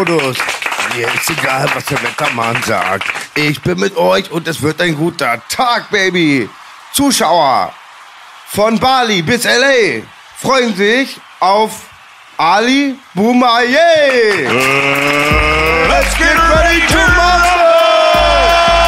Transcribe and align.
Flugmodus. 0.00 0.36
Mir 0.96 1.06
ist 1.06 1.30
egal, 1.30 1.68
was 1.74 1.84
der 1.84 2.02
Wettermann 2.02 2.60
sagt. 2.62 3.04
Ich 3.34 3.60
bin 3.62 3.78
mit 3.78 3.96
euch 3.96 4.30
und 4.30 4.48
es 4.48 4.60
wird 4.62 4.80
ein 4.80 4.96
guter 4.96 5.40
Tag, 5.48 5.90
Baby. 5.90 6.48
Zuschauer 6.92 7.72
von 8.48 8.78
Bali 8.78 9.22
bis 9.22 9.44
L.A. 9.44 10.02
freuen 10.38 10.74
sich 10.74 11.20
auf 11.38 11.82
Ali 12.36 12.96
Boumaier. 13.14 14.50
Let's 15.88 16.16
get 16.16 16.34
ready 16.34 16.80
to 16.88 16.98
mumble. 16.98 17.60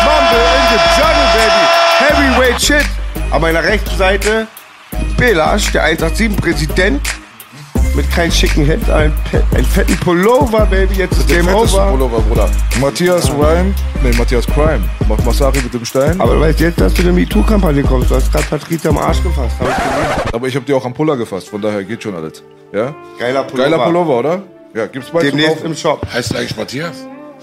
Mumble 0.05 0.49
in 0.59 0.67
the 0.73 0.81
jungle, 0.97 1.29
baby. 1.37 1.65
Heavyweight 1.99 2.61
shit. 2.61 2.87
An 3.31 3.41
meiner 3.41 3.63
rechten 3.63 3.97
Seite 3.97 4.49
Belasch, 5.17 5.71
der 5.73 5.85
187-Präsident. 5.97 7.22
Mit 7.95 8.11
keinem 8.11 8.33
schicken 8.33 8.65
Hemd, 8.65 8.89
einen, 8.89 9.13
Pe- 9.31 9.45
einen 9.55 9.67
fetten 9.67 9.97
Pullover, 9.99 10.65
Baby. 10.67 10.95
Jetzt 10.95 11.19
ist 11.19 11.29
Game 11.29 11.47
over. 11.49 11.91
Pullover, 11.91 12.21
Bruder. 12.21 12.49
Matthias 12.81 13.31
Rhyme, 13.31 13.75
nee, 14.03 14.13
Matthias 14.17 14.47
Crime. 14.47 14.81
Macht 15.09 15.25
Masari 15.27 15.61
mit 15.61 15.75
dem 15.75 15.85
Stein. 15.85 16.19
Aber 16.19 16.35
du 16.37 16.41
weißt 16.41 16.61
jetzt, 16.61 16.81
dass 16.81 16.95
du 16.95 17.03
in 17.03 17.09
eine 17.09 17.21
MeToo-Kampagne 17.21 17.83
kommst. 17.83 18.11
Du 18.11 18.15
hast 18.15 18.33
gerade 18.33 18.45
Patricia 18.47 18.89
am 18.91 18.97
Arsch 18.97 19.23
gefasst. 19.23 19.57
Hab 19.61 19.69
ich 19.69 19.75
gesehen. 19.77 20.33
Aber 20.35 20.49
ich 20.49 20.57
habe 20.57 20.65
dir 20.65 20.75
auch 20.77 20.85
am 20.87 20.95
Puller 20.95 21.17
gefasst, 21.19 21.51
von 21.51 21.61
daher 21.61 21.85
geht 21.85 22.03
schon 22.03 22.15
alles. 22.15 22.43
Ja? 22.73 22.95
Geiler 23.19 23.43
Pullover. 23.45 23.71
Geiler 23.71 23.85
Pullover, 23.85 24.19
oder? 24.21 24.43
Ja, 24.75 24.87
gibt's 24.87 25.11
bald 25.11 25.27
zu 25.27 25.31
Demnächst 25.33 25.57
kaufen. 25.57 25.67
im 25.67 25.77
Shop. 25.77 26.07
Heißt 26.11 26.33
du 26.33 26.39
eigentlich 26.39 26.57
Matthias? 26.57 26.97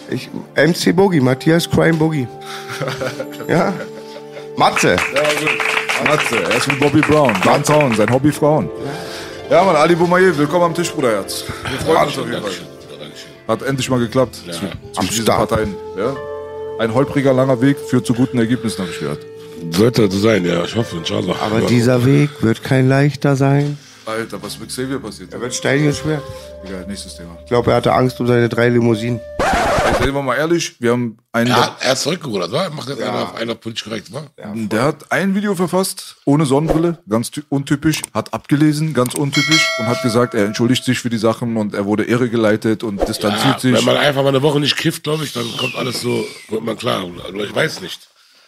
Ich, 0.09 0.29
MC 0.55 0.95
Boogie, 0.95 1.19
Matthias 1.19 1.69
Crime 1.69 1.93
Boogie. 1.93 2.27
ja? 3.47 3.71
Matze. 4.57 4.95
Matze, 6.07 6.41
er 6.43 6.57
ist 6.57 6.67
wie 6.71 6.75
Bobby 6.77 7.01
Brown. 7.01 7.33
Downtown, 7.43 7.93
sein 7.95 8.11
Hobby 8.11 8.31
Frauen. 8.31 8.65
Ja, 8.65 8.71
Mann, 9.49 9.75
Ali 9.75 9.95
Boumaier, 9.95 10.37
willkommen 10.37 10.65
am 10.65 10.73
Tisch, 10.75 10.91
Bruderherz. 10.91 11.43
Wir 11.69 11.79
freuen 11.79 12.07
uns 12.07 12.17
auf 12.17 12.27
jeden 12.27 12.41
Fall. 12.41 12.51
Hat 13.47 13.61
endlich 13.63 13.89
mal 13.89 13.99
geklappt. 13.99 14.41
Ja. 14.45 14.53
Am 14.53 14.59
Zwischen 14.93 15.09
diesen 15.09 15.23
Start. 15.23 15.49
Parteien. 15.49 15.75
Ja? 15.97 16.15
Ein 16.77 16.93
holpriger, 16.93 17.33
langer 17.33 17.59
Weg 17.59 17.77
führt 17.79 18.05
zu 18.05 18.13
guten 18.13 18.37
Ergebnissen, 18.37 18.79
habe 18.81 18.91
ich 18.91 18.99
gehört. 18.99 19.19
Sollte 19.71 20.09
so 20.09 20.19
sein, 20.19 20.45
ja. 20.45 20.63
Ich 20.63 20.75
hoffe, 20.75 20.97
inshallah. 20.97 21.35
Aber 21.41 21.61
dieser 21.61 22.05
Weg 22.05 22.29
wird 22.41 22.63
kein 22.63 22.87
leichter 22.87 23.35
sein. 23.35 23.77
Alter, 24.09 24.41
was 24.41 24.59
mit 24.59 24.69
Xavier 24.69 24.99
passiert? 24.99 25.33
Er 25.33 25.41
wird 25.41 25.53
schwer. 25.55 26.21
Egal, 26.65 26.85
nächstes 26.87 27.15
Thema. 27.15 27.37
Ich 27.41 27.47
glaube, 27.47 27.71
er 27.71 27.77
hatte 27.77 27.93
Angst 27.93 28.19
um 28.19 28.27
seine 28.27 28.49
drei 28.49 28.69
Limousinen. 28.69 29.19
Ey, 29.39 29.93
Seien 30.03 30.13
wir 30.13 30.21
mal 30.21 30.35
ehrlich, 30.35 30.75
wir 30.79 30.91
haben 30.91 31.17
einen. 31.31 31.49
Er, 31.51 31.57
hat, 31.65 31.77
er 31.79 31.93
ist 31.93 32.01
zurückgerudert, 32.03 32.51
wa? 32.51 32.69
Macht 32.69 32.89
jetzt 32.89 33.01
einer, 33.01 33.33
einer 33.35 33.55
politisch 33.55 33.83
korrekt, 33.85 34.11
wa? 34.13 34.27
Der 34.53 34.83
hat 34.83 35.11
ein 35.11 35.33
Video 35.35 35.55
verfasst, 35.55 36.17
ohne 36.25 36.45
Sonnenbrille, 36.45 36.99
ganz 37.09 37.31
ty- 37.31 37.43
untypisch, 37.49 38.01
hat 38.13 38.33
abgelesen, 38.33 38.93
ganz 38.93 39.13
untypisch 39.15 39.67
und 39.79 39.87
hat 39.87 40.01
gesagt, 40.03 40.33
er 40.33 40.45
entschuldigt 40.45 40.83
sich 40.83 40.99
für 40.99 41.09
die 41.09 41.17
Sachen 41.17 41.57
und 41.57 41.73
er 41.73 41.85
wurde 41.85 42.03
irregeleitet 42.03 42.83
und 42.83 43.07
distanziert 43.07 43.55
Ja, 43.55 43.59
sich. 43.59 43.73
wenn 43.73 43.85
man 43.85 43.97
einfach 43.97 44.21
mal 44.21 44.29
eine 44.29 44.41
Woche 44.41 44.59
nicht 44.59 44.75
kifft, 44.77 45.03
glaube 45.03 45.23
ich, 45.23 45.33
dann 45.33 45.45
kommt 45.57 45.75
alles 45.75 46.01
so, 46.01 46.25
wird 46.49 46.63
man 46.63 46.77
klar. 46.77 47.05
Also 47.25 47.39
ich 47.39 47.55
weiß 47.55 47.81
nicht. 47.81 48.07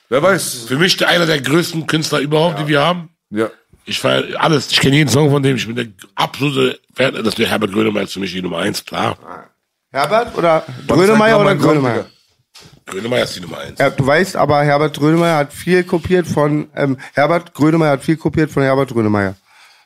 Wer 0.10 0.22
weiß. 0.22 0.66
Für 0.68 0.78
mich 0.78 0.98
der 0.98 1.08
einer 1.08 1.26
der 1.26 1.40
größten 1.42 1.88
Künstler 1.88 2.20
überhaupt, 2.20 2.60
die 2.60 2.68
wir 2.68 2.82
haben. 2.82 3.10
Ja. 3.30 3.50
Ich 3.86 4.00
feier 4.00 4.24
alles. 4.40 4.72
Ich 4.72 4.80
kenne 4.80 4.96
jeden 4.96 5.10
Song 5.10 5.30
von 5.32 5.42
dem. 5.42 5.56
Ich 5.56 5.66
bin 5.66 5.76
der 5.76 5.88
absolute 6.16 6.80
Fan. 6.94 7.14
Das 7.24 7.38
wäre 7.38 7.50
Herbert 7.50 7.72
Grönemeyer 7.72 8.04
ist 8.04 8.14
für 8.14 8.20
mich 8.20 8.32
die 8.32 8.42
Nummer 8.42 8.60
eins, 8.60 8.86
klar. 8.86 9.18
Herbert 9.92 10.38
oder 10.38 10.66
Grönemeyer 10.88 11.40
oder 11.40 11.56
Grönemeyer? 11.56 12.06
Grönemeyer 12.86 13.24
ist 13.24 13.36
die 13.36 13.42
Nummer 13.42 13.60
eins. 13.60 13.80
Ja, 13.80 13.90
du 13.90 14.06
weißt 14.06 14.36
aber, 14.36 14.64
Herbert 14.64 14.98
Grönemeyer 14.98 15.38
hat 15.38 15.54
viel 15.54 15.84
kopiert 15.84 16.28
von, 16.28 16.70
ähm, 16.76 16.98
Herbert 17.14 17.54
Grönemeyer 17.54 17.92
hat 17.92 18.04
viel 18.04 18.18
kopiert 18.18 18.52
von 18.52 18.64
Herbert 18.64 18.90
Grönemeyer. 18.90 19.36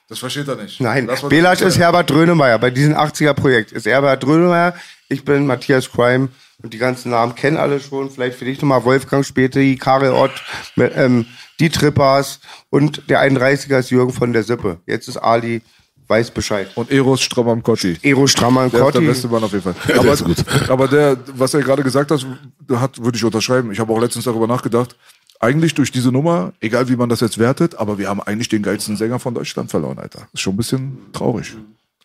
Das 0.07 0.19
versteht 0.19 0.47
er 0.47 0.55
nicht. 0.55 0.79
Nein, 0.79 1.09
Belasch 1.29 1.61
ist. 1.61 1.79
Herbert 1.79 2.07
Grönemeyer. 2.07 2.59
Bei 2.59 2.69
diesem 2.69 2.95
80er-Projekt 2.95 3.71
ist 3.71 3.87
Herbert 3.87 4.23
Grönemeyer. 4.23 4.75
Ich 5.09 5.25
bin 5.25 5.47
Matthias 5.47 5.91
Crime. 5.91 6.29
Und 6.63 6.73
die 6.73 6.77
ganzen 6.77 7.11
Namen 7.11 7.35
kennen 7.35 7.57
alle 7.57 7.79
schon. 7.79 8.09
Vielleicht 8.09 8.37
für 8.37 8.45
dich 8.45 8.61
nochmal 8.61 8.83
Wolfgang 8.85 9.25
Späti, 9.25 9.75
Karel 9.77 10.11
Ott, 10.11 10.31
ähm, 10.77 11.25
die 11.59 11.69
Trippers 11.69 12.39
und 12.69 13.09
der 13.09 13.21
31er 13.21 13.79
ist 13.79 13.89
Jürgen 13.91 14.13
von 14.13 14.33
der 14.33 14.43
Sippe. 14.43 14.79
Jetzt 14.85 15.07
ist 15.07 15.17
Ali, 15.17 15.61
weiß 16.07 16.31
Bescheid. 16.31 16.69
Und 16.75 16.91
Eros 16.91 17.21
Stramm 17.21 17.49
am 17.49 17.63
Kotti. 17.63 17.97
Ero 18.01 18.27
Strammer 18.27 18.61
Der 18.61 18.65
ist 18.67 18.73
der 18.73 18.81
Kotti. 18.81 19.05
beste 19.05 19.27
Mann 19.27 19.43
auf 19.43 19.51
jeden 19.51 19.63
Fall. 19.63 19.75
Aber, 19.97 20.13
ist 20.13 20.23
gut. 20.23 20.37
aber 20.69 20.87
der, 20.87 21.17
was 21.33 21.53
er 21.53 21.61
gerade 21.61 21.83
gesagt 21.83 22.11
hat, 22.11 22.25
hat 22.71 23.03
würde 23.03 23.17
ich 23.17 23.23
unterschreiben. 23.23 23.71
Ich 23.71 23.79
habe 23.79 23.91
auch 23.93 23.99
letztens 23.99 24.25
darüber 24.25 24.47
nachgedacht. 24.47 24.95
Eigentlich 25.39 25.73
durch 25.73 25.91
diese 25.91 26.11
Nummer, 26.11 26.53
egal 26.61 26.87
wie 26.87 26.95
man 26.95 27.09
das 27.09 27.19
jetzt 27.19 27.37
wertet, 27.37 27.75
aber 27.75 27.97
wir 27.97 28.07
haben 28.07 28.21
eigentlich 28.21 28.47
den 28.49 28.63
geilsten 28.63 28.95
Sänger 28.95 29.19
von 29.19 29.33
Deutschland 29.33 29.69
verloren, 29.69 29.99
Alter. 29.99 30.27
Ist 30.33 30.41
schon 30.41 30.53
ein 30.53 30.57
bisschen 30.57 30.97
traurig. 31.11 31.53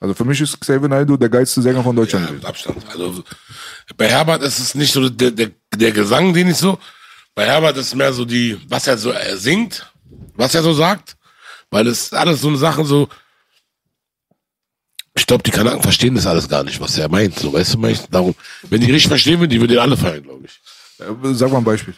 Also 0.00 0.14
für 0.14 0.24
mich 0.24 0.40
ist 0.40 0.58
Xavier 0.58 0.88
Naidoo 0.88 1.16
der 1.18 1.28
geilste 1.28 1.60
Sänger 1.60 1.84
von 1.84 1.94
Deutschland. 1.94 2.26
Ja, 2.26 2.32
mit. 2.32 2.44
Abstand. 2.44 2.78
Also 2.88 3.22
bei 3.96 4.08
Herbert 4.08 4.42
ist 4.42 4.58
es 4.58 4.74
nicht 4.74 4.92
so 4.92 5.08
der, 5.08 5.30
der, 5.30 5.50
der 5.74 5.92
Gesang, 5.92 6.32
den 6.32 6.48
ich 6.48 6.56
so. 6.56 6.78
Bei 7.34 7.44
Herbert 7.46 7.76
ist 7.76 7.94
mehr 7.94 8.12
so 8.12 8.24
die, 8.24 8.58
was 8.68 8.86
er 8.86 8.96
so 8.96 9.10
er 9.10 9.36
singt, 9.36 9.86
was 10.34 10.54
er 10.54 10.62
so 10.62 10.72
sagt, 10.72 11.16
weil 11.70 11.86
es 11.86 12.12
alles 12.14 12.40
so 12.40 12.48
eine 12.48 12.56
Sache 12.56 12.84
so. 12.84 13.08
Ich 15.14 15.26
glaube, 15.26 15.42
die 15.42 15.50
Kanaken 15.50 15.82
verstehen 15.82 16.14
das 16.14 16.26
alles 16.26 16.48
gar 16.48 16.64
nicht, 16.64 16.80
was 16.80 16.96
er 16.96 17.08
meint. 17.10 17.38
So, 17.38 17.52
weißt 17.52 17.74
du, 17.74 17.78
mein 17.78 17.92
ich, 17.92 18.00
darum, 18.06 18.34
wenn 18.70 18.80
die 18.80 18.90
richtig 18.90 19.08
verstehen 19.08 19.38
würden, 19.38 19.50
die 19.50 19.60
würden 19.60 19.72
den 19.72 19.80
alle 19.80 19.96
feiern, 19.96 20.22
glaube 20.22 20.46
ich. 20.46 20.60
Äh, 20.98 21.34
Sag 21.34 21.50
mal 21.52 21.58
ein 21.58 21.64
Beispiel. 21.64 21.94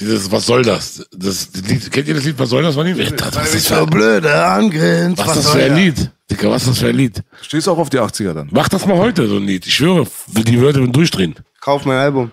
Dieses, 0.00 0.30
was 0.30 0.46
soll 0.46 0.62
das? 0.62 1.06
Das 1.12 1.50
Lied, 1.66 1.90
kennt 1.90 2.08
ihr 2.08 2.14
das 2.14 2.24
Lied, 2.24 2.38
was 2.38 2.50
soll 2.50 2.62
das, 2.62 2.76
Mann? 2.76 2.96
Was 2.96 3.54
ist 3.54 3.70
das 3.70 3.78
für, 3.78 3.86
blöde 3.86 4.44
angrinst. 4.44 5.18
was 5.18 5.36
ist 5.36 5.46
das 5.46 5.52
für 5.52 5.64
ein 5.64 5.74
Lied? 5.74 6.10
Dicker, 6.30 6.50
was 6.50 6.62
ist 6.62 6.68
das 6.68 6.78
für 6.78 6.88
ein 6.88 6.96
Lied? 6.96 7.22
Stehst 7.42 7.66
du 7.66 7.72
auch 7.72 7.78
auf 7.78 7.90
die 7.90 7.98
80er 7.98 8.32
dann? 8.32 8.48
Mach 8.52 8.68
das 8.68 8.86
mal 8.86 8.96
heute, 8.96 9.26
so 9.26 9.36
ein 9.36 9.44
Lied. 9.44 9.66
Ich 9.66 9.74
schwöre, 9.74 10.06
die 10.28 10.60
Wörter 10.60 10.80
würden 10.80 10.92
durchdrehen. 10.92 11.34
Kauf 11.60 11.84
mein 11.84 11.98
Album. 11.98 12.32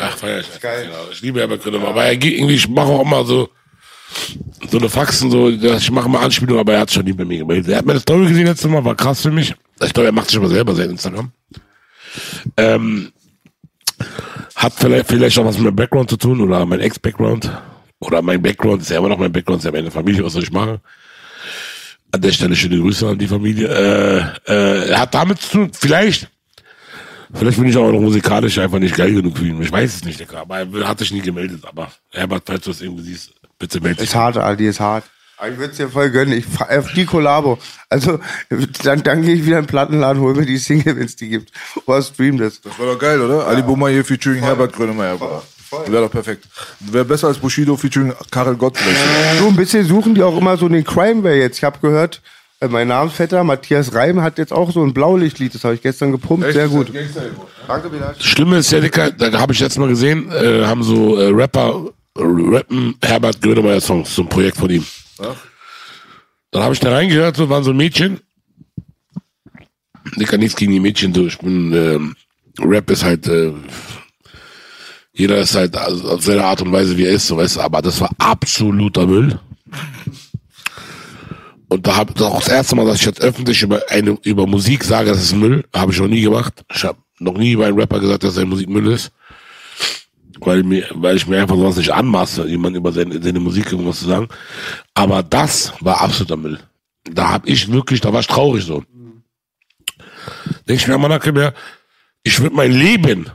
Ach, 0.00 0.16
feier 0.16 0.40
ich. 0.40 0.60
Geil. 0.60 0.86
Genau. 0.86 1.08
Ich 1.12 1.22
liebe 1.22 1.40
Herbert 1.40 1.62
Grönemeyer. 1.62 1.88
Aber 1.88 2.04
er 2.04 2.16
geht 2.16 2.34
irgendwie, 2.34 2.54
ich 2.54 2.68
mache 2.68 2.88
auch 2.88 3.02
immer 3.02 3.24
so, 3.24 3.48
so 4.70 4.78
eine 4.78 4.88
Faxen, 4.88 5.30
so, 5.30 5.48
ich 5.48 5.90
mache 5.90 6.08
mal 6.08 6.24
Anspielungen, 6.24 6.60
aber 6.60 6.74
er 6.74 6.80
hat 6.80 6.92
schon 6.92 7.04
nie 7.04 7.12
bei 7.12 7.24
mir 7.24 7.38
gemeldet. 7.38 7.72
Er 7.72 7.78
hat 7.78 7.86
mir 7.86 7.94
das 7.94 8.02
Story 8.02 8.26
gesehen 8.26 8.46
letztes 8.46 8.70
Mal, 8.70 8.84
war 8.84 8.94
krass 8.94 9.22
für 9.22 9.30
mich. 9.30 9.54
Ich 9.82 9.92
glaube, 9.92 10.08
er 10.08 10.12
macht 10.12 10.28
sich 10.28 10.38
aber 10.38 10.48
selber 10.48 10.74
sein 10.74 10.90
Instagram. 10.90 11.32
Ähm, 12.56 13.12
hat 14.56 14.72
vielleicht, 14.74 15.08
vielleicht 15.08 15.38
auch 15.38 15.44
was 15.44 15.56
mit 15.56 15.64
meinem 15.64 15.76
Background 15.76 16.10
zu 16.10 16.16
tun 16.16 16.40
oder 16.40 16.64
mein 16.66 16.80
Ex-Background. 16.80 17.50
Oder 18.00 18.22
mein 18.22 18.40
Background 18.40 18.82
ist 18.82 18.90
ja 18.90 18.98
immer 18.98 19.08
noch 19.08 19.18
mein 19.18 19.32
Background, 19.32 19.60
ist 19.60 19.66
ja 19.66 19.72
meine 19.72 19.90
Familie, 19.90 20.24
was 20.24 20.32
soll 20.32 20.42
ich 20.42 20.52
machen? 20.52 20.78
An 22.12 22.20
der 22.20 22.32
Stelle 22.32 22.56
schöne 22.56 22.78
Grüße 22.78 23.06
an 23.06 23.18
die 23.18 23.28
Familie. 23.28 23.68
Äh, 24.46 24.88
äh, 24.90 24.94
hat 24.94 25.14
damit 25.14 25.40
zu 25.40 25.50
tun, 25.50 25.70
vielleicht, 25.72 26.30
Vielleicht 27.32 27.58
bin 27.58 27.68
ich 27.68 27.76
auch 27.76 27.90
noch 27.90 28.00
musikalisch 28.00 28.58
einfach 28.58 28.78
nicht 28.78 28.96
geil 28.96 29.14
genug 29.14 29.38
für 29.38 29.46
ihn. 29.46 29.62
Ich 29.62 29.70
weiß 29.70 29.96
es 29.96 30.04
nicht. 30.04 30.34
Aber 30.34 30.58
er 30.58 30.88
hat 30.88 30.98
sich 30.98 31.12
nie 31.12 31.20
gemeldet. 31.20 31.64
Aber 31.64 31.90
Herbert, 32.10 32.42
falls 32.46 32.64
du 32.64 32.72
es 32.72 32.80
irgendwie 32.80 33.04
siehst, 33.04 33.32
bitte 33.58 33.80
melde 33.80 33.98
dich. 33.98 34.08
Ist 34.08 34.14
hart, 34.14 34.36
Ali, 34.36 34.66
ist 34.66 34.80
hart. 34.80 35.04
Ich 35.48 35.58
würde 35.58 35.70
es 35.70 35.76
dir 35.76 35.88
voll 35.88 36.10
gönnen. 36.10 36.36
Ich 36.36 36.44
auf 36.60 36.92
die 36.92 37.06
Kollabo. 37.06 37.58
Also, 37.88 38.20
dann, 38.84 39.02
dann 39.02 39.22
gehe 39.22 39.34
ich 39.34 39.46
wieder 39.46 39.58
in 39.58 39.64
den 39.64 39.68
Plattenladen, 39.68 40.20
hol 40.20 40.34
mir 40.34 40.46
die 40.46 40.58
Single, 40.58 40.96
wenn 40.96 41.06
es 41.06 41.16
die 41.16 41.28
gibt. 41.28 41.52
Oder 41.86 42.02
stream 42.02 42.38
das. 42.38 42.60
Das 42.60 42.78
war 42.78 42.86
doch 42.86 42.98
geil, 42.98 43.20
oder? 43.20 43.46
Ali 43.46 43.62
Boumaier 43.62 44.04
featuring 44.04 44.40
Herbert 44.40 44.72
Grönemeyer. 44.72 45.18
Wäre 45.86 46.02
doch 46.02 46.10
perfekt. 46.10 46.46
Wäre 46.80 47.04
besser 47.04 47.28
als 47.28 47.38
Bushido 47.38 47.76
featuring 47.76 48.12
Karel 48.30 48.56
Gott 48.56 48.76
vielleicht. 48.76 49.38
So 49.38 49.48
ein 49.48 49.56
bisschen 49.56 49.86
suchen 49.86 50.14
die 50.14 50.22
auch 50.22 50.36
immer 50.36 50.56
so 50.56 50.68
den 50.68 50.84
Crime 50.84 51.22
Way 51.22 51.40
jetzt. 51.40 51.58
Ich 51.58 51.64
habe 51.64 51.78
gehört, 51.80 52.20
äh, 52.60 52.68
mein 52.68 52.88
Namensvetter 52.88 53.44
Matthias 53.44 53.94
Reim 53.94 54.20
hat 54.20 54.38
jetzt 54.38 54.52
auch 54.52 54.70
so 54.72 54.82
ein 54.82 54.92
Blaulichtlied. 54.92 55.54
Das 55.54 55.64
habe 55.64 55.74
ich 55.74 55.82
gestern 55.82 56.12
gepumpt. 56.12 56.52
Sehr 56.52 56.68
gut. 56.68 56.92
Danke. 57.66 57.90
Das 57.98 58.24
Schlimme 58.24 58.58
ist 58.58 58.72
ja, 58.72 58.80
Dicker, 58.80 59.10
da 59.12 59.38
habe 59.38 59.52
ich 59.52 59.60
letztes 59.60 59.78
Mal 59.78 59.88
gesehen, 59.88 60.30
äh, 60.32 60.64
haben 60.64 60.82
so 60.82 61.16
äh, 61.16 61.28
Rapper 61.28 61.86
äh, 62.18 62.22
rappen 62.22 62.96
Herbert 63.02 63.40
Grönemeyer 63.40 63.80
Songs, 63.80 64.14
so 64.14 64.22
ein 64.22 64.28
Projekt 64.28 64.56
von 64.56 64.70
ihm. 64.70 64.84
Dann 66.50 66.62
habe 66.62 66.74
ich 66.74 66.80
da 66.80 66.92
reingehört, 66.92 67.36
so 67.36 67.48
waren 67.48 67.64
so 67.64 67.72
Mädchen, 67.72 68.20
Dicker, 70.16 70.38
nichts 70.38 70.56
gegen 70.56 70.72
die 70.72 70.80
Mädchen. 70.80 71.14
Ich 71.26 71.38
bin, 71.38 71.72
ähm, 71.72 72.16
Rap 72.58 72.90
ist 72.90 73.04
halt, 73.04 73.26
äh, 73.28 73.52
jeder 75.12 75.38
ist 75.38 75.54
halt 75.54 75.76
also 75.76 76.08
auf 76.08 76.22
seine 76.22 76.44
Art 76.44 76.62
und 76.62 76.72
Weise, 76.72 76.96
wie 76.96 77.04
er 77.04 77.12
ist, 77.12 77.26
so 77.26 77.36
weißt 77.36 77.58
aber 77.58 77.82
das 77.82 78.00
war 78.00 78.10
absoluter 78.18 79.06
Müll. 79.06 79.38
Und 81.68 81.86
da 81.86 81.96
habe 81.96 82.24
auch 82.24 82.40
das 82.40 82.48
erste 82.48 82.74
Mal, 82.74 82.86
dass 82.86 82.96
ich 82.96 83.06
jetzt 83.06 83.20
öffentlich 83.20 83.62
über 83.62 83.80
eine 83.88 84.18
über 84.22 84.46
Musik 84.46 84.82
sage, 84.82 85.10
das 85.10 85.22
ist 85.22 85.36
Müll, 85.36 85.64
habe 85.74 85.92
ich 85.92 85.98
noch 86.00 86.08
nie 86.08 86.22
gemacht. 86.22 86.64
Ich 86.74 86.82
habe 86.84 86.98
noch 87.20 87.34
nie 87.34 87.54
bei 87.54 87.66
einem 87.66 87.78
Rapper 87.78 88.00
gesagt, 88.00 88.24
dass 88.24 88.34
seine 88.34 88.46
Musik 88.46 88.68
Müll 88.68 88.88
ist. 88.88 89.12
Weil, 90.42 90.62
mir, 90.62 90.86
weil 90.92 91.16
ich 91.16 91.26
mir 91.26 91.40
einfach 91.40 91.56
sonst 91.56 91.76
nicht 91.76 91.92
anmaße, 91.92 92.46
jemand 92.46 92.76
über 92.76 92.92
seine, 92.92 93.22
seine 93.22 93.40
Musik 93.40 93.72
irgendwas 93.72 94.00
zu 94.00 94.06
sagen. 94.06 94.28
Aber 94.94 95.22
das 95.22 95.72
war 95.80 96.00
absoluter 96.00 96.36
Müll. 96.36 96.58
Da 97.04 97.30
hab 97.30 97.46
ich 97.46 97.70
wirklich, 97.70 98.00
da 98.00 98.12
war 98.12 98.20
ich 98.20 98.26
traurig 98.26 98.64
so. 98.64 98.84
Denk 100.68 100.80
ich 100.80 100.86
mir, 100.86 100.98
Manake 100.98 101.32
mehr, 101.32 101.54
ich 102.22 102.40
würde 102.40 102.54
mein 102.54 102.72
Leben, 102.72 103.26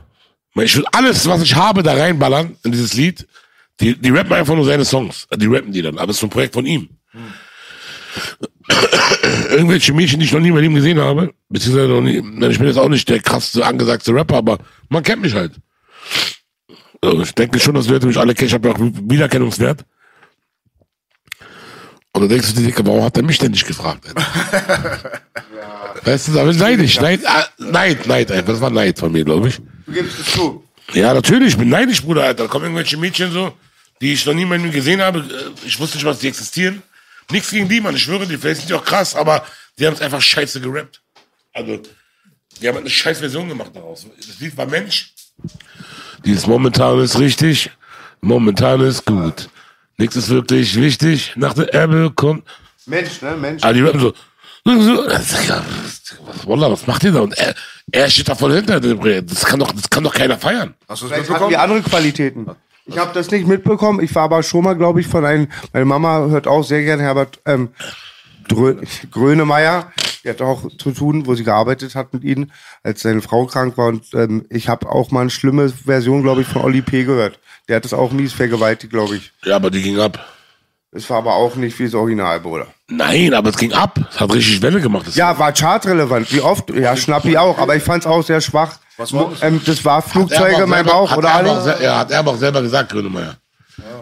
ich 0.54 0.76
würde 0.76 0.88
alles, 0.92 1.26
was 1.26 1.42
ich 1.42 1.54
habe, 1.54 1.82
da 1.82 1.94
reinballern 1.94 2.56
in 2.64 2.72
dieses 2.72 2.94
Lied. 2.94 3.26
Die, 3.80 3.94
die 3.94 4.10
rappen 4.10 4.32
einfach 4.32 4.54
nur 4.54 4.64
seine 4.64 4.84
Songs. 4.84 5.26
Die 5.36 5.46
rappen 5.46 5.72
die 5.72 5.82
dann, 5.82 5.98
aber 5.98 6.10
es 6.10 6.16
ist 6.16 6.22
ein 6.22 6.30
Projekt 6.30 6.54
von 6.54 6.64
ihm. 6.64 6.88
Irgendwelche 9.50 9.92
Mädchen, 9.92 10.18
die 10.18 10.26
ich 10.26 10.32
noch 10.32 10.40
nie 10.40 10.50
meinem 10.50 10.62
Leben 10.62 10.74
gesehen 10.74 10.98
habe, 10.98 11.34
beziehungsweise 11.48 11.88
noch 11.88 12.00
nie, 12.00 12.16
ich 12.16 12.58
bin 12.58 12.66
jetzt 12.66 12.78
auch 12.78 12.88
nicht 12.88 13.08
der 13.08 13.20
krasseste, 13.20 13.64
angesagte 13.66 14.14
Rapper, 14.14 14.36
aber 14.36 14.58
man 14.88 15.02
kennt 15.02 15.22
mich 15.22 15.34
halt. 15.34 15.52
Also 17.06 17.22
ich 17.22 17.34
denke 17.34 17.58
schon, 17.60 17.74
dass 17.74 17.86
die 17.86 17.92
Leute 17.92 18.06
mich 18.06 18.18
alle 18.18 18.34
kennen, 18.34 18.48
ich 18.48 18.54
habe 18.54 18.68
ja 18.68 18.74
auch 18.74 18.78
Wiedererkennungswert. 18.80 19.84
Und 22.12 22.22
du 22.22 22.28
denkst 22.28 22.54
du 22.54 22.62
dir, 22.62 22.72
warum 22.86 23.04
hat 23.04 23.16
er 23.16 23.22
mich 23.22 23.38
denn 23.38 23.50
nicht 23.50 23.66
gefragt? 23.66 24.06
Alter? 24.08 25.20
Weißt 26.04 26.28
du, 26.28 26.32
bin 26.32 26.56
neidisch. 26.56 26.98
Neid, 26.98 27.20
ah, 27.26 27.46
Neid, 27.58 28.06
Neid, 28.06 28.30
Alter. 28.30 28.52
Das 28.52 28.60
war 28.60 28.70
Neid 28.70 28.98
von 28.98 29.12
mir, 29.12 29.22
glaube 29.22 29.48
ich. 29.48 29.58
Du 29.86 29.92
gibst 29.92 30.18
es 30.20 30.32
zu. 30.32 30.64
Ja, 30.94 31.12
natürlich, 31.12 31.48
ich 31.48 31.58
bin 31.58 31.68
neidisch, 31.68 32.02
Bruder, 32.02 32.24
Alter. 32.24 32.44
Da 32.44 32.48
kommen 32.48 32.64
irgendwelche 32.64 32.96
Mädchen 32.96 33.30
so, 33.32 33.52
die 34.00 34.14
ich 34.14 34.24
noch 34.24 34.32
nie 34.32 34.46
mal 34.46 34.58
gesehen 34.70 35.02
habe. 35.02 35.24
Ich 35.66 35.78
wusste 35.78 35.98
nicht, 35.98 36.06
was 36.06 36.20
die 36.20 36.28
existieren. 36.28 36.82
Nichts 37.30 37.50
gegen 37.50 37.68
die, 37.68 37.80
Mann. 37.80 37.94
Ich 37.94 38.02
schwöre 38.02 38.26
dir, 38.26 38.38
vielleicht 38.38 38.60
sind 38.60 38.70
die 38.70 38.74
auch 38.74 38.84
krass, 38.84 39.14
aber 39.14 39.44
die 39.78 39.86
haben 39.86 39.94
es 39.94 40.00
einfach 40.00 40.22
scheiße 40.22 40.60
gerappt. 40.60 41.02
Also, 41.52 41.82
die 42.60 42.68
haben 42.68 42.78
eine 42.78 42.88
scheiß 42.88 43.18
Version 43.18 43.48
gemacht 43.48 43.72
daraus. 43.74 44.06
Das 44.16 44.40
Lied 44.40 44.56
war 44.56 44.66
Mensch. 44.66 45.12
Dieses 46.26 46.48
momentan 46.48 46.98
ist 46.98 47.18
richtig, 47.20 47.70
momentan 48.20 48.80
ist 48.80 49.04
gut. 49.04 49.48
Nichts 49.96 50.16
ist 50.16 50.28
wirklich 50.28 50.74
wichtig. 50.74 51.32
Nach 51.36 51.54
der 51.54 51.72
Erbe 51.72 52.10
kommt. 52.14 52.44
Mensch, 52.84 53.22
ne? 53.22 53.36
Mensch. 53.36 53.62
Aber 53.62 53.72
die 53.72 53.82
rappen 53.82 54.00
so. 54.00 54.12
so 54.64 55.06
was, 55.06 56.46
Wallah, 56.46 56.72
was 56.72 56.84
macht 56.88 57.04
ihr 57.04 57.12
da? 57.12 57.20
Und 57.20 57.38
er, 57.38 57.54
er 57.92 58.10
steht 58.10 58.28
da 58.28 58.34
voll 58.34 58.54
hinter 58.54 58.80
dem 58.80 58.98
Projekt. 58.98 59.30
Das 59.30 59.44
kann 59.44 59.60
doch, 59.60 59.70
das 59.70 59.88
kann 59.88 60.02
doch 60.02 60.12
keiner 60.12 60.36
feiern. 60.36 60.74
Hast 60.88 61.02
du 61.02 61.06
das 61.06 61.14
Vielleicht 61.14 61.30
hatten 61.30 61.44
die 61.44 61.50
mitbekommen? 61.50 61.70
andere 61.78 61.90
Qualitäten. 61.90 62.46
Ich 62.86 62.98
habe 62.98 63.12
das 63.14 63.30
nicht 63.30 63.46
mitbekommen. 63.46 64.00
Ich 64.00 64.12
war 64.14 64.24
aber 64.24 64.42
schon 64.42 64.64
mal, 64.64 64.74
glaube 64.74 65.00
ich, 65.00 65.06
von 65.06 65.24
einem. 65.24 65.46
Meine 65.72 65.84
Mama 65.84 66.26
hört 66.26 66.48
auch 66.48 66.62
sehr 66.62 66.82
gerne 66.82 67.04
Herbert 67.04 67.38
ähm, 67.44 67.68
Drö 68.48 68.76
Grönemeyer. 69.12 69.92
Die 70.26 70.30
hat 70.30 70.42
auch 70.42 70.62
zu 70.76 70.90
tun, 70.90 71.24
wo 71.26 71.36
sie 71.36 71.44
gearbeitet 71.44 71.94
hat 71.94 72.12
mit 72.12 72.24
ihnen, 72.24 72.50
als 72.82 73.02
seine 73.02 73.22
Frau 73.22 73.46
krank 73.46 73.78
war. 73.78 73.86
Und 73.86 74.12
ähm, 74.12 74.44
ich 74.50 74.68
habe 74.68 74.88
auch 74.90 75.12
mal 75.12 75.20
eine 75.20 75.30
schlimme 75.30 75.68
Version, 75.68 76.24
glaube 76.24 76.40
ich, 76.40 76.48
von 76.48 76.62
Oli 76.62 76.82
P. 76.82 77.04
gehört. 77.04 77.38
Der 77.68 77.76
hat 77.76 77.84
das 77.84 77.94
auch 77.94 78.10
mies 78.10 78.32
vergewaltigt, 78.32 78.92
glaube 78.92 79.14
ich. 79.16 79.32
Ja, 79.44 79.54
aber 79.54 79.70
die 79.70 79.80
ging 79.82 80.00
ab. 80.00 80.18
Es 80.90 81.08
war 81.10 81.18
aber 81.18 81.34
auch 81.36 81.54
nicht 81.54 81.78
wie 81.78 81.84
das 81.84 81.94
Original, 81.94 82.40
Bruder. 82.40 82.66
Nein, 82.88 83.34
aber 83.34 83.50
es 83.50 83.56
ging 83.56 83.72
ab. 83.72 84.00
Es 84.10 84.18
hat 84.18 84.32
richtig 84.34 84.60
Welle 84.62 84.80
gemacht. 84.80 85.14
Ja, 85.14 85.38
war 85.38 85.54
chartrelevant. 85.54 86.32
Wie 86.32 86.40
oft? 86.40 86.70
Ja, 86.74 86.96
Schnappi 86.96 87.36
auch. 87.36 87.58
Aber 87.58 87.76
ich 87.76 87.82
fand 87.84 88.02
es 88.02 88.06
auch 88.10 88.22
sehr 88.24 88.40
schwach. 88.40 88.78
Was 88.96 89.12
war 89.12 89.30
das? 89.30 89.42
Ähm, 89.42 89.60
das 89.64 89.84
war 89.84 90.02
Flugzeuge 90.02 90.62
in 90.64 90.68
meinem 90.68 90.86
selber- 90.86 90.90
Bauch, 90.90 91.16
oder 91.16 91.28
er 91.28 91.34
Ali? 91.36 91.62
se- 91.62 91.78
Ja, 91.84 91.98
hat 91.98 92.10
er 92.10 92.18
aber 92.18 92.32
auch 92.32 92.38
selber 92.38 92.62
gesagt, 92.62 92.90
Grönemeyer. 92.90 93.36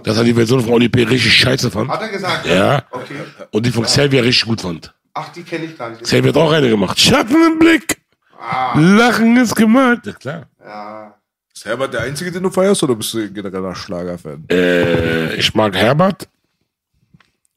Dass 0.04 0.16
er 0.16 0.24
die 0.24 0.32
Version 0.32 0.62
von 0.62 0.72
Oli 0.72 0.88
P. 0.88 1.02
richtig 1.02 1.34
scheiße 1.34 1.70
fand. 1.70 1.90
Hat 1.90 2.00
er 2.00 2.08
gesagt? 2.08 2.46
Ja. 2.46 2.82
Okay. 2.90 3.14
Und 3.50 3.66
die 3.66 3.72
von 3.72 3.84
Xavier 3.84 4.22
richtig 4.24 4.46
gut 4.46 4.62
fand. 4.62 4.94
Ach, 5.14 5.28
die 5.30 5.42
kenne 5.42 5.66
ich 5.66 5.78
gar 5.78 5.90
nicht. 5.90 6.02
Xavier 6.02 6.30
hat 6.30 6.36
auch 6.36 6.52
eine 6.52 6.68
gemacht. 6.68 6.98
Schatten 7.00 7.36
im 7.46 7.58
Blick. 7.58 8.00
Ah. 8.38 8.78
Lachen 8.78 9.36
ist 9.36 9.54
gemalt. 9.54 10.04
Ja, 10.06 10.12
klar. 10.12 10.46
Ja. 10.62 11.14
Ist 11.54 11.64
Herbert 11.64 11.94
der 11.94 12.00
Einzige, 12.00 12.32
den 12.32 12.42
du 12.42 12.50
feierst, 12.50 12.82
oder 12.82 12.96
bist 12.96 13.14
du 13.14 13.30
genereller 13.30 13.74
Schlagerfan? 13.76 14.44
Äh, 14.50 15.36
ich 15.36 15.54
mag 15.54 15.76
Herbert. 15.76 16.28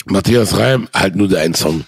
Matthias 0.06 0.58
Reim, 0.58 0.88
halt 0.94 1.16
nur 1.16 1.28
der 1.28 1.42
einen 1.42 1.56
Song. 1.56 1.84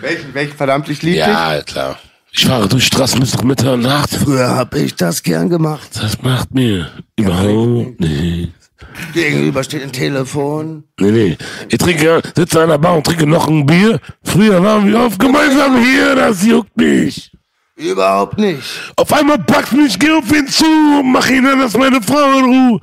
Welchen, 0.00 0.34
welchen 0.34 0.56
verdammt 0.56 0.88
ich 0.90 1.02
lieb 1.02 1.14
dich? 1.14 1.26
Ja, 1.26 1.62
klar. 1.62 1.98
Ich 2.30 2.46
fahre 2.46 2.68
durch 2.68 2.84
Straßen 2.86 3.20
bis 3.20 3.34
nach 3.34 3.42
Mitternacht. 3.42 4.10
Früher 4.10 4.54
hab 4.54 4.74
ich 4.74 4.94
das 4.96 5.22
gern 5.22 5.48
gemacht. 5.48 5.88
Das 5.94 6.20
macht 6.20 6.52
mir 6.52 6.90
überhaupt 7.16 8.00
nichts. 8.00 8.63
Gegenüber 9.12 9.62
steht 9.64 9.82
ein 9.82 9.92
Telefon. 9.92 10.84
Nee, 11.00 11.10
nee. 11.10 11.38
Ich 11.68 11.78
trinke, 11.78 12.22
sitze 12.36 12.62
an 12.62 12.68
der 12.68 12.78
Bar 12.78 12.96
und 12.96 13.04
trinke 13.06 13.26
noch 13.26 13.48
ein 13.48 13.64
Bier. 13.66 14.00
Früher 14.22 14.62
waren 14.62 14.86
wir 14.86 15.00
oft 15.00 15.18
gemeinsam 15.18 15.82
hier, 15.82 16.14
das 16.14 16.44
juckt 16.44 16.76
mich. 16.76 17.32
Überhaupt 17.76 18.38
nicht. 18.38 18.62
Auf 18.96 19.12
einmal 19.12 19.38
packt 19.38 19.72
mich, 19.72 19.98
geh 19.98 20.10
auf 20.10 20.30
ihn 20.32 20.46
zu 20.46 20.64
und 20.64 21.10
mach 21.12 21.28
ihn 21.28 21.44
an, 21.46 21.58
dass 21.58 21.76
meine 21.76 22.00
Frau 22.00 22.38
in 22.38 22.44
Ruhe. 22.44 22.80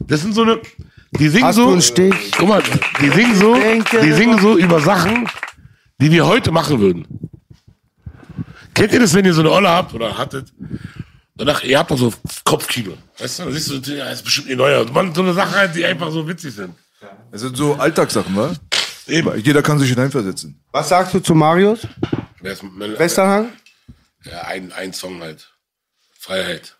Das 0.00 0.20
sind 0.20 0.34
so 0.34 0.42
eine, 0.42 0.60
die 1.18 1.28
singen 1.28 1.44
Hast 1.44 1.56
so. 1.56 1.66
du 1.66 1.72
einen 1.72 1.82
Stich? 1.82 2.32
Guck 2.36 2.48
mal, 2.48 2.62
die 3.00 3.08
singen 3.08 3.34
so, 3.36 3.56
die 4.02 4.12
singen 4.12 4.38
so 4.40 4.58
über 4.58 4.80
Sachen, 4.80 5.26
die 6.00 6.10
wir 6.10 6.26
heute 6.26 6.52
machen 6.52 6.78
würden. 6.80 7.06
Kennt 8.74 8.92
ihr 8.92 9.00
das, 9.00 9.14
wenn 9.14 9.24
ihr 9.24 9.32
so 9.32 9.40
eine 9.40 9.50
Olle 9.52 9.68
habt 9.68 9.94
oder 9.94 10.18
hattet? 10.18 10.52
Danach, 11.36 11.64
ihr 11.64 11.78
habt 11.78 11.90
doch 11.90 11.98
so 11.98 12.12
Kopfkino. 12.44 12.96
Weißt 13.18 13.40
du, 13.40 13.44
da 13.46 13.50
siehst 13.50 13.70
du, 13.86 13.92
ja, 13.96 14.06
ist 14.10 14.22
bestimmt 14.24 14.50
ein 14.50 14.56
neuer. 14.56 14.84
Man, 14.92 15.12
so 15.14 15.20
eine 15.22 15.32
Sache 15.34 15.56
halt, 15.56 15.74
die 15.74 15.84
einfach 15.84 16.10
so 16.12 16.26
witzig 16.28 16.54
sind. 16.54 16.74
Das 17.32 17.40
sind 17.40 17.56
so 17.56 17.74
Alltagssachen, 17.74 18.34
wa? 18.36 18.54
Eben. 19.08 19.36
Jeder 19.40 19.60
kann 19.62 19.78
sich 19.78 19.90
hineinversetzen. 19.90 20.62
Was 20.70 20.88
sagst 20.88 21.12
du 21.12 21.20
zu 21.20 21.34
Marius? 21.34 21.80
Wer 22.40 22.52
ist 22.52 22.62
mit- 22.62 22.98
Westerhang? 22.98 23.52
Ja, 24.24 24.42
ein, 24.42 24.72
ein 24.72 24.92
Song 24.92 25.20
halt. 25.20 25.50
Freiheit. 26.18 26.76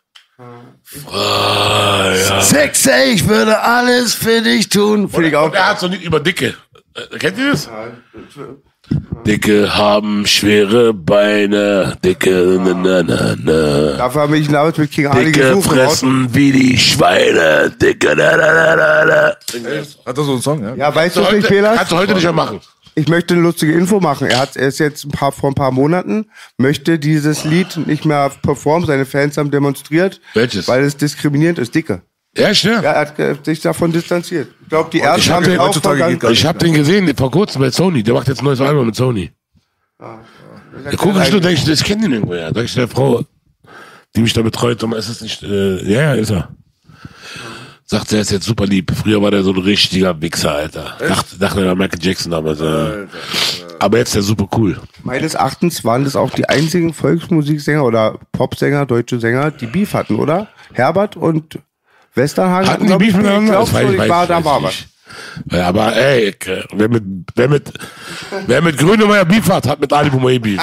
Freiheit. 0.82 2.44
Sexe, 2.44 2.92
ich 3.12 3.26
würde 3.28 3.60
alles 3.60 4.14
für 4.14 4.40
dich 4.40 4.68
tun. 4.68 5.08
Finde 5.10 5.28
ich 5.28 5.36
auch. 5.36 5.46
Und 5.46 5.54
er 5.54 5.68
hat 5.70 5.80
so 5.80 5.86
ein 5.86 5.92
Lied 5.92 6.02
über 6.02 6.20
Dicke. 6.20 6.54
Äh, 6.94 7.18
kennt 7.18 7.38
ihr 7.38 7.50
das? 7.50 7.68
Dicke 9.26 9.74
haben 9.74 10.26
schwere 10.26 10.92
Beine. 10.92 11.96
Dicke, 12.04 12.60
na, 12.62 12.74
na, 12.74 13.02
na, 13.02 13.36
na. 13.42 13.96
Dafür 13.96 14.22
habe 14.22 14.36
ich 14.36 14.48
damals 14.48 14.76
mit 14.76 14.90
King 14.90 15.06
Ali 15.06 15.26
Dicke 15.32 15.48
gesucht. 15.48 15.70
fressen 15.70 16.34
wie 16.34 16.52
die 16.52 16.78
Schweine. 16.78 17.70
Dicke, 17.80 18.14
na, 18.16 18.36
na, 18.36 18.52
na, 18.54 18.76
na, 18.76 19.04
na. 19.06 19.36
Hat 20.06 20.18
er 20.18 20.24
so 20.24 20.32
einen 20.32 20.42
Song, 20.42 20.62
ja? 20.62 20.74
Ja, 20.74 20.94
weißt 20.94 21.16
du 21.16 21.20
es 21.22 21.28
du 21.28 21.36
nicht, 21.36 21.48
Pelas? 21.48 21.76
kannst 21.76 21.92
du 21.92 21.96
heute 21.96 22.14
nicht 22.14 22.24
mehr 22.24 22.32
machen. 22.32 22.60
Ich 22.96 23.08
möchte 23.08 23.34
eine 23.34 23.42
lustige 23.42 23.72
Info 23.72 23.98
machen. 23.98 24.28
Er 24.28 24.38
hat 24.38 24.56
er 24.56 24.68
ist 24.68 24.78
jetzt 24.78 25.04
ein 25.04 25.10
paar, 25.10 25.32
vor 25.32 25.50
ein 25.50 25.54
paar 25.54 25.72
Monaten, 25.72 26.26
möchte 26.58 26.98
dieses 26.98 27.44
Lied 27.44 27.76
nicht 27.86 28.04
mehr 28.04 28.30
performen. 28.42 28.86
Seine 28.86 29.04
Fans 29.06 29.36
haben 29.36 29.50
demonstriert. 29.50 30.20
Welches? 30.34 30.68
Weil 30.68 30.84
es 30.84 30.96
diskriminierend 30.96 31.58
ist, 31.58 31.74
Dicke. 31.74 32.02
Ja, 32.36 32.54
stimmt. 32.54 32.82
Ja, 32.82 32.92
er 32.92 33.00
hat 33.00 33.18
äh, 33.18 33.36
sich 33.42 33.60
davon 33.60 33.92
distanziert. 33.92 34.48
Ich 34.62 34.68
glaube, 34.68 34.90
die 34.92 34.98
Ärzte 34.98 35.30
hab 35.30 35.36
haben 35.36 35.44
den 35.44 35.58
auch 35.58 35.74
vergangen. 35.74 36.18
Ich 36.30 36.44
hab 36.44 36.58
den 36.58 36.74
gesehen 36.74 37.14
vor 37.16 37.30
kurzem 37.30 37.60
bei 37.62 37.70
Sony. 37.70 38.02
Der 38.02 38.14
macht 38.14 38.28
jetzt 38.28 38.40
ein 38.40 38.44
neues 38.44 38.60
Album 38.60 38.86
mit 38.86 38.96
Sony. 38.96 39.30
Da 39.98 40.90
gucke 40.96 41.22
ich 41.22 41.30
nur, 41.30 41.40
denke 41.40 41.60
ich, 41.60 41.68
ich 41.68 41.84
kenne 41.84 42.02
den 42.02 42.12
irgendwo 42.12 42.34
ja. 42.34 42.52
Sag 42.52 42.64
ich 42.64 42.74
der 42.74 42.88
Frau, 42.88 43.24
die 44.16 44.22
mich 44.22 44.32
da 44.32 44.42
betreut, 44.42 44.80
sag 44.80 44.90
mal, 44.90 44.98
ist 44.98 45.08
es 45.08 45.20
nicht, 45.20 45.42
äh, 45.42 45.82
ja, 45.84 46.00
ja, 46.00 46.14
ist 46.14 46.30
er. 46.30 46.48
Sagt, 47.86 48.12
er 48.12 48.22
ist 48.22 48.30
jetzt 48.30 48.46
super 48.46 48.66
lieb. 48.66 48.92
Früher 48.94 49.20
war 49.20 49.30
der 49.30 49.42
so 49.42 49.52
ein 49.52 49.58
richtiger 49.58 50.20
Wichser, 50.20 50.52
Alter. 50.52 50.96
Dachte, 50.98 51.38
dachte 51.38 51.60
er 51.60 51.66
war 51.68 51.74
Michael 51.74 52.02
Jackson 52.02 52.32
damals. 52.32 52.60
Äh. 52.60 53.06
Aber 53.78 53.98
jetzt 53.98 54.10
ist 54.10 54.16
er 54.16 54.22
super 54.22 54.48
cool. 54.56 54.80
Meines 55.02 55.34
Erachtens 55.34 55.84
waren 55.84 56.04
das 56.04 56.16
auch 56.16 56.30
die 56.30 56.48
einzigen 56.48 56.94
Volksmusiksänger 56.94 57.84
oder 57.84 58.18
Popsänger, 58.32 58.86
deutsche 58.86 59.20
Sänger, 59.20 59.50
die 59.50 59.66
Beef 59.66 59.92
hatten, 59.92 60.16
oder? 60.16 60.48
Herbert 60.72 61.16
und 61.16 61.58
Westerhagen 62.14 62.68
Hatten 62.68 62.82
die 62.82 62.86
glaub 62.88 63.02
ich, 63.02 63.08
Beef 63.08 63.16
miteinander? 63.16 63.62
Ich 63.62 63.68
weiß- 63.70 63.92
ich 63.92 64.00
weiß- 64.00 64.08
war, 64.08 64.26
da 64.26 64.44
war 64.44 64.62
was. 64.62 64.74
Ja, 65.50 65.68
aber 65.68 65.94
ey, 65.96 66.34
wer 66.72 66.88
mit, 66.88 67.02
wer 67.34 67.48
mit, 67.48 67.72
wer 68.46 68.62
mit 68.62 68.78
Grönemeyer 68.78 69.24
Beef 69.24 69.48
hat, 69.48 69.66
hat 69.66 69.80
mit 69.80 69.92
Ali 69.92 70.10
Boumaier 70.10 70.38
Beef. 70.38 70.60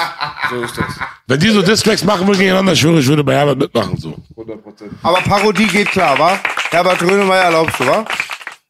So 0.50 0.62
ist 0.64 0.78
das. 0.78 0.86
Wenn 1.28 1.40
die 1.40 1.50
so 1.50 1.62
Distracks 1.62 2.04
machen 2.04 2.28
würden 2.28 2.40
gegeneinander, 2.40 2.74
ich 2.74 2.80
schwöre, 2.80 3.00
ich 3.00 3.08
würde 3.08 3.24
bei 3.24 3.36
Herbert 3.36 3.60
mitmachen, 3.60 3.98
so. 3.98 4.18
100%. 4.36 4.90
Aber 5.04 5.18
Parodie 5.22 5.68
geht 5.68 5.90
klar, 5.92 6.18
wa? 6.20 6.40
Herbert 6.72 7.02
Rönemeyer 7.02 7.44
erlaubst 7.44 7.80
du, 7.80 7.86
wa? 7.86 8.06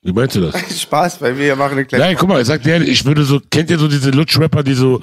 Wie 0.04 0.12
meinst 0.12 0.36
du 0.36 0.42
das? 0.42 0.82
Spaß, 0.82 1.22
weil 1.22 1.38
wir 1.38 1.46
hier 1.46 1.56
machen 1.56 1.74
eine 1.74 1.86
kleine... 1.86 2.06
Nein, 2.06 2.16
guck 2.20 2.30
mal, 2.30 2.42
ich 2.42 2.48
sag 2.48 2.62
dir 2.64 2.74
ehrlich, 2.74 2.90
ich 2.90 3.06
würde 3.06 3.24
so, 3.24 3.40
kennt 3.52 3.70
ihr 3.70 3.78
so 3.80 3.88
diese 3.88 4.10
Lutsch-Rapper, 4.12 4.64
die 4.64 4.74
so 4.74 5.02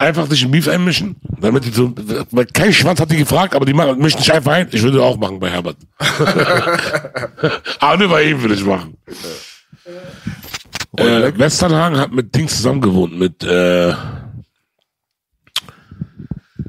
einfach 0.00 0.26
sich 0.28 0.42
in 0.42 0.50
Beef 0.50 0.66
einmischen? 0.66 1.16
Damit 1.40 1.64
die 1.64 1.70
so, 1.70 1.94
weil 2.30 2.46
kein 2.46 2.72
Schwanz 2.72 3.00
hat 3.00 3.10
die 3.10 3.18
gefragt, 3.18 3.54
aber 3.54 3.66
die 3.66 3.74
machen, 3.74 3.98
mischen 4.00 4.18
sich 4.18 4.32
einfach 4.32 4.52
ein. 4.52 4.68
Ich 4.72 4.82
würde 4.82 5.02
auch 5.02 5.16
machen 5.16 5.38
bei 5.38 5.50
Herbert. 5.50 5.76
aber 7.80 7.96
nur 7.98 8.08
bei 8.08 8.24
ihm 8.24 8.40
würde 8.40 8.54
ich 8.54 8.64
machen. 8.64 8.96
Äh, 10.96 11.38
Westernhagen 11.38 11.98
hat 11.98 12.12
mit 12.12 12.34
Dings 12.34 12.56
zusammen 12.56 12.80
gewohnt, 12.80 13.16
mit, 13.16 13.44
äh, 13.44 13.94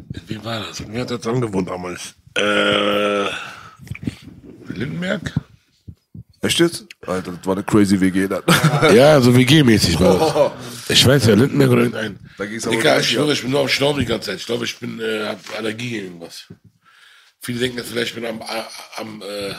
mit 0.09 0.29
wem 0.29 0.45
war 0.45 0.59
das? 0.59 0.83
Wer 0.87 1.01
hat 1.01 1.11
das 1.11 1.25
angewohnt 1.25 1.69
damals? 1.69 2.13
Äh, 2.37 3.25
Lindenberg? 4.67 5.33
Echt 6.43 6.59
jetzt? 6.59 6.85
Alter, 7.05 7.33
das 7.33 7.45
war 7.45 7.53
eine 7.53 7.63
crazy 7.63 7.99
WG 7.99 8.27
dann. 8.27 8.41
Ja, 8.95 9.21
so 9.21 9.35
WG-mäßig 9.35 9.99
war 9.99 10.51
das. 10.87 10.89
Ich 10.89 11.05
weiß 11.05 11.27
ja, 11.27 11.35
Lindenberg 11.35 11.69
oder 11.69 11.81
irgendein. 11.83 12.19
Da 12.37 12.45
ging's 12.45 12.65
aber 12.65 12.77
gleich, 12.77 13.01
ich 13.01 13.09
schwöre, 13.11 13.33
ich 13.33 13.41
bin 13.43 13.51
nur 13.51 13.61
am 13.61 13.67
Schnauben 13.67 13.99
die 13.99 14.05
ganze 14.07 14.31
Zeit. 14.31 14.39
Ich 14.39 14.45
glaube, 14.47 14.65
ich 14.65 14.77
bin, 14.79 14.99
äh, 14.99 15.27
hab 15.27 15.39
Allergie 15.55 15.89
gegen 15.91 16.05
irgendwas. 16.05 16.45
Viele 17.41 17.59
denken 17.59 17.77
jetzt 17.77 17.89
vielleicht, 17.89 18.09
ich 18.09 18.15
bin 18.15 18.25
am, 18.25 18.41
äh, 18.41 18.43
am, 18.97 19.21
äh, 19.21 19.53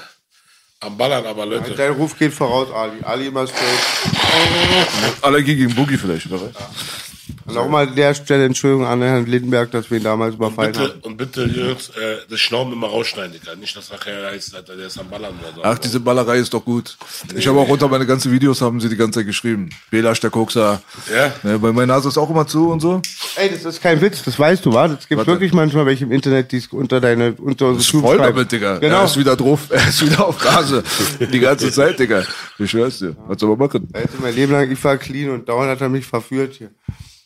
am 0.80 0.96
Ballern, 0.98 1.24
aber 1.24 1.46
Leute. 1.46 1.72
Dein 1.76 1.92
Ruf 1.92 2.18
geht 2.18 2.32
voraus, 2.32 2.72
Ali. 2.72 3.00
Ali 3.02 3.26
immer 3.28 3.46
straight. 3.46 5.22
Allergie 5.22 5.54
gegen 5.54 5.74
Boogie 5.74 5.96
vielleicht, 5.96 6.26
oder 6.26 6.42
was? 6.42 7.11
Nochmal 7.46 7.88
an 7.88 7.96
der 7.96 8.14
Stelle 8.14 8.44
Entschuldigung 8.44 8.86
an 8.86 9.02
Herrn 9.02 9.26
Lindenberg, 9.26 9.70
dass 9.72 9.90
wir 9.90 9.98
ihn 9.98 10.04
damals 10.04 10.34
überfallen 10.34 10.72
Bitte, 10.72 10.84
haben. 10.84 11.00
und 11.02 11.16
bitte, 11.16 11.44
Jungs, 11.44 11.88
äh, 11.90 12.18
das 12.28 12.40
Schnauben 12.40 12.72
immer 12.72 12.86
rausschneiden, 12.86 13.32
Digga. 13.32 13.54
Nicht, 13.56 13.76
dass 13.76 13.90
nachher 13.90 14.30
heißt, 14.30 14.54
Alter, 14.54 14.76
der 14.76 14.86
ist 14.86 14.98
am 14.98 15.08
Ballern 15.08 15.34
oder 15.40 15.54
so. 15.54 15.60
Ach, 15.64 15.78
diese 15.78 16.00
Ballerei 16.00 16.38
ist 16.38 16.54
doch 16.54 16.64
gut. 16.64 16.96
Ich 17.34 17.46
habe 17.46 17.58
auch 17.58 17.68
unter 17.68 17.88
meine 17.88 18.06
ganzen 18.06 18.32
Videos 18.32 18.60
haben 18.60 18.80
sie 18.80 18.88
die 18.88 18.96
ganze 18.96 19.20
Zeit 19.20 19.26
geschrieben. 19.26 19.70
Belasch, 19.90 20.20
der 20.20 20.30
Kokser. 20.30 20.82
Ja? 21.12 21.32
Ne, 21.42 21.58
bei 21.58 21.72
meiner 21.72 21.94
Nase 21.94 22.08
ist 22.08 22.18
auch 22.18 22.30
immer 22.30 22.46
zu 22.46 22.70
und 22.70 22.80
so. 22.80 23.02
Ey, 23.36 23.50
das 23.50 23.64
ist 23.64 23.82
kein 23.82 24.00
Witz, 24.00 24.22
das 24.22 24.38
weißt 24.38 24.64
du, 24.64 24.72
wa? 24.72 24.86
Es 24.86 25.08
gibt 25.08 25.18
Warte. 25.18 25.30
wirklich 25.30 25.52
manchmal 25.52 25.86
welche 25.86 26.04
im 26.04 26.12
Internet, 26.12 26.52
die 26.52 26.58
es 26.58 26.66
unter 26.68 27.00
deine, 27.00 27.32
unter 27.32 27.66
unsere 27.66 27.80
Ist 27.82 27.90
Tube 27.90 28.02
voll 28.02 28.16
schreiben. 28.18 28.34
damit, 28.34 28.52
Digga. 28.52 28.78
Genau. 28.78 28.98
Er 29.00 29.04
ist 29.04 29.16
wieder 29.18 29.36
drauf. 29.36 29.60
Er 29.70 29.88
ist 29.88 30.04
wieder 30.04 30.26
auf 30.26 30.38
Gase. 30.38 30.82
Die 31.20 31.40
ganze 31.40 31.70
Zeit, 31.72 31.98
Digga. 31.98 32.22
Ich 32.58 32.70
schwör's 32.70 32.98
dir. 32.98 33.16
Was 33.26 33.40
soll 33.40 33.50
man 33.50 33.58
machen? 33.58 33.88
Er 33.92 34.02
ist 34.02 34.20
mein 34.20 34.34
Leben 34.34 34.52
lang, 34.52 34.70
ich 34.70 34.82
war 34.84 34.96
clean 34.96 35.30
und 35.30 35.48
dauernd 35.48 35.70
hat 35.70 35.80
er 35.80 35.88
mich 35.88 36.06
verführt 36.06 36.54
hier. 36.54 36.70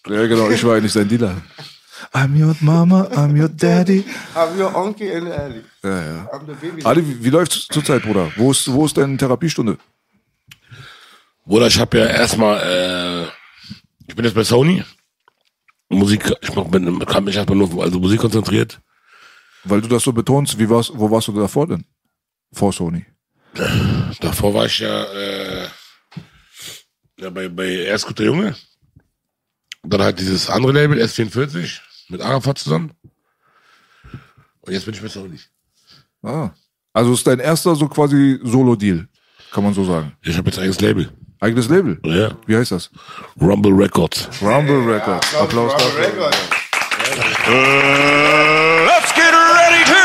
Ja, 0.08 0.26
genau. 0.26 0.50
Ich 0.50 0.64
war 0.64 0.76
eigentlich 0.76 0.92
sein 0.92 1.08
Dealer. 1.08 1.36
I'm 2.12 2.34
your 2.40 2.54
mama, 2.60 3.08
I'm 3.12 3.38
your 3.38 3.48
daddy. 3.48 4.04
I'm 4.34 4.58
your 4.58 4.74
Onkel 4.74 5.08
in 5.08 5.32
Ali. 5.32 5.64
Ja, 5.82 6.02
ja. 6.02 6.30
I'm 6.32 6.46
the 6.46 6.54
baby. 6.54 6.84
Ali, 6.84 7.06
wie, 7.06 7.24
wie 7.24 7.30
läuft's 7.30 7.66
zurzeit, 7.68 8.02
Bruder? 8.02 8.30
Wo 8.36 8.50
ist, 8.50 8.70
wo 8.70 8.84
ist 8.84 8.96
deine 8.96 9.16
Therapiestunde? 9.16 9.78
Bruder, 11.44 11.66
ich 11.66 11.78
habe 11.78 11.98
ja 11.98 12.06
erstmal, 12.06 12.60
äh, 12.62 13.24
ich 14.06 14.14
bin 14.14 14.24
jetzt 14.24 14.34
bei 14.34 14.44
Sony. 14.44 14.84
Musik, 15.88 16.32
ich 16.40 16.54
mach, 16.54 16.64
bin, 16.64 16.98
kann 17.06 17.24
mich 17.24 17.36
erstmal 17.36 17.56
nur 17.56 17.68
auf 17.68 17.80
also 17.80 17.98
Musik 17.98 18.20
konzentriert. 18.20 18.80
Weil 19.64 19.80
du 19.80 19.88
das 19.88 20.02
so 20.02 20.12
betonst, 20.12 20.58
wie 20.58 20.68
warst, 20.68 20.92
wo 20.94 21.10
warst 21.10 21.28
du 21.28 21.32
davor 21.32 21.66
denn? 21.66 21.84
Vor 22.52 22.72
Sony. 22.72 23.04
Davor 24.20 24.54
war 24.54 24.66
ich 24.66 24.78
ja, 24.78 25.04
äh, 25.04 25.68
ja 27.18 27.30
bei, 27.30 27.48
bei 27.48 27.68
Erst 27.68 28.06
guter 28.06 28.24
Junge. 28.24 28.54
Dann 29.88 30.02
halt 30.02 30.18
dieses 30.18 30.50
andere 30.50 30.72
Label, 30.72 30.98
S44, 31.00 31.78
mit 32.08 32.20
Arafat 32.20 32.58
zusammen. 32.58 32.92
Und 34.62 34.72
jetzt 34.72 34.84
bin 34.84 34.94
ich 34.94 35.00
bei 35.00 35.08
Sony. 35.08 35.38
Ah. 36.22 36.50
Also 36.92 37.12
ist 37.14 37.26
dein 37.26 37.38
erster 37.38 37.76
so 37.76 37.86
quasi 37.88 38.40
Solo-Deal, 38.42 39.06
kann 39.52 39.62
man 39.64 39.74
so 39.74 39.84
sagen. 39.84 40.12
Ich 40.22 40.36
habe 40.36 40.48
jetzt 40.50 40.58
eigenes 40.58 40.80
Label. 40.80 41.08
Eigenes 41.38 41.68
Label. 41.68 42.00
Ja. 42.04 42.30
Wie 42.46 42.56
heißt 42.56 42.72
das? 42.72 42.90
Rumble 43.40 43.72
Records. 43.72 44.28
Rumble 44.40 44.82
Records. 44.92 45.34
Applaus 45.36 45.72
dafür. 45.72 46.30
Let's 48.86 49.12
get 49.14 49.32
ready 49.32 49.84
to 49.84 49.96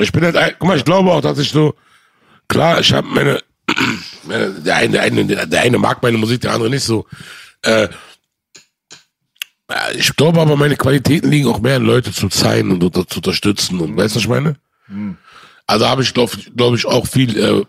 Ich 0.00 0.12
bin 0.12 0.22
halt, 0.24 0.36
ein- 0.36 0.54
guck 0.58 0.68
mal, 0.68 0.76
ich 0.76 0.84
glaube 0.84 1.10
auch, 1.12 1.20
dass 1.20 1.38
ich 1.38 1.50
so, 1.50 1.74
klar, 2.48 2.80
ich 2.80 2.92
habe 2.92 3.06
meine, 3.08 3.40
der 4.28 4.76
eine, 4.76 5.46
der 5.46 5.60
eine, 5.60 5.78
mag 5.78 6.02
meine 6.02 6.18
Musik, 6.18 6.40
der 6.40 6.52
andere 6.52 6.70
nicht 6.70 6.84
so. 6.84 7.06
Äh, 7.62 7.88
ich 9.94 10.16
glaube 10.16 10.40
aber, 10.40 10.56
meine 10.56 10.76
Qualitäten 10.76 11.30
liegen 11.30 11.46
auch 11.48 11.60
mehr 11.60 11.76
in 11.76 11.84
Leute 11.84 12.12
zu 12.12 12.28
zeigen 12.28 12.70
und 12.70 12.82
unter, 12.82 13.06
zu 13.06 13.18
unterstützen 13.18 13.80
und 13.80 13.96
weißt 13.96 14.14
du, 14.14 14.16
was 14.16 14.22
ich 14.22 14.28
meine? 14.28 14.56
Also 15.66 15.86
habe 15.86 16.02
ich, 16.02 16.14
glaube 16.14 16.32
glaub 16.56 16.74
ich, 16.74 16.86
auch 16.86 17.06
viel, 17.06 17.38
äh, 17.38 17.64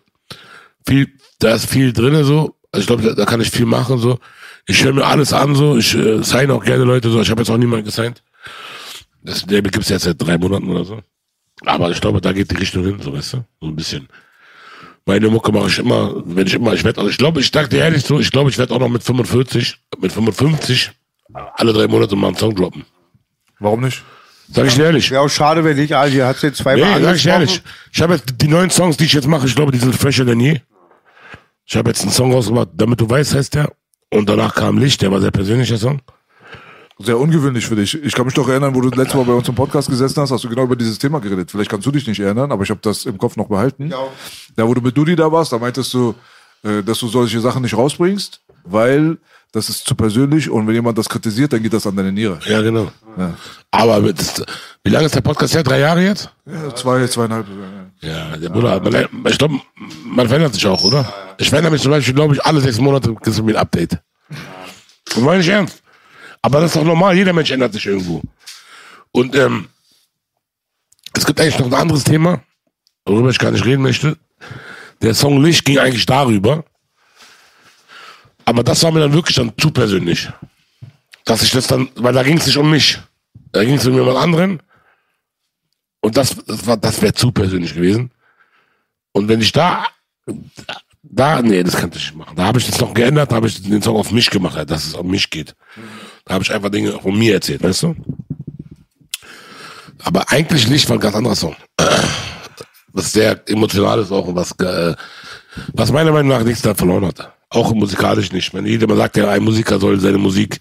viel, 0.87 1.11
da 1.39 1.55
ist 1.55 1.69
viel 1.69 1.91
drinne 1.91 2.23
so. 2.23 2.55
Also 2.71 2.81
ich 2.81 2.87
glaube, 2.87 3.03
da, 3.03 3.13
da 3.13 3.25
kann 3.25 3.41
ich 3.41 3.51
viel 3.51 3.65
machen 3.65 3.97
so. 3.97 4.19
Ich 4.65 4.83
höre 4.83 4.93
mir 4.93 5.05
alles 5.05 5.33
an 5.33 5.55
so. 5.55 5.77
Ich 5.77 5.93
äh, 5.95 6.23
sign 6.23 6.51
auch 6.51 6.63
gerne 6.63 6.85
Leute 6.85 7.09
so. 7.09 7.19
Ich 7.19 7.29
habe 7.29 7.41
jetzt 7.41 7.49
auch 7.49 7.57
niemanden 7.57 7.85
gesigned. 7.85 8.23
Das 9.21 9.45
Label 9.47 9.71
gibt's 9.71 9.89
jetzt 9.89 10.03
seit 10.03 10.21
drei 10.21 10.37
Monaten 10.37 10.69
oder 10.69 10.85
so. 10.85 11.01
Aber 11.65 11.91
ich 11.91 11.99
glaube, 11.99 12.21
da 12.21 12.31
geht 12.31 12.51
die 12.51 12.55
Richtung 12.55 12.85
hin, 12.85 13.01
so 13.01 13.11
weißt 13.11 13.33
du, 13.33 13.45
so 13.59 13.67
ein 13.67 13.75
bisschen. 13.75 14.07
Meine 15.09 15.27
Mucke 15.27 15.51
mache 15.51 15.69
ich 15.69 15.79
immer, 15.79 16.21
wenn 16.23 16.45
ich 16.45 16.53
immer, 16.53 16.71
ich 16.73 16.83
werde, 16.83 16.99
also 16.99 17.09
ich 17.09 17.17
glaube, 17.17 17.39
ich 17.39 17.49
sag 17.51 17.67
dir 17.71 17.79
ehrlich 17.79 18.05
so, 18.05 18.19
ich 18.19 18.29
glaube, 18.29 18.51
ich 18.51 18.59
werde 18.59 18.75
auch 18.75 18.79
noch 18.79 18.89
mit 18.89 19.01
45, 19.01 19.75
mit 19.99 20.11
55 20.11 20.91
alle 21.55 21.73
drei 21.73 21.87
Monate 21.87 22.15
mal 22.15 22.27
einen 22.27 22.35
Song 22.35 22.53
droppen. 22.53 22.85
Warum 23.57 23.81
nicht? 23.81 24.03
Sag 24.51 24.67
ich 24.67 24.75
dir 24.75 24.83
ehrlich. 24.83 25.09
Wäre 25.09 25.21
auch 25.21 25.29
schade, 25.29 25.63
wenn 25.63 25.77
nicht, 25.77 25.95
Ali. 25.95 26.17
Hat's 26.17 26.43
jetzt 26.43 26.59
zweimal 26.59 26.99
Nee, 26.99 27.03
sag 27.03 27.15
ich 27.15 27.25
ehrlich. 27.25 27.63
Ich 27.91 27.99
habe 28.03 28.13
jetzt 28.13 28.35
die 28.39 28.47
neuen 28.47 28.69
Songs, 28.69 28.97
die 28.97 29.05
ich 29.05 29.13
jetzt 29.13 29.27
mache, 29.27 29.47
ich 29.47 29.55
glaube, 29.55 29.71
die 29.71 29.79
sind 29.79 29.95
fresher 29.95 30.25
denn 30.25 30.39
je. 30.39 30.59
Ich 31.65 31.75
habe 31.75 31.89
jetzt 31.89 32.03
einen 32.03 32.11
Song 32.11 32.31
rausgebracht, 32.31 32.69
damit 32.75 33.01
du 33.01 33.09
weißt, 33.09 33.33
heißt 33.33 33.55
der. 33.55 33.71
Und 34.11 34.29
danach 34.29 34.53
kam 34.53 34.77
Licht, 34.77 35.01
der 35.01 35.11
war 35.11 35.21
sehr 35.21 35.31
persönlicher 35.31 35.77
Song. 35.79 36.01
Sehr 37.01 37.17
ungewöhnlich 37.17 37.65
für 37.65 37.77
dich. 37.77 38.01
Ich 38.03 38.13
kann 38.13 38.25
mich 38.25 38.35
doch 38.35 38.47
erinnern, 38.49 38.75
wo 38.75 38.81
du 38.81 38.89
letztes 38.89 39.15
Mal 39.15 39.23
bei 39.23 39.33
uns 39.33 39.47
im 39.47 39.55
Podcast 39.55 39.89
gesessen 39.89 40.21
hast, 40.21 40.31
hast 40.31 40.43
du 40.43 40.49
genau 40.49 40.63
über 40.63 40.75
dieses 40.75 40.99
Thema 40.99 41.19
geredet. 41.19 41.49
Vielleicht 41.49 41.69
kannst 41.69 41.87
du 41.87 41.91
dich 41.91 42.05
nicht 42.05 42.19
erinnern, 42.19 42.51
aber 42.51 42.63
ich 42.63 42.69
habe 42.69 42.81
das 42.83 43.05
im 43.05 43.17
Kopf 43.17 43.37
noch 43.37 43.47
behalten. 43.47 43.89
Ja. 43.89 43.97
Da, 44.57 44.67
wo 44.67 44.73
du 44.73 44.81
mit 44.81 44.97
Dudi 44.97 45.15
da 45.15 45.31
warst, 45.31 45.53
da 45.53 45.57
meintest 45.59 45.93
du, 45.93 46.13
äh, 46.63 46.83
dass 46.83 46.99
du 46.99 47.07
solche 47.07 47.39
Sachen 47.39 47.61
nicht 47.61 47.75
rausbringst, 47.77 48.41
weil 48.65 49.17
das 49.53 49.69
ist 49.69 49.87
zu 49.87 49.95
persönlich 49.95 50.49
und 50.49 50.67
wenn 50.67 50.75
jemand 50.75 50.97
das 50.97 51.07
kritisiert, 51.07 51.53
dann 51.53 51.63
geht 51.63 51.71
das 51.73 51.87
an 51.87 51.95
deine 51.95 52.11
Niere. 52.11 52.37
Ja, 52.45 52.61
genau. 52.61 52.91
Ja. 53.17 53.33
Aber 53.71 54.01
mit, 54.01 54.45
wie 54.83 54.91
lange 54.91 55.05
ist 55.05 55.15
der 55.15 55.21
Podcast 55.21 55.55
her? 55.55 55.63
Drei 55.63 55.79
Jahre 55.79 56.03
jetzt? 56.03 56.29
Ja, 56.45 56.75
zwei, 56.75 57.07
zweieinhalb. 57.07 57.47
ja. 57.47 57.79
Ja, 58.01 58.37
der 58.37 58.49
Bruder, 58.49 58.79
man, 58.79 59.07
ich 59.27 59.37
glaube, 59.37 59.59
man 60.05 60.27
verändert 60.27 60.53
sich 60.53 60.65
auch, 60.67 60.83
oder? 60.83 61.11
Ich 61.37 61.49
verändere 61.49 61.73
mich 61.73 61.81
zum 61.81 61.91
Beispiel, 61.91 62.13
glaube 62.13 62.33
ich, 62.33 62.45
alle 62.45 62.61
sechs 62.61 62.79
Monate 62.79 63.09
gibt 63.09 63.27
es 63.27 63.41
mir 63.41 63.53
ein 63.53 63.57
Update. 63.57 63.99
Und 65.15 65.23
meine 65.23 65.41
ich 65.41 65.49
ernst. 65.49 65.81
Aber 66.41 66.61
das 66.61 66.71
ist 66.71 66.75
doch 66.75 66.83
normal, 66.85 67.15
jeder 67.15 67.33
Mensch 67.33 67.51
ändert 67.51 67.73
sich 67.73 67.85
irgendwo. 67.85 68.21
Und 69.11 69.35
ähm, 69.35 69.67
es 71.13 71.25
gibt 71.25 71.39
eigentlich 71.39 71.59
noch 71.59 71.67
ein 71.67 71.73
anderes 71.73 72.03
Thema, 72.03 72.41
worüber 73.05 73.29
ich 73.29 73.39
gar 73.39 73.51
nicht 73.51 73.65
reden 73.65 73.81
möchte. 73.81 74.17
Der 75.01 75.13
Song 75.13 75.43
Licht 75.43 75.65
ging 75.65 75.79
eigentlich 75.79 76.05
darüber. 76.05 76.65
Aber 78.45 78.63
das 78.63 78.81
war 78.83 78.91
mir 78.91 79.01
dann 79.01 79.13
wirklich 79.13 79.35
dann 79.35 79.53
zu 79.57 79.71
persönlich. 79.71 80.29
Dass 81.25 81.43
ich 81.43 81.51
das 81.51 81.67
dann, 81.67 81.89
weil 81.95 82.13
da 82.13 82.23
ging 82.23 82.37
es 82.37 82.45
nicht 82.45 82.57
um 82.57 82.69
mich. 82.69 82.99
Da 83.51 83.63
ging 83.63 83.75
es 83.75 83.85
um 83.85 83.93
jemand 83.93 84.17
anderen. 84.17 84.61
Und 86.01 86.17
das, 86.17 86.35
das 86.45 86.65
war, 86.65 86.77
das 86.77 87.01
wäre 87.01 87.13
zu 87.13 87.31
persönlich 87.31 87.73
gewesen. 87.73 88.11
Und 89.11 89.27
wenn 89.27 89.41
ich 89.41 89.51
da, 89.51 89.85
da, 91.03 91.41
nee, 91.41 91.63
das 91.63 91.75
kann 91.75 91.89
ich 91.89 91.95
nicht 91.95 92.15
machen. 92.15 92.35
Da 92.35 92.45
habe 92.45 92.59
ich 92.59 92.67
das 92.67 92.79
noch 92.79 92.93
geändert, 92.93 93.31
da 93.31 93.35
habe 93.35 93.47
ich 93.47 93.61
den 93.61 93.81
Song 93.81 93.95
auf 93.95 94.11
mich 94.11 94.29
gemacht, 94.29 94.69
dass 94.69 94.85
es 94.85 94.93
um 94.93 95.09
mich 95.09 95.29
geht. 95.29 95.55
Da 96.29 96.35
habe 96.35 96.43
ich 96.43 96.53
einfach 96.53 96.69
Dinge 96.69 96.91
von 96.91 97.17
mir 97.17 97.33
erzählt, 97.33 97.63
weißt 97.63 97.81
du? 97.81 97.95
Aber 100.03 100.31
eigentlich 100.31 100.69
nicht, 100.69 100.87
war 100.87 100.97
ein 100.97 100.99
ganz 100.99 101.15
anderer 101.15 101.35
Song. 101.35 101.55
Was 102.93 103.13
sehr 103.13 103.41
emotional 103.49 103.97
ist 103.99 104.11
auch 104.11 104.27
und 104.27 104.35
was, 104.35 104.51
äh, 104.59 104.95
was 105.73 105.91
meiner 105.91 106.11
Meinung 106.11 106.29
nach 106.29 106.43
nichts 106.43 106.61
da 106.61 106.75
verloren 106.75 107.07
hat. 107.07 107.33
Auch 107.49 107.73
musikalisch 107.73 108.31
nicht. 108.31 108.53
Wenn 108.53 108.67
jeder 108.67 108.85
mal 108.85 108.95
sagt, 108.95 109.17
ja, 109.17 109.27
ein 109.27 109.41
Musiker 109.41 109.79
soll 109.79 109.99
seine 109.99 110.19
Musik 110.19 110.59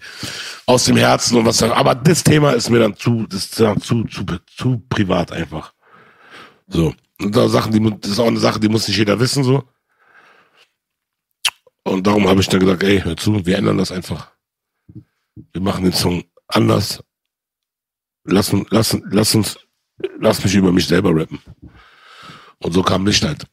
aus 0.65 0.85
dem 0.85 0.97
Herzen 0.97 1.37
und 1.37 1.45
was 1.45 1.57
sagen. 1.57 1.73
Aber 1.73 1.93
das 1.93 2.23
Thema 2.23 2.53
ist 2.53 2.71
mir 2.71 2.79
dann 2.79 2.95
zu, 2.95 3.27
das 3.29 3.41
ist 3.41 3.59
dann 3.59 3.79
zu, 3.79 4.05
zu, 4.05 4.25
zu 4.47 4.81
privat 4.89 5.31
einfach. 5.31 5.73
So. 6.67 6.95
Und 7.21 7.35
da 7.35 7.47
Sachen, 7.47 7.71
die, 7.71 7.99
das 8.01 8.13
ist 8.13 8.19
auch 8.19 8.25
eine 8.25 8.39
Sache, 8.39 8.59
die 8.59 8.69
muss 8.69 8.87
nicht 8.87 8.97
jeder 8.97 9.19
wissen, 9.19 9.43
so. 9.43 9.63
Und 11.83 12.07
darum 12.07 12.27
habe 12.27 12.41
ich 12.41 12.49
dann 12.49 12.59
gesagt, 12.59 12.81
ey, 12.81 13.01
hör 13.01 13.15
zu, 13.15 13.45
wir 13.45 13.55
ändern 13.55 13.77
das 13.77 13.91
einfach. 13.91 14.31
Wir 15.53 15.61
machen 15.61 15.83
den 15.83 15.93
Song 15.93 16.23
anders. 16.47 17.03
Lass, 18.25 18.51
uns- 18.53 18.67
lass, 18.69 18.97
lass 19.11 19.35
uns, 19.35 19.57
lass 20.19 20.43
mich 20.43 20.55
über 20.55 20.71
mich 20.71 20.87
selber 20.87 21.15
rappen. 21.15 21.39
Und 22.59 22.73
so 22.73 22.83
kam 22.83 23.05
Licht 23.05 23.23
halt. 23.23 23.45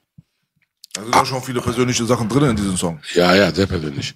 Da 0.94 1.02
sind 1.02 1.28
schon 1.28 1.42
viele 1.42 1.60
persönliche 1.60 2.04
Sachen 2.06 2.28
drin 2.28 2.50
in 2.50 2.56
diesem 2.56 2.76
Song. 2.76 3.00
Ja, 3.14 3.34
ja, 3.34 3.52
sehr 3.54 3.66
persönlich. 3.66 4.14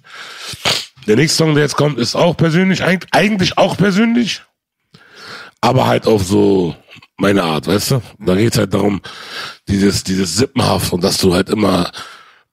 Der 1.07 1.15
nächste 1.15 1.37
Song, 1.37 1.53
der 1.53 1.63
jetzt 1.63 1.75
kommt, 1.75 1.97
ist 1.97 2.15
auch 2.15 2.35
persönlich, 2.35 2.83
eig- 2.83 3.07
eigentlich 3.11 3.57
auch 3.57 3.77
persönlich, 3.77 4.41
aber 5.61 5.87
halt 5.87 6.05
auf 6.07 6.23
so 6.23 6.75
meine 7.17 7.43
Art, 7.43 7.67
weißt 7.67 7.91
du? 7.91 8.01
Da 8.19 8.35
geht's 8.35 8.57
halt 8.57 8.73
darum, 8.73 9.01
dieses, 9.67 10.03
dieses 10.03 10.35
Sippenhaft 10.35 10.91
und 10.91 11.03
dass 11.03 11.17
du 11.19 11.33
halt 11.33 11.49
immer 11.49 11.91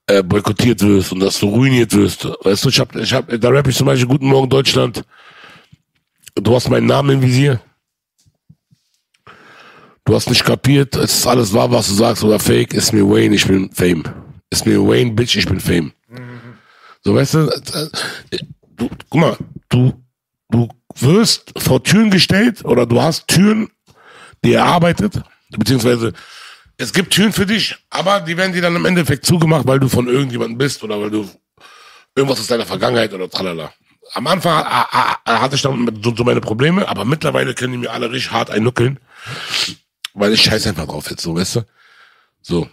äh, 0.09 0.23
boykottiert 0.23 0.81
wirst 0.81 1.11
und 1.11 1.19
dass 1.19 1.39
du 1.39 1.47
ruiniert 1.47 1.95
wirst. 1.95 2.27
Weißt 2.43 2.65
du, 2.65 2.69
ich 2.69 2.79
hab, 2.79 2.95
ich 2.95 3.13
hab, 3.13 3.27
da 3.29 3.49
rap 3.49 3.67
ich 3.67 3.75
zum 3.75 3.85
Beispiel 3.85 4.07
Guten 4.07 4.27
Morgen 4.27 4.49
Deutschland. 4.49 5.03
Du 6.35 6.55
hast 6.55 6.69
meinen 6.69 6.87
Namen 6.87 7.11
im 7.11 7.21
Visier. 7.21 7.61
Du 10.05 10.15
hast 10.15 10.27
nicht 10.29 10.43
kapiert, 10.43 10.95
es 10.95 11.19
ist 11.19 11.27
alles 11.27 11.53
wahr, 11.53 11.69
was 11.71 11.87
du 11.87 11.93
sagst 11.93 12.23
oder 12.23 12.39
fake, 12.39 12.73
ist 12.73 12.93
mir 12.93 13.07
Wayne, 13.07 13.35
ich 13.35 13.45
bin 13.45 13.71
Fame. 13.71 14.03
Ist 14.49 14.65
mir 14.65 14.79
Wayne, 14.79 15.11
Bitch, 15.11 15.35
ich 15.35 15.45
bin 15.45 15.59
Fame. 15.59 15.91
So, 17.03 17.13
weißt 17.13 17.35
du, 17.35 17.45
du, 18.75 18.89
guck 19.09 19.21
mal, 19.21 19.37
du, 19.69 19.93
du 20.49 20.67
wirst 20.95 21.53
vor 21.57 21.83
Türen 21.83 22.09
gestellt 22.09 22.65
oder 22.65 22.87
du 22.87 22.99
hast 22.99 23.27
Türen, 23.27 23.69
die 24.43 24.53
erarbeitet, 24.53 25.21
beziehungsweise 25.55 26.13
es 26.79 26.93
gibt 26.93 27.13
Türen 27.13 27.33
für 27.33 27.45
dich, 27.45 27.75
aber 27.89 28.21
die 28.21 28.37
werden 28.37 28.53
dir 28.53 28.61
dann 28.61 28.75
im 28.75 28.85
Endeffekt 28.85 29.25
zugemacht, 29.25 29.67
weil 29.67 29.79
du 29.79 29.89
von 29.89 30.07
irgendjemandem 30.07 30.57
bist 30.57 30.81
oder 30.81 30.99
weil 30.99 31.11
du 31.11 31.29
irgendwas 32.15 32.39
aus 32.39 32.47
deiner 32.47 32.65
Vergangenheit 32.65 33.13
oder 33.13 33.29
tralala. 33.29 33.73
Am 34.13 34.25
Anfang 34.25 34.63
ah, 34.65 34.87
ah, 34.89 35.17
ah, 35.25 35.41
hatte 35.41 35.55
ich 35.55 35.61
dann 35.61 35.91
so, 36.01 36.15
so 36.15 36.23
meine 36.23 36.39
Probleme, 36.39 36.87
aber 36.87 37.03
mittlerweile 37.03 37.53
können 37.53 37.73
die 37.73 37.79
mir 37.79 37.91
alle 37.91 38.09
richtig 38.09 38.31
hart 38.31 38.49
einnuckeln, 38.49 38.97
weil 40.13 40.33
ich 40.33 40.41
scheiß 40.41 40.67
einfach 40.67 40.87
drauf 40.87 41.09
jetzt, 41.09 41.21
so, 41.21 41.35
weißt 41.35 41.57
du? 41.57 41.65
So. 42.41 42.69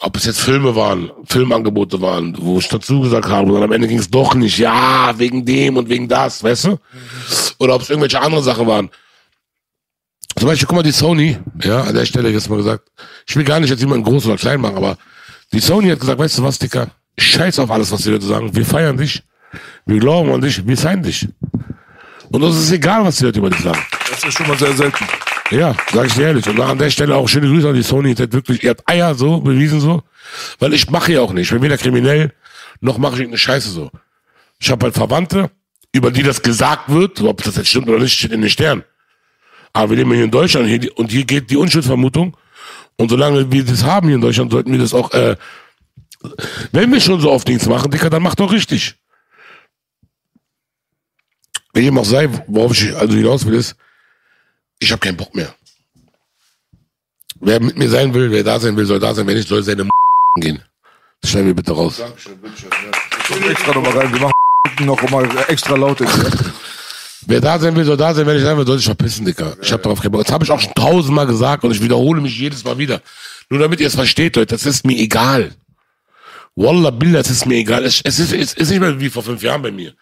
Ob 0.00 0.16
es 0.18 0.26
jetzt 0.26 0.40
Filme 0.40 0.76
waren, 0.76 1.10
Filmangebote 1.24 2.02
waren, 2.02 2.36
wo 2.38 2.58
ich 2.58 2.68
dazu 2.68 3.00
gesagt 3.00 3.28
habe, 3.28 3.46
und 3.46 3.54
dann 3.54 3.62
am 3.62 3.72
Ende 3.72 3.88
ging 3.88 3.98
es 3.98 4.10
doch 4.10 4.34
nicht, 4.34 4.58
ja, 4.58 5.14
wegen 5.16 5.46
dem 5.46 5.78
und 5.78 5.88
wegen 5.88 6.08
das, 6.08 6.44
weißt 6.44 6.64
du? 6.66 6.78
Oder 7.58 7.74
ob 7.74 7.80
es 7.80 7.88
irgendwelche 7.88 8.20
andere 8.20 8.42
Sachen 8.42 8.66
waren. 8.66 8.90
Zum 10.36 10.48
Beispiel, 10.48 10.66
guck 10.66 10.76
mal, 10.76 10.82
die 10.82 10.90
Sony, 10.90 11.38
ja, 11.62 11.82
an 11.82 11.94
der 11.94 12.04
Stelle 12.06 12.30
jetzt 12.30 12.50
mal 12.50 12.56
gesagt, 12.56 12.90
ich 13.26 13.36
will 13.36 13.44
gar 13.44 13.60
nicht 13.60 13.70
jetzt 13.70 13.80
jemanden 13.80 14.04
groß 14.04 14.26
oder 14.26 14.36
klein 14.36 14.60
machen, 14.60 14.76
aber 14.76 14.98
die 15.52 15.60
Sony 15.60 15.90
hat 15.90 16.00
gesagt, 16.00 16.18
weißt 16.18 16.38
du 16.38 16.42
was, 16.42 16.58
Dicker, 16.58 16.88
scheiß 17.18 17.58
auf 17.60 17.70
alles, 17.70 17.92
was 17.92 18.02
die 18.02 18.10
Leute 18.10 18.26
sagen, 18.26 18.54
wir 18.54 18.66
feiern 18.66 18.96
dich, 18.96 19.22
wir 19.86 20.00
glauben 20.00 20.32
an 20.32 20.40
dich, 20.40 20.66
wir 20.66 20.76
sein 20.76 21.02
dich. 21.02 21.28
Und 22.30 22.42
uns 22.42 22.56
ist 22.56 22.72
egal, 22.72 23.04
was 23.04 23.16
die 23.16 23.24
Leute 23.26 23.38
über 23.38 23.50
dich 23.50 23.60
sagen. 23.60 23.80
Das 24.10 24.24
ist 24.24 24.36
schon 24.36 24.48
mal 24.48 24.58
sehr 24.58 24.72
selten. 24.72 25.04
Ja, 25.50 25.76
sag 25.92 26.06
ich 26.06 26.14
dir 26.14 26.22
ehrlich. 26.28 26.48
Und 26.48 26.58
an 26.60 26.78
der 26.78 26.90
Stelle 26.90 27.14
auch 27.14 27.28
schöne 27.28 27.46
Grüße 27.46 27.68
an 27.68 27.74
die 27.74 27.82
Sony. 27.82 28.14
Die 28.14 28.22
hat 28.22 28.32
wirklich, 28.32 28.64
ihr 28.64 28.70
habt 28.70 28.88
Eier 28.88 29.14
so, 29.14 29.40
bewiesen 29.40 29.78
so. 29.78 30.02
Weil 30.58 30.72
ich 30.72 30.90
mache 30.90 31.12
ja 31.12 31.20
auch 31.20 31.32
nicht. 31.32 31.44
Ich 31.44 31.52
bin 31.52 31.62
weder 31.62 31.78
kriminell, 31.78 32.32
noch 32.80 32.98
mache 32.98 33.14
ich 33.14 33.20
irgendeine 33.20 33.38
Scheiße 33.38 33.70
so. 33.70 33.90
Ich 34.58 34.70
habe 34.70 34.86
halt 34.86 34.94
Verwandte, 34.94 35.50
über 35.92 36.10
die 36.10 36.22
das 36.22 36.42
gesagt 36.42 36.88
wird, 36.88 37.20
ob 37.20 37.42
das 37.42 37.56
jetzt 37.56 37.68
stimmt 37.68 37.88
oder 37.88 38.00
nicht, 38.00 38.18
steht 38.18 38.32
in 38.32 38.40
den 38.40 38.50
Sternen. 38.50 38.84
Aber 39.74 39.90
wir 39.90 39.96
leben 39.98 40.12
hier 40.12 40.24
in 40.24 40.30
Deutschland 40.30 40.68
hier, 40.68 40.96
und 40.96 41.10
hier 41.10 41.24
geht 41.24 41.50
die 41.50 41.56
Unschuldsvermutung. 41.56 42.36
Und 42.96 43.08
solange 43.10 43.50
wir 43.50 43.64
das 43.64 43.82
haben 43.82 44.06
hier 44.06 44.14
in 44.14 44.22
Deutschland, 44.22 44.52
sollten 44.52 44.72
wir 44.72 44.78
das 44.78 44.94
auch, 44.94 45.12
äh, 45.12 45.36
wenn 46.72 46.90
wir 46.92 47.00
schon 47.00 47.20
so 47.20 47.30
oft 47.30 47.46
nichts 47.48 47.66
machen, 47.66 47.90
Dicker, 47.90 48.08
dann 48.08 48.22
macht 48.22 48.40
doch 48.40 48.52
richtig. 48.52 48.94
Dem 51.74 51.98
auch 51.98 52.04
sei, 52.04 52.28
worauf 52.46 52.72
ich 52.72 52.94
also 52.96 53.14
hinaus 53.14 53.44
will, 53.44 53.54
ist, 53.54 53.74
ich 54.78 54.92
habe 54.92 55.00
keinen 55.00 55.16
Bock 55.16 55.34
mehr. 55.34 55.52
Wer 57.40 57.60
mit 57.60 57.76
mir 57.76 57.88
sein 57.88 58.14
will, 58.14 58.30
wer 58.30 58.44
da 58.44 58.60
sein 58.60 58.76
will, 58.76 58.86
soll 58.86 59.00
da 59.00 59.12
sein. 59.12 59.26
Wer 59.26 59.34
nicht, 59.34 59.48
soll 59.48 59.62
seine 59.62 59.82
M 59.82 59.90
gehen. 60.40 60.62
Das 61.20 61.32
schneiden 61.32 61.48
wir 61.48 61.54
bitte 61.54 61.72
raus. 61.72 61.96
Dankeschön, 61.98 62.40
bitteschön. 62.40 62.70
Ja. 62.70 63.36
Ich 63.36 63.50
extra 63.50 63.74
nochmal 63.74 63.98
rein. 63.98 64.12
Wir 64.12 64.20
machen 64.20 64.34
noch 64.86 65.10
mal 65.10 65.28
extra 65.48 65.74
laut. 65.74 66.00
Wer 67.26 67.40
da 67.40 67.58
sein 67.58 67.74
will, 67.74 67.84
soll 67.84 67.96
da 67.96 68.14
sein. 68.14 68.26
Wer 68.26 68.34
nicht 68.34 68.42
sein 68.42 68.56
will, 68.56 68.66
soll 68.66 68.76
sich 68.76 68.86
verpissen, 68.86 69.24
Dicker. 69.24 69.56
Ich 69.62 69.72
hab 69.72 69.82
darauf 69.82 70.00
keinen 70.00 70.12
Bock. 70.12 70.24
Das 70.24 70.32
habe 70.32 70.44
ich 70.44 70.50
auch 70.50 70.60
schon 70.60 70.74
tausendmal 70.74 71.26
gesagt 71.26 71.64
und 71.64 71.70
ich 71.70 71.82
wiederhole 71.82 72.20
mich 72.20 72.38
jedes 72.38 72.64
Mal 72.64 72.78
wieder. 72.78 73.00
Nur 73.48 73.60
damit 73.60 73.80
ihr 73.80 73.86
es 73.86 73.94
versteht, 73.94 74.36
Leute, 74.36 74.54
das 74.54 74.66
ist 74.66 74.86
mir 74.86 74.98
egal. 74.98 75.54
Wallah 76.54 76.90
Billah, 76.90 77.20
es 77.20 77.30
ist 77.30 77.46
mir 77.46 77.56
egal. 77.56 77.84
Es, 77.84 78.00
es, 78.02 78.18
ist, 78.18 78.32
es 78.32 78.54
ist 78.54 78.70
nicht 78.70 78.80
mehr 78.80 79.00
wie 79.00 79.10
vor 79.10 79.22
fünf 79.22 79.42
Jahren 79.42 79.62
bei 79.62 79.72
mir. 79.72 79.94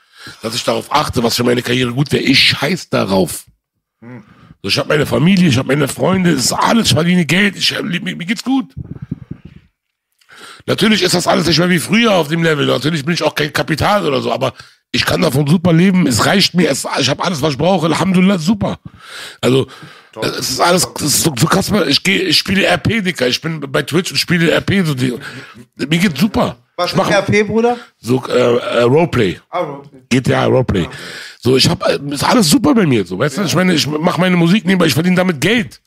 Dass 0.43 0.55
ich 0.55 0.65
darauf 0.65 0.93
achte, 0.93 1.23
was 1.23 1.37
für 1.37 1.45
meine 1.45 1.63
Karriere 1.63 1.93
gut 1.93 2.13
wäre. 2.13 2.23
Ich 2.23 2.39
scheiß 2.39 2.89
darauf. 2.91 3.45
So, 4.63 4.69
ich 4.69 4.79
habe 4.79 4.89
meine 4.89 5.07
Familie, 5.07 5.49
ich 5.49 5.59
habe 5.59 5.69
meine 5.69 5.89
Freunde, 5.89 6.31
es 6.31 6.47
ist 6.47 6.53
alles, 6.53 6.89
ich 6.89 6.95
verdiene 6.95 7.27
Geld, 7.27 7.57
ich, 7.57 7.73
mir, 7.83 8.01
mir 8.01 8.27
geht's 8.27 8.45
gut. 8.45 8.73
Natürlich 10.67 11.03
ist 11.03 11.15
das 11.15 11.27
alles 11.27 11.47
nicht 11.47 11.59
mehr 11.59 11.71
wie 11.71 11.81
früher 11.81 12.13
auf 12.13 12.29
dem 12.29 12.43
Level. 12.43 12.67
Natürlich 12.67 13.05
bin 13.05 13.15
ich 13.15 13.23
auch 13.23 13.35
kein 13.35 13.53
Kapital 13.53 14.07
oder 14.07 14.21
so, 14.21 14.33
aber 14.33 14.55
ich 14.93 15.07
kann 15.07 15.23
davon 15.23 15.47
super 15.47 15.73
leben. 15.73 16.07
Es 16.07 16.27
reicht 16.27 16.55
mir. 16.55 16.71
Es, 16.71 16.87
ich 16.99 17.09
habe 17.09 17.25
alles, 17.25 17.41
was 17.41 17.53
ich 17.53 17.59
brauche. 17.59 17.87
Alhamdulillah, 17.87 18.39
super. 18.39 18.79
Also 19.41 19.67
es 20.21 20.51
ist 20.51 20.61
alles, 20.61 20.87
das 20.93 21.03
ist 21.03 21.23
so, 21.23 21.33
so 21.37 21.47
krass. 21.47 21.73
Ich 21.89 22.03
gehe, 22.03 22.21
ich 22.21 22.37
spiele 22.37 22.67
RP, 22.67 23.03
Dicker. 23.03 23.27
Ich 23.27 23.41
bin 23.41 23.61
bei 23.61 23.83
Twitch 23.83 24.11
und 24.11 24.19
spiele 24.19 24.53
RP. 24.53 24.85
So 24.85 24.95
die, 24.95 25.15
mir 25.77 25.99
geht's 25.99 26.21
super. 26.21 26.57
Was 26.77 26.87
ich 26.87 26.93
ist 26.93 26.99
mache 26.99 27.15
RP, 27.15 27.47
Bruder? 27.47 27.79
so 27.99 28.23
äh, 28.29 28.33
äh, 28.33 28.83
Roleplay. 28.83 29.41
Ah, 29.49 29.61
Roleplay. 29.61 30.01
GTA 30.11 30.45
Roleplay. 30.45 30.89
So, 31.41 31.57
ich 31.57 31.69
habe 31.69 32.01
ist 32.11 32.25
alles 32.25 32.51
super 32.51 32.75
bei 32.75 32.87
mir. 32.87 33.07
So, 33.07 33.19
weißt 33.19 33.39
du, 33.39 33.43
ich 33.45 33.55
meine, 33.55 33.75
ich 33.75 33.87
mache 33.87 34.21
meine 34.21 34.37
Musik 34.37 34.67
nebenbei, 34.67 34.87
ich 34.87 34.95
verdiene 34.95 35.17
damit 35.17 35.41
Geld. 35.41 35.81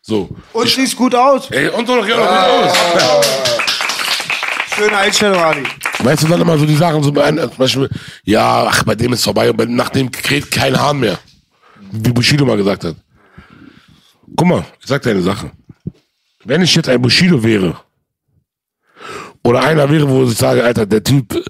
So. 0.00 0.30
Und 0.52 0.68
siehst 0.68 0.96
gut 0.96 1.14
aus. 1.14 1.50
Ey, 1.50 1.68
und 1.68 1.86
so 1.86 1.96
noch 1.96 2.06
ja 2.06 2.16
noch 2.16 2.26
gut 2.26 3.02
aus. 3.02 3.26
Schöne 4.74 4.96
Einstellung, 4.96 5.38
Ali. 5.38 5.64
Weißt 5.98 6.22
du 6.22 6.28
dann 6.28 6.40
immer 6.40 6.58
so 6.58 6.66
die 6.66 6.76
Sachen, 6.76 7.02
so 7.02 7.12
bei 7.12 7.24
einem, 7.24 7.48
zum 7.48 7.58
Beispiel, 7.58 7.88
ja, 8.24 8.66
ach, 8.68 8.84
bei 8.84 8.94
dem 8.94 9.12
ist 9.12 9.24
vorbei 9.24 9.50
und 9.50 9.56
bei, 9.56 9.64
nach 9.64 9.88
dem 9.88 10.10
kräht 10.10 10.50
kein 10.50 10.78
Hahn 10.78 11.00
mehr. 11.00 11.18
Wie 11.90 12.12
Bushido 12.12 12.44
mal 12.44 12.56
gesagt 12.56 12.84
hat. 12.84 12.96
Guck 14.36 14.46
mal, 14.46 14.64
ich 14.80 14.86
sag 14.86 15.02
dir 15.02 15.10
eine 15.10 15.22
Sache. 15.22 15.50
Wenn 16.44 16.62
ich 16.62 16.74
jetzt 16.74 16.88
ein 16.88 17.00
Bushido 17.00 17.42
wäre, 17.42 17.76
oder 19.42 19.62
einer 19.62 19.88
wäre, 19.88 20.08
wo 20.08 20.24
ich 20.24 20.36
sage, 20.36 20.64
Alter, 20.64 20.86
der 20.86 21.02
Typ 21.02 21.42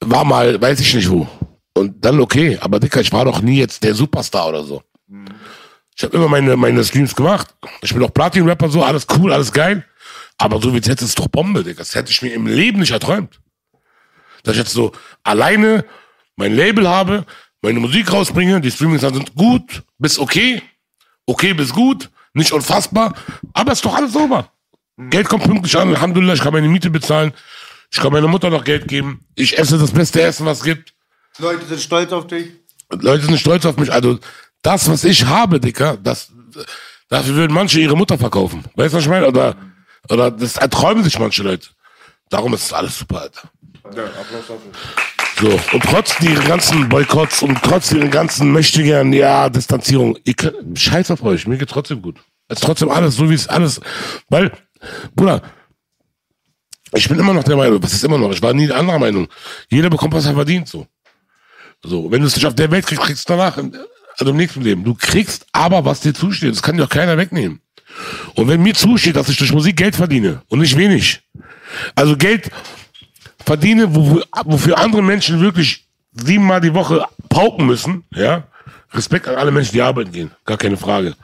war 0.00 0.24
mal, 0.24 0.60
weiß 0.60 0.80
ich 0.80 0.94
nicht 0.94 1.10
wo. 1.10 1.26
Und 1.74 2.04
dann 2.04 2.20
okay, 2.20 2.58
aber 2.60 2.78
Dicker, 2.78 3.00
ich 3.00 3.12
war 3.12 3.24
doch 3.24 3.40
nie 3.40 3.58
jetzt 3.58 3.82
der 3.82 3.94
Superstar 3.94 4.48
oder 4.48 4.62
so. 4.62 4.82
Ich 5.96 6.02
habe 6.02 6.16
immer 6.16 6.28
meine, 6.28 6.56
meine 6.56 6.84
Streams 6.84 7.14
gemacht. 7.14 7.54
Ich 7.80 7.94
bin 7.94 8.02
auch 8.02 8.12
Platin-Rapper, 8.12 8.68
so, 8.68 8.82
alles 8.82 9.06
cool, 9.16 9.32
alles 9.32 9.52
geil. 9.52 9.84
Aber 10.42 10.60
so 10.60 10.72
wie 10.72 10.78
jetzt 10.78 10.88
ist 10.88 11.02
es 11.02 11.14
doch 11.14 11.28
Bombe, 11.28 11.62
Digga. 11.62 11.78
Das 11.78 11.94
hätte 11.94 12.10
ich 12.10 12.20
mir 12.20 12.34
im 12.34 12.48
Leben 12.48 12.80
nicht 12.80 12.90
erträumt. 12.90 13.38
Dass 14.42 14.56
ich 14.56 14.62
jetzt 14.62 14.72
so 14.72 14.90
alleine 15.22 15.84
mein 16.34 16.56
Label 16.56 16.88
habe, 16.88 17.24
meine 17.60 17.78
Musik 17.78 18.12
rausbringe, 18.12 18.60
die 18.60 18.72
Streamings 18.72 19.02
sind 19.02 19.36
gut, 19.36 19.84
bis 19.98 20.18
okay, 20.18 20.60
okay 21.26 21.54
bis 21.54 21.72
gut, 21.72 22.10
nicht 22.34 22.50
unfassbar, 22.50 23.14
aber 23.52 23.70
ist 23.70 23.84
doch 23.84 23.94
alles 23.94 24.14
sauber. 24.14 24.50
Geld 25.10 25.28
kommt 25.28 25.44
pünktlich 25.44 25.76
an, 25.76 25.90
Alhamdulillah, 25.90 26.34
ich 26.34 26.40
kann 26.40 26.52
meine 26.52 26.66
Miete 26.66 26.90
bezahlen, 26.90 27.32
ich 27.92 28.00
kann 28.00 28.12
meiner 28.12 28.26
Mutter 28.26 28.50
noch 28.50 28.64
Geld 28.64 28.88
geben, 28.88 29.24
ich 29.36 29.56
esse 29.56 29.78
das 29.78 29.92
beste 29.92 30.22
Essen, 30.22 30.44
was 30.44 30.58
es 30.58 30.64
gibt. 30.64 30.92
Leute 31.38 31.64
sind 31.66 31.80
stolz 31.80 32.10
auf 32.10 32.26
dich. 32.26 32.48
Leute 32.90 33.26
sind 33.26 33.38
stolz 33.38 33.64
auf 33.64 33.76
mich. 33.76 33.92
Also 33.92 34.18
das, 34.62 34.88
was 34.90 35.04
ich 35.04 35.24
habe, 35.24 35.60
Dicker, 35.60 35.96
das, 35.96 36.32
dafür 37.08 37.36
würden 37.36 37.54
manche 37.54 37.78
ihre 37.78 37.96
Mutter 37.96 38.18
verkaufen. 38.18 38.64
Weißt 38.74 38.92
du, 38.92 38.96
was 38.96 39.04
ich 39.04 39.10
meine? 39.10 39.28
Oder, 39.28 39.54
oder 40.08 40.30
das 40.30 40.56
erträumen 40.56 41.04
sich 41.04 41.18
manche 41.18 41.42
Leute. 41.42 41.68
Darum 42.28 42.54
ist 42.54 42.72
alles 42.72 42.98
super, 42.98 43.22
Alter. 43.22 43.50
So, 45.40 45.48
und 45.72 45.82
trotz 45.84 46.20
ihren 46.20 46.44
ganzen 46.46 46.88
Boykotts 46.88 47.42
und 47.42 47.58
trotz 47.62 47.92
ihren 47.92 48.10
ganzen 48.10 48.52
Möchtegern, 48.52 49.12
ja, 49.12 49.48
Distanzierung, 49.48 50.16
ihr 50.24 50.34
könnt, 50.34 50.78
scheiß 50.78 51.10
auf 51.10 51.22
euch, 51.22 51.46
mir 51.46 51.58
geht 51.58 51.70
trotzdem 51.70 52.00
gut. 52.00 52.18
Es 52.48 52.58
ist 52.58 52.64
trotzdem 52.64 52.90
alles 52.90 53.16
so, 53.16 53.28
wie 53.28 53.34
es 53.34 53.48
alles, 53.48 53.80
weil, 54.28 54.52
Bruder, 55.14 55.42
ich 56.94 57.08
bin 57.08 57.18
immer 57.18 57.32
noch 57.32 57.44
der 57.44 57.56
Meinung, 57.56 57.82
was 57.82 57.92
ist 57.92 58.04
immer 58.04 58.18
noch, 58.18 58.30
ich 58.30 58.42
war 58.42 58.52
nie 58.52 58.66
der 58.66 58.76
anderer 58.76 58.98
Meinung. 58.98 59.26
Jeder 59.70 59.90
bekommt, 59.90 60.14
was 60.14 60.26
er 60.26 60.34
verdient, 60.34 60.68
so. 60.68 60.86
So, 61.84 62.10
wenn 62.10 62.20
du 62.20 62.28
es 62.28 62.36
nicht 62.36 62.46
auf 62.46 62.54
der 62.54 62.70
Welt 62.70 62.86
kriegst, 62.86 63.02
kriegst 63.02 63.28
du 63.28 63.32
danach, 63.32 63.56
also 63.56 64.30
im 64.30 64.36
nächsten 64.36 64.62
Leben. 64.62 64.84
Du 64.84 64.94
kriegst 64.94 65.46
aber, 65.52 65.84
was 65.84 66.00
dir 66.00 66.14
zusteht. 66.14 66.52
Das 66.52 66.62
kann 66.62 66.76
dir 66.76 66.84
auch 66.84 66.88
keiner 66.88 67.16
wegnehmen. 67.16 67.60
Und 68.34 68.48
wenn 68.48 68.62
mir 68.62 68.74
zusteht, 68.74 69.16
dass 69.16 69.28
ich 69.28 69.36
durch 69.36 69.52
Musik 69.52 69.76
Geld 69.76 69.94
verdiene 69.96 70.42
und 70.48 70.60
nicht 70.60 70.76
wenig, 70.76 71.20
also 71.94 72.16
Geld 72.16 72.50
verdiene, 73.44 73.94
wo, 73.94 74.10
wo- 74.16 74.22
wofür 74.44 74.78
andere 74.78 75.02
Menschen 75.02 75.40
wirklich 75.40 75.86
siebenmal 76.12 76.60
die 76.60 76.74
Woche 76.74 77.04
pauken 77.28 77.66
müssen, 77.66 78.04
ja, 78.14 78.44
Respekt 78.92 79.26
an 79.28 79.36
alle 79.36 79.50
Menschen, 79.50 79.72
die 79.72 79.82
arbeiten 79.82 80.12
gehen, 80.12 80.30
gar 80.44 80.56
keine 80.58 80.76
Frage. 80.76 81.14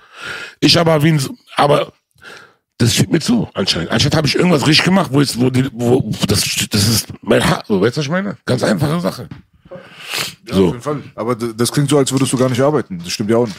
Ich 0.60 0.78
aber 0.78 1.02
wie 1.02 1.12
ein, 1.12 1.22
aber 1.56 1.92
das 2.78 2.94
steht 2.94 3.10
mir 3.10 3.20
zu, 3.20 3.48
anscheinend. 3.54 3.90
Anscheinend 3.90 4.16
habe 4.16 4.26
ich 4.26 4.36
irgendwas 4.36 4.66
richtig 4.66 4.84
gemacht, 4.84 5.10
wo 5.12 5.20
jetzt, 5.20 5.38
wo, 5.38 5.50
die, 5.50 5.68
wo 5.72 6.10
das, 6.26 6.42
das 6.70 6.88
ist 6.88 7.08
mein 7.22 7.44
Haar, 7.44 7.62
so, 7.66 7.80
weißt 7.80 7.96
du, 7.96 8.00
was 8.00 8.06
ich 8.06 8.10
meine? 8.10 8.36
Ganz 8.46 8.62
einfache 8.62 9.00
Sache. 9.00 9.28
Auf 9.70 9.80
So. 10.50 10.66
jeden 10.68 10.80
Fall. 10.80 11.02
Aber 11.14 11.34
das 11.36 11.70
klingt 11.70 11.90
so, 11.90 11.98
als 11.98 12.10
würdest 12.10 12.32
du 12.32 12.38
gar 12.38 12.48
nicht 12.48 12.60
arbeiten. 12.62 12.98
Das 13.02 13.12
stimmt 13.12 13.30
ja 13.30 13.36
auch 13.36 13.46
nicht. 13.46 13.58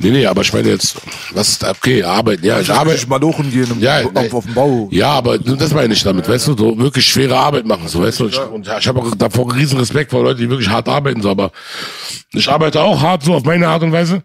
Nee, 0.00 0.10
nee, 0.10 0.26
aber 0.26 0.42
ich 0.42 0.52
meine 0.52 0.68
jetzt, 0.68 0.96
was 1.32 1.48
ist, 1.48 1.64
okay, 1.64 2.04
arbeiten, 2.04 2.44
ja, 2.46 2.60
ich 2.60 2.70
arbeite. 2.70 2.98
Ich 2.98 3.08
Malochen 3.08 3.50
gehen 3.50 3.68
im, 3.68 3.80
Ja, 3.80 4.04
auf, 4.04 4.12
nee. 4.12 4.30
auf 4.30 4.44
dem 4.44 4.54
Bau. 4.54 4.88
Ja, 4.92 5.10
aber 5.10 5.38
das 5.38 5.74
meine 5.74 5.92
ich 5.92 6.02
damit, 6.04 6.28
weißt 6.28 6.46
du, 6.46 6.56
so 6.56 6.78
wirklich 6.78 7.04
schwere 7.04 7.36
Arbeit 7.36 7.66
machen, 7.66 7.88
so, 7.88 8.00
weißt 8.00 8.20
du, 8.20 8.28
ich, 8.28 8.38
und 8.38 8.64
ja, 8.64 8.78
ich 8.78 8.86
habe 8.86 9.00
auch 9.00 9.12
davor 9.16 9.52
riesen 9.52 9.76
Respekt 9.80 10.12
vor 10.12 10.22
Leuten, 10.22 10.40
die 10.40 10.48
wirklich 10.48 10.68
hart 10.68 10.88
arbeiten, 10.88 11.20
so, 11.20 11.30
aber 11.30 11.50
ich 12.32 12.48
arbeite 12.48 12.80
auch 12.80 13.02
hart, 13.02 13.24
so, 13.24 13.34
auf 13.34 13.42
meine 13.42 13.66
Art 13.66 13.82
und 13.82 13.90
Weise. 13.90 14.22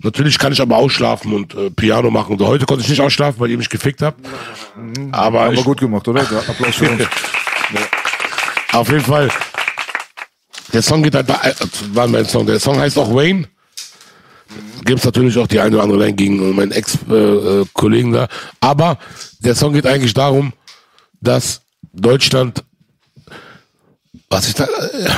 Natürlich 0.00 0.38
kann 0.38 0.52
ich 0.52 0.60
aber 0.60 0.76
ausschlafen 0.76 1.32
und 1.32 1.54
äh, 1.54 1.70
Piano 1.70 2.10
machen. 2.10 2.36
So, 2.38 2.46
heute 2.46 2.66
konnte 2.66 2.82
ich 2.82 2.90
nicht 2.90 3.00
ausschlafen, 3.00 3.40
weil 3.40 3.50
ihr 3.50 3.56
mich 3.56 3.70
gefickt 3.70 4.02
habt. 4.02 4.20
Aber, 5.12 5.42
Aber 5.42 5.52
ich, 5.54 5.64
gut 5.64 5.80
gemacht, 5.80 6.06
oder? 6.08 6.22
Der 6.24 6.38
Applaus 6.38 6.74
für 6.74 6.90
uns. 6.90 7.02
auf 8.72 8.88
jeden 8.90 9.04
Fall, 9.04 9.30
der 10.72 10.82
Song 10.82 11.02
geht 11.02 11.14
halt, 11.14 11.30
äh, 11.30 11.54
war 11.94 12.08
mein 12.08 12.26
Song, 12.26 12.44
der 12.44 12.58
Song 12.58 12.78
heißt 12.78 12.98
auch 12.98 13.14
Wayne. 13.14 13.46
Gibt's 14.84 15.04
natürlich 15.04 15.36
auch 15.38 15.46
die 15.46 15.60
eine 15.60 15.74
oder 15.74 15.84
andere 15.84 15.98
Line 15.98 16.14
gegen 16.14 16.54
meinen 16.54 16.72
Ex-Kollegen 16.72 18.12
da. 18.12 18.28
Aber 18.60 18.98
der 19.40 19.54
Song 19.54 19.72
geht 19.72 19.86
eigentlich 19.86 20.14
darum, 20.14 20.52
dass 21.20 21.62
Deutschland, 21.92 22.62
was 24.30 24.48
ich 24.48 24.54
da, 24.54 24.64
äh, 24.64 25.08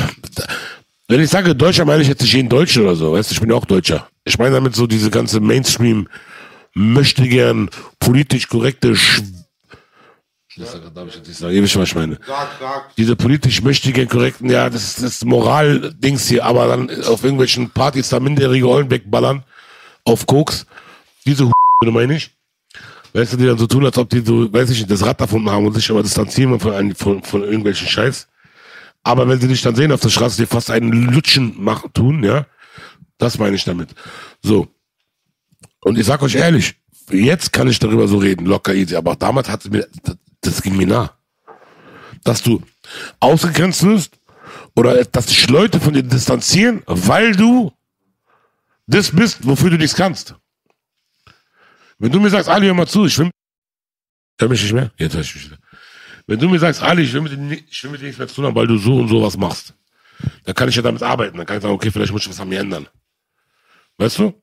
Wenn 1.08 1.20
ich 1.20 1.30
sage 1.30 1.54
Deutscher, 1.54 1.84
meine 1.84 2.02
ich 2.02 2.08
jetzt 2.08 2.22
nicht 2.22 2.34
jeden 2.34 2.48
Deutschen 2.48 2.82
oder 2.82 2.94
so. 2.94 3.12
Weißt 3.12 3.30
du, 3.30 3.34
ich 3.34 3.40
bin 3.40 3.50
ja 3.50 3.56
auch 3.56 3.64
Deutscher. 3.64 4.08
Ich 4.24 4.38
meine 4.38 4.54
damit 4.54 4.74
so 4.74 4.86
diese 4.86 5.10
ganze 5.10 5.40
Mainstream, 5.40 6.08
möchte 6.74 7.26
gern 7.28 7.70
politisch 7.98 8.48
korrekte 8.48 8.94
Sch 8.94 9.22
das 10.58 10.76
darf 10.94 11.08
ich 11.08 11.14
jetzt 11.16 11.28
nicht 11.28 11.38
sagen. 11.38 11.54
Ihr 11.54 11.62
wisst, 11.62 11.76
was 11.76 11.88
ich 11.88 11.94
meine. 11.94 12.18
Sag, 12.26 12.48
sag. 12.60 12.96
Diese 12.96 13.16
politisch 13.16 13.62
möchte 13.62 13.92
gern 13.92 14.08
korrekten, 14.08 14.50
ja, 14.50 14.68
das 14.70 14.84
ist 14.84 15.02
das 15.02 15.24
Moral-Dings 15.24 16.28
hier, 16.28 16.44
aber 16.44 16.66
dann 16.68 16.90
auf 17.04 17.22
irgendwelchen 17.24 17.70
Partys 17.70 18.08
da 18.08 18.20
minderjährige 18.20 18.68
Eulen 18.68 18.90
wegballern, 18.90 19.44
auf 20.04 20.26
Koks. 20.26 20.66
Diese 21.26 21.46
Hu 21.46 21.52
meine 21.90 22.16
ich. 22.16 22.30
Weißt 23.12 23.32
du, 23.32 23.36
die 23.38 23.46
dann 23.46 23.56
so 23.58 23.66
tun, 23.66 23.84
als 23.86 23.96
ob 23.96 24.10
die 24.10 24.20
so, 24.20 24.52
weiß 24.52 24.70
ich 24.70 24.80
nicht, 24.80 24.90
das 24.90 25.04
Rad 25.04 25.20
davon 25.20 25.48
haben 25.50 25.66
und 25.66 25.72
sich 25.74 25.90
aber 25.90 26.02
distanzieren 26.02 26.60
von, 26.60 26.72
einem- 26.74 26.94
von, 26.94 27.22
von 27.22 27.42
irgendwelchen 27.42 27.88
Scheiß. 27.88 28.28
Aber 29.02 29.26
wenn 29.28 29.40
sie 29.40 29.48
dich 29.48 29.62
dann 29.62 29.74
sehen 29.74 29.92
auf 29.92 30.00
der 30.00 30.10
Straße, 30.10 30.36
die 30.42 30.46
fast 30.46 30.70
einen 30.70 30.92
Lutschen 30.92 31.54
machen, 31.62 31.90
tun, 31.94 32.22
ja, 32.22 32.46
das 33.16 33.38
meine 33.38 33.56
ich 33.56 33.64
damit. 33.64 33.90
So. 34.42 34.68
Und 35.80 35.98
ich 35.98 36.04
sag 36.04 36.20
euch 36.22 36.34
ehrlich, 36.34 36.74
jetzt 37.10 37.52
kann 37.52 37.68
ich 37.68 37.78
darüber 37.78 38.06
so 38.08 38.18
reden, 38.18 38.44
locker 38.44 38.74
easy, 38.74 38.94
aber 38.96 39.16
damals 39.16 39.48
hat 39.48 39.64
es 39.64 39.70
mir, 39.70 39.86
das, 40.40 40.62
ging 40.62 40.76
mir 40.76 40.86
nah. 40.86 41.18
Dass 42.24 42.42
du 42.42 42.62
ausgegrenzt 43.20 43.82
wirst 43.82 44.18
oder 44.74 45.04
dass 45.04 45.26
sich 45.26 45.48
Leute 45.48 45.80
von 45.80 45.92
dir 45.92 46.02
distanzieren, 46.02 46.82
weil 46.86 47.34
du 47.34 47.72
das 48.86 49.10
bist, 49.10 49.46
wofür 49.46 49.70
du 49.70 49.76
nichts 49.76 49.96
kannst. 49.96 50.34
Wenn 51.98 52.12
du 52.12 52.20
mir 52.20 52.30
sagst, 52.30 52.48
Ali, 52.48 52.66
hör 52.66 52.74
mal 52.74 52.86
zu, 52.86 53.06
ich 53.06 53.18
will, 53.18 53.30
hör 54.40 54.48
mich 54.48 54.62
nicht 54.62 54.72
mehr? 54.72 54.90
Jetzt 54.96 55.14
hör 55.14 55.20
ich 55.20 55.34
mich 55.34 55.46
wieder. 55.46 55.58
Wenn 56.26 56.38
du 56.38 56.48
mir 56.48 56.58
sagst, 56.58 56.82
Ali, 56.82 57.02
ich 57.02 57.12
will 57.12 57.22
mit 57.22 57.32
dir, 57.32 57.64
ich 57.68 57.84
will 57.84 57.90
mit 57.90 58.00
dir 58.00 58.06
nichts 58.06 58.18
mehr 58.18 58.28
zu 58.28 58.36
tun 58.36 58.46
haben, 58.46 58.54
weil 58.54 58.66
du 58.66 58.78
so 58.78 58.96
und 58.96 59.08
so 59.08 59.22
was 59.22 59.36
machst, 59.36 59.74
dann 60.44 60.54
kann 60.54 60.68
ich 60.68 60.76
ja 60.76 60.82
damit 60.82 61.02
arbeiten. 61.02 61.36
Dann 61.36 61.46
kann 61.46 61.56
ich 61.56 61.62
sagen, 61.62 61.74
okay, 61.74 61.90
vielleicht 61.90 62.12
muss 62.12 62.22
ich 62.22 62.28
was 62.28 62.40
an 62.40 62.48
mir 62.48 62.60
ändern. 62.60 62.86
Weißt 63.96 64.18
du? 64.18 64.40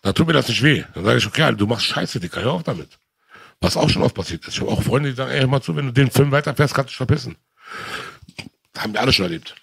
Dann 0.00 0.14
tut 0.14 0.26
mir 0.26 0.32
das 0.32 0.48
nicht 0.48 0.62
weh. 0.62 0.84
Dann 0.94 1.04
sage 1.04 1.18
ich, 1.18 1.26
okay, 1.26 1.42
Ali, 1.42 1.56
du 1.56 1.66
machst 1.66 1.86
Scheiße, 1.86 2.20
Dicker, 2.20 2.42
hör 2.42 2.52
auf 2.52 2.62
damit. 2.62 2.98
Was 3.60 3.76
auch 3.76 3.88
schon 3.88 4.02
oft 4.02 4.14
passiert 4.14 4.46
ist. 4.46 4.54
Ich 4.54 4.60
habe 4.60 4.70
auch 4.70 4.82
Freunde, 4.82 5.10
die 5.10 5.16
sagen, 5.16 5.30
ey, 5.30 5.40
hör 5.40 5.46
mal 5.46 5.62
zu, 5.62 5.74
wenn 5.76 5.86
du 5.86 5.92
den 5.92 6.10
Film 6.10 6.30
weiterfährst, 6.30 6.74
kannst 6.74 6.88
du 6.88 6.90
dich 6.90 6.96
verpissen. 6.96 7.36
Das 8.72 8.84
haben 8.84 8.92
wir 8.92 9.00
alle 9.00 9.12
schon 9.12 9.24
erlebt. 9.24 9.54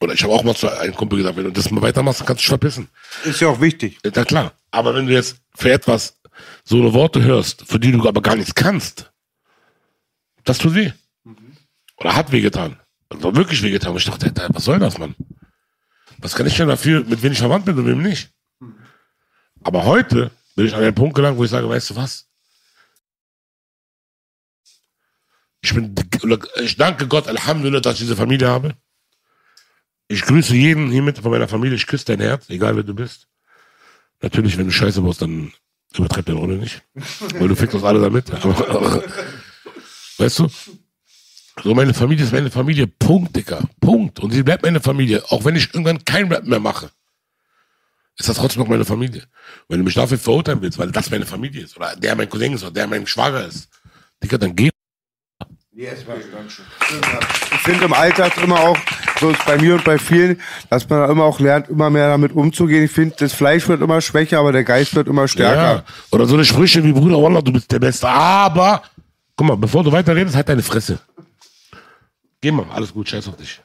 Oder 0.00 0.14
ich 0.14 0.22
habe 0.24 0.32
auch 0.32 0.42
mal 0.42 0.56
zu 0.56 0.68
einem 0.68 0.94
Kumpel 0.94 1.18
gesagt, 1.18 1.36
wenn 1.36 1.44
du 1.44 1.52
das 1.52 1.70
mal 1.70 1.80
weitermachst, 1.80 2.20
dann 2.20 2.26
kannst 2.26 2.40
du 2.40 2.42
dich 2.42 2.48
verpissen. 2.48 2.88
Ist 3.24 3.40
ja 3.40 3.48
auch 3.48 3.60
wichtig. 3.60 3.98
Ja, 4.04 4.10
na 4.14 4.24
klar. 4.24 4.52
Aber 4.72 4.94
wenn 4.94 5.06
du 5.06 5.12
jetzt 5.12 5.36
für 5.54 5.70
etwas 5.70 6.20
so 6.64 6.76
eine 6.76 6.92
Worte 6.92 7.22
hörst, 7.22 7.62
für 7.66 7.78
die 7.78 7.92
du 7.92 8.06
aber 8.08 8.20
gar 8.20 8.36
nichts 8.36 8.54
kannst, 8.54 9.12
das 10.44 10.58
tut 10.58 10.74
weh. 10.74 10.92
Oder 11.98 12.16
hat 12.16 12.32
wehgetan. 12.32 12.80
Also 13.08 13.36
wirklich 13.36 13.62
wehgetan. 13.62 13.92
Und 13.92 13.98
ich 13.98 14.06
dachte, 14.06 14.32
was 14.48 14.64
soll 14.64 14.80
das, 14.80 14.98
Mann? 14.98 15.14
Was 16.18 16.34
kann 16.34 16.46
ich 16.46 16.56
denn 16.56 16.68
dafür, 16.68 17.04
mit 17.04 17.22
wem 17.22 17.32
ich 17.32 17.38
verwandt 17.38 17.64
bin 17.64 17.78
und 17.78 17.86
wem 17.86 18.02
nicht? 18.02 18.30
Aber 19.62 19.84
heute 19.84 20.32
bin 20.56 20.66
ich 20.66 20.74
an 20.74 20.82
den 20.82 20.94
Punkt 20.94 21.14
gelangt, 21.14 21.38
wo 21.38 21.44
ich 21.44 21.50
sage, 21.50 21.68
weißt 21.68 21.90
du 21.90 21.96
was? 21.96 22.28
Ich 25.62 25.74
bin, 25.74 25.94
ich 26.62 26.76
danke 26.76 27.06
Gott, 27.06 27.28
Alhamdulillah, 27.28 27.80
dass 27.80 27.94
ich 27.94 28.00
diese 28.00 28.16
Familie 28.16 28.48
habe. 28.48 28.74
Ich 30.08 30.22
grüße 30.22 30.54
jeden 30.54 30.90
hiermit 30.90 31.18
von 31.18 31.30
meiner 31.30 31.48
Familie. 31.48 31.76
Ich 31.76 31.86
küsse 31.86 32.04
dein 32.04 32.20
Herz, 32.20 32.50
egal 32.50 32.76
wer 32.76 32.82
du 32.82 32.94
bist. 32.94 33.28
Natürlich, 34.20 34.58
wenn 34.58 34.66
du 34.66 34.72
Scheiße 34.72 35.00
baust, 35.00 35.22
dann 35.22 35.52
übertreib 35.96 36.26
deine 36.26 36.38
Rolle 36.38 36.56
nicht. 36.56 36.82
Weil 37.38 37.48
du 37.48 37.54
fickst 37.54 37.74
uns 37.74 37.84
alle 37.84 38.00
damit. 38.00 38.30
Aber, 38.30 38.68
aber, 38.68 39.04
weißt 40.18 40.40
du? 40.40 40.48
So, 41.62 41.74
meine 41.74 41.94
Familie 41.94 42.24
ist 42.24 42.32
meine 42.32 42.50
Familie. 42.50 42.86
Punkt, 42.86 43.36
Dicker. 43.36 43.62
Punkt. 43.80 44.20
Und 44.20 44.32
sie 44.32 44.42
bleibt 44.42 44.64
meine 44.64 44.80
Familie. 44.80 45.22
Auch 45.30 45.44
wenn 45.44 45.54
ich 45.54 45.72
irgendwann 45.72 46.04
kein 46.04 46.32
Rap 46.32 46.44
mehr 46.44 46.60
mache, 46.60 46.90
ist 48.18 48.28
das 48.28 48.36
trotzdem 48.36 48.62
noch 48.62 48.68
meine 48.68 48.84
Familie. 48.84 49.26
Wenn 49.68 49.78
du 49.78 49.84
mich 49.84 49.94
dafür 49.94 50.18
verurteilen 50.18 50.60
willst, 50.60 50.78
weil 50.78 50.90
das 50.90 51.10
meine 51.10 51.26
Familie 51.26 51.62
ist, 51.62 51.76
oder 51.76 51.94
der 51.94 52.16
mein 52.16 52.28
Cousin 52.28 52.54
ist, 52.54 52.62
oder 52.62 52.72
der 52.72 52.86
mein 52.86 53.06
Schwager 53.06 53.46
ist, 53.46 53.68
Dicker, 54.22 54.38
dann 54.38 54.56
geh. 54.56 54.70
Ich 55.74 55.88
finde 57.62 57.84
im 57.86 57.92
Alltag 57.94 58.36
immer 58.42 58.60
auch, 58.60 58.76
so 59.20 59.30
ist 59.30 59.42
bei 59.46 59.56
mir 59.56 59.74
und 59.74 59.84
bei 59.84 59.98
vielen, 59.98 60.38
dass 60.68 60.86
man 60.88 61.08
immer 61.10 61.24
auch 61.24 61.40
lernt, 61.40 61.68
immer 61.70 61.88
mehr 61.88 62.08
damit 62.08 62.32
umzugehen. 62.32 62.84
Ich 62.84 62.90
finde, 62.90 63.16
das 63.18 63.32
Fleisch 63.32 63.66
wird 63.68 63.80
immer 63.80 64.02
schwächer, 64.02 64.38
aber 64.40 64.52
der 64.52 64.64
Geist 64.64 64.94
wird 64.94 65.08
immer 65.08 65.22
Ja. 65.22 65.28
stärker. 65.28 65.84
Oder 66.10 66.26
so 66.26 66.34
eine 66.34 66.44
Sprüche 66.44 66.84
wie 66.84 66.92
Bruder 66.92 67.22
Wallah, 67.22 67.40
du 67.40 67.52
bist 67.52 67.72
der 67.72 67.78
Beste. 67.78 68.06
Aber, 68.06 68.82
guck 69.34 69.46
mal, 69.46 69.56
bevor 69.56 69.82
du 69.82 69.90
weiter 69.90 70.14
redest, 70.14 70.36
halt 70.36 70.48
deine 70.50 70.62
Fresse. 70.62 70.98
Geh 72.42 72.50
mal, 72.50 72.66
alles 72.70 72.92
gut, 72.92 73.08
scheiß 73.08 73.28
auf 73.28 73.36
dich. 73.36 73.62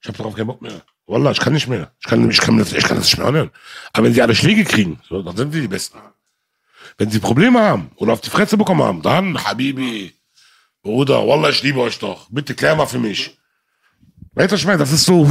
Ich 0.00 0.08
hab 0.08 0.16
darauf 0.16 0.36
keinen 0.36 0.46
Bock 0.46 0.62
mehr. 0.62 0.80
Wallah, 1.06 1.32
ich 1.32 1.40
kann 1.40 1.54
nicht 1.54 1.66
mehr. 1.66 1.90
Ich 1.98 2.06
kann, 2.08 2.30
ich 2.30 2.38
kann, 2.38 2.56
das, 2.56 2.72
ich 2.72 2.84
kann 2.84 2.96
das 2.96 3.06
nicht 3.06 3.18
mehr 3.18 3.26
anhören. 3.26 3.50
Aber 3.92 4.06
wenn 4.06 4.14
sie 4.14 4.22
alle 4.22 4.36
Schläge 4.36 4.62
kriegen, 4.64 5.00
so, 5.08 5.22
dann 5.22 5.36
sind 5.36 5.52
sie 5.52 5.60
die 5.62 5.68
Besten. 5.68 5.98
Wenn 6.98 7.10
sie 7.10 7.18
Probleme 7.18 7.60
haben 7.60 7.90
oder 7.96 8.12
auf 8.12 8.20
die 8.20 8.30
Fresse 8.30 8.56
bekommen 8.56 8.82
haben, 8.82 9.02
dann, 9.02 9.42
Habibi, 9.42 10.14
Bruder, 10.82 11.26
Wallah, 11.26 11.50
ich 11.50 11.62
liebe 11.62 11.80
euch 11.80 11.98
doch. 11.98 12.26
Bitte 12.30 12.54
klär 12.54 12.74
mal 12.74 12.86
für 12.86 12.98
mich. 12.98 13.36
Weißt 14.34 14.52
du, 14.52 14.56
ich 14.56 14.64
meine? 14.64 14.78
Das 14.78 14.92
ist 14.92 15.04
so, 15.04 15.26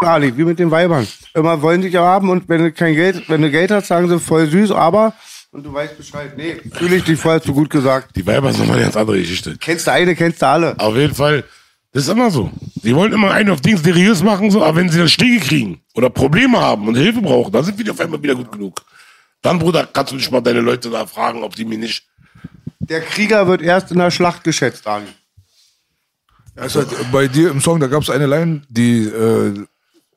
Ali, 0.00 0.36
wie 0.36 0.44
mit 0.44 0.58
den 0.58 0.70
Weibern. 0.70 1.06
Immer 1.34 1.62
wollen 1.62 1.82
dich 1.82 1.92
ja 1.92 2.02
haben 2.02 2.30
und 2.30 2.48
wenn 2.48 2.62
du 2.62 2.72
kein 2.72 2.94
Geld, 2.94 3.28
wenn 3.28 3.42
du 3.42 3.50
Geld 3.50 3.70
hast, 3.70 3.88
sagen 3.88 4.08
sie 4.08 4.18
voll 4.18 4.48
süß, 4.48 4.72
aber 4.72 5.14
und 5.52 5.64
du 5.66 5.72
weißt 5.72 5.98
Bescheid. 5.98 6.32
Nee, 6.36 6.56
fühle 6.72 6.96
ich 6.96 7.04
dich 7.04 7.20
voll, 7.20 7.34
hast 7.34 7.46
du 7.46 7.52
gut 7.52 7.68
gesagt. 7.68 8.16
die 8.16 8.26
Weiber 8.26 8.52
sind 8.54 8.66
mal 8.66 8.74
eine 8.74 8.84
ganz 8.84 8.96
andere 8.96 9.18
Geschichte. 9.18 9.56
Kennst 9.60 9.86
du 9.86 9.92
eine, 9.92 10.16
kennst 10.16 10.40
du 10.40 10.46
alle. 10.46 10.78
Auf 10.78 10.96
jeden 10.96 11.14
Fall. 11.14 11.44
Das 11.92 12.04
ist 12.04 12.08
immer 12.08 12.30
so. 12.30 12.50
Die 12.76 12.96
wollen 12.96 13.12
immer 13.12 13.32
einen 13.32 13.50
auf 13.50 13.60
Dings 13.60 13.82
seriös 13.82 14.22
machen, 14.22 14.50
so, 14.50 14.64
aber 14.64 14.76
wenn 14.76 14.88
sie 14.88 14.98
dann 14.98 15.10
Schläge 15.10 15.40
kriegen 15.40 15.82
oder 15.94 16.08
Probleme 16.08 16.58
haben 16.58 16.88
und 16.88 16.94
Hilfe 16.94 17.20
brauchen, 17.20 17.52
dann 17.52 17.64
sind 17.64 17.78
wir 17.78 17.92
auf 17.92 18.00
einmal 18.00 18.22
wieder 18.22 18.34
gut 18.34 18.50
genug. 18.50 18.80
Dann, 19.42 19.58
Bruder, 19.58 19.86
kannst 19.92 20.12
du 20.12 20.16
nicht 20.16 20.30
mal 20.30 20.40
deine 20.40 20.60
Leute 20.60 20.88
da 20.88 21.04
fragen, 21.04 21.42
ob 21.42 21.54
die 21.54 21.66
mir 21.66 21.76
nicht. 21.76 22.02
Der 22.92 23.00
Krieger 23.00 23.46
wird 23.46 23.62
erst 23.62 23.90
in 23.90 23.96
der 23.96 24.10
Schlacht 24.10 24.44
geschätzt, 24.44 24.86
Ali. 24.86 25.06
Also 26.54 26.84
bei 27.10 27.26
dir 27.26 27.50
im 27.50 27.62
Song, 27.62 27.80
da 27.80 27.86
gab 27.86 28.02
es 28.02 28.10
eine 28.10 28.26
Line, 28.26 28.60
die, 28.68 29.04
äh, 29.04 29.64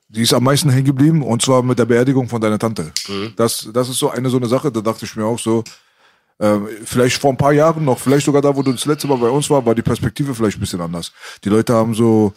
die 0.08 0.20
ist 0.20 0.34
am 0.34 0.44
meisten 0.44 0.68
hängen 0.68 0.84
geblieben, 0.84 1.22
und 1.22 1.40
zwar 1.40 1.62
mit 1.62 1.78
der 1.78 1.86
Beerdigung 1.86 2.28
von 2.28 2.38
deiner 2.38 2.58
Tante. 2.58 2.92
Das, 3.34 3.66
das 3.72 3.88
ist 3.88 3.98
so 3.98 4.10
eine 4.10 4.28
so 4.28 4.36
eine 4.36 4.46
Sache, 4.46 4.70
da 4.70 4.82
dachte 4.82 5.06
ich 5.06 5.16
mir 5.16 5.24
auch 5.24 5.38
so, 5.38 5.64
ähm, 6.38 6.68
vielleicht 6.84 7.18
vor 7.18 7.30
ein 7.30 7.38
paar 7.38 7.54
Jahren 7.54 7.82
noch, 7.82 7.98
vielleicht 7.98 8.26
sogar 8.26 8.42
da, 8.42 8.54
wo 8.54 8.62
du 8.62 8.72
das 8.72 8.84
letzte 8.84 9.06
Mal 9.08 9.16
bei 9.16 9.30
uns 9.30 9.48
war, 9.48 9.64
war 9.64 9.74
die 9.74 9.80
Perspektive 9.80 10.34
vielleicht 10.34 10.58
ein 10.58 10.60
bisschen 10.60 10.82
anders. 10.82 11.12
Die 11.44 11.48
Leute 11.48 11.72
haben 11.72 11.94
so 11.94 12.34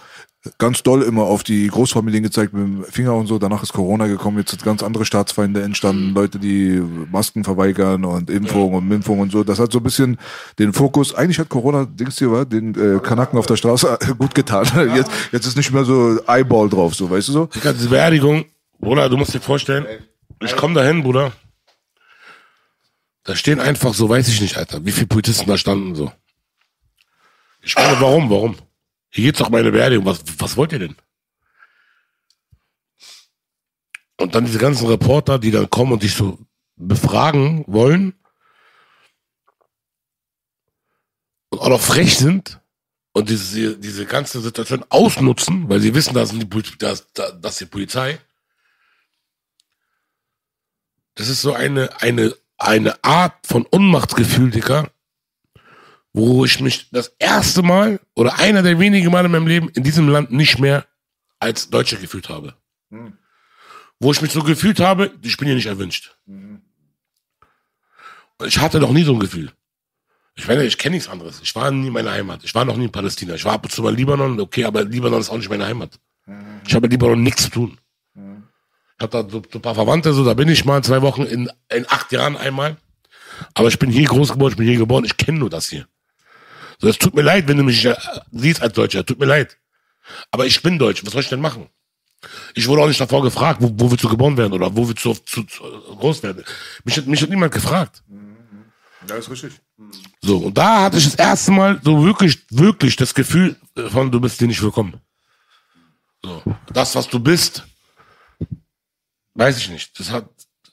ganz 0.57 0.83
doll 0.83 1.03
immer 1.03 1.23
auf 1.23 1.43
die 1.43 1.67
Großfamilien 1.67 2.23
gezeigt 2.23 2.53
mit 2.53 2.63
dem 2.63 2.83
Finger 2.83 3.13
und 3.15 3.27
so. 3.27 3.39
Danach 3.39 3.63
ist 3.63 3.73
Corona 3.73 4.07
gekommen, 4.07 4.37
jetzt 4.39 4.51
sind 4.51 4.63
ganz 4.63 4.83
andere 4.83 5.05
Staatsfeinde 5.05 5.61
entstanden, 5.61 6.13
Leute, 6.13 6.39
die 6.39 6.81
Masken 7.11 7.43
verweigern 7.43 8.05
und 8.05 8.29
Impfung 8.29 8.73
und 8.73 8.91
Impfung 8.91 9.19
und 9.19 9.31
so. 9.31 9.43
Das 9.43 9.59
hat 9.59 9.71
so 9.71 9.79
ein 9.79 9.83
bisschen 9.83 10.17
den 10.57 10.73
Fokus, 10.73 11.13
eigentlich 11.13 11.39
hat 11.39 11.49
Corona, 11.49 11.85
Dings 11.85 12.17
hier, 12.17 12.31
war, 12.31 12.45
den 12.45 12.75
äh, 12.75 12.99
Kanaken 12.99 13.37
auf 13.37 13.45
der 13.45 13.57
Straße 13.57 13.97
gut 14.17 14.35
getan. 14.35 14.65
Jetzt, 14.95 15.11
jetzt 15.31 15.45
ist 15.45 15.57
nicht 15.57 15.71
mehr 15.71 15.83
so 15.83 16.19
Eyeball 16.27 16.69
drauf, 16.69 16.95
so, 16.95 17.09
weißt 17.09 17.27
du 17.27 17.31
so? 17.31 17.45
Digga, 17.45 17.73
diese 17.73 17.89
Beerdigung, 17.89 18.45
Bruder, 18.79 19.09
du 19.09 19.17
musst 19.17 19.33
dir 19.33 19.39
vorstellen, 19.39 19.85
ich 20.41 20.55
komm 20.55 20.73
da 20.73 20.83
hin, 20.83 21.03
Bruder. 21.03 21.31
Da 23.23 23.35
stehen 23.35 23.59
einfach 23.59 23.93
so, 23.93 24.09
weiß 24.09 24.27
ich 24.29 24.41
nicht, 24.41 24.57
Alter, 24.57 24.83
wie 24.85 24.91
viele 24.91 25.07
Polizisten 25.07 25.47
da 25.47 25.57
standen 25.57 25.95
so. 25.95 26.11
Ich 27.61 27.75
meine, 27.75 27.99
warum, 27.99 28.29
warum? 28.29 28.55
Hier 29.09 29.25
geht's 29.25 29.39
doch 29.39 29.49
meine 29.49 29.71
Beerdigung, 29.71 30.05
was, 30.05 30.21
was 30.37 30.55
wollt 30.55 30.71
ihr 30.71 30.79
denn? 30.79 30.95
Und 34.17 34.35
dann 34.35 34.45
diese 34.45 34.59
ganzen 34.59 34.87
Reporter, 34.87 35.39
die 35.39 35.51
dann 35.51 35.69
kommen 35.69 35.93
und 35.93 36.03
dich 36.03 36.13
so 36.13 36.37
befragen 36.75 37.63
wollen 37.67 38.13
und 41.49 41.59
auch 41.59 41.69
noch 41.69 41.81
frech 41.81 42.17
sind 42.17 42.59
und 43.13 43.29
diese, 43.29 43.77
diese 43.77 44.05
ganze 44.05 44.41
Situation 44.41 44.85
ausnutzen, 44.89 45.69
weil 45.69 45.79
sie 45.79 45.93
wissen, 45.93 46.13
dass 46.13 46.31
die, 46.31 46.47
dass, 46.77 47.07
dass 47.13 47.57
die 47.57 47.65
Polizei, 47.65 48.19
das 51.15 51.27
ist 51.27 51.41
so 51.41 51.53
eine, 51.53 52.01
eine, 52.01 52.35
eine 52.57 53.03
Art 53.03 53.45
von 53.45 53.65
Unmachtsgefühl, 53.65 54.51
Dicker, 54.51 54.91
wo 56.13 56.43
ich 56.45 56.59
mich 56.59 56.89
das 56.91 57.15
erste 57.19 57.61
Mal 57.61 57.99
oder 58.15 58.39
einer 58.39 58.63
der 58.63 58.79
wenigen 58.79 59.11
Male 59.11 59.25
in 59.25 59.31
meinem 59.31 59.47
Leben 59.47 59.69
in 59.69 59.83
diesem 59.83 60.09
Land 60.09 60.31
nicht 60.31 60.59
mehr 60.59 60.85
als 61.39 61.69
Deutscher 61.69 61.97
gefühlt 61.97 62.29
habe. 62.29 62.55
Wo 63.99 64.11
ich 64.11 64.21
mich 64.21 64.31
so 64.31 64.43
gefühlt 64.43 64.79
habe, 64.79 65.11
ich 65.21 65.37
bin 65.37 65.47
hier 65.47 65.55
nicht 65.55 65.67
erwünscht. 65.67 66.15
Und 68.37 68.47
ich 68.47 68.59
hatte 68.59 68.79
noch 68.79 68.91
nie 68.91 69.03
so 69.03 69.13
ein 69.13 69.19
Gefühl. 69.19 69.51
Ich 70.35 70.47
meine, 70.47 70.63
ich 70.63 70.77
kenne 70.77 70.95
nichts 70.95 71.09
anderes. 71.09 71.41
Ich 71.43 71.53
war 71.55 71.69
nie 71.69 71.87
in 71.87 71.93
meiner 71.93 72.11
Heimat. 72.11 72.43
Ich 72.43 72.55
war 72.55 72.63
noch 72.63 72.77
nie 72.77 72.85
in 72.85 72.91
Palästina. 72.91 73.35
Ich 73.35 73.43
war 73.43 73.53
ab 73.53 73.65
und 73.65 73.71
zu 73.71 73.83
mal 73.83 73.89
in 73.89 73.97
Libanon, 73.97 74.39
okay, 74.39 74.63
aber 74.63 74.85
Libanon 74.85 75.19
ist 75.19 75.29
auch 75.29 75.37
nicht 75.37 75.49
meine 75.49 75.65
Heimat. 75.65 75.99
Ich 76.65 76.73
habe 76.73 76.83
mit 76.83 76.91
Libanon 76.91 77.21
nichts 77.21 77.43
zu 77.43 77.49
tun. 77.49 77.77
Ich 78.15 79.01
habe 79.01 79.23
da 79.23 79.29
so, 79.29 79.41
so 79.51 79.59
ein 79.59 79.61
paar 79.61 79.75
Verwandte, 79.75 80.13
so 80.13 80.23
da 80.23 80.33
bin 80.33 80.47
ich 80.49 80.65
mal 80.65 80.83
zwei 80.83 81.01
Wochen 81.01 81.23
in, 81.23 81.51
in 81.69 81.85
acht 81.89 82.11
Jahren 82.11 82.37
einmal. 82.37 82.77
Aber 83.53 83.67
ich 83.67 83.79
bin 83.79 83.89
hier 83.89 84.07
groß 84.07 84.33
geworden, 84.33 84.51
ich 84.51 84.57
bin 84.57 84.67
hier 84.67 84.77
geboren, 84.77 85.05
ich 85.05 85.17
kenne 85.17 85.39
nur 85.39 85.49
das 85.49 85.69
hier. 85.69 85.87
So, 86.79 86.87
es 86.87 86.97
tut 86.97 87.13
mir 87.13 87.21
leid, 87.21 87.47
wenn 87.47 87.57
du 87.57 87.63
mich 87.63 87.83
äh, 87.85 87.95
siehst 88.31 88.61
als 88.61 88.73
Deutscher, 88.73 89.05
tut 89.05 89.19
mir 89.19 89.25
leid. 89.25 89.57
Aber 90.31 90.45
ich 90.45 90.61
bin 90.61 90.79
Deutsch, 90.79 91.05
was 91.05 91.13
soll 91.13 91.21
ich 91.21 91.29
denn 91.29 91.41
machen? 91.41 91.69
Ich 92.55 92.67
wurde 92.67 92.81
auch 92.81 92.87
nicht 92.87 92.99
davor 92.99 93.21
gefragt, 93.21 93.61
wo, 93.61 93.71
wo 93.75 93.91
willst 93.91 94.03
du 94.03 94.09
geboren 94.09 94.37
werden 94.37 94.53
oder 94.53 94.75
wo 94.75 94.87
willst 94.87 95.03
du 95.05 95.13
zu, 95.13 95.43
zu, 95.43 95.61
groß 95.63 96.23
werden. 96.23 96.43
Mich 96.83 96.97
hat, 96.97 97.05
mich 97.05 97.21
hat 97.21 97.29
niemand 97.29 97.53
gefragt. 97.53 98.03
Ja, 99.07 99.15
ist 99.15 99.29
richtig. 99.29 99.53
So, 100.21 100.37
und 100.37 100.57
da 100.57 100.83
hatte 100.83 100.97
ich 100.97 101.05
das 101.05 101.15
erste 101.15 101.51
Mal 101.51 101.79
so 101.83 102.03
wirklich, 102.03 102.39
wirklich 102.49 102.95
das 102.95 103.13
Gefühl 103.13 103.55
von, 103.89 104.11
du 104.11 104.19
bist 104.19 104.39
hier 104.39 104.47
nicht 104.47 104.61
willkommen. 104.61 104.99
So, 106.21 106.43
das, 106.73 106.95
was 106.95 107.07
du 107.07 107.19
bist, 107.19 107.63
weiß 109.35 109.57
ich 109.57 109.69
nicht. 109.69 109.97
Das 109.99 110.11
hat 110.11 110.29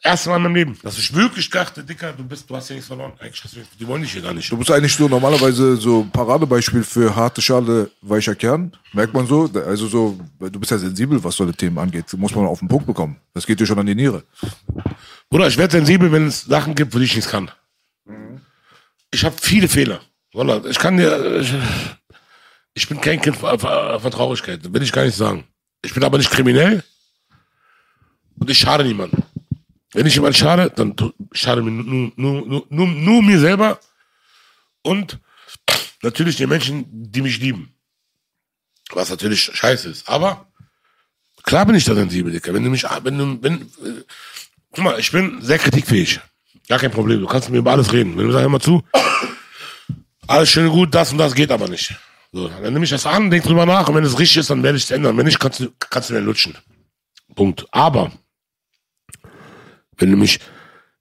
erste 0.07 0.29
Mal 0.31 0.37
in 0.37 0.43
meinem 0.43 0.55
Leben, 0.55 0.79
dass 0.83 0.99
ich 0.99 1.15
wirklich 1.15 1.49
dachte, 1.51 1.83
Dicker, 1.85 2.13
du 2.13 2.25
bist, 2.25 2.49
du 2.49 2.57
hast 2.57 2.67
hier 2.69 2.77
nichts 2.77 2.89
verloren. 2.89 3.13
Eigentlich, 3.21 3.43
hast 3.45 3.55
du- 3.57 3.61
die 3.79 3.87
wollen 3.87 4.03
dich 4.03 4.13
hier 4.13 4.23
gar 4.23 4.33
nicht. 4.35 4.51
Du 4.51 4.57
bist 4.57 4.71
eigentlich 4.71 4.95
so 4.95 5.09
normalerweise 5.09 5.77
so 5.77 6.03
ein 6.03 6.11
Paradebeispiel 6.11 6.83
für 6.83 7.15
harte 7.15 7.43
Schale, 7.43 7.91
weicher 8.01 8.35
Kern. 8.35 8.73
Merkt 8.93 9.13
man 9.15 9.27
so. 9.27 9.51
Also 9.67 9.87
so, 9.87 10.19
du 10.41 10.59
bist 10.59 10.71
ja 10.71 10.79
sensibel, 10.79 11.23
was 11.23 11.37
solche 11.37 11.55
Themen 11.55 11.79
angeht. 11.79 12.13
Muss 12.15 12.35
man 12.35 12.47
auf 12.47 12.61
den 12.61 12.69
Punkt 12.69 12.87
bekommen. 12.87 13.17
Das 13.35 13.47
geht 13.47 13.61
dir 13.61 13.67
schon 13.67 13.79
an 13.79 13.87
die 13.87 13.95
Niere. 13.95 14.23
Bruder, 15.29 15.49
ich 15.49 15.59
werde 15.59 15.73
sensibel, 15.73 16.11
wenn 16.13 16.27
es 16.29 16.43
Sachen 16.43 16.75
gibt, 16.75 16.95
die 16.95 17.03
ich 17.03 17.15
nichts 17.15 17.31
kann. 17.31 17.51
Ich 19.11 19.25
habe 19.25 19.37
viele 19.41 19.69
Fehler. 19.69 20.01
Ich 20.69 20.79
kann 20.79 20.97
dir, 20.99 21.41
ich, 21.41 21.55
ich 22.75 22.89
bin 22.89 23.01
kein 23.01 23.21
Kind 23.21 23.37
von, 23.37 23.59
von 23.59 24.11
Traurigkeit, 24.11 24.73
will 24.73 24.83
ich 24.83 24.93
gar 24.93 25.05
nicht 25.05 25.17
sagen. 25.17 25.45
Ich 25.83 25.95
bin 25.95 26.05
aber 26.05 26.19
nicht 26.19 26.31
kriminell 26.31 26.85
und 28.39 28.51
ich 28.51 28.59
schade 28.59 28.85
niemandem. 28.85 29.23
Wenn 29.93 30.07
ich 30.07 30.15
jemand 30.15 30.37
schade, 30.37 30.73
dann 30.75 30.95
schade 31.33 31.63
mir 31.63 31.71
nur, 31.71 32.13
nur, 32.17 32.47
nur, 32.47 32.67
nur, 32.69 32.87
nur 32.87 33.23
mir 33.23 33.39
selber 33.39 33.79
und 34.83 35.19
natürlich 36.03 36.37
den 36.37 36.49
Menschen, 36.49 36.85
die 36.91 37.23
mich 37.23 37.39
lieben. 37.39 37.75
Was 38.91 39.11
natürlich 39.11 39.51
scheiße 39.53 39.89
ist. 39.89 40.09
Aber 40.09 40.47
klar 41.43 41.67
bin 41.67 41.75
ich 41.75 41.85
da 41.85 41.95
sensibel, 41.95 42.33
Dicker. 42.33 42.55
Wenn 42.55 42.65
du 42.65 42.71
mich, 42.71 42.85
wenn 43.03 43.19
du, 43.19 43.43
wenn, 43.43 43.63
äh, 43.63 44.05
guck 44.73 44.85
mal, 44.85 44.99
ich 44.99 45.11
bin 45.11 45.41
sehr 45.43 45.59
kritikfähig. 45.59 46.21
Gar 46.69 46.79
kein 46.79 46.91
Problem. 46.91 47.21
Du 47.21 47.27
kannst 47.27 47.49
mit 47.49 47.53
mir 47.55 47.59
über 47.61 47.73
alles 47.73 47.93
reden. 47.93 48.17
Wenn 48.17 48.27
du 48.27 48.33
sagst 48.33 48.47
immer 48.47 48.61
zu, 48.61 48.83
alles 50.27 50.49
schön 50.51 50.67
und 50.67 50.73
gut, 50.73 50.95
das 50.95 51.13
und 51.13 51.19
das 51.19 51.35
geht 51.35 51.51
aber 51.51 51.69
nicht. 51.69 51.95
So, 52.33 52.49
dann 52.49 52.73
nehme 52.73 52.85
ich 52.85 52.91
das 52.91 53.07
an, 53.07 53.31
denk 53.31 53.45
drüber 53.45 53.67
nach 53.67 53.89
und 53.89 53.95
wenn 53.95 54.05
es 54.05 54.19
richtig 54.19 54.39
ist, 54.39 54.51
dann 54.51 54.63
werde 54.63 54.77
ich 54.77 54.85
es 54.85 54.91
ändern. 54.91 55.17
Wenn 55.17 55.27
nicht, 55.27 55.39
kannst 55.39 55.61
du, 55.61 55.71
kannst 55.79 56.11
du 56.11 56.15
mir 56.15 56.21
lutschen. 56.21 56.57
Punkt. 57.35 57.67
Aber, 57.71 58.13
wenn 59.99 60.11
du 60.11 60.17
mich, 60.17 60.41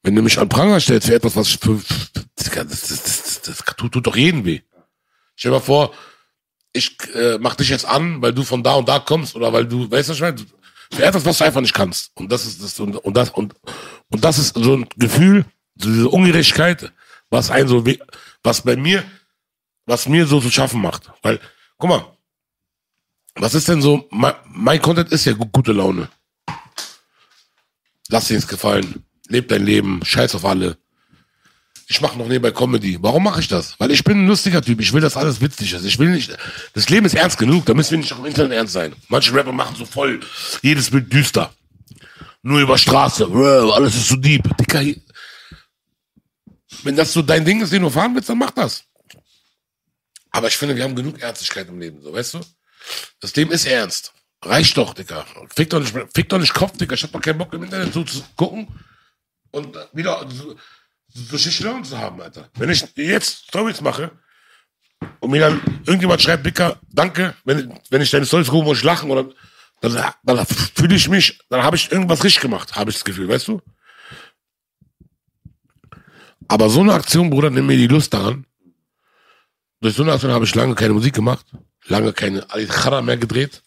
wenn 0.03 0.15
du 0.15 0.21
mich 0.21 0.37
an 0.39 0.49
Pranger 0.49 0.79
stellst 0.79 1.07
für 1.07 1.15
etwas, 1.15 1.35
was 1.35 1.49
für, 1.49 1.79
das, 2.35 2.49
das, 2.51 2.81
das, 2.87 3.41
das, 3.41 3.63
tut, 3.77 4.05
doch 4.07 4.15
jeden 4.15 4.45
weh. 4.45 4.61
Stell 5.35 5.51
dir 5.51 5.57
mal 5.57 5.63
vor, 5.63 5.93
ich 6.73 6.97
äh, 7.13 7.37
mach 7.39 7.55
dich 7.55 7.69
jetzt 7.69 7.85
an, 7.85 8.21
weil 8.21 8.33
du 8.33 8.43
von 8.43 8.63
da 8.63 8.73
und 8.75 8.87
da 8.87 8.99
kommst 8.99 9.35
oder 9.35 9.51
weil 9.53 9.65
du, 9.65 9.89
weißt 9.89 10.09
du, 10.09 10.11
was 10.11 10.17
ich 10.17 10.21
meine? 10.21 10.37
Für 10.91 11.03
etwas, 11.03 11.25
was 11.25 11.37
du 11.39 11.43
einfach 11.45 11.61
nicht 11.61 11.73
kannst. 11.73 12.11
Und 12.15 12.31
das 12.31 12.45
ist 12.45 12.61
das 12.61 12.79
und, 12.79 12.95
und 12.97 13.17
das 13.17 13.29
und 13.31 13.55
und 14.09 14.23
das 14.23 14.37
ist 14.37 14.55
so 14.55 14.75
ein 14.77 14.87
Gefühl, 14.97 15.45
so 15.75 15.89
diese 15.89 16.09
Ungerechtigkeit, 16.09 16.91
was 17.31 17.49
ein 17.49 17.67
so, 17.67 17.85
weh- 17.85 17.99
was 18.43 18.61
bei 18.61 18.75
mir, 18.75 19.03
was 19.87 20.07
mir 20.07 20.27
so 20.27 20.39
zu 20.39 20.51
schaffen 20.51 20.81
macht. 20.81 21.09
Weil, 21.23 21.39
guck 21.77 21.89
mal, 21.89 22.05
was 23.35 23.55
ist 23.55 23.67
denn 23.67 23.81
so? 23.81 24.07
Mein, 24.11 24.35
mein 24.47 24.81
Content 24.81 25.11
ist 25.11 25.25
ja 25.25 25.33
gu- 25.33 25.47
gute 25.51 25.71
Laune. 25.73 26.07
Lass 28.09 28.27
dir 28.27 28.37
es 28.37 28.47
gefallen. 28.47 29.03
Leb 29.27 29.47
dein 29.47 29.65
Leben. 29.65 30.01
Scheiß 30.03 30.35
auf 30.35 30.45
alle. 30.45 30.77
Ich 31.87 32.01
mache 32.01 32.17
noch 32.17 32.27
nebenbei 32.27 32.51
Comedy. 32.51 32.97
Warum 33.01 33.23
mache 33.23 33.41
ich 33.41 33.47
das? 33.47 33.79
Weil 33.79 33.91
ich 33.91 34.03
bin 34.03 34.23
ein 34.23 34.27
lustiger 34.27 34.61
Typ. 34.61 34.79
Ich 34.81 34.91
will, 34.93 35.01
dass 35.01 35.17
alles 35.17 35.41
witzig 35.41 35.73
ist. 35.73 35.85
Ich 35.85 35.99
will 35.99 36.09
nicht. 36.09 36.35
Das 36.73 36.89
Leben 36.89 37.05
ist 37.05 37.13
ernst 37.13 37.37
genug. 37.37 37.65
Da 37.65 37.73
müssen 37.73 37.91
wir 37.91 37.97
nicht 37.99 38.13
auch 38.13 38.19
im 38.19 38.25
Internet 38.25 38.53
ernst 38.53 38.73
sein. 38.73 38.95
Manche 39.07 39.33
Rapper 39.33 39.51
machen 39.51 39.75
so 39.75 39.85
voll 39.85 40.19
jedes 40.61 40.89
Bild 40.89 41.11
düster. 41.13 41.53
Nur 42.41 42.59
über 42.59 42.77
Straße. 42.77 43.27
Alles 43.73 43.95
ist 43.95 44.07
so 44.07 44.15
deep. 44.15 44.55
Dicker, 44.57 44.83
wenn 46.83 46.95
das 46.95 47.13
so 47.13 47.21
dein 47.21 47.45
Ding 47.45 47.61
ist, 47.61 47.71
den 47.71 47.81
du 47.81 47.89
fahren 47.89 48.13
willst, 48.15 48.29
dann 48.29 48.37
mach 48.37 48.51
das. 48.51 48.83
Aber 50.31 50.47
ich 50.47 50.57
finde, 50.57 50.75
wir 50.75 50.83
haben 50.83 50.95
genug 50.95 51.21
Ernstigkeit 51.21 51.67
im 51.69 51.79
Leben, 51.79 52.01
so, 52.01 52.13
weißt 52.13 52.35
du? 52.35 52.41
Das 53.19 53.35
Leben 53.35 53.51
ist 53.51 53.65
ernst. 53.65 54.13
Reicht 54.43 54.77
doch, 54.77 54.93
Dicker. 54.93 55.25
Fick 55.55 55.69
doch 55.69 55.79
nicht, 55.79 55.95
fick 56.13 56.29
doch 56.29 56.39
nicht 56.39 56.53
Kopf, 56.53 56.77
Dicker. 56.77 56.93
Ich 56.93 57.03
hab 57.03 57.11
doch 57.11 57.21
keinen 57.21 57.37
Bock 57.37 57.53
im 57.53 57.63
Internet 57.63 57.93
so 57.93 58.03
zu 58.03 58.23
gucken 58.35 58.67
und 59.51 59.77
wieder 59.93 60.25
so, 60.29 60.55
so 61.07 61.37
schlechte 61.37 61.63
Laune 61.63 61.83
zu 61.83 61.97
haben, 61.97 62.21
Alter. 62.21 62.49
Wenn 62.55 62.69
ich 62.69 62.85
jetzt 62.95 63.47
Stories 63.47 63.81
mache 63.81 64.11
und 65.19 65.31
mir 65.31 65.39
dann 65.39 65.61
irgendjemand 65.85 66.21
schreibt, 66.21 66.45
Dicker, 66.45 66.79
danke, 66.91 67.35
wenn, 67.45 67.73
wenn 67.89 68.01
ich 68.01 68.11
deine 68.11 68.25
Stories 68.25 68.49
gucke, 68.49 68.65
muss 68.65 68.79
ich 68.79 68.83
lachen 68.83 69.09
oder 69.09 69.29
dann, 69.81 70.13
dann 70.23 70.45
fühle 70.45 70.95
ich 70.95 71.09
mich, 71.09 71.39
dann 71.49 71.63
habe 71.63 71.75
ich 71.75 71.91
irgendwas 71.91 72.23
richtig 72.23 72.41
gemacht, 72.41 72.75
habe 72.75 72.89
ich 72.89 72.97
das 72.97 73.05
Gefühl, 73.05 73.27
weißt 73.27 73.47
du? 73.47 73.61
Aber 76.47 76.69
so 76.69 76.81
eine 76.81 76.93
Aktion, 76.93 77.29
Bruder, 77.29 77.49
nimm 77.49 77.65
mir 77.65 77.77
die 77.77 77.87
Lust 77.87 78.13
daran. 78.13 78.45
Durch 79.81 79.95
so 79.95 80.03
eine 80.03 80.13
Aktion 80.13 80.31
habe 80.31 80.45
ich 80.45 80.55
lange 80.55 80.75
keine 80.75 80.93
Musik 80.93 81.13
gemacht, 81.13 81.45
lange 81.85 82.13
keine 82.13 82.49
Ali 82.51 82.67
Chara 82.67 83.01
mehr 83.01 83.17
gedreht. 83.17 83.63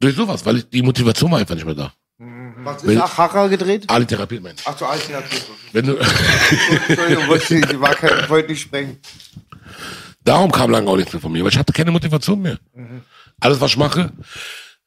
Durch 0.00 0.14
sowas, 0.14 0.44
weil 0.44 0.58
ich, 0.58 0.68
die 0.68 0.82
Motivation 0.82 1.30
war 1.30 1.38
einfach 1.38 1.54
nicht 1.54 1.64
mehr 1.64 1.74
da. 1.74 1.92
Was 2.18 2.82
ist 2.82 3.00
Achara 3.00 3.48
gedreht? 3.48 3.84
Ali 3.88 4.06
therapiert 4.06 4.42
mein. 4.42 4.54
Ach 4.64 4.78
so, 4.78 4.86
Alternative. 4.86 5.42
Wenn 5.72 5.86
du, 5.86 5.96
Entschuldigung, 6.88 7.28
wollte 7.28 7.54
ich, 7.56 7.80
war 7.80 7.94
kein, 7.94 8.28
wollte 8.28 8.50
nicht 8.50 8.62
sprengen. 8.62 8.98
darum 10.24 10.50
kam 10.50 10.70
lange 10.70 10.88
auch 10.88 10.96
nichts 10.96 11.12
mehr 11.12 11.20
von 11.20 11.32
mir, 11.32 11.42
weil 11.42 11.50
ich 11.50 11.58
hatte 11.58 11.72
keine 11.72 11.90
Motivation 11.90 12.40
mehr. 12.40 12.58
Alles, 13.40 13.60
was 13.60 13.72
ich 13.72 13.76
mache, 13.76 14.12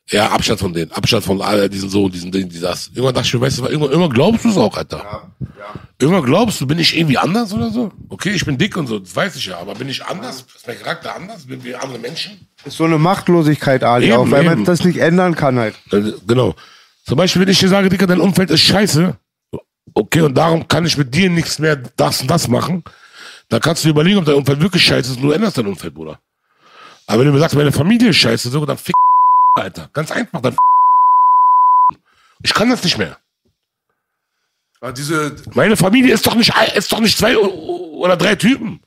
ja, 0.09 0.29
Abstand 0.31 0.59
von 0.59 0.73
denen, 0.73 0.91
Abstand 0.91 1.23
von 1.25 1.41
all 1.41 1.67
diesen 1.69 1.89
so, 1.89 2.07
diesen 2.07 2.31
Dingen, 2.31 2.49
die 2.49 2.59
das. 2.59 2.87
Irgendwann 2.89 3.13
dachte 3.15 3.27
ich 3.27 3.33
mir, 3.33 3.41
weißt 3.41 3.59
du, 3.59 3.65
irgendwann, 3.65 3.89
irgendwann 3.91 4.13
glaubst 4.13 4.45
du 4.45 4.49
es 4.49 4.57
auch, 4.57 4.77
Alter. 4.77 5.31
Irgendwann 5.99 6.23
glaubst 6.25 6.61
du, 6.61 6.67
bin 6.67 6.79
ich 6.79 6.95
irgendwie 6.97 7.17
anders 7.17 7.53
oder 7.53 7.69
so? 7.71 7.91
Okay, 8.09 8.29
ich 8.31 8.45
bin 8.45 8.57
dick 8.57 8.77
und 8.77 8.87
so, 8.87 8.99
das 8.99 9.15
weiß 9.15 9.35
ich 9.35 9.47
ja, 9.47 9.57
aber 9.57 9.75
bin 9.75 9.89
ich 9.89 10.05
anders? 10.05 10.45
Ist 10.55 10.65
mein 10.67 10.79
Charakter 10.79 11.15
anders? 11.15 11.45
Bin 11.47 11.63
wir 11.63 11.81
andere 11.83 11.99
Menschen? 11.99 12.47
Ist 12.63 12.77
so 12.77 12.85
eine 12.85 12.97
Machtlosigkeit, 12.97 13.83
Ali, 13.83 14.07
Eben, 14.07 14.15
auch, 14.15 14.31
weil 14.31 14.43
man 14.43 14.53
eben. 14.59 14.65
das 14.65 14.83
nicht 14.83 14.97
ändern 14.97 15.35
kann 15.35 15.57
halt. 15.59 15.75
Äh, 15.91 16.13
Genau. 16.25 16.55
Zum 17.05 17.17
Beispiel, 17.17 17.41
wenn 17.41 17.49
ich 17.49 17.59
dir 17.59 17.69
sage, 17.69 17.89
Dicker, 17.89 18.05
dein 18.07 18.19
Umfeld 18.19 18.49
ist 18.49 18.61
scheiße, 18.61 19.15
okay, 19.93 20.21
und 20.21 20.35
darum 20.37 20.67
kann 20.67 20.85
ich 20.85 20.97
mit 20.97 21.13
dir 21.13 21.29
nichts 21.29 21.57
mehr 21.57 21.77
das 21.95 22.21
und 22.21 22.29
das 22.29 22.47
machen, 22.47 22.83
dann 23.49 23.61
kannst 23.61 23.83
du 23.83 23.87
dir 23.87 23.91
überlegen, 23.91 24.17
ob 24.19 24.25
dein 24.25 24.35
Umfeld 24.35 24.61
wirklich 24.61 24.83
scheiße 24.83 25.11
ist 25.11 25.17
und 25.17 25.23
du 25.23 25.31
änderst 25.31 25.57
dein 25.57 25.67
Umfeld, 25.67 25.93
Bruder. 25.93 26.19
Aber 27.05 27.19
wenn 27.21 27.27
du 27.27 27.33
mir 27.33 27.39
sagst, 27.39 27.55
meine 27.55 27.71
Familie 27.71 28.09
ist 28.09 28.17
scheiße, 28.17 28.49
so, 28.49 28.65
dann 28.65 28.77
fick, 28.77 28.95
Alter. 29.57 29.89
Ganz 29.93 30.11
einfach, 30.11 30.41
dann 30.41 30.55
Ich 32.43 32.53
kann 32.53 32.69
das 32.69 32.83
nicht 32.83 32.97
mehr. 32.97 33.17
Ah, 34.79 34.91
diese, 34.91 35.35
Meine 35.53 35.75
Familie 35.75 36.13
ist 36.13 36.25
doch 36.27 36.35
nicht, 36.35 36.53
ist 36.75 36.91
doch 36.91 36.99
nicht 36.99 37.17
zwei 37.17 37.35
oder 37.37 38.15
drei 38.15 38.35
Typen. 38.35 38.79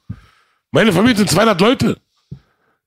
Meine 0.71 0.93
Familie 0.93 1.17
sind 1.17 1.31
200 1.31 1.61
Leute. 1.61 2.01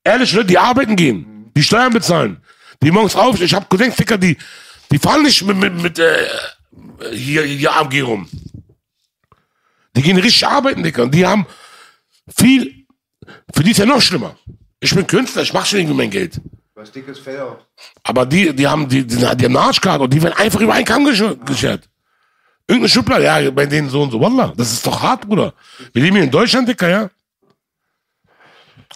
Ehrlich, 0.06 0.32
Leute, 0.34 0.48
die 0.48 0.58
arbeiten 0.58 0.96
gehen, 0.96 1.52
die 1.56 1.64
Steuern 1.64 1.92
bezahlen, 1.92 2.42
die 2.82 2.92
morgens 2.92 3.16
aufstehen. 3.16 3.46
Ich 3.46 3.54
hab 3.54 3.70
Cousins, 3.70 3.96
Ficker, 3.96 4.18
die, 4.18 4.38
die 4.92 5.00
fahren 5.00 5.24
nicht 5.24 5.44
mit, 5.44 5.58
mit, 5.58 5.82
mit 5.82 6.00
äh, 6.00 6.28
hier, 7.12 7.44
hier 7.44 7.76
AMG 7.76 8.02
rum. 8.02 8.30
Die 9.96 10.02
gehen 10.02 10.18
richtig 10.18 10.48
arbeiten, 10.48 10.82
Dicker. 10.84 11.04
Und 11.04 11.14
die 11.14 11.26
haben 11.26 11.46
viel, 12.36 12.86
für 13.54 13.64
die 13.64 13.72
ist 13.72 13.78
ja 13.78 13.86
noch 13.86 14.02
schlimmer. 14.02 14.38
Ich 14.80 14.96
bin 14.96 15.06
Künstler, 15.06 15.44
ich 15.44 15.54
mach 15.54 15.66
schon 15.66 15.80
irgendwie 15.80 15.98
mein 15.98 16.10
Geld. 16.10 16.42
Was 16.76 16.92
dickes 16.92 17.20
Fell 17.20 17.40
auch. 17.42 17.60
Aber 18.04 18.26
die, 18.26 18.54
die 18.56 18.68
haben, 18.68 18.88
die, 18.90 19.06
die, 19.06 19.16
die 19.18 19.46
haben 19.46 19.58
Arschkarte 19.58 20.04
und 20.04 20.14
die 20.14 20.22
werden 20.22 20.34
einfach 20.38 20.60
über 20.60 20.74
einen 20.74 20.86
Kamm 20.86 21.06
gesch- 21.06 21.38
geschert. 21.46 21.88
Irgendeine 22.68 22.90
Schublade, 22.90 23.24
ja, 23.26 23.52
bei 23.52 23.66
denen 23.66 23.90
so 23.90 24.02
und 24.02 24.12
so. 24.12 24.20
Wallah, 24.20 24.54
das 24.56 24.72
ist 24.72 24.88
doch 24.88 25.02
hart, 25.02 25.28
Bruder. 25.28 25.54
Wir 25.92 26.02
leben 26.02 26.16
hier 26.16 26.24
in 26.26 26.32
Deutschland, 26.32 26.68
Dicker, 26.68 26.90
ja? 26.90 27.10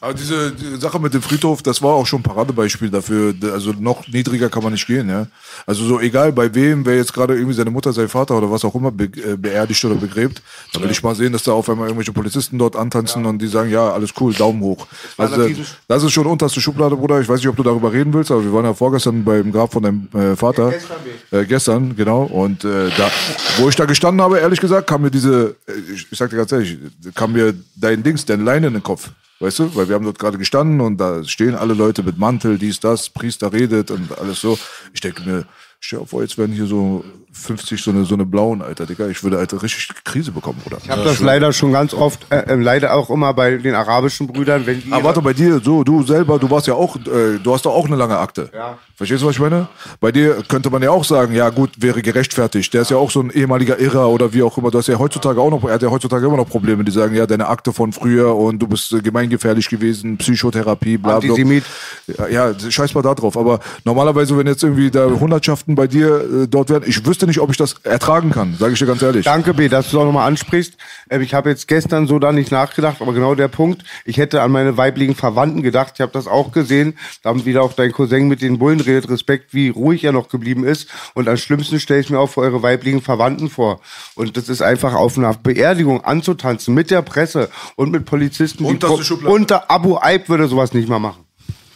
Aber 0.02 0.14
diese, 0.14 0.52
die 0.52 0.80
Sache 0.80 1.00
mit 1.00 1.14
dem 1.14 1.22
Friedhof, 1.22 1.62
das 1.62 1.82
war 1.82 1.94
auch 1.94 2.06
schon 2.06 2.20
ein 2.20 2.24
Paradebeispiel 2.24 2.90
dafür. 2.90 3.34
Also 3.52 3.74
noch 3.74 4.08
niedriger 4.08 4.50
kann 4.50 4.64
man 4.64 4.74
nicht 4.74 4.86
gehen, 4.86 5.10
ja. 5.10 5.28
Also 5.66 5.86
so 5.86 6.00
egal 6.00 6.32
bei 6.32 6.54
wem, 6.54 6.86
wer 6.86 6.96
jetzt 6.96 7.14
gerade 7.14 7.36
irgendwie 7.36 7.54
seine 7.54 7.72
Mutter, 7.72 7.94
sein 7.94 8.08
Vater 8.08 8.38
oder 8.38 8.52
was 8.52 8.64
auch 8.64 8.76
immer 8.76 8.92
be 8.92 9.06
äh, 9.06 9.36
beerdigt 9.38 9.84
oder 9.86 9.96
begräbt, 9.96 10.42
da 10.74 10.82
will 10.82 10.92
ich 10.92 11.02
mal 11.02 11.16
sehen, 11.16 11.34
dass 11.34 11.44
da 11.44 11.54
auf 11.54 11.70
einmal 11.70 11.88
irgendwelche 11.88 12.14
Polizisten 12.14 12.58
dort 12.58 12.76
antanzen 12.76 13.26
und 13.26 13.40
die 13.40 13.48
sagen, 13.48 13.70
ja, 13.70 13.92
alles 13.92 14.12
cool, 14.20 14.34
Daumen 14.34 14.62
hoch. 14.62 14.88
Also, 15.18 15.50
das 15.88 16.04
ist 16.04 16.12
schon 16.12 16.28
unterste 16.28 16.62
Schublade, 16.62 16.96
Bruder. 16.96 17.20
Ich 17.20 17.28
weiß 17.28 17.40
nicht, 17.40 17.50
ob 17.50 17.56
du 17.56 17.64
darüber 17.64 17.92
reden 17.92 18.14
willst, 18.14 18.32
aber 18.32 18.44
wir 18.44 18.54
waren 18.54 18.66
ja 18.66 18.74
vorgestern 18.74 19.24
beim 19.24 19.52
Grab 19.52 19.74
von 19.74 19.84
deinem 19.84 20.08
äh, 20.14 20.36
Vater. 20.36 20.72
gestern 20.72 20.98
Äh, 21.32 21.46
gestern, 21.46 21.96
genau. 21.96 22.24
Und 22.24 22.64
äh, 22.64 22.90
da, 22.98 23.12
wo 23.58 23.68
ich 23.70 23.76
da 23.76 23.86
gestanden 23.86 24.22
habe, 24.22 24.40
ehrlich 24.40 24.60
gesagt, 24.60 24.88
kam 24.88 25.02
mir 25.02 25.12
diese, 25.12 25.56
äh, 25.68 25.94
ich, 25.94 26.08
ich 26.12 26.18
sag 26.18 26.30
dir 26.30 26.38
ganz 26.38 26.52
ehrlich, 26.52 26.78
kam 27.16 27.34
mir 27.34 27.54
dein 27.76 28.04
Dings, 28.04 28.26
dein 28.26 28.46
Leine 28.46 28.68
in 28.68 28.74
den 28.74 28.84
Kopf. 28.84 29.10
Weißt 29.40 29.60
du? 29.60 29.76
Weil 29.76 29.88
wir 29.88 29.96
haben 29.96 30.06
dort 30.06 30.20
gerade 30.20 30.38
gestanden 30.38 30.82
und 30.82 30.98
da 30.98 31.24
stehen 31.24 31.56
alle 31.56 31.74
Leute 31.74 32.04
mit 32.04 32.18
Mantel, 32.18 32.58
dies, 32.58 32.80
das, 32.80 33.10
Priester 33.10 33.54
redet 33.54 33.92
und 33.92 34.18
alles 34.18 34.42
so. 34.42 34.58
Ich 34.94 35.02
denke 35.02 35.24
mir, 35.24 35.46
Stell 35.80 36.00
dir 36.00 36.08
vor, 36.08 36.22
jetzt 36.22 36.38
werden 36.38 36.54
hier 36.54 36.66
so 36.66 37.04
50 37.32 37.82
so 37.82 37.92
eine, 37.92 38.04
so 38.04 38.16
eine 38.16 38.26
blauen, 38.26 38.64
Alter, 38.64 38.88
Digga. 38.88 39.08
Ich 39.10 39.24
würde, 39.24 39.38
Alter, 39.38 39.62
richtig 39.62 39.90
Krise 40.04 40.32
bekommen, 40.32 40.60
Bruder. 40.64 40.80
Ich 40.84 40.90
habe 40.90 41.04
das 41.04 41.20
leider 41.20 41.54
schon 41.54 41.72
ganz 41.72 41.94
oft, 41.94 42.26
äh, 42.32 42.40
äh, 42.40 42.56
leider 42.56 42.96
auch 42.96 43.12
immer 43.12 43.34
bei 43.34 43.58
den 43.58 43.76
arabischen 43.76 44.26
Brüdern, 44.26 44.66
wenn 44.66 44.82
die. 44.82 44.92
Aber 44.92 45.04
warte, 45.04 45.22
bei 45.22 45.34
dir, 45.34 45.60
so, 45.64 45.84
du 45.84 46.04
selber, 46.04 46.40
du 46.40 46.50
warst 46.50 46.66
ja 46.66 46.74
auch, 46.74 46.96
äh, 46.96 47.38
du 47.38 47.54
hast 47.54 47.66
doch 47.66 47.74
auch 47.74 47.86
eine 47.86 47.96
lange 47.96 48.18
Akte. 48.18 48.50
Ja. 48.54 48.80
Verstehst 48.98 49.22
du, 49.22 49.28
was 49.28 49.36
ich 49.36 49.40
meine? 49.40 49.68
Bei 50.00 50.12
dir 50.12 50.44
könnte 50.48 50.72
man 50.72 50.82
ja 50.82 50.90
auch 50.90 51.04
sagen, 51.04 51.36
ja 51.36 51.52
gut, 51.52 51.70
wäre 51.78 52.02
gerechtfertigt. 52.02 52.74
Der 52.74 52.82
ist 52.82 52.90
ja 52.90 52.98
auch 52.98 53.12
so 53.12 53.22
ein 53.22 53.30
ehemaliger 53.30 53.78
Irrer 53.78 54.10
oder 54.10 54.34
wie 54.34 54.42
auch 54.42 54.58
immer. 54.58 54.72
Du 54.72 54.80
hast 54.80 54.88
ja 54.88 54.98
heutzutage 54.98 55.40
auch 55.40 55.52
noch, 55.52 55.64
er 55.66 55.76
hat 55.76 55.84
ja 55.84 55.92
heutzutage 55.92 56.26
immer 56.26 56.38
noch 56.38 56.50
Probleme, 56.50 56.84
die 56.84 56.92
sagen, 56.92 57.16
ja, 57.16 57.28
deine 57.28 57.48
Akte 57.48 57.74
von 57.74 57.94
früher 57.94 58.36
und 58.36 58.58
du 58.58 58.68
bist 58.68 58.92
äh, 58.94 59.02
gemeingefährlich 59.02 59.70
gewesen, 59.70 60.18
Psychotherapie, 60.18 60.98
bla 60.98 61.20
bla. 61.20 61.30
Antisemit. 61.30 61.64
Ja, 62.08 62.28
ja, 62.28 62.60
scheiß 62.60 62.96
mal 62.96 63.04
da 63.04 63.14
drauf. 63.14 63.38
Aber 63.38 63.60
normalerweise, 63.84 64.36
wenn 64.36 64.48
jetzt 64.48 64.64
irgendwie 64.64 64.90
da 64.90 65.06
Hundertschaften 65.06 65.76
bei 65.76 65.86
dir 65.86 66.44
äh, 66.44 66.48
dort 66.48 66.72
wären, 66.72 66.82
ich 66.88 67.06
wüsste 67.06 67.28
nicht, 67.28 67.40
ob 67.40 67.52
ich 67.52 67.58
das 67.58 67.76
ertragen 67.84 68.32
kann, 68.32 68.56
sage 68.58 68.74
ich 68.74 68.80
dir 68.80 68.88
ganz 68.88 69.04
ehrlich. 69.04 69.26
Danke, 69.26 69.54
B, 69.54 69.70
dass 69.70 69.92
du 69.92 69.98
es 69.98 70.02
auch 70.02 70.06
nochmal 70.08 70.28
ansprichst. 70.28 70.74
Ähm, 71.12 71.22
Ich 71.22 71.36
habe 71.36 71.52
jetzt 71.52 71.68
gestern 71.68 72.08
so 72.08 72.18
da 72.18 72.32
nicht 72.32 72.52
nachgedacht, 72.52 72.98
aber 73.02 73.14
genau 73.14 73.36
der 73.36 73.48
Punkt. 73.48 73.84
Ich 74.06 74.18
hätte 74.18 74.42
an 74.42 74.52
meine 74.52 74.76
weiblichen 74.76 75.14
Verwandten 75.14 75.62
gedacht. 75.62 75.92
Ich 75.94 76.02
habe 76.02 76.12
das 76.14 76.26
auch 76.26 76.52
gesehen. 76.52 76.98
Da 77.22 77.30
haben 77.30 77.46
wieder 77.46 77.62
auch 77.62 77.74
dein 77.74 77.92
Cousin 77.92 78.28
mit 78.28 78.42
den 78.42 78.58
Bullen 78.58 78.87
redet. 78.88 79.10
Respekt, 79.10 79.54
wie 79.54 79.70
ruhig 79.70 80.04
er 80.04 80.12
noch 80.12 80.30
geblieben 80.30 80.64
ist. 80.64 80.90
Und 81.14 81.28
am 81.28 81.38
schlimmsten 81.38 81.80
stelle 81.80 82.00
ich 82.00 82.10
mir 82.10 82.20
auch 82.20 82.28
für 82.30 82.42
eure 82.42 82.62
weiblichen 82.64 83.02
Verwandten 83.02 83.50
vor. 83.50 83.82
Und 84.16 84.38
das 84.38 84.50
ist 84.50 84.62
einfach 84.62 84.94
auf 84.94 85.18
einer 85.18 85.34
Beerdigung 85.34 86.04
anzutanzen 86.04 86.74
mit 86.74 86.90
der 86.90 87.02
Presse 87.02 87.50
und 87.76 87.92
mit 87.92 88.06
Polizisten. 88.06 88.66
Und 88.66 88.84
die 88.84 89.04
Schublade. 89.04 89.34
und 89.34 89.50
der 89.50 89.70
Abu 89.70 89.98
Aib 89.98 90.30
würde 90.30 90.48
sowas 90.48 90.74
nicht 90.74 90.90
mal 90.90 91.00
machen. 91.00 91.24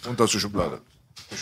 Und 0.08 0.20
das 0.20 0.34
ist 0.34 0.42
Schublade. 0.42 0.82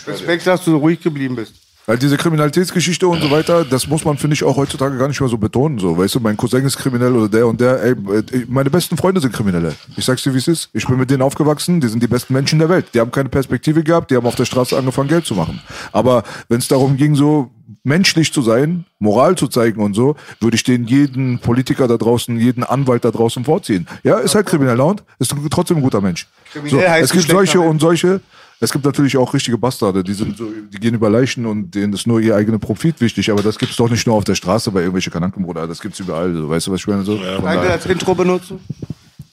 Respekt, 0.06 0.46
dass 0.46 0.64
du 0.64 0.72
so 0.72 0.78
ruhig 0.78 1.00
geblieben 1.00 1.36
bist. 1.36 1.54
Weil 1.90 1.98
diese 1.98 2.16
Kriminalitätsgeschichte 2.16 3.08
und 3.08 3.20
so 3.20 3.32
weiter, 3.32 3.64
das 3.64 3.88
muss 3.88 4.04
man, 4.04 4.16
finde 4.16 4.34
ich, 4.34 4.44
auch 4.44 4.56
heutzutage 4.56 4.96
gar 4.96 5.08
nicht 5.08 5.20
mehr 5.20 5.28
so 5.28 5.38
betonen. 5.38 5.80
So, 5.80 5.98
weißt 5.98 6.14
du, 6.14 6.20
mein 6.20 6.36
Cousin 6.36 6.64
ist 6.64 6.76
kriminell 6.76 7.16
oder 7.16 7.28
der 7.28 7.48
und 7.48 7.60
der. 7.60 7.82
Ey, 7.82 7.90
äh, 7.90 8.46
meine 8.46 8.70
besten 8.70 8.96
Freunde 8.96 9.20
sind 9.20 9.32
Kriminelle. 9.32 9.74
Ich 9.96 10.04
sag's 10.04 10.22
dir, 10.22 10.32
wie 10.32 10.38
es 10.38 10.46
ist. 10.46 10.68
Ich 10.72 10.86
bin 10.86 10.96
mit 10.98 11.10
denen 11.10 11.20
aufgewachsen. 11.20 11.80
Die 11.80 11.88
sind 11.88 12.00
die 12.00 12.06
besten 12.06 12.32
Menschen 12.32 12.60
der 12.60 12.68
Welt. 12.68 12.86
Die 12.94 13.00
haben 13.00 13.10
keine 13.10 13.28
Perspektive 13.28 13.82
gehabt. 13.82 14.12
Die 14.12 14.14
haben 14.14 14.24
auf 14.24 14.36
der 14.36 14.44
Straße 14.44 14.78
angefangen, 14.78 15.08
Geld 15.08 15.26
zu 15.26 15.34
machen. 15.34 15.60
Aber 15.90 16.22
wenn 16.48 16.58
es 16.58 16.68
darum 16.68 16.96
ging, 16.96 17.16
so 17.16 17.50
menschlich 17.82 18.32
zu 18.32 18.42
sein, 18.42 18.84
Moral 19.00 19.34
zu 19.34 19.48
zeigen 19.48 19.82
und 19.82 19.94
so, 19.94 20.14
würde 20.38 20.54
ich 20.54 20.62
den 20.62 20.84
jeden 20.84 21.40
Politiker 21.40 21.88
da 21.88 21.96
draußen, 21.96 22.38
jeden 22.38 22.62
Anwalt 22.62 23.04
da 23.04 23.10
draußen 23.10 23.44
vorziehen. 23.44 23.88
Ja, 24.04 24.18
ist 24.18 24.36
halt 24.36 24.46
krimineller 24.46 24.86
und 24.86 25.02
ist 25.18 25.34
trotzdem 25.50 25.78
ein 25.78 25.82
guter 25.82 26.00
Mensch. 26.00 26.28
So, 26.52 26.60
Kriminell 26.60 26.88
heißt 26.88 27.04
es 27.04 27.12
gibt 27.12 27.28
solche 27.28 27.60
und 27.60 27.80
solche. 27.80 28.20
Es 28.62 28.70
gibt 28.72 28.84
natürlich 28.84 29.16
auch 29.16 29.32
richtige 29.32 29.56
Bastarde, 29.56 30.04
die 30.04 30.12
sind 30.12 30.36
so, 30.36 30.52
die 30.52 30.78
gehen 30.78 30.94
über 30.94 31.08
Leichen 31.08 31.46
und 31.46 31.74
denen 31.74 31.94
ist 31.94 32.06
nur 32.06 32.20
ihr 32.20 32.36
eigener 32.36 32.58
Profit 32.58 33.00
wichtig, 33.00 33.30
aber 33.30 33.42
das 33.42 33.58
gibt's 33.58 33.76
doch 33.76 33.88
nicht 33.88 34.06
nur 34.06 34.16
auf 34.16 34.24
der 34.24 34.34
Straße 34.34 34.70
bei 34.70 34.80
irgendwelche 34.80 35.10
Kananken, 35.10 35.42
Bruder, 35.44 35.66
das 35.66 35.80
gibt's 35.80 35.98
überall, 35.98 36.34
so, 36.34 36.48
weißt 36.50 36.66
du, 36.66 36.72
was 36.72 36.80
ich 36.80 36.86
meine? 36.86 37.02
So, 37.02 37.16
Danke, 37.16 37.42
daher- 37.42 37.72
als 37.72 37.86
Intro 37.86 38.14
benutzen. 38.14 38.60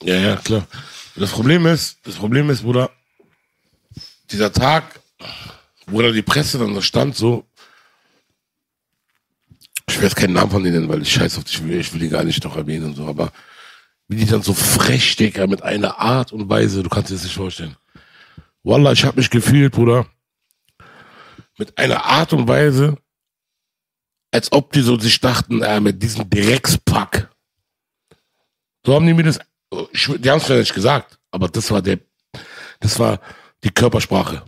Ja, 0.01 0.15
ja, 0.15 0.35
klar. 0.37 0.65
Das 1.17 1.31
Problem 1.31 1.65
ist, 1.65 1.97
das 2.03 2.15
Problem 2.15 2.49
ist, 2.49 2.61
Bruder, 2.61 2.89
dieser 4.31 4.51
Tag, 4.53 4.99
wo 5.87 6.01
da 6.01 6.11
die 6.11 6.21
Presse 6.21 6.57
dann 6.57 6.73
da 6.73 6.81
stand, 6.81 7.15
so, 7.15 7.43
ich 9.89 9.99
jetzt 10.01 10.15
keinen 10.15 10.33
Namen 10.33 10.51
von 10.51 10.63
denen 10.63 10.75
nennen, 10.75 10.89
weil 10.89 11.01
ich 11.01 11.11
scheiß 11.11 11.37
auf 11.37 11.43
dich, 11.43 11.55
ich 11.55 11.63
will, 11.65 11.79
ich 11.79 11.91
will 11.93 11.99
die 11.99 12.09
gar 12.09 12.23
nicht 12.23 12.43
noch 12.43 12.55
erwähnen 12.55 12.85
und 12.85 12.95
so, 12.95 13.05
aber 13.05 13.31
wie 14.07 14.15
die 14.15 14.25
dann 14.25 14.41
so 14.41 14.53
frech, 14.53 15.15
Digga, 15.17 15.47
mit 15.47 15.63
einer 15.63 15.99
Art 15.99 16.31
und 16.31 16.47
Weise, 16.49 16.81
du 16.83 16.89
kannst 16.89 17.09
dir 17.09 17.15
das 17.15 17.23
nicht 17.23 17.35
vorstellen. 17.35 17.75
Wallah, 18.67 18.91
ich 18.91 19.05
hab 19.05 19.15
mich 19.15 19.29
gefühlt, 19.29 19.71
Bruder, 19.71 20.05
mit 21.57 21.77
einer 21.77 22.03
Art 22.03 22.33
und 22.33 22.49
Weise, 22.49 22.97
als 24.29 24.51
ob 24.51 24.73
die 24.73 24.81
so 24.81 24.99
sich 24.99 25.21
dachten, 25.21 25.61
äh, 25.61 25.79
mit 25.79 26.03
diesem 26.03 26.29
Dreckspack, 26.29 27.29
so 28.85 28.93
haben 28.93 29.07
die 29.07 29.13
mir 29.13 29.23
das, 29.23 29.39
ich, 29.93 30.11
die 30.17 30.29
haben 30.29 30.39
es 30.39 30.49
mir 30.49 30.59
nicht 30.59 30.73
gesagt, 30.73 31.17
aber 31.31 31.47
das 31.47 31.71
war 31.71 31.81
der, 31.81 31.99
das 32.81 32.99
war 32.99 33.21
die 33.63 33.69
Körpersprache. 33.69 34.43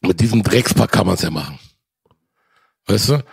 Mit 0.00 0.20
diesem 0.20 0.44
Dreckspack 0.44 0.92
kann 0.92 1.06
man 1.06 1.16
es 1.16 1.22
ja 1.22 1.30
machen. 1.30 1.58
Weißt 2.86 3.08
du? 3.08 3.24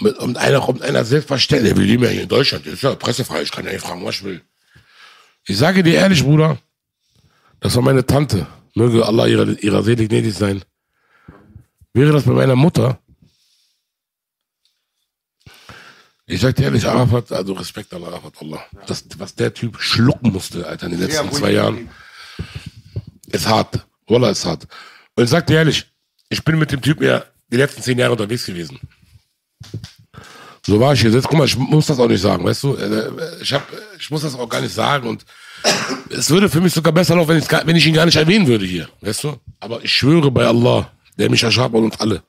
Mit, 0.00 0.18
und 0.18 0.38
einer 0.38 0.60
kommt 0.60 0.82
einer 0.82 1.04
selbstverständlich, 1.04 1.76
wir 1.76 1.84
leben 1.84 2.02
ja 2.02 2.10
hier 2.10 2.22
in 2.22 2.28
Deutschland, 2.28 2.66
das 2.66 2.74
ist 2.74 2.82
ja 2.82 2.96
pressefrei, 2.96 3.42
ich 3.42 3.52
kann 3.52 3.64
ja 3.64 3.70
nicht 3.70 3.86
fragen, 3.86 4.04
was 4.04 4.16
ich 4.16 4.24
will. 4.24 4.42
Ich 5.44 5.56
sage 5.56 5.84
dir 5.84 5.94
ehrlich, 5.94 6.24
Bruder, 6.24 6.58
das 7.60 7.76
war 7.76 7.82
meine 7.82 8.04
Tante, 8.04 8.48
möge 8.74 9.06
Allah 9.06 9.26
ihrer, 9.26 9.48
ihrer 9.62 9.82
Seele 9.82 10.06
gnädig 10.08 10.34
sein. 10.34 10.62
Wäre 11.92 12.12
das 12.12 12.24
bei 12.24 12.32
meiner 12.32 12.56
Mutter, 12.56 13.00
ich 16.30 16.42
sag 16.42 16.56
dir 16.56 16.64
ehrlich, 16.64 16.84
Arafat, 16.84 17.32
also 17.32 17.54
Respekt 17.54 17.92
an 17.94 18.04
Arafat, 18.04 18.34
Allah. 18.42 18.62
Das, 18.86 19.06
was 19.16 19.34
der 19.34 19.54
Typ 19.54 19.80
schlucken 19.80 20.30
musste, 20.30 20.66
Alter, 20.66 20.84
in 20.84 20.92
den 20.92 21.00
letzten 21.00 21.32
zwei 21.32 21.52
Jahren, 21.52 21.88
ist 23.32 23.48
hart. 23.48 23.86
Wallah, 24.06 24.28
ist 24.28 24.44
hart. 24.44 24.66
Und 25.16 25.24
ich 25.24 25.30
sag 25.30 25.46
dir 25.46 25.56
ehrlich, 25.56 25.86
ich 26.28 26.44
bin 26.44 26.58
mit 26.58 26.70
dem 26.70 26.82
Typen 26.82 27.04
ja 27.04 27.24
die 27.50 27.56
letzten 27.56 27.80
zehn 27.80 27.98
Jahre 27.98 28.12
unterwegs 28.12 28.44
gewesen. 28.44 28.78
So 30.68 30.78
war 30.78 30.92
ich. 30.92 31.02
Jetzt, 31.02 31.26
guck 31.26 31.38
mal, 31.38 31.46
ich 31.46 31.56
muss 31.56 31.86
das 31.86 31.98
auch 31.98 32.08
nicht 32.08 32.20
sagen, 32.20 32.44
weißt 32.44 32.62
du? 32.64 32.74
Äh, 32.76 33.10
Ich, 33.40 33.52
hab, 33.54 33.66
ich 33.98 34.10
muss 34.10 34.20
das 34.20 34.34
auch 34.34 34.48
gar 34.48 34.60
nicht 34.60 34.74
sagen 34.74 35.08
und 35.08 35.24
es 36.10 36.28
würde 36.28 36.48
für 36.50 36.60
mich 36.60 36.74
sogar 36.74 36.92
besser 36.92 37.16
laufen, 37.16 37.30
wenn, 37.30 37.44
gar- 37.46 37.66
wenn 37.66 37.74
ich 37.74 37.86
ihn 37.86 37.94
gar 37.94 38.04
nicht 38.04 38.16
erwähnen 38.16 38.46
würde 38.46 38.66
hier, 38.66 38.86
weißt 39.00 39.24
du? 39.24 39.40
Aber 39.60 39.82
ich 39.82 39.90
schwöre 39.92 40.30
bei 40.30 40.44
Allah, 40.46 40.92
der 41.16 41.30
mich 41.30 41.42
erschaffen 41.42 41.74
und 41.76 41.84
uns 41.84 41.98
alle. 42.00 42.22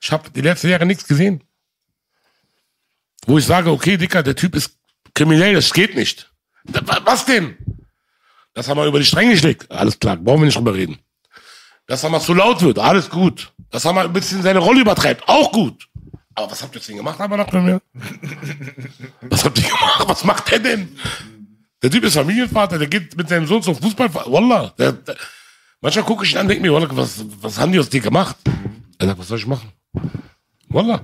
Ich 0.00 0.12
habe 0.12 0.30
die 0.30 0.40
letzten 0.40 0.68
Jahre 0.68 0.86
nichts 0.86 1.04
gesehen, 1.06 1.42
wo 3.26 3.38
ich 3.38 3.44
sage, 3.44 3.70
okay, 3.72 3.96
Dicker, 3.96 4.22
der 4.22 4.36
Typ 4.36 4.54
ist 4.54 4.76
kriminell, 5.12 5.54
das 5.54 5.72
geht 5.72 5.96
nicht. 5.96 6.30
Was 7.04 7.24
denn? 7.26 7.56
Dass 8.54 8.68
er 8.68 8.76
mal 8.76 8.86
über 8.86 9.00
die 9.00 9.04
Stränge 9.04 9.36
schlägt, 9.36 9.68
alles 9.70 9.98
klar, 9.98 10.16
brauchen 10.16 10.42
wir 10.42 10.46
nicht 10.46 10.56
drüber 10.58 10.74
reden. 10.74 10.98
Dass 11.88 12.04
er 12.04 12.10
mal 12.10 12.20
zu 12.20 12.34
laut 12.34 12.62
wird, 12.62 12.78
alles 12.78 13.10
gut. 13.10 13.52
Dass 13.70 13.84
er 13.84 13.92
mal 13.92 14.04
ein 14.06 14.12
bisschen 14.12 14.42
seine 14.42 14.60
Rolle 14.60 14.80
übertreibt, 14.82 15.28
auch 15.28 15.50
gut. 15.50 15.88
Aber 16.34 16.50
was 16.50 16.62
habt 16.62 16.74
ihr 16.74 16.80
denn 16.80 16.96
gemacht, 16.96 17.20
aber 17.20 17.36
noch 17.36 17.50
bei 17.50 17.60
mir? 17.60 17.80
Was 19.22 19.44
habt 19.44 19.58
ihr 19.58 19.64
gemacht? 19.64 20.04
Was 20.06 20.24
macht 20.24 20.50
der 20.50 20.58
denn? 20.58 20.96
Der 21.82 21.90
Typ 21.90 22.04
ist 22.04 22.14
Familienvater, 22.14 22.78
der 22.78 22.88
geht 22.88 23.16
mit 23.16 23.28
seinem 23.28 23.46
Sohn 23.46 23.62
zum 23.62 23.74
Fußball. 23.76 24.14
Wallah. 24.14 24.72
Der, 24.78 24.92
der, 24.92 25.16
manchmal 25.80 26.04
gucke 26.04 26.24
ich 26.24 26.32
ihn 26.32 26.38
an 26.38 26.42
und 26.42 26.48
denke 26.48 26.62
mir, 26.62 26.72
Wallah, 26.72 26.88
was, 26.92 27.24
was 27.40 27.58
haben 27.58 27.72
die 27.72 27.78
aus 27.78 27.88
dir 27.88 28.00
gemacht? 28.00 28.36
Er 28.98 29.08
sagt, 29.08 29.18
was 29.18 29.28
soll 29.28 29.38
ich 29.38 29.46
machen? 29.46 29.72
Wallah. 30.72 31.00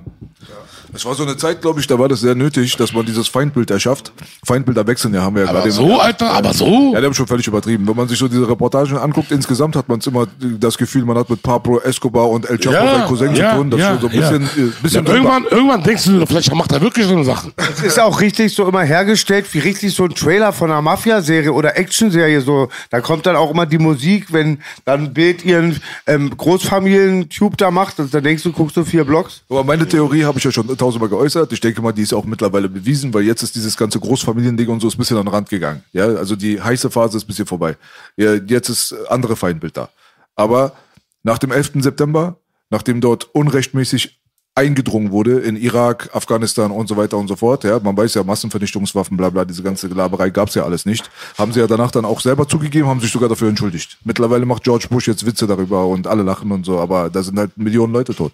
Es 0.93 1.05
war 1.05 1.13
so 1.13 1.23
eine 1.23 1.37
Zeit, 1.37 1.61
glaube 1.61 1.79
ich, 1.79 1.87
da 1.87 1.99
war 1.99 2.07
das 2.07 2.21
sehr 2.21 2.33
nötig, 2.33 2.75
dass 2.75 2.93
man 2.93 3.05
dieses 3.05 3.27
Feindbild 3.27 3.69
erschafft. 3.69 4.11
Feindbilder 4.43 4.87
wechseln 4.87 5.13
ja, 5.13 5.21
haben 5.21 5.35
wir 5.35 5.43
ja 5.43 5.49
Aber 5.49 5.59
gerade. 5.59 5.71
so, 5.71 5.99
Alter, 5.99 6.31
aber 6.31 6.53
so. 6.53 6.93
Ja, 6.93 6.99
die 6.99 7.05
haben 7.05 7.13
schon 7.13 7.27
völlig 7.27 7.45
übertrieben. 7.47 7.87
Wenn 7.87 7.95
man 7.95 8.07
sich 8.07 8.17
so 8.17 8.27
diese 8.27 8.49
Reportagen 8.49 8.97
anguckt, 8.97 9.31
insgesamt 9.31 9.75
hat 9.75 9.87
man 9.87 9.99
immer 9.99 10.27
das 10.39 10.77
Gefühl, 10.77 11.05
man 11.05 11.17
hat 11.17 11.29
mit 11.29 11.43
Pablo 11.43 11.79
Escobar 11.79 12.29
und 12.29 12.49
El 12.49 12.57
Chapo, 12.57 12.75
sein 12.75 13.05
Cousin, 13.05 13.35
zu 13.35 13.41
tun. 13.41 13.69
Das 13.69 13.79
ist 13.79 13.87
schon 13.87 13.99
so 13.99 14.07
ein 14.07 14.13
bisschen, 14.13 14.43
äh, 14.43 14.71
bisschen 14.81 15.05
ja, 15.05 15.13
irgendwann, 15.13 15.43
irgendwann 15.43 15.83
denkst 15.83 16.05
du, 16.05 16.25
vielleicht 16.25 16.55
macht 16.55 16.71
er 16.71 16.81
wirklich 16.81 17.05
so 17.05 17.13
eine 17.13 17.23
Sache. 17.23 17.51
Es 17.57 17.83
ist 17.83 17.99
auch 17.99 18.19
richtig 18.19 18.53
so 18.55 18.67
immer 18.67 18.81
hergestellt, 18.81 19.45
wie 19.53 19.59
richtig 19.59 19.93
so 19.93 20.05
ein 20.05 20.15
Trailer 20.15 20.53
von 20.53 20.71
einer 20.71 20.81
Mafia-Serie 20.81 21.53
oder 21.53 21.77
Action-Serie. 21.77 22.41
So, 22.41 22.69
da 22.89 22.99
kommt 22.99 23.27
dann 23.27 23.35
auch 23.35 23.51
immer 23.51 23.67
die 23.67 23.77
Musik, 23.77 24.33
wenn 24.33 24.59
dann 24.85 25.03
ein 25.03 25.13
Bild 25.13 25.45
ihren 25.45 25.79
ähm, 26.07 26.35
Großfamilien-Tube 26.35 27.57
da 27.57 27.69
macht. 27.69 27.99
Und 27.99 28.11
dann 28.11 28.23
denkst 28.23 28.41
du, 28.41 28.51
guckst 28.51 28.75
du 28.75 28.83
vier 28.83 29.03
Blocks. 29.03 29.43
Aber 29.59 29.67
meine 29.67 29.85
Theorie 29.85 30.23
habe 30.23 30.37
ich 30.37 30.45
ja 30.45 30.53
schon 30.53 30.69
tausendmal 30.77 31.09
geäußert. 31.09 31.51
Ich 31.51 31.59
denke 31.59 31.81
mal, 31.81 31.91
die 31.91 32.03
ist 32.03 32.13
auch 32.13 32.23
mittlerweile 32.23 32.69
bewiesen, 32.69 33.13
weil 33.13 33.23
jetzt 33.23 33.43
ist 33.43 33.55
dieses 33.55 33.75
ganze 33.75 33.99
Großfamiliending 33.99 34.69
und 34.69 34.79
so 34.79 34.87
ist 34.87 34.95
ein 34.95 34.99
bisschen 34.99 35.17
an 35.17 35.25
den 35.25 35.33
Rand 35.33 35.49
gegangen. 35.49 35.83
Ja, 35.91 36.05
also 36.05 36.37
die 36.37 36.61
heiße 36.61 36.89
Phase 36.89 37.17
ist 37.17 37.25
ein 37.25 37.27
bisschen 37.27 37.45
vorbei. 37.45 37.75
Ja, 38.15 38.35
jetzt 38.35 38.69
ist 38.69 38.95
andere 39.09 39.35
Feindbild 39.35 39.75
da. 39.75 39.89
Aber 40.37 40.77
nach 41.23 41.39
dem 41.39 41.51
11. 41.51 41.71
September, 41.79 42.37
nachdem 42.69 43.01
dort 43.01 43.35
unrechtmäßig 43.35 44.18
eingedrungen 44.59 45.11
wurde 45.11 45.39
in 45.39 45.55
Irak, 45.55 46.09
Afghanistan 46.11 46.69
und 46.69 46.87
so 46.87 46.97
weiter 46.97 47.17
und 47.17 47.29
so 47.29 47.37
fort. 47.37 47.63
Ja, 47.63 47.79
man 47.79 47.95
weiß 47.95 48.15
ja, 48.15 48.23
Massenvernichtungswaffen, 48.25 49.15
bla 49.15 49.29
bla, 49.29 49.45
diese 49.45 49.63
ganze 49.63 49.87
Laberei 49.87 50.29
gab's 50.29 50.53
ja 50.53 50.65
alles 50.65 50.85
nicht. 50.85 51.09
Haben 51.37 51.53
sie 51.53 51.61
ja 51.61 51.67
danach 51.67 51.91
dann 51.91 52.03
auch 52.03 52.19
selber 52.19 52.45
zugegeben, 52.45 52.87
haben 52.89 52.99
sich 52.99 53.11
sogar 53.11 53.29
dafür 53.29 53.47
entschuldigt. 53.47 53.97
Mittlerweile 54.03 54.45
macht 54.45 54.65
George 54.65 54.87
Bush 54.89 55.07
jetzt 55.07 55.25
Witze 55.25 55.47
darüber 55.47 55.87
und 55.87 56.07
alle 56.07 56.23
lachen 56.23 56.51
und 56.51 56.65
so, 56.65 56.77
aber 56.77 57.09
da 57.09 57.23
sind 57.23 57.39
halt 57.39 57.57
Millionen 57.57 57.93
Leute 57.93 58.13
tot. 58.13 58.33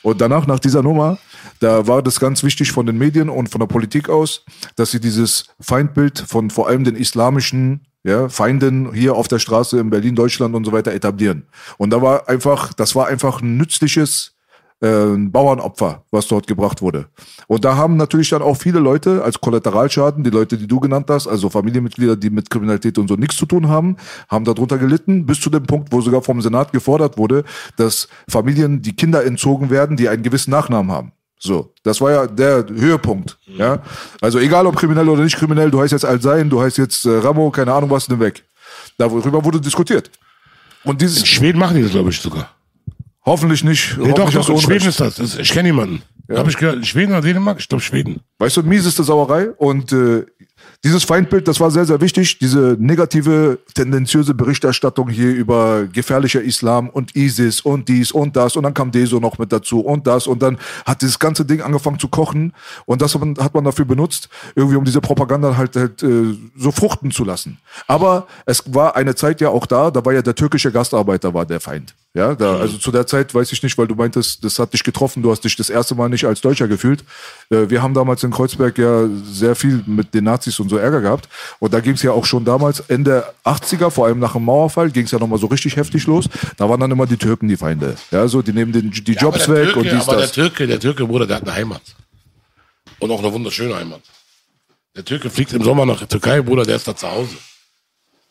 Und 0.00 0.18
danach, 0.22 0.46
nach 0.46 0.60
dieser 0.60 0.82
Nummer, 0.82 1.18
da 1.60 1.86
war 1.86 2.02
das 2.02 2.18
ganz 2.20 2.42
wichtig 2.42 2.72
von 2.72 2.86
den 2.86 2.96
Medien 2.96 3.28
und 3.28 3.50
von 3.50 3.60
der 3.60 3.66
Politik 3.66 4.08
aus, 4.08 4.44
dass 4.76 4.92
sie 4.92 5.00
dieses 5.00 5.44
Feindbild 5.60 6.24
von 6.26 6.48
vor 6.48 6.68
allem 6.68 6.84
den 6.84 6.96
islamischen 6.96 7.82
ja, 8.02 8.28
Feinden 8.30 8.94
hier 8.94 9.14
auf 9.14 9.28
der 9.28 9.40
Straße 9.40 9.78
in 9.78 9.90
Berlin, 9.90 10.14
Deutschland 10.14 10.54
und 10.54 10.64
so 10.64 10.72
weiter 10.72 10.92
etablieren. 10.92 11.48
Und 11.76 11.90
da 11.90 12.00
war 12.00 12.28
einfach, 12.28 12.72
das 12.72 12.94
war 12.94 13.08
einfach 13.08 13.42
ein 13.42 13.56
nützliches 13.56 14.35
äh, 14.80 15.16
Bauernopfer, 15.16 16.04
was 16.10 16.26
dort 16.28 16.46
gebracht 16.46 16.82
wurde. 16.82 17.06
Und 17.46 17.64
da 17.64 17.76
haben 17.76 17.96
natürlich 17.96 18.30
dann 18.30 18.42
auch 18.42 18.56
viele 18.56 18.78
Leute 18.78 19.22
als 19.22 19.40
Kollateralschaden, 19.40 20.24
die 20.24 20.30
Leute, 20.30 20.58
die 20.58 20.66
du 20.66 20.80
genannt 20.80 21.06
hast, 21.08 21.26
also 21.26 21.48
Familienmitglieder, 21.48 22.16
die 22.16 22.30
mit 22.30 22.50
Kriminalität 22.50 22.98
und 22.98 23.08
so 23.08 23.14
nichts 23.14 23.36
zu 23.36 23.46
tun 23.46 23.68
haben, 23.68 23.96
haben 24.28 24.44
darunter 24.44 24.78
gelitten, 24.78 25.26
bis 25.26 25.40
zu 25.40 25.50
dem 25.50 25.64
Punkt, 25.64 25.92
wo 25.92 26.00
sogar 26.00 26.22
vom 26.22 26.40
Senat 26.40 26.72
gefordert 26.72 27.18
wurde, 27.18 27.44
dass 27.76 28.08
Familien 28.28 28.82
die 28.82 28.94
Kinder 28.94 29.24
entzogen 29.24 29.70
werden, 29.70 29.96
die 29.96 30.08
einen 30.08 30.22
gewissen 30.22 30.50
Nachnamen 30.50 30.92
haben. 30.92 31.12
So, 31.38 31.72
das 31.82 32.00
war 32.00 32.10
ja 32.10 32.26
der 32.26 32.64
Höhepunkt. 32.66 33.38
Ja, 33.46 33.82
also 34.20 34.38
egal 34.38 34.66
ob 34.66 34.76
kriminell 34.76 35.08
oder 35.08 35.22
nicht 35.22 35.36
kriminell, 35.36 35.70
du 35.70 35.80
heißt 35.80 35.92
jetzt 35.92 36.04
Alsein, 36.04 36.48
du 36.48 36.60
heißt 36.60 36.78
jetzt 36.78 37.04
äh, 37.04 37.18
Ramo, 37.18 37.50
keine 37.50 37.72
Ahnung 37.72 37.90
was, 37.90 38.08
nimm 38.08 38.20
weg. 38.20 38.42
Darüber 38.96 39.44
wurde 39.44 39.60
diskutiert. 39.60 40.10
Und 40.84 41.00
dieses 41.00 41.18
In 41.20 41.26
Schweden 41.26 41.58
machen 41.58 41.76
die 41.76 41.82
das, 41.82 41.90
glaube 41.90 42.10
ich, 42.10 42.20
sogar. 42.20 42.55
Hoffentlich 43.26 43.64
nicht. 43.64 43.98
Nee, 43.98 44.12
doch, 44.12 44.24
hoffentlich 44.24 44.34
doch, 44.34 44.48
in 44.48 44.54
Unrecht. 44.54 44.66
Schweden 44.66 44.88
ist 44.88 45.00
das. 45.00 45.16
das 45.16 45.36
ich 45.38 45.52
kenne 45.52 45.68
jemanden. 45.68 46.02
Hab 46.30 46.48
ich 46.48 46.56
gehört, 46.56 46.86
Schweden 46.86 47.12
oder 47.12 47.20
Dänemark? 47.20 47.58
Ich 47.60 47.68
glaube 47.68 47.82
Schweden. 47.82 48.20
Weißt 48.38 48.56
du, 48.56 48.62
mieseste 48.62 49.04
Sauerei. 49.04 49.50
Und 49.50 49.92
äh, 49.92 50.24
dieses 50.84 51.04
Feindbild, 51.04 51.48
das 51.48 51.60
war 51.60 51.70
sehr, 51.70 51.84
sehr 51.84 52.00
wichtig. 52.00 52.38
Diese 52.38 52.76
negative, 52.78 53.58
tendenziöse 53.74 54.34
Berichterstattung 54.34 55.08
hier 55.08 55.34
über 55.34 55.86
gefährlicher 55.86 56.42
Islam 56.42 56.88
und 56.88 57.16
ISIS 57.16 57.60
und 57.60 57.88
dies 57.88 58.12
und 58.12 58.36
das. 58.36 58.56
Und 58.56 58.62
dann 58.62 58.74
kam 58.74 58.90
Deso 58.90 59.18
noch 59.18 59.38
mit 59.38 59.52
dazu 59.52 59.80
und 59.80 60.06
das. 60.06 60.26
Und 60.26 60.42
dann 60.42 60.58
hat 60.84 61.02
dieses 61.02 61.18
ganze 61.18 61.44
Ding 61.44 61.60
angefangen 61.60 61.98
zu 61.98 62.08
kochen. 62.08 62.52
Und 62.84 63.02
das 63.02 63.14
hat 63.14 63.54
man, 63.54 63.64
dafür 63.64 63.84
benutzt, 63.84 64.28
irgendwie 64.54 64.76
um 64.76 64.84
diese 64.84 65.00
Propaganda 65.00 65.56
halt, 65.56 65.76
halt 65.76 66.02
äh, 66.02 66.34
so 66.56 66.70
fruchten 66.70 67.10
zu 67.10 67.24
lassen. 67.24 67.58
Aber 67.86 68.26
es 68.44 68.62
war 68.72 68.96
eine 68.96 69.14
Zeit 69.14 69.40
ja 69.40 69.48
auch 69.48 69.66
da, 69.66 69.90
da 69.90 70.04
war 70.04 70.12
ja 70.12 70.22
der 70.22 70.34
türkische 70.34 70.70
Gastarbeiter 70.70 71.34
war 71.34 71.46
der 71.46 71.60
Feind. 71.60 71.94
Ja, 72.16 72.34
da, 72.34 72.56
also 72.56 72.78
zu 72.78 72.90
der 72.90 73.06
Zeit 73.06 73.34
weiß 73.34 73.52
ich 73.52 73.62
nicht, 73.62 73.76
weil 73.76 73.86
du 73.86 73.94
meintest, 73.94 74.42
das 74.42 74.58
hat 74.58 74.72
dich 74.72 74.82
getroffen, 74.82 75.22
du 75.22 75.30
hast 75.30 75.44
dich 75.44 75.54
das 75.54 75.68
erste 75.68 75.94
Mal 75.94 76.08
nicht 76.08 76.24
als 76.24 76.40
Deutscher 76.40 76.66
gefühlt. 76.66 77.04
Äh, 77.50 77.68
wir 77.68 77.82
haben 77.82 77.92
damals 77.92 78.22
in 78.22 78.30
Kreuzberg 78.30 78.78
ja 78.78 79.06
sehr 79.30 79.54
viel 79.54 79.84
mit 79.86 80.14
den 80.14 80.24
Nazis 80.24 80.58
und 80.58 80.65
so 80.68 80.76
Ärger 80.76 81.00
gehabt. 81.00 81.28
Und 81.58 81.72
da 81.74 81.80
ging 81.80 81.94
es 81.94 82.02
ja 82.02 82.12
auch 82.12 82.24
schon 82.24 82.44
damals, 82.44 82.80
Ende 82.80 83.24
80er, 83.44 83.90
vor 83.90 84.06
allem 84.06 84.18
nach 84.18 84.32
dem 84.34 84.44
Mauerfall, 84.44 84.90
ging 84.90 85.04
es 85.04 85.10
ja 85.10 85.18
nochmal 85.18 85.38
so 85.38 85.46
richtig 85.46 85.76
heftig 85.76 86.06
los. 86.06 86.26
Da 86.56 86.68
waren 86.68 86.80
dann 86.80 86.90
immer 86.90 87.06
die 87.06 87.16
Türken 87.16 87.48
die 87.48 87.56
Feinde. 87.56 87.96
Ja, 88.10 88.26
so, 88.28 88.42
die 88.42 88.52
nehmen 88.52 88.72
den, 88.72 88.90
die 88.90 89.12
Ja, 89.12 89.22
Jobs 89.22 89.48
weg 89.48 89.72
Türke, 89.72 89.78
und 89.80 89.84
dies, 89.90 90.08
aber 90.08 90.16
das. 90.20 90.32
der 90.32 90.44
Türke, 90.44 90.66
der 90.66 90.80
Türke, 90.80 91.06
Bruder, 91.06 91.26
der 91.26 91.36
hat 91.36 91.42
eine 91.44 91.54
Heimat. 91.54 91.82
Und 92.98 93.10
auch 93.10 93.18
eine 93.18 93.32
wunderschöne 93.32 93.76
Heimat. 93.76 94.00
Der 94.94 95.04
Türke 95.04 95.28
fliegt 95.28 95.52
im 95.52 95.62
Sommer 95.62 95.84
nach 95.84 95.98
der 95.98 96.08
Türkei, 96.08 96.40
Bruder, 96.40 96.64
der 96.64 96.76
ist 96.76 96.88
da 96.88 96.96
zu 96.96 97.10
Hause. 97.10 97.36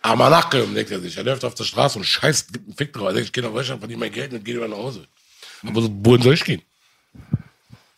Aber 0.02 0.30
nachgekommen, 0.30 0.76
denkt 0.76 0.92
er 0.92 1.00
sich. 1.00 1.18
Er 1.18 1.24
läuft 1.24 1.44
auf 1.46 1.56
der 1.56 1.64
Straße 1.64 1.98
und 1.98 2.06
scheißt, 2.06 2.54
gibt 2.54 2.68
einen 2.68 2.76
Fick 2.78 2.94
drauf. 2.94 3.08
Er 3.08 3.14
denkt, 3.14 3.28
ich 3.28 3.34
gehe 3.34 3.44
nach 3.44 3.52
Deutschland, 3.52 3.80
verdiene 3.82 4.00
mein 4.00 4.12
Geld 4.12 4.34
und 4.34 4.44
gehe 4.46 4.56
wieder 4.56 4.68
nach 4.68 4.78
Hause. 4.78 5.08
Aber 5.66 5.82
so, 5.82 5.90
wohin 5.92 6.22
soll 6.22 6.34
ich 6.36 6.44
gehen? 6.44 6.62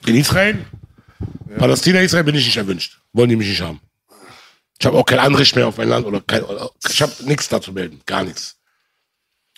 In 0.06 0.16
Israel? 0.16 0.66
Palästina, 1.58 2.00
Israel 2.02 2.24
bin 2.24 2.36
ich 2.36 2.46
nicht 2.46 2.58
erwünscht. 2.58 3.00
Wollen 3.14 3.30
die 3.30 3.36
mich 3.36 3.48
nicht 3.50 3.62
haben. 3.62 3.80
Ich 4.80 4.86
habe 4.86 4.98
auch 4.98 5.06
kein 5.06 5.20
Anrecht 5.20 5.56
mehr 5.56 5.68
auf 5.68 5.78
mein 5.78 5.90
Land 5.90 6.06
oder 6.06 6.22
kein, 6.22 6.44
oder- 6.44 6.70
ich 6.90 7.02
habe 7.02 7.12
nichts 7.26 7.50
da 7.50 7.60
zu 7.62 7.72
melden. 7.74 8.02
Gar 8.06 8.24
nichts. 8.26 8.60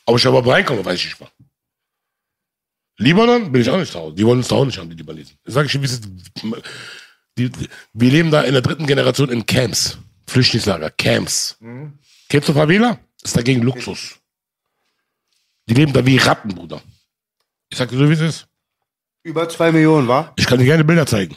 Ob 0.05 0.17
ich 0.17 0.25
aber 0.25 0.45
reinkomme, 0.45 0.83
weiß 0.85 0.97
ich 0.99 1.05
nicht 1.05 1.19
mal. 1.19 1.29
Libanon 2.97 3.51
bin 3.51 3.61
ich 3.61 3.69
auch 3.69 3.77
nicht 3.77 3.91
zu 3.91 3.99
Hause. 3.99 4.15
Die 4.15 4.25
wollen 4.25 4.39
uns 4.39 4.47
da 4.47 4.55
auch 4.55 4.65
nicht 4.65 4.77
haben, 4.77 4.89
die 4.89 4.95
Libanesen. 4.95 5.37
Sag 5.45 5.65
ich 5.65 5.75
es 5.75 5.91
ist. 5.91 6.07
Die, 7.37 7.49
die, 7.49 7.69
wir 7.93 8.11
leben 8.11 8.31
da 8.31 8.41
in 8.41 8.53
der 8.53 8.61
dritten 8.61 8.85
Generation 8.87 9.29
in 9.29 9.45
Camps. 9.45 9.97
Flüchtlingslager, 10.27 10.89
Camps. 10.91 11.57
Kennst 12.27 12.49
du 12.49 12.53
Favela? 12.53 12.99
Ist 13.23 13.35
dagegen 13.37 13.61
Luxus. 13.61 14.19
Die 15.67 15.73
leben 15.73 15.93
da 15.93 16.05
wie 16.05 16.17
Ratten, 16.17 16.49
Bruder. 16.55 16.81
Ich 17.69 17.77
sag 17.77 17.89
dir 17.89 17.97
so, 17.97 18.09
wie 18.09 18.13
es 18.13 18.19
ist. 18.19 18.47
Über 19.23 19.47
zwei 19.49 19.71
Millionen, 19.71 20.07
wa? 20.07 20.33
Ich 20.37 20.45
kann 20.45 20.59
dir 20.59 20.65
gerne 20.65 20.83
Bilder 20.83 21.05
zeigen. 21.05 21.35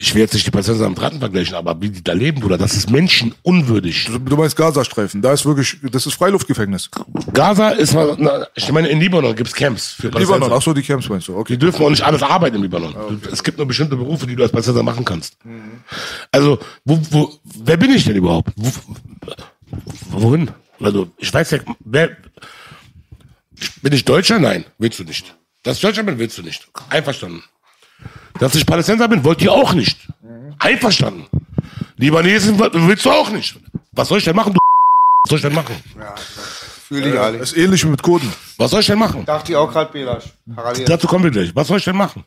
Ich 0.00 0.14
will 0.14 0.20
jetzt 0.22 0.32
nicht 0.32 0.46
die 0.46 0.52
Palästinenser 0.52 0.88
mit 0.88 1.00
Ratten 1.02 1.18
vergleichen, 1.18 1.56
aber 1.56 1.80
wie 1.80 1.90
die 1.90 2.04
da 2.04 2.12
leben, 2.12 2.40
Bruder, 2.40 2.56
das 2.56 2.74
ist 2.74 2.88
menschenunwürdig. 2.88 4.04
Du, 4.06 4.18
du 4.20 4.36
meinst 4.36 4.54
Gazastreifen, 4.54 5.20
da 5.22 5.32
ist 5.32 5.44
wirklich, 5.44 5.76
das 5.90 6.06
ist 6.06 6.14
Freiluftgefängnis. 6.14 6.88
Gaza 7.34 7.70
ist, 7.70 7.94
mal- 7.94 8.14
na, 8.16 8.46
ich 8.54 8.70
meine, 8.70 8.86
in 8.88 9.00
Libanon 9.00 9.34
gibt's 9.34 9.52
Camps 9.52 9.88
für 9.94 10.02
Libanon, 10.06 10.12
Palästinenser. 10.26 10.56
ach 10.56 10.62
so, 10.62 10.72
die 10.72 10.82
Camps 10.82 11.08
meinst 11.08 11.26
du, 11.26 11.36
okay. 11.36 11.54
Die 11.54 11.58
dürfen 11.58 11.84
auch 11.84 11.90
nicht 11.90 12.02
alles 12.02 12.22
arbeiten 12.22 12.54
im 12.56 12.62
Libanon. 12.62 12.92
Du, 12.94 13.28
es 13.28 13.42
gibt 13.42 13.58
nur 13.58 13.66
bestimmte 13.66 13.96
Berufe, 13.96 14.24
die 14.28 14.36
du 14.36 14.42
als 14.44 14.52
Palästinenser 14.52 14.84
machen 14.84 15.04
kannst. 15.04 15.36
Also, 16.30 16.60
wo, 16.84 17.00
wo, 17.10 17.32
wer 17.42 17.76
bin 17.76 17.90
ich 17.90 18.04
denn 18.04 18.14
überhaupt? 18.14 18.52
Wo, 18.54 18.70
wohin? 20.10 20.52
Also, 20.80 21.10
ich 21.18 21.34
weiß 21.34 21.50
ja, 21.50 21.58
wer, 21.80 22.16
bin 23.82 23.92
ich 23.92 24.04
Deutscher? 24.04 24.38
Nein, 24.38 24.64
willst 24.78 25.00
du 25.00 25.04
nicht. 25.04 25.34
Dass 25.64 25.74
ich 25.78 25.82
Deutscher 25.82 26.04
bin, 26.04 26.20
willst 26.20 26.38
du 26.38 26.42
nicht. 26.42 26.68
Einverstanden. 26.88 27.42
Dass 28.38 28.54
ich 28.54 28.64
Palästinenser 28.64 29.08
bin, 29.08 29.24
wollt 29.24 29.42
ihr 29.42 29.52
auch 29.52 29.72
nicht. 29.74 30.08
Einverstanden. 30.58 31.26
Libanesen 31.96 32.58
willst 32.58 33.04
du 33.04 33.10
auch 33.10 33.30
nicht. 33.30 33.58
Was 33.92 34.08
soll 34.08 34.18
ich 34.18 34.24
denn 34.24 34.36
machen, 34.36 34.54
du 34.54 34.58
Was 35.24 35.30
soll 35.30 35.38
ich 35.38 35.42
denn 35.42 35.54
machen? 35.54 35.74
Fühl 36.88 37.02
dich 37.02 37.18
alle. 37.18 37.38
Das 37.38 37.52
ist 37.52 37.58
ähnlich 37.58 37.84
wie 37.84 37.88
mit 37.88 38.02
Kurden. 38.02 38.32
Was 38.56 38.70
soll 38.70 38.80
ich 38.80 38.86
denn 38.86 38.98
machen? 38.98 39.24
Dachte 39.24 39.52
ich 39.52 39.56
auch 39.56 39.70
gerade, 39.70 39.92
Belasch. 39.92 40.24
Parallel. 40.54 40.84
Dazu 40.84 41.06
kommen 41.06 41.24
wir 41.24 41.30
gleich. 41.30 41.54
Was 41.54 41.68
soll 41.68 41.78
ich 41.78 41.84
denn 41.84 41.96
machen? 41.96 42.24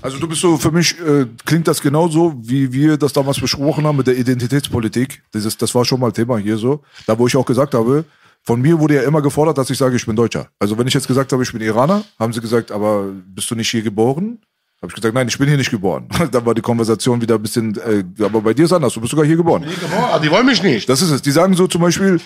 Also 0.00 0.18
du 0.18 0.28
bist 0.28 0.40
so, 0.40 0.56
für 0.56 0.70
mich 0.70 0.98
äh, 1.00 1.26
klingt 1.44 1.66
das 1.66 1.80
genauso, 1.80 2.34
wie 2.38 2.72
wir 2.72 2.96
das 2.96 3.12
damals 3.12 3.40
besprochen 3.40 3.86
haben 3.86 3.96
mit 3.96 4.06
der 4.06 4.16
Identitätspolitik. 4.16 5.22
Dieses, 5.34 5.56
das 5.56 5.74
war 5.74 5.84
schon 5.84 6.00
mal 6.00 6.12
Thema 6.12 6.38
hier 6.38 6.56
so. 6.56 6.82
Da 7.06 7.18
wo 7.18 7.26
ich 7.26 7.36
auch 7.36 7.46
gesagt 7.46 7.74
habe, 7.74 8.04
von 8.48 8.62
mir 8.62 8.78
wurde 8.80 8.94
ja 8.94 9.02
immer 9.02 9.20
gefordert, 9.20 9.58
dass 9.58 9.68
ich 9.68 9.76
sage, 9.76 9.94
ich 9.94 10.06
bin 10.06 10.16
Deutscher. 10.16 10.48
Also 10.58 10.78
wenn 10.78 10.86
ich 10.86 10.94
jetzt 10.94 11.06
gesagt 11.06 11.30
habe, 11.34 11.42
ich 11.42 11.52
bin 11.52 11.60
Iraner, 11.60 12.02
haben 12.18 12.32
sie 12.32 12.40
gesagt, 12.40 12.72
aber 12.72 13.04
bist 13.26 13.50
du 13.50 13.54
nicht 13.54 13.68
hier 13.68 13.82
geboren? 13.82 14.38
Habe 14.80 14.90
ich 14.90 14.94
gesagt, 14.94 15.14
nein, 15.14 15.28
ich 15.28 15.36
bin 15.36 15.48
hier 15.48 15.58
nicht 15.58 15.70
geboren. 15.70 16.08
Dann 16.32 16.46
war 16.46 16.54
die 16.54 16.62
Konversation 16.62 17.20
wieder 17.20 17.34
ein 17.34 17.42
bisschen, 17.42 17.76
äh, 17.76 18.04
aber 18.24 18.40
bei 18.40 18.54
dir 18.54 18.64
ist 18.64 18.72
anders, 18.72 18.94
du 18.94 19.02
bist 19.02 19.10
sogar 19.10 19.26
hier 19.26 19.36
geboren. 19.36 19.66
Ah, 19.94 20.18
die 20.18 20.30
wollen 20.30 20.46
mich 20.46 20.62
nicht. 20.62 20.88
Das 20.88 21.02
ist 21.02 21.10
es. 21.10 21.20
Die 21.20 21.30
sagen 21.30 21.52
so 21.52 21.66
zum 21.66 21.82
Beispiel, 21.82 22.18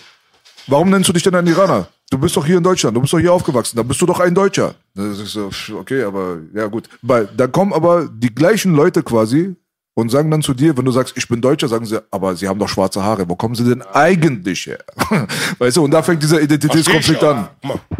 warum 0.68 0.90
nennst 0.90 1.08
du 1.08 1.12
dich 1.12 1.24
denn 1.24 1.34
ein 1.34 1.46
Iraner? 1.48 1.88
Du 2.08 2.18
bist 2.18 2.36
doch 2.36 2.46
hier 2.46 2.58
in 2.58 2.62
Deutschland, 2.62 2.96
du 2.96 3.00
bist 3.00 3.12
doch 3.12 3.18
hier 3.18 3.32
aufgewachsen, 3.32 3.76
dann 3.76 3.88
bist 3.88 4.00
du 4.00 4.06
doch 4.06 4.20
ein 4.20 4.32
Deutscher. 4.32 4.76
Das 4.94 5.18
ist 5.18 5.32
so, 5.32 5.50
okay, 5.76 6.04
aber 6.04 6.38
ja 6.54 6.68
gut. 6.68 6.88
Da 7.36 7.46
kommen 7.48 7.72
aber 7.72 8.08
die 8.08 8.32
gleichen 8.32 8.74
Leute 8.76 9.02
quasi 9.02 9.56
und 9.94 10.08
sagen 10.08 10.30
dann 10.30 10.42
zu 10.42 10.54
dir, 10.54 10.76
wenn 10.76 10.84
du 10.84 10.90
sagst, 10.90 11.16
ich 11.16 11.28
bin 11.28 11.40
Deutscher, 11.40 11.68
sagen 11.68 11.84
sie, 11.84 12.00
aber 12.10 12.34
sie 12.34 12.48
haben 12.48 12.58
doch 12.58 12.68
schwarze 12.68 13.02
Haare. 13.02 13.28
Wo 13.28 13.36
kommen 13.36 13.54
sie 13.54 13.64
denn 13.64 13.82
eigentlich 13.82 14.66
her? 14.66 14.78
weißt 15.58 15.76
du, 15.76 15.84
und 15.84 15.90
da 15.90 16.02
fängt 16.02 16.22
dieser 16.22 16.40
Identitätskonflikt 16.40 17.22
an. 17.22 17.48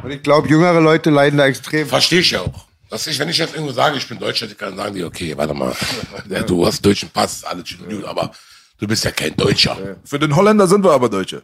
Und 0.03 0.11
ich 0.11 0.22
glaube, 0.22 0.49
jüngere 0.49 0.80
Leute 0.80 1.11
leiden 1.11 1.38
da 1.38 1.47
extrem. 1.47 1.86
Verstehe 1.86 2.20
ich 2.20 2.30
ja 2.30 2.40
auch. 2.40 2.66
Dass 2.88 3.07
ich, 3.07 3.18
wenn 3.18 3.28
ich 3.28 3.38
jetzt 3.38 3.55
irgendwo 3.55 3.72
sage, 3.72 3.97
ich 3.97 4.07
bin 4.07 4.18
Deutscher, 4.18 4.47
die 4.47 4.55
kann 4.55 4.76
sagen 4.76 4.95
die, 4.95 5.05
okay, 5.05 5.34
warte 5.36 5.55
mal, 5.55 5.74
ja, 6.28 6.43
du 6.43 6.66
hast 6.66 6.84
deutschen 6.84 7.09
Pass, 7.09 7.43
alles 7.45 7.68
schön 7.68 8.05
aber 8.05 8.30
du 8.78 8.86
bist 8.86 9.05
ja 9.05 9.11
kein 9.11 9.34
Deutscher. 9.34 9.97
Für 10.05 10.18
den 10.18 10.34
Holländer 10.36 10.66
sind 10.66 10.84
wir 10.84 10.93
aber 10.93 11.09
Deutsche. 11.09 11.43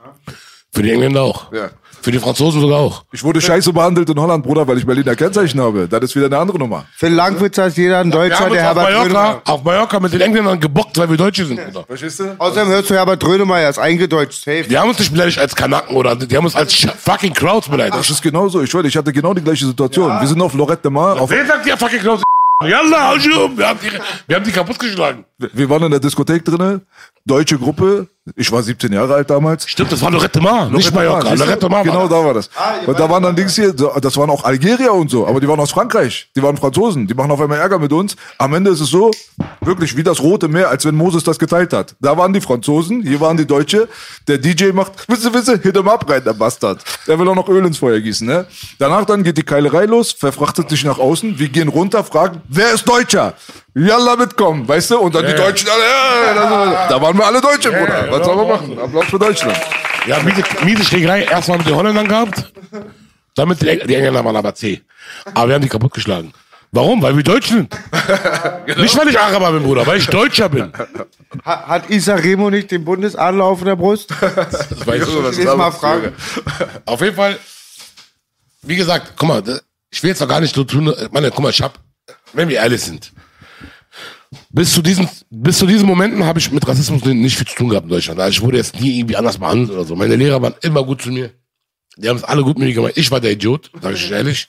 Für 0.75 0.83
die 0.83 0.93
Engländer 0.93 1.23
auch. 1.23 1.53
Ja. 1.53 1.71
Für 2.01 2.13
die 2.13 2.19
Franzosen 2.21 2.61
sogar 2.61 2.79
auch. 2.79 3.05
Ich 3.11 3.25
wurde 3.25 3.41
scheiße 3.41 3.73
behandelt 3.73 4.09
in 4.09 4.21
Holland, 4.21 4.45
Bruder, 4.45 4.67
weil 4.69 4.79
ich 4.79 4.87
Berliner 4.87 5.17
Kennzeichen 5.17 5.61
habe. 5.61 5.89
Das 5.89 6.01
ist 6.03 6.15
wieder 6.15 6.27
eine 6.27 6.39
andere 6.39 6.57
Nummer. 6.59 6.85
Für 6.97 7.09
Langwitz 7.09 7.59
heißt 7.59 7.77
jeder 7.77 7.99
ein 7.99 8.11
Deutscher, 8.11 8.49
der 8.49 8.61
auf 8.71 8.77
Herbert 8.77 8.85
Mallorca, 8.85 9.03
Grönemeyer. 9.09 9.43
auf 9.45 9.65
Mallorca 9.65 10.01
mit 10.01 10.13
den 10.13 10.21
Engländern 10.21 10.61
gebockt, 10.61 10.97
weil 10.97 11.11
wir 11.11 11.17
Deutsche 11.17 11.45
sind, 11.45 11.57
Bruder. 11.65 11.85
Verstehst 11.89 12.21
du? 12.21 12.37
Außerdem 12.39 12.69
hörst 12.69 12.89
du 12.91 12.95
Herbert 12.95 13.21
Grönemeyer, 13.21 13.69
ist 13.69 13.79
eingedeutscht. 13.81 14.45
Safe. 14.45 14.63
Die 14.63 14.79
haben 14.79 14.89
uns 14.91 15.01
nicht 15.01 15.11
beleidigt 15.11 15.41
als 15.41 15.57
Kanaken 15.57 15.97
oder 15.97 16.15
die 16.15 16.37
haben 16.37 16.45
uns 16.45 16.55
als 16.55 16.73
fucking 16.99 17.33
Crowds 17.35 17.67
Das 17.67 17.77
beleidigt. 17.77 18.11
ist 18.11 18.23
genauso. 18.23 18.63
Ich 18.63 18.71
schwöre, 18.71 18.87
ich 18.87 18.97
hatte 18.97 19.13
genau 19.13 19.35
die 19.35 19.43
gleiche 19.43 19.67
Situation. 19.67 20.21
Wir 20.21 20.27
sind 20.29 20.41
auf 20.41 20.55
Lorette 20.55 20.83
de 20.83 20.91
Mar. 20.93 21.21
Auf, 21.21 21.31
Wer 21.31 21.47
sagt 21.47 21.67
dir 21.67 21.77
fucking 21.77 21.99
Crowds? 22.01 22.23
Yalla, 22.65 23.13
um. 23.13 23.57
Wir 23.57 23.69
haben 23.69 23.79
die, 23.83 23.91
wir 24.27 24.37
haben 24.37 24.45
die 24.45 24.51
kaputt 24.53 24.79
geschlagen. 24.79 25.25
wir 25.39 25.71
waren 25.71 25.83
in 25.85 25.91
der 25.93 26.01
Diskothek 26.01 26.45
drinne, 26.45 26.81
deutsche 27.25 27.57
Gruppe. 27.59 28.09
Ich 28.37 28.51
war 28.53 28.63
17 28.63 28.93
Jahre 28.93 29.15
alt 29.15 29.31
damals. 29.31 29.69
Stimmt, 29.69 29.93
das 29.93 30.03
war 30.03 30.11
Lorette 30.11 30.41
Mar, 30.41 30.69
nicht 30.71 30.93
Lorette 30.93 30.95
Mar, 30.95 31.05
Mallorca. 31.23 31.35
Lorette 31.35 31.69
Mar 31.69 31.83
Genau, 31.85 32.01
war 32.03 32.09
da 32.09 32.25
war 32.25 32.35
das. 32.35 32.51
und 32.87 32.99
da 32.99 33.09
waren 33.11 33.23
dann 33.23 33.37
Dings 33.37 33.55
hier, 33.55 33.73
das 33.73 34.17
waren 34.17 34.31
auch 34.31 34.45
Algerier 34.45 34.93
und 34.93 35.11
so, 35.11 35.27
aber 35.27 35.41
die 35.41 35.49
waren 35.49 35.61
aus 35.61 35.71
Frankreich. 35.71 36.29
Die 36.37 36.43
waren 36.43 36.57
Franzosen. 36.57 37.07
Die 37.07 37.15
machen 37.15 37.31
auf 37.31 37.41
einmal 37.41 37.59
Ärger 37.59 37.79
mit 37.79 37.93
uns. 37.93 38.17
Am 38.39 38.55
Ende 38.55 38.71
ist 38.71 38.81
es 38.81 38.91
so, 38.91 39.11
wirklich 39.61 39.97
wie 39.97 40.03
das 40.03 40.21
Rote 40.21 40.49
Meer, 40.49 40.69
als 40.71 40.85
wenn 40.85 40.95
Moses 40.95 41.25
das 41.25 41.39
geteilt 41.39 41.73
hat. 41.73 41.95
Da 42.01 42.17
waren 42.17 42.33
die 42.33 42.41
Franzosen, 42.41 43.03
hier 43.03 43.21
waren 43.21 43.37
die 43.37 43.47
Deutsche. 43.47 43.89
Der 44.27 44.39
DJ 44.39 44.73
macht, 44.73 45.09
wisse, 45.09 45.33
wisse, 45.33 45.59
hit 45.63 45.77
him 45.77 45.89
up 45.89 46.09
rein, 46.09 46.23
der 46.25 46.33
Bastard. 46.35 46.83
Der 47.07 47.19
will 47.19 47.29
auch 47.29 47.35
noch 47.35 47.49
Öl 47.49 47.65
ins 47.65 47.79
Feuer 47.79 48.01
gießen, 48.01 48.27
ne? 48.27 48.47
Danach 48.79 49.05
dann 49.05 49.23
geht 49.23 49.37
die 49.39 49.43
Keilerei 49.43 49.85
los, 49.87 50.13
verfrachtet 50.13 50.69
sich 50.71 50.85
nach 50.85 50.99
außen. 50.99 51.39
Wir 51.39 51.49
gehen 51.49 51.69
runter, 51.69 52.05
fragen, 52.05 52.43
wer 52.49 52.73
ist 52.73 52.89
Deutscher? 52.89 53.35
Yalla 53.75 54.17
mitkommen, 54.17 54.67
weißt 54.67 54.91
du? 54.91 54.99
Und 54.99 55.15
dann 55.15 55.25
die 55.25 55.35
Deutschen 55.35 55.69
alle, 55.69 55.83
ja, 55.83 56.35
da, 56.35 56.89
da 56.89 57.01
waren 57.03 57.17
wir 57.17 57.25
alle 57.25 57.41
Deutsche, 57.41 57.71
Bruder. 57.71 58.09
Was 58.19 58.27
soll 58.27 58.37
man 58.37 58.49
machen? 58.49 58.79
Applaus 58.79 59.05
für 59.07 59.19
Deutschland. 59.19 59.59
Ja, 60.07 60.19
miese, 60.23 60.43
miese 60.65 60.85
Schlägerei. 60.85 61.23
Erstmal 61.25 61.59
mit 61.59 61.67
den 61.67 61.75
Holländern 61.75 62.09
gehabt. 62.09 62.53
Dann 63.35 63.49
mit 63.49 63.61
den 63.63 63.87
die 63.87 63.95
Engländer 63.95 64.25
waren 64.25 64.37
aber 64.37 64.55
zäh. 64.55 64.81
Aber 65.35 65.49
wir 65.49 65.55
haben 65.55 65.63
die 65.63 65.69
kaputt 65.69 65.93
geschlagen. 65.95 66.33
Warum? 66.71 67.01
Weil 67.01 67.17
wir 67.17 67.23
Deutsch 67.23 67.49
sind. 67.49 67.75
Nicht, 68.77 68.97
weil 68.99 69.09
ich 69.09 69.19
Araber 69.19 69.53
bin, 69.53 69.63
Bruder, 69.63 69.87
weil 69.87 69.99
ich 69.99 70.07
Deutscher 70.07 70.49
bin. 70.51 70.71
Ha- 71.47 71.67
Hat 71.67 71.89
Isa 71.89 72.15
Remo 72.15 72.51
nicht 72.51 72.71
den 72.71 72.85
Bundesadler 72.85 73.45
auf 73.45 73.63
der 73.65 73.75
Brust? 73.77 74.11
Das 74.21 74.87
weiß 74.87 75.03
ich. 75.09 75.39
Ich 75.39 75.47
will 75.47 75.57
mal 75.57 75.71
fragen. 75.71 76.13
Auf 76.85 77.01
jeden 77.01 77.17
Fall, 77.17 77.39
wie 78.63 78.77
gesagt, 78.77 79.15
guck 79.17 79.29
mal, 79.29 79.43
das- 79.43 79.63
ich 79.91 80.03
will 80.03 80.11
jetzt 80.11 80.23
auch 80.23 80.29
gar 80.29 80.41
nicht 80.41 80.55
so 80.55 80.63
tun, 80.65 80.93
meine, 81.11 81.31
guck 81.31 81.41
mal, 81.41 81.49
ich 81.51 81.63
hab, 81.63 81.79
wenn 82.35 82.49
wir 82.51 82.57
ehrlich 82.57 82.83
sind, 82.83 83.13
bis 84.51 84.73
zu 84.73 84.83
diesen, 84.83 85.09
bis 85.31 85.59
zu 85.59 85.67
diesen 85.67 85.87
Momenten 85.87 86.25
habe 86.25 86.39
ich 86.39 86.51
mit 86.51 86.67
Rassismus 86.67 87.05
nicht 87.05 87.37
viel 87.37 87.47
zu 87.47 87.55
tun 87.55 87.69
gehabt 87.71 87.85
in 87.85 87.91
Deutschland. 87.91 88.21
Also 88.21 88.31
ich 88.31 88.43
wurde 88.43 88.59
jetzt 88.59 88.81
nie 88.81 88.99
irgendwie 88.99 89.17
anders 89.17 89.39
behandelt 89.39 89.71
oder 89.71 89.85
so. 89.85 89.97
Meine 89.97 90.17
Lehrer 90.17 90.43
waren 90.43 90.55
immer 90.63 90.85
gut 90.85 91.03
zu 91.03 91.11
mir. 91.11 91.31
Die 91.97 92.09
haben 92.09 92.17
es 92.17 92.25
alle 92.25 92.43
gut 92.43 92.59
mit 92.59 92.69
mir 92.69 92.75
gemacht. 92.75 92.93
Ich 92.97 93.11
war 93.11 93.21
der 93.21 93.33
Idiot, 93.33 93.71
sage 93.81 93.97
ich 93.97 94.11
ehrlich. 94.11 94.49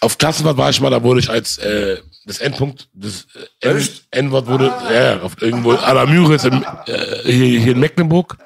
Auf 0.00 0.16
Klassenfahrt 0.18 0.56
war 0.56 0.70
ich 0.70 0.80
mal, 0.80 0.90
da 0.90 1.02
wurde 1.02 1.20
ich 1.20 1.28
als 1.28 1.58
äh, 1.58 1.98
das 2.24 2.38
Endpunkt, 2.38 2.88
das 2.92 3.26
äh, 3.60 3.80
N-Wort 4.10 4.46
wurde, 4.46 4.66
ja, 4.92 5.20
auf 5.20 5.40
irgendwo 5.40 5.72
à 5.72 5.92
la 5.92 6.06
Müritz 6.06 6.44
in, 6.44 6.62
äh, 6.86 7.22
hier, 7.24 7.60
hier 7.60 7.72
in 7.72 7.80
Mecklenburg. 7.80 8.36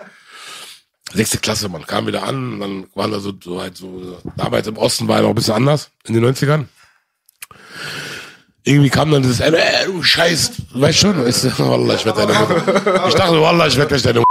Sechste 1.13 1.39
Klasse, 1.39 1.69
man 1.69 1.87
kam 1.87 2.07
wieder 2.07 2.23
an, 2.23 2.59
dann 2.59 2.87
waren 2.95 3.11
da 3.11 3.21
so, 3.21 3.33
so 3.43 3.61
halt 3.61 3.77
so, 3.77 4.19
damals 4.37 4.67
im 4.67 4.79
Osten 4.79 5.09
war 5.09 5.17
ja 5.17 5.23
noch 5.23 5.31
ein 5.31 5.35
bisschen 5.35 5.55
anders, 5.55 5.91
in 6.05 6.15
den 6.15 6.25
90ern. 6.25 6.67
Irgendwie 8.65 8.91
kam 8.91 9.11
dann 9.11 9.23
dieses, 9.23 9.41
äh, 9.41 9.87
du 9.87 10.03
Scheiß, 10.03 10.53
weißt 10.73 10.99
schon, 10.99 11.27
ich, 11.27 11.37
so, 11.37 11.69
Wallah, 11.69 11.95
ich 11.95 12.05
werde 12.05 12.27
deine 12.27 12.39
Mutter. 12.39 13.09
Ich 13.09 13.15
dachte, 13.15 13.41
Wallah, 13.41 13.67
ich 13.67 13.77
werde 13.77 13.89
gleich 13.89 14.03
deine 14.03 14.23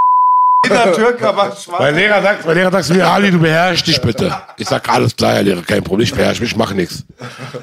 Jeder 0.63 0.93
schwarz. 0.95 1.67
mein 1.67 1.95
Lehrer 1.95 2.21
sagt, 2.21 2.45
mein 2.45 2.55
Lehrer 2.55 2.71
sagt 2.71 2.85
zu 2.85 2.93
mir, 2.93 3.07
Ali, 3.07 3.31
du 3.31 3.39
beherrschst 3.39 3.87
dich 3.87 3.99
bitte. 3.99 4.41
Ich 4.57 4.67
sag, 4.69 4.87
alles 4.87 5.15
klar, 5.15 5.33
Herr 5.33 5.43
Lehrer, 5.43 5.61
kein 5.63 5.83
Problem, 5.83 6.05
ich 6.05 6.13
beherrsche 6.13 6.41
mich, 6.41 6.51
ich 6.51 6.57
mache 6.57 6.75
nichts. 6.75 7.03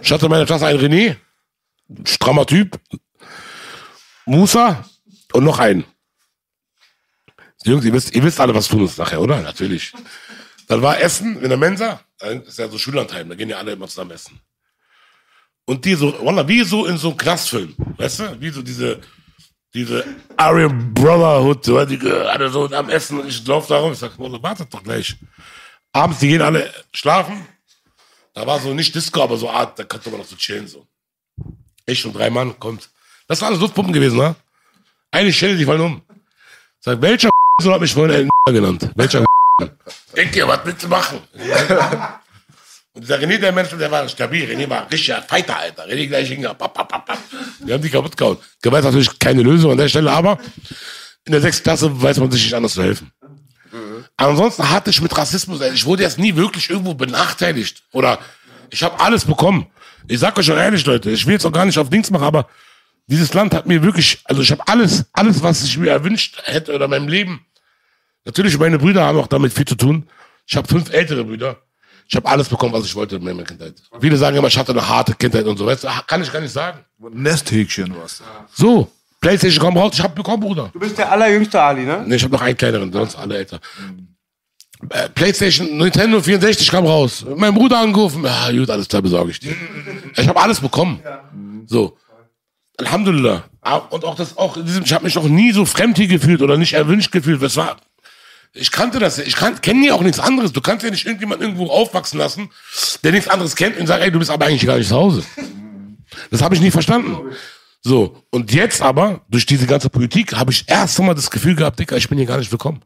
Ich 0.03 0.13
hatte 0.13 0.27
in 0.27 0.31
meiner 0.31 0.45
Klasse 0.45 0.67
einen 0.67 0.81
René, 0.81 1.17
strammer 2.05 2.45
Typ, 2.45 2.79
Musa 4.27 4.85
und 5.33 5.45
noch 5.45 5.59
einen. 5.59 5.85
Jungs, 7.65 7.85
ihr 7.85 7.93
wisst, 7.93 8.15
ihr 8.15 8.23
wisst 8.23 8.41
alle, 8.41 8.55
was 8.55 8.69
tun 8.69 8.85
ist 8.85 8.99
nachher, 8.99 9.21
oder? 9.21 9.41
Natürlich. 9.41 9.93
Dann 10.69 10.83
war 10.83 11.01
Essen 11.01 11.41
in 11.41 11.49
der 11.49 11.59
Mensa, 11.59 12.01
das 12.19 12.49
ist 12.49 12.59
ja 12.59 12.69
so 12.69 12.79
Schülerntime, 12.79 13.31
da 13.31 13.35
gehen 13.37 13.49
ja 13.49 13.57
alle 13.57 13.73
immer 13.73 13.89
zusammen 13.89 14.11
essen. 14.11 14.41
Und 15.69 15.85
die 15.85 15.95
so, 15.95 16.15
Wallah, 16.25 16.49
wie 16.49 16.65
so 16.65 16.87
in 16.87 16.97
so 16.97 17.09
einem 17.09 17.19
Knastfilm, 17.19 17.75
weißt 17.99 18.21
du? 18.21 18.41
Wie 18.41 18.49
so 18.49 18.63
diese, 18.63 19.03
diese 19.75 20.03
Aryan 20.35 20.95
Brotherhood, 20.95 21.67
die 21.91 22.01
alle 22.11 22.49
so 22.49 22.71
am 22.71 22.89
Essen 22.89 23.21
und 23.21 23.29
ich 23.29 23.47
laufe 23.47 23.69
da 23.69 23.77
rum, 23.77 23.93
ich 23.93 23.99
sag, 23.99 24.19
Wallah, 24.19 24.43
wartet 24.43 24.73
doch 24.73 24.83
gleich. 24.83 25.15
Abends, 25.93 26.21
die 26.21 26.29
gehen 26.29 26.41
alle 26.41 26.73
schlafen. 26.95 27.47
Da 28.33 28.47
war 28.47 28.59
so 28.61 28.73
nicht 28.73 28.95
Disco, 28.95 29.23
aber 29.23 29.37
so 29.37 29.51
Art, 29.51 29.79
da 29.79 29.85
konnte 29.85 30.09
man 30.09 30.21
noch 30.21 30.27
so 30.27 30.37
chillen, 30.37 30.67
so. 30.67 30.87
Ich 31.85 32.03
und 32.07 32.15
drei 32.15 32.31
Mann, 32.31 32.59
kommt. 32.59 32.89
Das 33.27 33.43
waren 33.43 33.49
alles 33.49 33.61
Luftpumpen 33.61 33.93
gewesen, 33.93 34.17
ne? 34.17 34.37
Eine 35.11 35.31
Stelle, 35.35 35.55
die 35.55 35.67
fallen 35.67 35.83
um. 35.83 36.03
Sag, 36.81 37.03
welcher 37.03 37.29
so 37.61 37.75
hat 37.75 37.83
mich 37.83 37.93
vorhin 37.93 38.31
ein 38.47 38.55
genannt? 38.55 38.91
Welcher 38.95 39.27
Denk 40.17 40.33
dir, 40.33 40.49
was 40.49 40.65
willst 40.65 40.85
du 40.85 40.89
machen? 40.89 41.21
Dieser 43.01 43.19
René, 43.19 43.39
der 43.39 43.53
Mensch, 43.53 43.71
der 43.71 43.91
war 43.91 44.09
stabil. 44.09 44.45
René 44.45 44.69
war 44.69 44.91
richtiger 44.91 45.23
Fighter, 45.23 45.59
Alter. 45.59 45.87
René 45.87 46.07
gleich 46.07 46.59
papp, 46.59 46.75
papp. 46.75 47.19
Die 47.61 47.73
haben 47.73 47.83
die 47.83 47.91
kaputt 47.91 48.17
gehauen. 48.17 48.39
Gewalt 48.63 48.85
ist 48.85 48.87
natürlich 48.87 49.19
keine 49.19 49.43
Lösung 49.43 49.71
an 49.73 49.79
der 49.79 49.89
Stelle, 49.89 50.11
aber 50.11 50.39
in 51.25 51.33
der 51.33 51.41
sechsten 51.41 51.65
Klasse 51.65 52.03
weiß 52.03 52.19
man 52.19 52.31
sich 52.31 52.45
nicht 52.45 52.55
anders 52.55 52.73
zu 52.75 52.83
helfen. 52.83 53.13
Ansonsten 54.17 54.69
hatte 54.69 54.91
ich 54.91 55.01
mit 55.01 55.17
Rassismus, 55.17 55.61
ich 55.61 55.85
wurde 55.85 56.03
jetzt 56.03 56.19
nie 56.19 56.35
wirklich 56.35 56.71
irgendwo 56.71 56.95
benachteiligt. 56.95 57.85
Oder 57.93 58.19
ich 58.71 58.83
habe 58.83 58.99
alles 58.99 59.25
bekommen. 59.25 59.67
Ich 60.09 60.19
sag 60.19 60.37
euch 60.39 60.47
schon 60.47 60.57
ehrlich, 60.57 60.85
Leute, 60.87 61.11
ich 61.11 61.25
will 61.27 61.35
jetzt 61.35 61.45
auch 61.45 61.53
gar 61.53 61.67
nicht 61.67 61.79
auf 61.79 61.91
Dings 61.91 62.11
machen, 62.11 62.25
aber 62.25 62.49
dieses 63.07 63.33
Land 63.35 63.55
hat 63.55 63.67
mir 63.67 63.83
wirklich, 63.83 64.21
also 64.25 64.43
ich 64.43 64.51
habe 64.51 64.67
alles, 64.67 65.05
alles, 65.13 65.43
was 65.43 65.63
ich 65.63 65.79
mir 65.79 65.91
erwünscht 65.91 66.43
hätte 66.45 66.75
oder 66.75 66.87
in 66.87 66.91
meinem 66.91 67.09
Leben. 67.09 67.47
Natürlich, 68.25 68.59
meine 68.59 68.79
Brüder 68.79 69.05
haben 69.05 69.19
auch 69.19 69.27
damit 69.27 69.53
viel 69.53 69.67
zu 69.67 69.77
tun. 69.77 70.09
Ich 70.47 70.57
habe 70.57 70.67
fünf 70.67 70.93
ältere 70.93 71.25
Brüder. 71.25 71.63
Ich 72.11 72.17
habe 72.17 72.27
alles 72.27 72.49
bekommen, 72.49 72.73
was 72.73 72.87
ich 72.87 72.95
wollte 72.95 73.17
in 73.17 73.25
meiner 73.25 73.43
Kindheit. 73.45 73.75
Viele 74.01 74.17
sagen 74.17 74.37
immer, 74.37 74.49
ich 74.49 74.57
hatte 74.57 74.73
eine 74.73 74.89
harte 74.89 75.15
Kindheit 75.15 75.45
und 75.45 75.59
so. 75.59 75.67
Weißt 75.67 75.85
du, 75.85 75.89
kann 76.07 76.23
ich 76.23 76.33
gar 76.33 76.41
nicht 76.41 76.53
sagen. 76.53 76.79
Nesthäkchen 76.99 77.95
was. 78.03 78.23
So, 78.53 78.91
Playstation 79.21 79.63
komm 79.63 79.77
raus, 79.77 79.93
ich 79.95 80.03
habe 80.03 80.15
bekommen, 80.15 80.41
Bruder. 80.41 80.71
Du 80.73 80.79
bist 80.79 80.97
der 80.97 81.13
allerjüngste 81.13 81.61
Ali, 81.61 81.85
ne? 81.85 82.05
Nee, 82.07 82.17
ich 82.17 82.23
habe 82.25 82.33
noch 82.33 82.41
einen 82.41 82.57
kleineren, 82.57 82.91
sonst 82.91 83.17
alle 83.17 83.37
älter. 83.37 83.61
Äh, 84.91 85.09
Playstation, 85.11 85.77
Nintendo 85.77 86.23
64 86.23 86.71
kam 86.71 86.87
raus. 86.87 87.27
Mein 87.37 87.53
Bruder 87.53 87.79
angerufen. 87.81 88.25
Ja, 88.25 88.51
gut, 88.53 88.71
alles 88.71 88.89
klar, 88.89 89.03
besorge 89.03 89.33
ich 89.33 89.41
dir. 89.41 89.55
Ich 90.17 90.27
habe 90.29 90.41
alles 90.41 90.61
bekommen. 90.61 91.03
So. 91.67 91.97
Alhamdulillah. 92.79 93.43
Ah, 93.61 93.77
Und 93.91 94.05
auch 94.05 94.15
das, 94.15 94.39
auch 94.39 94.57
in 94.57 94.65
diesem, 94.65 94.85
ich 94.85 94.93
habe 94.93 95.05
mich 95.05 95.17
noch 95.17 95.25
nie 95.29 95.53
so 95.53 95.65
fremd 95.67 95.99
hier 95.99 96.07
gefühlt 96.07 96.41
oder 96.41 96.57
nicht 96.57 96.73
erwünscht 96.75 97.11
gefühlt. 97.11 97.43
Das 97.43 97.57
war, 97.57 97.77
ich 98.59 98.71
kannte 98.71 98.99
das, 98.99 99.17
ja. 99.17 99.25
ich 99.25 99.37
kenne 99.37 99.87
ja 99.87 99.95
auch 99.95 100.03
nichts 100.03 100.19
anderes. 100.19 100.53
Du 100.53 100.61
kannst 100.61 100.85
ja 100.85 100.91
nicht 100.91 101.07
irgendjemand 101.07 101.41
irgendwo 101.41 101.69
aufwachsen 101.69 102.19
lassen, 102.19 102.51
der 103.03 103.13
nichts 103.13 103.29
anderes 103.29 103.57
kennt 103.57 103.79
und 103.79 103.87
sagt, 103.87 104.03
ey, 104.03 104.11
du 104.11 104.19
bist 104.19 104.31
aber 104.31 104.47
eigentlich 104.47 104.67
gar 104.67 104.79
nicht 104.79 104.89
zu 104.89 104.97
Hause. 104.97 105.23
Das 106.31 106.43
habe 106.43 106.55
ich 106.55 106.61
nie 106.61 106.71
verstanden. 106.71 107.17
So, 107.83 108.25
und 108.31 108.53
jetzt 108.53 108.83
aber, 108.83 109.21
durch 109.29 109.47
diese 109.47 109.67
ganze 109.67 109.89
Politik, 109.91 110.35
habe 110.35 110.51
ich 110.51 110.65
erst 110.67 110.99
einmal 110.99 111.15
das 111.15 111.31
Gefühl 111.31 111.55
gehabt, 111.55 111.79
Dicker, 111.79 111.97
ich 111.97 112.09
bin 112.09 112.19
hier 112.19 112.27
gar 112.27 112.39
nicht 112.39 112.51
willkommen. 112.51 112.83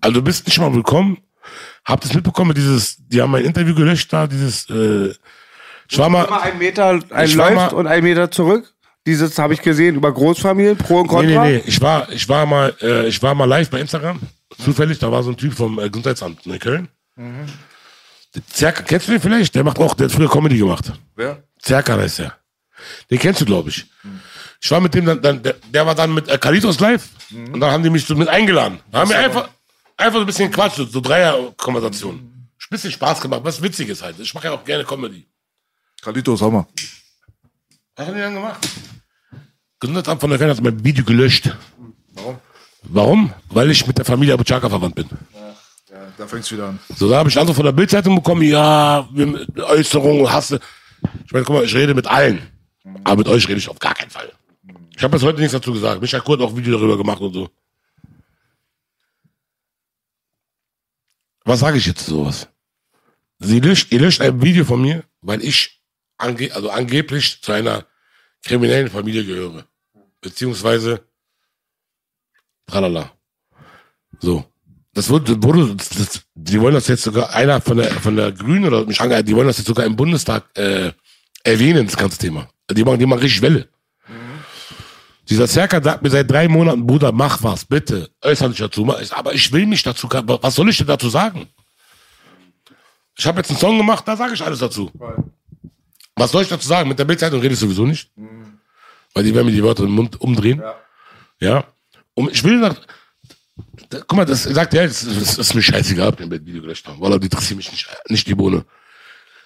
Also 0.00 0.14
du 0.14 0.22
bist 0.22 0.46
nicht 0.46 0.58
mal 0.58 0.72
willkommen. 0.72 1.18
Habt 1.84 2.04
es 2.04 2.14
mitbekommen, 2.14 2.54
dieses, 2.54 2.96
die 2.98 3.22
haben 3.22 3.30
mein 3.30 3.44
Interview 3.44 3.74
gelöscht 3.74 4.12
da, 4.12 4.26
dieses, 4.26 4.68
äh, 4.68 5.14
ich 5.88 5.98
war 5.98 6.08
Immer 6.08 6.28
mal, 6.28 6.40
ein 6.40 6.58
Meter, 6.58 7.00
ein 7.10 7.32
läuft 7.32 7.54
mal- 7.54 7.74
und 7.74 7.86
ein 7.86 8.02
Meter 8.02 8.30
zurück. 8.30 8.74
Dieses 9.06 9.38
habe 9.38 9.54
ich 9.54 9.62
gesehen 9.62 9.94
über 9.94 10.12
Großfamilien, 10.12 10.76
Pro 10.76 11.00
und 11.00 11.06
nee, 11.06 11.08
Contra. 11.08 11.44
nee, 11.44 11.52
nee, 11.58 11.62
ich 11.64 11.80
war, 11.80 12.10
ich 12.10 12.28
war 12.28 12.44
mal, 12.44 12.74
äh, 12.82 13.06
ich 13.06 13.22
war 13.22 13.34
mal 13.34 13.44
live 13.44 13.70
bei 13.70 13.80
Instagram, 13.80 14.20
zufällig, 14.58 14.98
da 14.98 15.10
war 15.12 15.22
so 15.22 15.30
ein 15.30 15.36
Typ 15.36 15.54
vom 15.54 15.78
äh, 15.78 15.88
Gesundheitsamt 15.88 16.44
in 16.44 16.58
Köln. 16.58 16.88
Zerka, 18.50 18.82
kennst 18.82 19.06
du 19.06 19.12
den 19.12 19.20
vielleicht? 19.20 19.54
Der 19.54 19.64
macht 19.64 19.78
auch, 19.78 19.94
der 19.94 20.08
hat 20.08 20.12
früher 20.12 20.28
Comedy 20.28 20.58
gemacht. 20.58 20.92
Wer? 21.14 21.42
Zerkan 21.60 22.00
heißt 22.00 22.18
der. 22.18 22.36
Den 23.10 23.18
kennst 23.18 23.40
du, 23.40 23.44
glaube 23.44 23.70
ich. 23.70 23.86
Ich 24.60 24.70
war 24.70 24.80
mit 24.80 24.92
dem 24.94 25.06
dann, 25.06 25.22
dann 25.22 25.42
der, 25.42 25.54
der 25.72 25.86
war 25.86 25.94
dann 25.94 26.12
mit 26.12 26.28
äh, 26.28 26.36
Kalitos 26.36 26.80
live 26.80 27.08
und 27.30 27.60
dann 27.60 27.70
haben 27.70 27.82
die 27.82 27.90
mich 27.90 28.04
so 28.04 28.14
mit 28.16 28.28
eingeladen. 28.28 28.80
Da 28.90 29.00
haben 29.00 29.10
wir 29.10 29.18
einfach, 29.18 29.48
einfach 29.96 30.14
so 30.14 30.20
ein 30.20 30.26
bisschen 30.26 30.50
Quatsch, 30.50 30.76
so 30.76 31.00
Dreier-Konversation. 31.00 32.14
Ein 32.16 32.48
bisschen 32.70 32.90
Spaß 32.90 33.20
gemacht, 33.20 33.42
was 33.44 33.62
Witziges 33.62 34.02
halt. 34.02 34.18
Ich 34.18 34.34
mache 34.34 34.48
ja 34.48 34.52
auch 34.52 34.64
gerne 34.64 34.84
Comedy. 34.84 35.26
Kalitos 36.02 36.42
Hammer. 36.42 36.66
Was 37.94 38.06
haben 38.06 38.14
die 38.14 38.20
dann 38.20 38.34
gemacht? 38.34 38.68
Gesundheitsamt 39.80 40.20
von 40.20 40.30
der 40.30 40.38
Köln 40.38 40.50
hat 40.50 40.62
mein 40.62 40.82
Video 40.84 41.04
gelöscht. 41.04 41.54
Warum? 42.14 42.38
Warum? 42.82 43.32
Weil 43.50 43.70
ich 43.70 43.86
mit 43.86 43.98
der 43.98 44.04
Familie 44.04 44.34
Abu 44.34 44.44
Chaka 44.44 44.68
verwandt 44.68 44.94
bin. 44.94 45.08
Da 46.16 46.26
fängt's 46.26 46.50
wieder 46.50 46.68
an. 46.68 46.78
So, 46.96 47.10
da 47.10 47.18
habe 47.18 47.28
ich 47.28 47.38
Antwort 47.38 47.56
von 47.56 47.64
der 47.64 47.72
Bildzeitung 47.72 48.14
bekommen, 48.14 48.42
ja, 48.42 49.06
Äußerungen, 49.56 50.32
Hasse. 50.32 50.60
Ich 51.26 51.32
meine, 51.32 51.44
guck 51.44 51.56
mal, 51.56 51.64
ich 51.64 51.74
rede 51.74 51.94
mit 51.94 52.06
allen. 52.06 52.50
Aber 53.04 53.16
mit 53.16 53.28
euch 53.28 53.46
rede 53.48 53.58
ich 53.58 53.68
auf 53.68 53.78
gar 53.78 53.94
keinen 53.94 54.10
Fall. 54.10 54.32
Ich 54.96 55.02
habe 55.02 55.12
bis 55.12 55.22
heute 55.22 55.40
nichts 55.40 55.52
dazu 55.52 55.72
gesagt. 55.72 56.00
Michael 56.00 56.22
Kurt 56.22 56.40
auch 56.40 56.50
ein 56.50 56.56
Video 56.56 56.78
darüber 56.78 56.96
gemacht 56.96 57.20
und 57.20 57.34
so. 57.34 57.50
Was 61.44 61.60
sage 61.60 61.76
ich 61.76 61.86
jetzt 61.86 62.06
zu 62.06 62.12
sowas? 62.12 62.48
Sie 63.38 63.60
löscht, 63.60 63.92
ihr 63.92 64.00
löscht 64.00 64.22
ein 64.22 64.40
Video 64.40 64.64
von 64.64 64.80
mir, 64.80 65.04
weil 65.20 65.44
ich 65.44 65.82
ange 66.16 66.50
also 66.54 66.70
angeblich 66.70 67.42
zu 67.42 67.52
einer 67.52 67.84
kriminellen 68.44 68.90
Familie 68.90 69.24
gehöre. 69.24 69.64
Beziehungsweise 70.20 71.00
tralala. 72.66 73.12
So. 74.20 74.44
Das 74.94 75.10
wurde, 75.10 75.42
wurde 75.42 75.76
das, 75.76 76.22
die 76.34 76.58
wollen 76.58 76.72
das 76.72 76.88
jetzt 76.88 77.02
sogar, 77.02 77.34
einer 77.34 77.60
von 77.60 77.76
der, 77.76 77.90
von 77.90 78.16
der 78.16 78.32
Grünen 78.32 78.64
oder 78.64 78.86
mich 78.86 78.98
angehalten, 78.98 79.26
die 79.26 79.36
wollen 79.36 79.46
das 79.46 79.58
jetzt 79.58 79.66
sogar 79.66 79.84
im 79.84 79.94
Bundestag 79.94 80.44
äh, 80.56 80.92
erwähnen, 81.44 81.84
das 81.84 81.98
ganze 81.98 82.16
Thema. 82.16 82.48
Die 82.70 82.82
machen, 82.82 82.98
die 82.98 83.04
machen 83.04 83.20
richtig 83.20 83.42
Welle. 83.42 83.68
Dieser 85.28 85.48
Zerka 85.48 85.82
sagt 85.82 86.02
mir 86.02 86.10
seit 86.10 86.30
drei 86.30 86.48
Monaten, 86.48 86.86
Bruder, 86.86 87.12
mach 87.12 87.42
was, 87.42 87.64
bitte. 87.64 88.10
Äußere 88.22 88.50
dich 88.50 88.58
dazu. 88.58 88.86
Aber 89.10 89.34
ich 89.34 89.52
will 89.52 89.66
mich 89.66 89.82
dazu, 89.82 90.08
was 90.08 90.54
soll 90.54 90.70
ich 90.70 90.78
denn 90.78 90.86
dazu 90.86 91.08
sagen? 91.08 91.48
Ich 93.18 93.26
habe 93.26 93.38
jetzt 93.38 93.50
einen 93.50 93.58
Song 93.58 93.76
gemacht, 93.76 94.06
da 94.06 94.16
sage 94.16 94.34
ich 94.34 94.42
alles 94.42 94.60
dazu. 94.60 94.90
Was 96.16 96.32
soll 96.32 96.42
ich 96.42 96.48
dazu 96.48 96.66
sagen? 96.66 96.88
Mit 96.88 96.98
der 96.98 97.04
Bildzeitung 97.04 97.40
rede 97.40 97.54
ich 97.54 97.60
sowieso 97.60 97.86
nicht. 97.86 98.10
Weil 99.14 99.24
die 99.24 99.34
werden 99.34 99.46
mir 99.46 99.52
die 99.52 99.62
Wörter 99.62 99.84
im 99.84 99.92
Mund 99.92 100.20
umdrehen. 100.20 100.62
Ja. 101.40 101.64
Und 102.14 102.32
ich 102.32 102.42
will 102.42 102.58
nach, 102.58 102.74
da, 103.90 104.00
guck 104.00 104.16
mal, 104.16 104.24
das 104.24 104.44
sagt 104.44 104.72
ja, 104.72 104.86
das, 104.86 105.02
ist 105.04 105.54
mir 105.54 105.62
scheißegal, 105.62 106.08
ob 106.08 106.16
die 106.16 106.24
ein 106.24 106.30
Video 106.30 106.62
gelöscht 106.62 106.86
haben, 106.88 107.00
weil 107.00 107.18
die 107.20 107.26
interessiert 107.26 107.58
mich 107.58 107.70
nicht, 107.70 107.88
nicht 108.08 108.26
die 108.26 108.34
Bohne. 108.34 108.64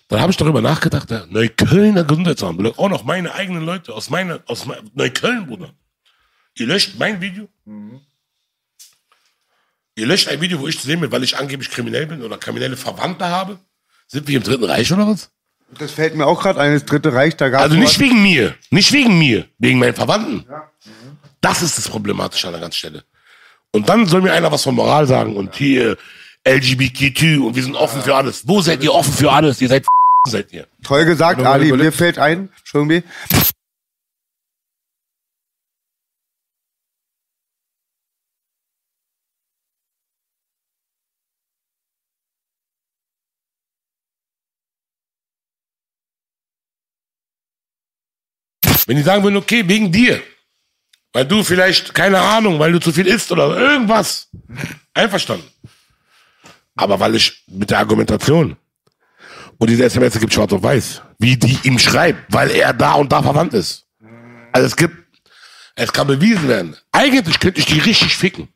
Dann 0.08 0.20
habe 0.20 0.30
ich 0.30 0.36
darüber 0.36 0.60
nachgedacht, 0.60 1.10
der 1.10 1.26
Neuköllner 1.26 2.04
Gesundheitsamt, 2.04 2.78
auch 2.78 2.88
noch 2.88 3.04
meine 3.04 3.34
eigenen 3.34 3.64
Leute 3.64 3.94
aus 3.94 4.10
meiner, 4.10 4.40
aus 4.46 4.66
mein, 4.66 4.90
Neukölln, 4.94 5.46
Bruder. 5.46 5.72
Ihr 6.54 6.66
löscht 6.66 6.94
mein 6.98 7.20
Video? 7.20 7.48
Ihr 9.94 10.06
löscht 10.06 10.28
ein 10.28 10.40
Video, 10.40 10.58
wo 10.60 10.66
ich 10.66 10.80
zu 10.80 10.86
sehen 10.86 11.00
bin, 11.00 11.12
weil 11.12 11.22
ich 11.22 11.36
angeblich 11.36 11.70
kriminell 11.70 12.06
bin 12.06 12.22
oder 12.22 12.38
kriminelle 12.38 12.76
Verwandte 12.76 13.26
habe? 13.26 13.60
Sind 14.06 14.26
wir 14.26 14.36
im 14.36 14.42
Dritten 14.42 14.64
Reich 14.64 14.92
oder 14.92 15.06
was? 15.06 15.30
Das 15.78 15.92
fällt 15.92 16.14
mir 16.14 16.26
auch 16.26 16.42
gerade 16.42 16.60
ein, 16.60 16.72
das 16.72 16.84
dritte 16.84 17.12
Reich, 17.12 17.36
da 17.36 17.48
gab 17.48 17.62
Also 17.62 17.76
nicht 17.76 17.98
wegen 17.98 18.22
mir, 18.22 18.54
nicht 18.70 18.92
wegen 18.92 19.18
mir, 19.18 19.46
wegen 19.58 19.78
meinen 19.78 19.94
Verwandten. 19.94 20.44
Das 21.40 21.62
ist 21.62 21.78
das 21.78 21.88
Problematische 21.88 22.48
an 22.48 22.52
der 22.52 22.60
ganzen 22.60 22.78
Stelle. 22.78 23.04
Und 23.72 23.88
dann 23.88 24.06
soll 24.06 24.20
mir 24.20 24.32
einer 24.32 24.50
was 24.50 24.64
von 24.64 24.74
Moral 24.74 25.06
sagen 25.06 25.36
und 25.36 25.54
hier 25.54 25.96
LGBTQ 26.46 27.40
und 27.44 27.54
wir 27.54 27.62
sind 27.62 27.76
offen 27.76 28.02
für 28.02 28.14
alles. 28.14 28.46
Wo 28.46 28.60
seid 28.60 28.82
ihr 28.82 28.92
offen 28.92 29.12
für 29.12 29.30
alles? 29.30 29.60
Ihr 29.60 29.68
seid 29.68 29.86
seid 30.28 30.52
ihr. 30.52 30.66
Toll 30.82 31.04
gesagt, 31.04 31.40
Ali. 31.42 31.72
Mir 31.72 31.92
fällt 31.92 32.18
ein, 32.18 32.50
Entschuldigung, 32.58 33.08
Wenn 48.91 48.97
die 48.97 49.05
sagen 49.05 49.22
würden, 49.22 49.36
okay, 49.36 49.62
wegen 49.68 49.93
dir, 49.93 50.20
weil 51.12 51.24
du 51.24 51.45
vielleicht, 51.45 51.95
keine 51.95 52.18
Ahnung, 52.18 52.59
weil 52.59 52.72
du 52.72 52.80
zu 52.80 52.91
viel 52.91 53.07
isst 53.07 53.30
oder 53.30 53.57
irgendwas, 53.57 54.28
einverstanden. 54.95 55.49
Aber 56.74 56.99
weil 56.99 57.14
ich 57.14 57.45
mit 57.47 57.70
der 57.70 57.78
Argumentation 57.78 58.57
und 59.59 59.70
diese 59.70 59.84
SMS 59.84 60.18
gibt 60.18 60.34
schwarz 60.34 60.53
auf 60.53 60.64
weiß, 60.64 61.03
wie 61.20 61.36
die 61.36 61.57
ihm 61.62 61.78
schreibt, 61.78 62.32
weil 62.32 62.51
er 62.51 62.72
da 62.72 62.95
und 62.95 63.12
da 63.12 63.22
verwandt 63.22 63.55
ist. 63.55 63.86
Also 64.51 64.66
es 64.66 64.74
gibt, 64.74 64.97
es 65.76 65.93
kann 65.93 66.09
bewiesen 66.09 66.49
werden. 66.49 66.76
Eigentlich 66.91 67.38
könnte 67.38 67.61
ich 67.61 67.66
die 67.66 67.78
richtig 67.78 68.16
ficken. 68.16 68.49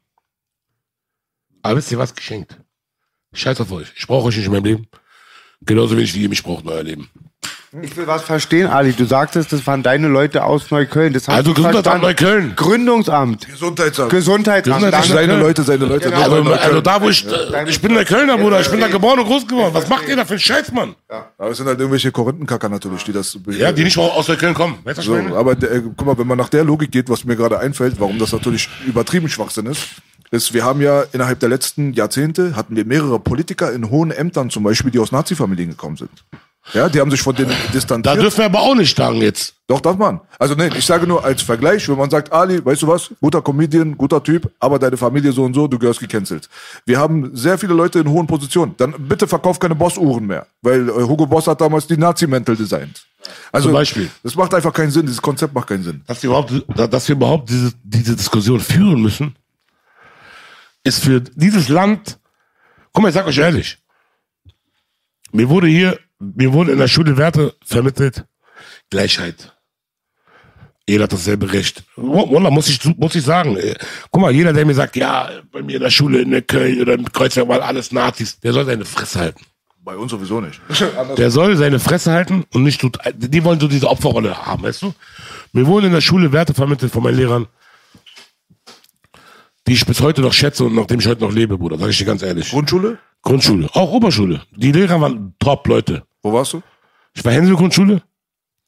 Aber 1.63 1.77
wisst 1.77 1.93
ihr 1.93 1.99
was 1.99 2.13
geschenkt? 2.13 2.59
Scheiß 3.35 3.61
auf 3.61 3.71
euch. 3.71 3.93
Ich 3.95 4.09
brauche 4.09 4.27
euch 4.27 4.37
nicht 4.37 4.47
in 4.47 4.53
meinem 4.53 4.65
Leben. 4.65 4.89
Genauso 5.61 5.97
wenig 5.97 6.13
wie 6.13 6.23
ihr 6.23 6.29
mich 6.29 6.43
braucht 6.43 6.65
in 6.65 6.71
euer 6.71 6.83
Leben. 6.83 7.09
Ich 7.83 7.97
will 7.97 8.07
was 8.07 8.23
verstehen, 8.23 8.69
Ali. 8.69 8.93
Du 8.93 9.05
sagtest, 9.05 9.53
das 9.53 9.67
waren 9.67 9.83
deine 9.83 10.07
Leute 10.07 10.45
aus 10.45 10.71
Neukölln. 10.71 11.13
Das 11.13 11.29
Also 11.29 11.53
Gesundheitsamt 11.55 12.05
verstanden. 12.05 12.07
Neukölln. 12.07 12.57
Gründungsamt. 12.57 13.49
Gesundheitsamt. 13.49 14.11
Gesundheitsamt. 14.11 14.77
Gesundheitsamt. 14.77 15.19
Seine 15.19 15.37
Leute, 15.37 15.63
seine 15.65 15.85
Leute. 15.87 16.11
Genau. 16.11 16.23
Also, 16.23 16.53
also 16.53 16.81
da, 16.81 17.03
wo 17.03 17.09
ich, 17.09 17.27
äh, 17.27 17.69
ich 17.69 17.81
bin 17.81 17.95
der 17.95 18.05
Kölner, 18.05 18.39
Bruder. 18.39 18.61
Ich 18.61 18.71
bin 18.71 18.79
da 18.81 18.87
geboren 18.89 19.19
und 19.19 19.27
groß 19.27 19.49
geworden. 19.49 19.75
Was 19.75 19.89
macht 19.89 20.07
ihr 20.09 20.15
da 20.15 20.25
für 20.25 20.35
einen 20.35 20.41
Scheiß, 20.41 20.71
Mann? 20.73 20.95
Aber 21.39 21.51
es 21.51 21.57
sind 21.57 21.67
halt 21.67 21.79
irgendwelche 21.81 22.13
Korinthenkacker 22.13 22.69
natürlich, 22.69 23.03
die 23.05 23.13
das. 23.13 23.37
Ja, 23.49 23.73
die 23.73 23.83
nicht 23.85 23.99
aus 23.99 24.29
Neukölln 24.29 24.55
kommen. 24.55 24.79
Weißt 24.85 24.99
du, 24.99 25.01
was 25.01 25.07
So, 25.07 25.17
ich 25.17 25.25
meine? 25.25 25.37
aber 25.37 25.55
der, 25.57 25.73
äh, 25.73 25.83
guck 25.97 26.07
mal, 26.07 26.17
wenn 26.19 26.27
man 26.29 26.39
nach 26.39 26.49
der 26.51 26.63
Logik 26.65 26.93
geht, 26.93 27.09
was 27.09 27.25
mir 27.25 27.35
gerade 27.35 27.59
einfällt, 27.59 27.97
warum 27.99 28.19
das 28.21 28.33
natürlich 28.33 28.69
übertrieben 28.87 29.29
Schwachsinn 29.29 29.67
ist, 29.67 29.89
ist, 30.31 30.55
wir 30.55 30.65
haben 30.65 30.81
ja 30.81 31.05
innerhalb 31.13 31.41
der 31.41 31.49
letzten 31.49 31.93
Jahrzehnte 31.93 32.55
hatten 32.57 32.77
wir 32.77 32.85
mehrere 32.85 33.19
Politiker 33.21 33.73
in 33.73 33.91
hohen 33.91 34.11
Ämtern 34.11 34.51
zum 34.51 34.63
Beispiel, 34.63 34.91
die 34.91 34.99
aus 34.99 35.13
Nazi-Familien 35.13 35.71
gekommen 35.71 35.97
sind. 35.97 36.11
Ja, 36.73 36.89
die 36.89 36.99
haben 36.99 37.11
sich 37.11 37.21
von 37.21 37.35
denen 37.37 37.51
Da 37.51 37.73
distanziert. 37.73 38.17
dürfen 38.23 38.39
wir 38.39 38.45
aber 38.47 38.61
auch 38.63 38.75
nicht 38.75 38.97
sagen 38.97 39.17
jetzt. 39.21 39.55
Doch, 39.67 39.81
darf 39.81 39.99
man. 39.99 40.21
Also 40.39 40.55
nein, 40.55 40.73
ich 40.77 40.85
sage 40.87 41.07
nur 41.07 41.23
als 41.23 41.43
Vergleich, 41.43 41.87
wenn 41.89 41.99
man 41.99 42.09
sagt, 42.09 42.33
Ali, 42.33 42.65
weißt 42.65 42.83
du 42.83 42.89
was, 42.89 43.11
guter 43.21 43.43
Comedian, 43.43 43.97
guter 43.99 44.23
Typ, 44.23 44.51
aber 44.61 44.79
deine 44.79 44.97
Familie 44.97 45.33
so 45.33 45.45
und 45.45 45.53
so, 45.55 45.67
du 45.69 45.79
gehörst 45.79 46.01
gecancelt. 46.01 46.49
Wir 46.87 46.99
haben 46.99 47.37
sehr 47.37 47.59
viele 47.59 47.75
Leute 47.75 47.99
in 47.99 48.09
hohen 48.09 48.27
Positionen. 48.27 48.75
Dann 48.79 48.95
bitte 48.99 49.29
verkauf 49.29 49.59
keine 49.59 49.75
Boss-Uhren 49.75 50.27
mehr, 50.27 50.47
weil 50.63 50.89
äh, 50.89 50.93
Hugo 50.93 51.27
Boss 51.27 51.47
hat 51.47 51.61
damals 51.61 51.87
die 51.87 51.99
Nazi-Mäntel 51.99 52.57
designt. 52.57 53.07
Also, 53.53 53.69
Zum 53.69 53.75
Beispiel. 53.75 54.11
Das 54.23 54.35
macht 54.35 54.55
einfach 54.55 54.73
keinen 54.73 54.91
Sinn, 54.91 55.03
dieses 55.07 55.21
Konzept 55.23 55.55
macht 55.55 55.69
keinen 55.69 55.83
Sinn. 55.83 56.03
Dass 56.07 56.23
wir 56.23 56.29
überhaupt, 56.31 56.53
dass 56.93 57.09
wir 57.09 57.17
überhaupt 57.17 57.49
diese, 57.51 57.73
diese 57.83 58.17
Diskussion 58.17 58.61
führen 58.61 59.01
müssen, 59.03 59.37
ist 60.83 61.03
für 61.05 61.21
dieses 61.21 61.69
Land, 61.69 62.19
guck 62.93 63.03
mal, 63.03 63.09
ich 63.09 63.15
sag 63.15 63.27
euch 63.27 63.39
ehrlich, 63.39 63.79
mir 65.33 65.49
wurde 65.49 65.67
hier, 65.67 65.99
mir 66.35 66.53
wurde 66.53 66.73
in 66.73 66.79
der 66.79 66.89
Schule 66.89 67.17
Werte 67.17 67.55
vermittelt, 67.65 68.25
Gleichheit. 68.91 69.53
Jeder 70.87 71.05
hat 71.05 71.13
dasselbe 71.15 71.51
Recht. 71.53 71.83
Wallah, 71.97 72.51
muss 72.51 72.69
ich, 72.69 72.79
muss 72.99 73.15
ich 73.15 73.25
sagen. 73.25 73.57
äh, 73.57 73.75
Guck 74.11 74.21
mal, 74.21 74.31
jeder, 74.33 74.53
der 74.53 74.67
mir 74.67 74.75
sagt, 74.75 74.97
ja, 74.97 75.31
bei 75.51 75.63
mir 75.63 75.77
in 75.77 75.83
der 75.83 75.91
Schule 75.91 76.21
in 76.21 76.31
der 76.31 76.43
Köln 76.43 76.81
oder 76.81 76.93
im 76.95 77.11
Kreuzberg 77.11 77.49
waren 77.49 77.63
alles 77.63 77.91
Nazis, 77.91 78.39
der 78.41 78.53
soll 78.53 78.67
seine 78.67 78.85
Fresse 78.85 79.19
halten. 79.19 79.45
Bei 79.83 79.97
uns 79.97 80.11
sowieso 80.13 80.41
nicht. 80.41 80.61
Der 81.19 81.31
soll 81.31 81.57
seine 81.57 81.79
Fresse 81.79 82.11
halten 82.13 82.45
und 82.55 82.63
nicht, 82.63 82.81
tut- 82.81 82.99
die 83.15 83.45
wollen 83.45 83.61
so 83.61 83.69
diese 83.69 83.87
Opferrolle 83.91 84.47
haben, 84.47 84.63
weißt 84.63 84.81
du? 84.81 84.95
Mir 85.53 85.67
wurden 85.67 85.87
in 85.87 85.93
der 85.93 86.01
Schule 86.01 86.33
Werte 86.33 86.55
vermittelt 86.55 86.91
von 86.91 87.03
meinen 87.03 87.19
Lehrern, 87.19 87.47
die 89.67 89.75
ich 89.75 89.85
bis 89.85 90.01
heute 90.01 90.23
noch 90.23 90.33
schätze 90.33 90.65
und 90.65 90.75
nachdem 90.75 91.01
ich 91.01 91.07
heute 91.07 91.23
noch 91.23 91.33
lebe, 91.33 91.59
Bruder, 91.59 91.77
sag 91.79 91.91
ich 91.91 91.99
dir 91.99 92.07
ganz 92.07 92.23
ehrlich. 92.23 92.49
Grundschule? 92.51 92.99
Grundschule, 93.23 93.69
auch 93.75 93.91
Oberschule. 93.93 94.41
Die 94.57 94.73
Lehrer 94.73 95.01
waren 95.03 95.35
Top-Leute. 95.39 96.05
Wo 96.25 96.33
warst 96.33 96.55
du? 96.55 96.63
Ich 97.13 97.25
war 97.25 97.33
Hänsel 97.33 97.55
Grundschule 97.55 98.03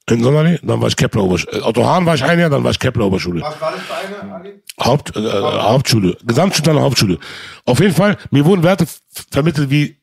in 0.09 0.22
Sonderlee, 0.22 0.61
dann 0.62 0.80
war 0.80 0.88
ich 0.88 0.94
Kepler 0.94 1.24
Oberschule. 1.24 1.64
Otto 1.64 1.84
Hahn 1.84 2.07
war 2.07 2.14
ich 2.14 2.22
ein 2.22 2.38
Jahr, 2.38 2.50
dann 2.50 2.62
war 2.62 2.70
ich 2.70 2.78
Kepler 2.78 3.07
Oberschule. 3.07 3.40
Was 3.40 3.61
war 3.61 3.72
das 3.72 3.80
für 3.80 3.94
eine, 4.22 4.34
Ali? 4.34 4.62
Haupt, 4.78 5.16
äh, 5.16 5.20
Hauptschule, 5.20 6.16
Gesamtschule, 6.24 6.66
dann 6.66 6.80
Hauptschule. 6.80 7.18
Auf 7.64 7.80
jeden 7.80 7.94
Fall, 7.94 8.16
mir 8.30 8.44
wurden 8.44 8.62
Werte 8.62 8.86
vermittelt 9.32 9.70
wie, 9.70 9.96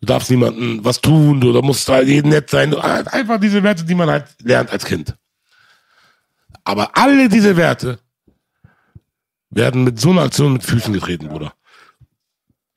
du 0.00 0.06
darfst 0.06 0.30
niemanden 0.30 0.84
was 0.84 1.00
tun, 1.00 1.40
du, 1.40 1.52
da 1.52 1.62
musst 1.62 1.88
halt 1.88 2.08
jeden 2.08 2.30
nett 2.30 2.50
sein. 2.50 2.74
Halt 2.74 3.10
Einfach 3.14 3.38
diese 3.40 3.62
Werte, 3.62 3.84
die 3.84 3.94
man 3.94 4.10
halt 4.10 4.26
lernt 4.42 4.70
als 4.70 4.84
Kind. 4.84 5.16
Aber 6.64 6.96
alle 6.98 7.28
diese 7.28 7.56
Werte 7.56 8.00
werden 9.48 9.84
mit 9.84 9.98
so 10.00 10.10
einer 10.10 10.22
Aktion 10.22 10.52
mit 10.52 10.64
Füßen 10.64 10.92
getreten, 10.92 11.28
Bruder. 11.28 11.54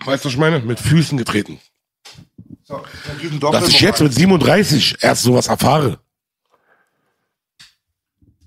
Weißt 0.05 0.23
du, 0.23 0.27
was 0.27 0.33
ich 0.33 0.39
meine? 0.39 0.59
Mit 0.59 0.79
Füßen 0.79 1.17
getreten. 1.17 1.59
So, 2.63 2.81
ein 3.21 3.39
Dass 3.39 3.67
ich 3.67 3.81
jetzt 3.81 4.01
mit 4.01 4.13
37 4.13 4.97
erst 5.01 5.23
sowas 5.23 5.47
erfahre. 5.47 5.99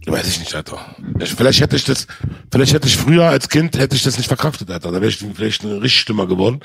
Weiß 0.07 0.27
ich 0.29 0.39
nicht, 0.39 0.55
Alter. 0.55 0.97
Ich, 1.19 1.35
vielleicht 1.35 1.61
hätte 1.61 1.77
ich 1.77 1.85
das, 1.85 2.07
vielleicht 2.51 2.73
hätte 2.73 2.87
ich 2.87 2.97
früher 2.97 3.29
als 3.29 3.49
Kind, 3.49 3.77
hätte 3.77 3.97
ich 3.97 4.05
das 4.05 4.17
nicht 4.17 4.29
verkraftet, 4.29 4.71
Alter. 4.71 4.93
Da 4.93 5.01
wäre 5.01 5.09
ich 5.09 5.19
vielleicht 5.19 5.65
richtig 5.65 6.01
schlimmer 6.01 6.27
geworden. 6.27 6.61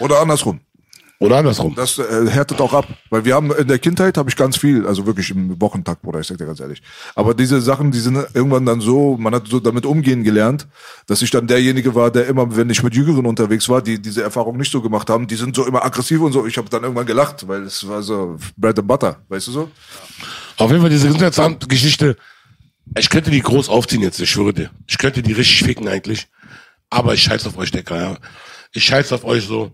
Oder 0.00 0.20
andersrum. 0.20 0.60
Oder 1.20 1.38
andersrum. 1.38 1.74
Das 1.74 1.98
äh, 1.98 2.28
härtet 2.28 2.60
auch 2.60 2.72
ab. 2.72 2.86
Weil 3.10 3.24
wir 3.24 3.34
haben 3.34 3.50
in 3.52 3.66
der 3.66 3.80
Kindheit 3.80 4.16
habe 4.16 4.30
ich 4.30 4.36
ganz 4.36 4.56
viel, 4.56 4.86
also 4.86 5.04
wirklich 5.04 5.30
im 5.30 5.60
Wochentakt, 5.60 6.02
Bruder, 6.02 6.20
ich 6.20 6.28
sag 6.28 6.38
dir 6.38 6.46
ganz 6.46 6.60
ehrlich. 6.60 6.80
Aber 7.16 7.34
diese 7.34 7.60
Sachen, 7.60 7.90
die 7.90 7.98
sind 7.98 8.16
irgendwann 8.34 8.64
dann 8.64 8.80
so, 8.80 9.16
man 9.16 9.34
hat 9.34 9.48
so 9.48 9.58
damit 9.58 9.84
umgehen 9.84 10.22
gelernt, 10.22 10.68
dass 11.08 11.20
ich 11.20 11.32
dann 11.32 11.48
derjenige 11.48 11.96
war, 11.96 12.12
der 12.12 12.28
immer, 12.28 12.56
wenn 12.56 12.70
ich 12.70 12.84
mit 12.84 12.94
Jüngeren 12.94 13.26
unterwegs 13.26 13.68
war, 13.68 13.82
die 13.82 14.00
diese 14.00 14.22
Erfahrung 14.22 14.58
nicht 14.58 14.70
so 14.70 14.80
gemacht 14.80 15.10
haben, 15.10 15.26
die 15.26 15.34
sind 15.34 15.56
so 15.56 15.66
immer 15.66 15.84
aggressiv 15.84 16.20
und 16.20 16.32
so. 16.32 16.46
Ich 16.46 16.56
habe 16.56 16.68
dann 16.68 16.84
irgendwann 16.84 17.06
gelacht, 17.06 17.48
weil 17.48 17.62
es 17.62 17.88
war 17.88 18.00
so 18.02 18.36
Bread 18.56 18.78
and 18.78 18.86
Butter, 18.86 19.16
weißt 19.28 19.48
du 19.48 19.50
so? 19.50 19.70
Auf 20.56 20.70
jeden 20.70 20.82
Fall 20.82 20.90
diese 20.90 21.06
Gesundheitsamt-Geschichte, 21.08 22.16
ich 22.96 23.10
könnte 23.10 23.32
die 23.32 23.42
groß 23.42 23.68
aufziehen 23.68 24.02
jetzt, 24.02 24.20
ich 24.20 24.30
schwöre 24.30 24.54
dir. 24.54 24.70
Ich 24.86 24.98
könnte 24.98 25.22
die 25.22 25.32
richtig 25.32 25.64
ficken 25.64 25.88
eigentlich. 25.88 26.28
Aber 26.90 27.12
ich 27.12 27.22
scheiß 27.22 27.44
auf 27.46 27.58
euch, 27.58 27.72
Decker, 27.72 28.00
ja. 28.00 28.16
Ich 28.72 28.84
scheiß 28.84 29.12
auf 29.12 29.24
euch 29.24 29.44
so. 29.44 29.72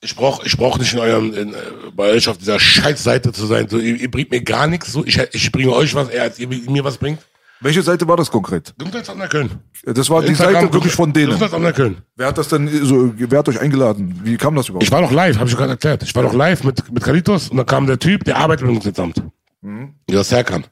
Ich 0.00 0.14
brauch, 0.14 0.44
ich 0.44 0.56
brauch 0.56 0.78
nicht 0.78 0.92
in 0.92 1.00
eurem, 1.00 1.34
in, 1.34 1.54
äh, 1.54 1.56
bei 1.92 2.10
euch 2.12 2.28
auf 2.28 2.38
dieser 2.38 2.60
Scheißseite 2.60 3.32
zu 3.32 3.46
sein. 3.46 3.68
So, 3.68 3.78
ihr, 3.78 3.96
ihr 3.96 4.10
bringt 4.10 4.30
mir 4.30 4.42
gar 4.42 4.66
nichts. 4.68 4.92
So, 4.92 5.04
ich, 5.04 5.18
ich 5.32 5.50
bringe 5.50 5.72
euch 5.72 5.94
was, 5.94 6.08
eher 6.08 6.22
als 6.22 6.38
ihr 6.38 6.48
mir 6.48 6.84
was 6.84 6.98
bringt. 6.98 7.18
Welche 7.60 7.82
Seite 7.82 8.06
war 8.06 8.16
das 8.16 8.30
konkret? 8.30 8.72
Gesundheitsamt 8.78 9.18
nach 9.18 9.28
Köln. 9.28 9.50
Das 9.84 10.08
war 10.08 10.22
die 10.22 10.28
Instagram, 10.28 10.54
Seite 10.54 10.72
wirklich 10.72 10.92
von 10.92 11.12
denen. 11.12 11.26
Gesundheitsamt 11.26 11.64
nach 11.64 11.74
Köln. 11.74 11.96
Wer 12.14 12.28
hat 12.28 12.38
das 12.38 12.48
denn 12.48 12.68
so, 12.84 13.12
wer 13.16 13.38
hat 13.40 13.48
euch 13.48 13.60
eingeladen? 13.60 14.20
Wie 14.22 14.36
kam 14.36 14.54
das 14.54 14.68
überhaupt? 14.68 14.84
Ich 14.84 14.92
war 14.92 15.00
noch 15.00 15.10
live, 15.10 15.38
habe 15.38 15.50
ich 15.50 15.56
gerade 15.56 15.70
erklärt. 15.70 16.04
Ich 16.04 16.14
war 16.14 16.22
noch 16.22 16.34
live 16.34 16.62
mit, 16.62 16.92
mit 16.92 17.02
Kalitos 17.02 17.48
und 17.48 17.56
dann 17.56 17.66
kam 17.66 17.88
der 17.88 17.98
Typ, 17.98 18.22
der 18.22 18.36
arbeitet 18.36 18.62
im 18.62 18.68
Gesundheitsamt. 18.68 19.22
Mhm. 19.62 19.94
Ja, 20.08 20.22
Serkan. 20.22 20.66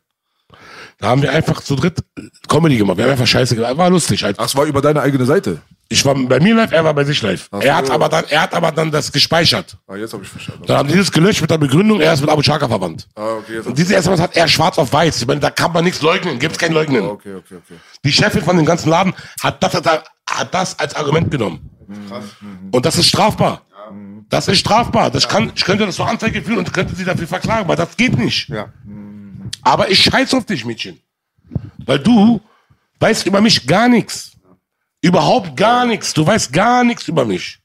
Da 0.98 1.08
haben 1.08 1.20
wir 1.22 1.30
einfach 1.30 1.60
zu 1.60 1.76
dritt 1.76 1.98
Comedy 2.48 2.78
gemacht. 2.78 2.96
Wir 2.96 3.04
haben 3.04 3.12
einfach 3.12 3.26
Scheiße 3.26 3.54
gemacht. 3.54 3.76
War 3.76 3.90
lustig. 3.90 4.24
Halt. 4.24 4.36
Ach, 4.38 4.46
es 4.46 4.56
war 4.56 4.64
über 4.64 4.80
deine 4.80 5.02
eigene 5.02 5.26
Seite. 5.26 5.60
Ich 5.88 6.04
war 6.04 6.14
bei 6.14 6.40
mir 6.40 6.54
live, 6.54 6.72
er 6.72 6.82
war 6.84 6.94
bei 6.94 7.04
sich 7.04 7.20
live. 7.22 7.48
Ach 7.52 7.60
Er 7.60 7.76
hat 7.76 7.86
so. 7.86 7.92
aber 7.92 8.08
dann, 8.08 8.24
er 8.28 8.40
hat 8.42 8.54
aber 8.54 8.72
dann 8.72 8.90
das 8.90 9.12
gespeichert. 9.12 9.76
Ah, 9.86 9.94
jetzt 9.94 10.14
habe 10.14 10.24
ich 10.24 10.28
verstanden. 10.28 10.64
Dann 10.66 10.78
haben 10.78 10.88
die 10.88 10.96
das 10.96 11.12
gelöscht 11.12 11.42
mit 11.42 11.50
der 11.50 11.58
Begründung, 11.58 12.00
er 12.00 12.12
ist 12.12 12.22
mit 12.22 12.30
Abu 12.30 12.42
Chaka 12.42 12.66
verwandt. 12.66 13.06
Ah, 13.14 13.34
okay, 13.34 13.60
Und 13.60 13.78
diese 13.78 13.94
SMS 13.94 14.20
hat 14.20 14.36
er 14.36 14.48
schwarz 14.48 14.78
auf 14.78 14.92
weiß. 14.92 15.20
Ich 15.20 15.26
meine, 15.28 15.38
da 15.38 15.50
kann 15.50 15.72
man 15.72 15.84
nichts 15.84 16.02
leugnen, 16.02 16.38
gibt's 16.40 16.58
kein 16.58 16.72
Leugnen. 16.72 17.02
okay, 17.04 17.34
okay, 17.34 17.56
okay. 17.56 17.74
Die 18.04 18.10
Chefin 18.12 18.42
von 18.42 18.56
dem 18.56 18.66
ganzen 18.66 18.88
Laden 18.88 19.14
hat 19.42 19.62
das, 19.62 19.74
hat, 19.74 20.04
hat 20.28 20.54
das 20.54 20.76
als 20.78 20.96
Argument 20.96 21.30
genommen. 21.30 21.70
Und 22.72 22.84
das 22.84 22.96
ist 22.98 23.06
strafbar. 23.06 23.62
Das 24.28 24.48
ist 24.48 24.58
strafbar. 24.58 25.10
Das 25.12 25.28
kann, 25.28 25.52
ich 25.54 25.64
könnte 25.64 25.86
das 25.86 25.94
zur 25.94 26.08
Anzeige 26.08 26.42
führen 26.42 26.58
und 26.58 26.72
könnte 26.72 26.96
sie 26.96 27.04
dafür 27.04 27.28
verklagen, 27.28 27.68
weil 27.68 27.76
das 27.76 27.96
geht 27.96 28.18
nicht. 28.18 28.48
Ja. 28.48 28.70
Aber 29.62 29.90
ich 29.90 30.02
scheiß 30.02 30.34
auf 30.34 30.44
dich, 30.44 30.64
Mädchen. 30.64 31.00
Weil 31.84 31.98
du 31.98 32.40
weißt 33.00 33.26
über 33.26 33.40
mich 33.40 33.66
gar 33.66 33.88
nichts. 33.88 34.32
Überhaupt 35.00 35.56
gar 35.56 35.86
nichts. 35.86 36.12
Du 36.14 36.26
weißt 36.26 36.52
gar 36.52 36.82
nichts 36.84 37.06
über 37.08 37.24
mich. 37.24 37.58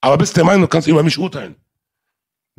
Aber 0.00 0.16
bist 0.18 0.36
der 0.36 0.44
Meinung, 0.44 0.62
du 0.62 0.68
kannst 0.68 0.88
über 0.88 1.02
mich 1.02 1.18
urteilen. 1.18 1.54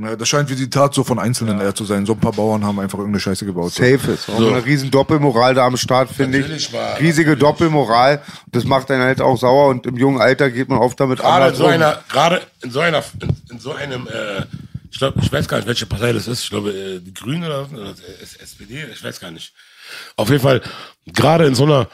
Na, 0.02 0.16
das 0.16 0.30
scheint 0.30 0.50
wie 0.50 0.56
die 0.56 0.70
Tat 0.70 0.94
so 0.94 1.04
von 1.04 1.20
Einzelnen 1.20 1.60
eher 1.60 1.76
zu 1.76 1.84
sein. 1.84 2.06
So 2.06 2.14
ein 2.14 2.20
paar 2.22 2.32
Bauern 2.32 2.64
haben 2.64 2.80
einfach 2.80 2.98
irgendeine 3.00 3.20
Scheiße 3.20 3.46
gebaut. 3.46 3.74
So. 3.74 3.84
Safe 3.84 4.12
ist. 4.12 4.30
Auch 4.30 4.38
eine 4.38 4.64
riesen 4.64 4.90
Doppelmoral 4.92 5.54
da 5.56 5.66
am 5.66 5.76
Start, 5.76 6.10
finde 6.10 6.40
Natürlich 6.40 6.68
ich. 6.68 6.74
war- 6.74 6.98
Riesige 7.02 7.36
Doppelmoral. 7.36 8.22
Das 8.48 8.64
macht 8.64 8.90
einen 8.92 9.02
halt 9.04 9.20
auch 9.20 9.38
sauer 9.38 9.68
und 9.68 9.86
im 9.86 9.98
jungen 9.98 10.22
Alter 10.22 10.52
geht 10.52 10.70
man 10.70 10.78
oft 10.78 10.98
damit 11.02 11.20
Gerade 11.20 11.50
in 11.50 11.56
so 11.56 11.66
um. 11.66 11.72
einer, 11.72 12.02
gerade 12.08 12.42
in 12.62 12.72
so 12.72 12.80
einer, 12.80 13.04
in, 13.22 13.36
in 13.52 13.60
so 13.60 13.74
einem, 13.74 14.08
äh, 14.08 14.46
ich 14.92 14.98
glaube, 14.98 15.20
ich 15.22 15.32
weiß 15.32 15.48
gar 15.48 15.58
nicht, 15.58 15.68
welche 15.68 15.86
Partei 15.86 16.14
das 16.14 16.28
ist. 16.28 16.44
Ich 16.44 16.50
glaube, 16.50 16.72
äh, 16.72 17.00
die 17.00 17.14
Grünen 17.14 17.44
oder, 17.44 17.70
oder 17.72 17.92
S- 18.22 18.36
SPD, 18.36 18.86
ich 18.92 19.04
weiß 19.04 19.20
gar 19.20 19.32
nicht. 19.32 19.54
Auf 20.16 20.30
jeden 20.30 20.42
Fall, 20.42 20.62
gerade 21.08 21.46
in 21.46 21.56
so 21.56 21.66
einer 21.66 21.88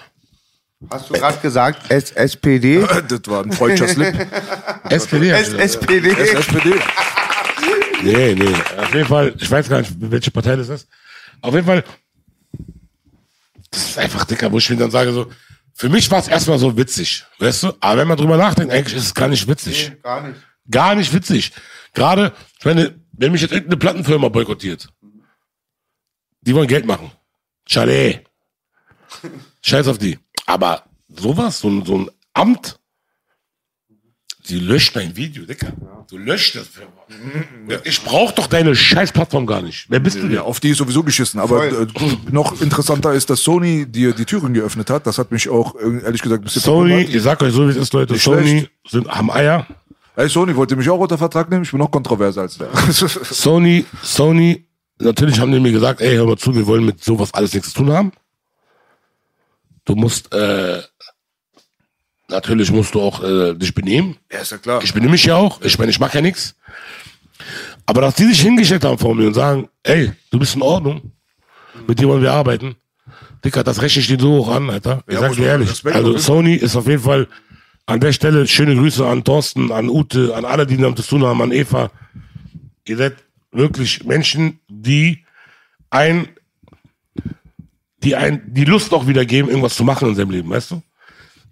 Hast 0.90 1.10
du 1.10 1.14
gerade 1.14 1.38
gesagt 1.40 1.90
S 1.90 2.12
SPD? 2.12 2.86
Das 3.08 3.22
war 3.28 3.44
ein 3.44 3.52
freudscher 3.52 3.88
Slip. 3.88 4.14
SPD. 4.90 5.30
S 5.32 5.54
SPD. 5.54 6.10
SPD. 6.10 6.74
Nee, 8.04 8.36
nee. 8.36 8.54
Auf 8.78 8.94
jeden 8.94 9.08
Fall, 9.08 9.34
ich 9.38 9.50
weiß 9.50 9.68
gar 9.70 9.80
nicht, 9.80 9.92
welche 9.98 10.32
Partei 10.32 10.56
das 10.58 10.70
ist. 10.70 10.88
Auf 11.42 11.54
jeden 11.54 11.66
Fall, 11.66 11.84
das 13.72 13.84
ist 13.90 13.98
einfach 13.98 14.26
dicker, 14.26 14.52
wo 14.52 14.58
ich 14.58 14.70
mir 14.70 14.76
dann 14.78 14.92
sage, 14.92 15.12
so, 15.12 15.32
für 15.74 15.90
mich 15.90 16.10
war 16.12 16.20
es 16.20 16.28
erstmal 16.28 16.60
so 16.60 16.76
witzig, 16.78 17.26
weißt 17.40 17.64
du? 17.64 17.74
Aber 17.80 18.02
wenn 18.02 18.08
man 18.08 18.18
drüber 18.18 18.38
nachdenkt, 18.38 18.72
eigentlich 18.72 18.96
ist 18.96 19.06
es 19.06 19.14
gar 19.14 19.28
nicht 19.28 19.48
witzig. 19.48 19.92
Gar 20.04 20.28
nicht. 20.28 20.40
Gar 20.70 20.96
nicht 20.96 21.14
witzig. 21.14 21.52
Gerade, 21.96 22.34
ich 22.60 22.66
meine, 22.66 22.94
wenn 23.14 23.32
mich 23.32 23.42
jetzt 23.42 23.52
irgendeine 23.52 23.78
Plattenfirma 23.78 24.30
boykottiert, 24.30 24.90
die 26.42 26.54
wollen 26.54 26.68
Geld 26.68 26.86
machen. 26.86 27.12
Chalet. 27.68 28.24
Scheiß 29.64 29.88
auf 29.88 29.98
die. 29.98 30.20
Aber 30.46 30.84
sowas, 31.10 31.60
so 31.60 31.70
ein, 31.70 31.86
so 31.86 31.98
ein 31.98 32.12
Amt, 32.34 32.80
die 34.48 34.60
löscht 34.60 34.96
dein 34.96 35.16
Video, 35.16 35.44
Dicker. 35.46 35.74
Du 36.08 36.20
löscht 36.20 36.56
das. 36.56 36.70
Ich 37.84 38.04
brauch 38.04 38.32
doch 38.34 38.46
deine 38.46 38.76
scheiß 38.76 39.12
Plattform 39.12 39.48
gar 39.48 39.64
nicht. 39.64 39.88
Wer 39.90 40.00
bist 40.00 40.18
du 40.18 40.24
Ja, 40.24 40.28
denn? 40.28 40.38
auf 40.40 40.60
die 40.60 40.70
ist 40.70 40.78
sowieso 40.78 41.02
geschissen. 41.02 41.40
Aber 41.40 41.66
äh, 41.68 41.88
noch 42.30 42.62
interessanter 42.62 43.14
ist, 43.14 43.32
dass 43.32 43.42
Sony 43.42 43.88
dir 43.88 44.14
die 44.14 44.26
Türen 44.26 44.54
geöffnet 44.54 44.92
hat. 44.92 45.08
Das 45.08 45.18
hat 45.18 45.32
mich 45.32 45.50
auch 45.50 45.74
äh, 45.78 46.04
ehrlich 46.04 46.22
gesagt 46.22 46.42
ein 46.42 46.44
bisschen 46.44 46.62
Sony, 46.62 47.02
ich 47.06 47.24
sag 47.24 47.42
euch 47.42 47.54
so, 47.54 47.66
wie 47.66 47.72
es 47.72 47.78
ist, 47.78 47.92
Leute. 47.94 48.14
Nicht 48.14 48.22
Sony 48.24 48.48
schlecht. 48.60 48.72
sind, 48.88 49.08
haben 49.08 49.32
Eier. 49.32 49.66
Hey, 50.16 50.30
Sony 50.30 50.56
wollte 50.56 50.76
mich 50.76 50.90
auch 50.90 51.00
unter 51.00 51.18
Vertrag 51.18 51.50
nehmen. 51.50 51.64
Ich 51.64 51.72
bin 51.72 51.80
noch 51.80 51.92
kontroverser 51.92 52.42
als 52.42 52.58
der. 52.58 52.70
Sony, 52.92 53.86
Sony, 54.02 54.66
natürlich 55.00 55.40
haben 55.40 55.52
die 55.52 55.60
mir 55.60 55.72
gesagt, 55.72 56.00
ey, 56.02 56.16
hör 56.16 56.26
mal 56.26 56.38
zu, 56.38 56.56
wir 56.56 56.66
wollen 56.68 56.86
mit 56.86 57.04
sowas 57.04 57.34
alles 57.34 57.54
nichts 57.54 57.74
zu 57.74 57.80
tun 57.80 57.92
haben. 57.92 58.12
Du 59.84 59.96
musst, 59.96 60.34
äh, 60.34 60.82
natürlich 62.30 62.72
musst 62.72 62.96
du 62.96 63.02
auch 63.02 63.22
äh, 63.24 63.54
dich 63.56 63.74
benehmen. 63.74 64.18
ja, 64.32 64.40
ist 64.40 64.52
ja 64.52 64.58
klar. 64.58 64.82
Ich 64.84 64.94
benehme 64.94 65.12
mich 65.12 65.26
ja 65.26 65.36
auch. 65.36 65.62
Ich 65.62 65.78
meine, 65.78 65.92
ich 65.92 66.00
mache 66.00 66.16
ja 66.16 66.22
nichts. 66.22 66.56
Aber 67.86 68.02
dass 68.02 68.16
die 68.16 68.24
sich 68.26 68.42
hingestellt 68.42 68.84
haben 68.86 68.98
vor 68.98 69.14
mir 69.14 69.28
und 69.28 69.34
sagen, 69.34 69.68
ey, 69.84 70.12
du 70.32 70.40
bist 70.40 70.56
in 70.56 70.62
Ordnung, 70.62 71.12
mit 71.88 72.00
dir 72.00 72.08
wollen 72.08 72.24
wir 72.24 72.32
arbeiten. 72.34 72.76
Dicker, 73.44 73.64
das 73.64 73.82
rechne 73.82 74.02
ich 74.02 74.08
dir 74.08 74.20
so 74.20 74.32
hoch 74.32 74.50
an, 74.50 74.70
Alter. 74.70 75.04
Ich 75.08 75.14
Ja, 75.14 75.20
sag 75.20 75.28
muss 75.30 75.38
dir 75.38 75.46
ehrlich. 75.48 75.86
Also 75.86 76.18
Sony 76.18 76.56
ist 76.56 76.76
auf 76.76 76.88
jeden 76.88 77.04
Fall 77.04 77.28
an 77.86 78.00
der 78.00 78.14
Stelle 78.14 78.48
schöne 78.48 78.76
Grüße 78.76 79.06
an 79.06 79.24
Thorsten, 79.24 79.72
an 79.72 79.90
Ute, 79.90 80.36
an 80.36 80.46
alle, 80.46 80.66
die 80.66 80.78
damit 80.78 80.98
zu 80.98 81.04
tun 81.04 81.24
haben, 81.24 81.42
an 81.42 81.52
Eva. 81.52 81.92
Ihr 82.88 82.98
seid 82.98 83.16
wirklich 83.52 84.04
Menschen, 84.04 84.60
die 84.68 85.26
ein, 85.90 86.28
die 88.04 88.16
ein, 88.16 88.42
die 88.48 88.66
Lust 88.66 88.94
auch 88.94 89.08
wieder 89.08 89.26
geben, 89.26 89.50
irgendwas 89.50 89.76
zu 89.76 89.84
machen 89.84 90.10
in 90.10 90.16
seinem 90.16 90.32
Leben, 90.32 90.50
weißt 90.50 90.72
du? 90.72 90.82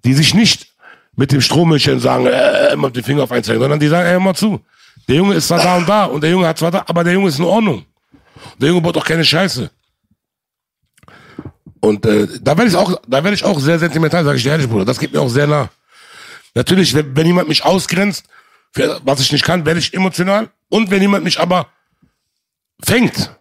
Die 0.06 0.14
sich 0.14 0.34
nicht 0.34 0.74
mit 1.16 1.32
dem 1.32 1.42
Strohmilchchen 1.42 2.00
sagen, 2.00 2.26
äh, 2.26 2.74
immer 2.74 2.90
dem 2.90 3.04
Finger 3.04 3.24
auf 3.24 3.32
einen 3.32 3.44
zeigen, 3.44 3.60
sondern 3.60 3.80
die 3.80 3.88
sagen, 3.88 4.08
ey, 4.08 4.20
mal 4.20 4.34
zu. 4.34 4.60
Der 5.08 5.18
Junge 5.18 5.36
ist 5.36 5.48
zwar 5.48 5.62
da 5.62 5.78
und 5.78 5.88
da 5.88 6.06
und 6.06 6.22
der 6.22 6.32
Junge 6.32 6.48
hat 6.48 6.58
zwar 6.58 6.72
da, 6.72 6.84
aber 6.88 7.04
der 7.04 7.14
Junge 7.14 7.30
ist 7.30 7.40
in 7.40 7.46
Ordnung. 7.46 7.86
Der 8.60 8.70
Junge 8.70 8.82
baut 8.82 8.96
doch 8.96 9.06
keine 9.06 9.24
Scheiße. 9.24 9.70
Und 11.80 12.06
äh, 12.06 12.28
da 12.42 12.58
werde 12.58 12.70
ich 12.70 12.76
auch, 12.76 13.00
da 13.08 13.24
werde 13.24 13.36
ich 13.36 13.44
auch 13.44 13.60
sehr 13.60 13.78
sentimental, 13.78 14.24
sage 14.24 14.38
ich 14.38 14.44
dir 14.44 14.52
ehrlich, 14.52 14.70
Bruder. 14.70 14.86
Das 14.86 15.00
geht 15.00 15.14
mir 15.14 15.22
auch 15.22 15.30
sehr 15.30 15.48
nah. 15.48 15.70
Natürlich, 16.54 16.94
wenn, 16.94 17.16
wenn 17.16 17.26
jemand 17.26 17.48
mich 17.48 17.64
ausgrenzt, 17.64 18.26
für 18.72 19.00
was 19.04 19.20
ich 19.20 19.32
nicht 19.32 19.44
kann, 19.44 19.66
werde 19.66 19.80
ich 19.80 19.94
emotional. 19.94 20.52
Und 20.70 20.90
wenn 20.92 21.02
jemand 21.02 21.24
mich 21.24 21.40
aber 21.40 21.68
fängt, 22.82 23.40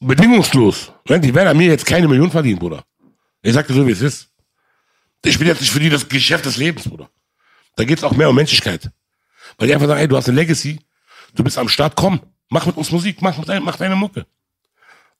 bedingungslos, 0.00 0.92
die 1.08 1.34
werden 1.34 1.48
an 1.48 1.56
mir 1.56 1.68
jetzt 1.68 1.86
keine 1.86 2.08
Million 2.08 2.30
verdienen, 2.30 2.58
Bruder. 2.58 2.84
Ich 3.42 3.54
sag 3.54 3.66
dir 3.66 3.74
so, 3.74 3.86
wie 3.86 3.92
es 3.92 4.02
ist. 4.02 4.28
Ich 5.24 5.38
bin 5.38 5.48
jetzt 5.48 5.60
nicht 5.60 5.70
für 5.70 5.80
die 5.80 5.90
das 5.90 6.08
Geschäft 6.08 6.44
des 6.44 6.56
Lebens, 6.56 6.88
Bruder. 6.88 7.10
Da 7.76 7.84
geht's 7.84 8.04
auch 8.04 8.12
mehr 8.12 8.28
um 8.28 8.34
Menschlichkeit. 8.34 8.90
Weil 9.56 9.68
die 9.68 9.74
einfach 9.74 9.86
sagen, 9.86 10.00
ey, 10.00 10.08
du 10.08 10.16
hast 10.16 10.28
eine 10.28 10.36
Legacy, 10.36 10.80
du 11.34 11.44
bist 11.44 11.58
am 11.58 11.68
Start, 11.68 11.96
komm, 11.96 12.20
mach 12.48 12.66
mit 12.66 12.76
uns 12.76 12.90
Musik, 12.90 13.22
mach, 13.22 13.36
mach 13.36 13.76
deine 13.76 13.96
Mucke. 13.96 14.26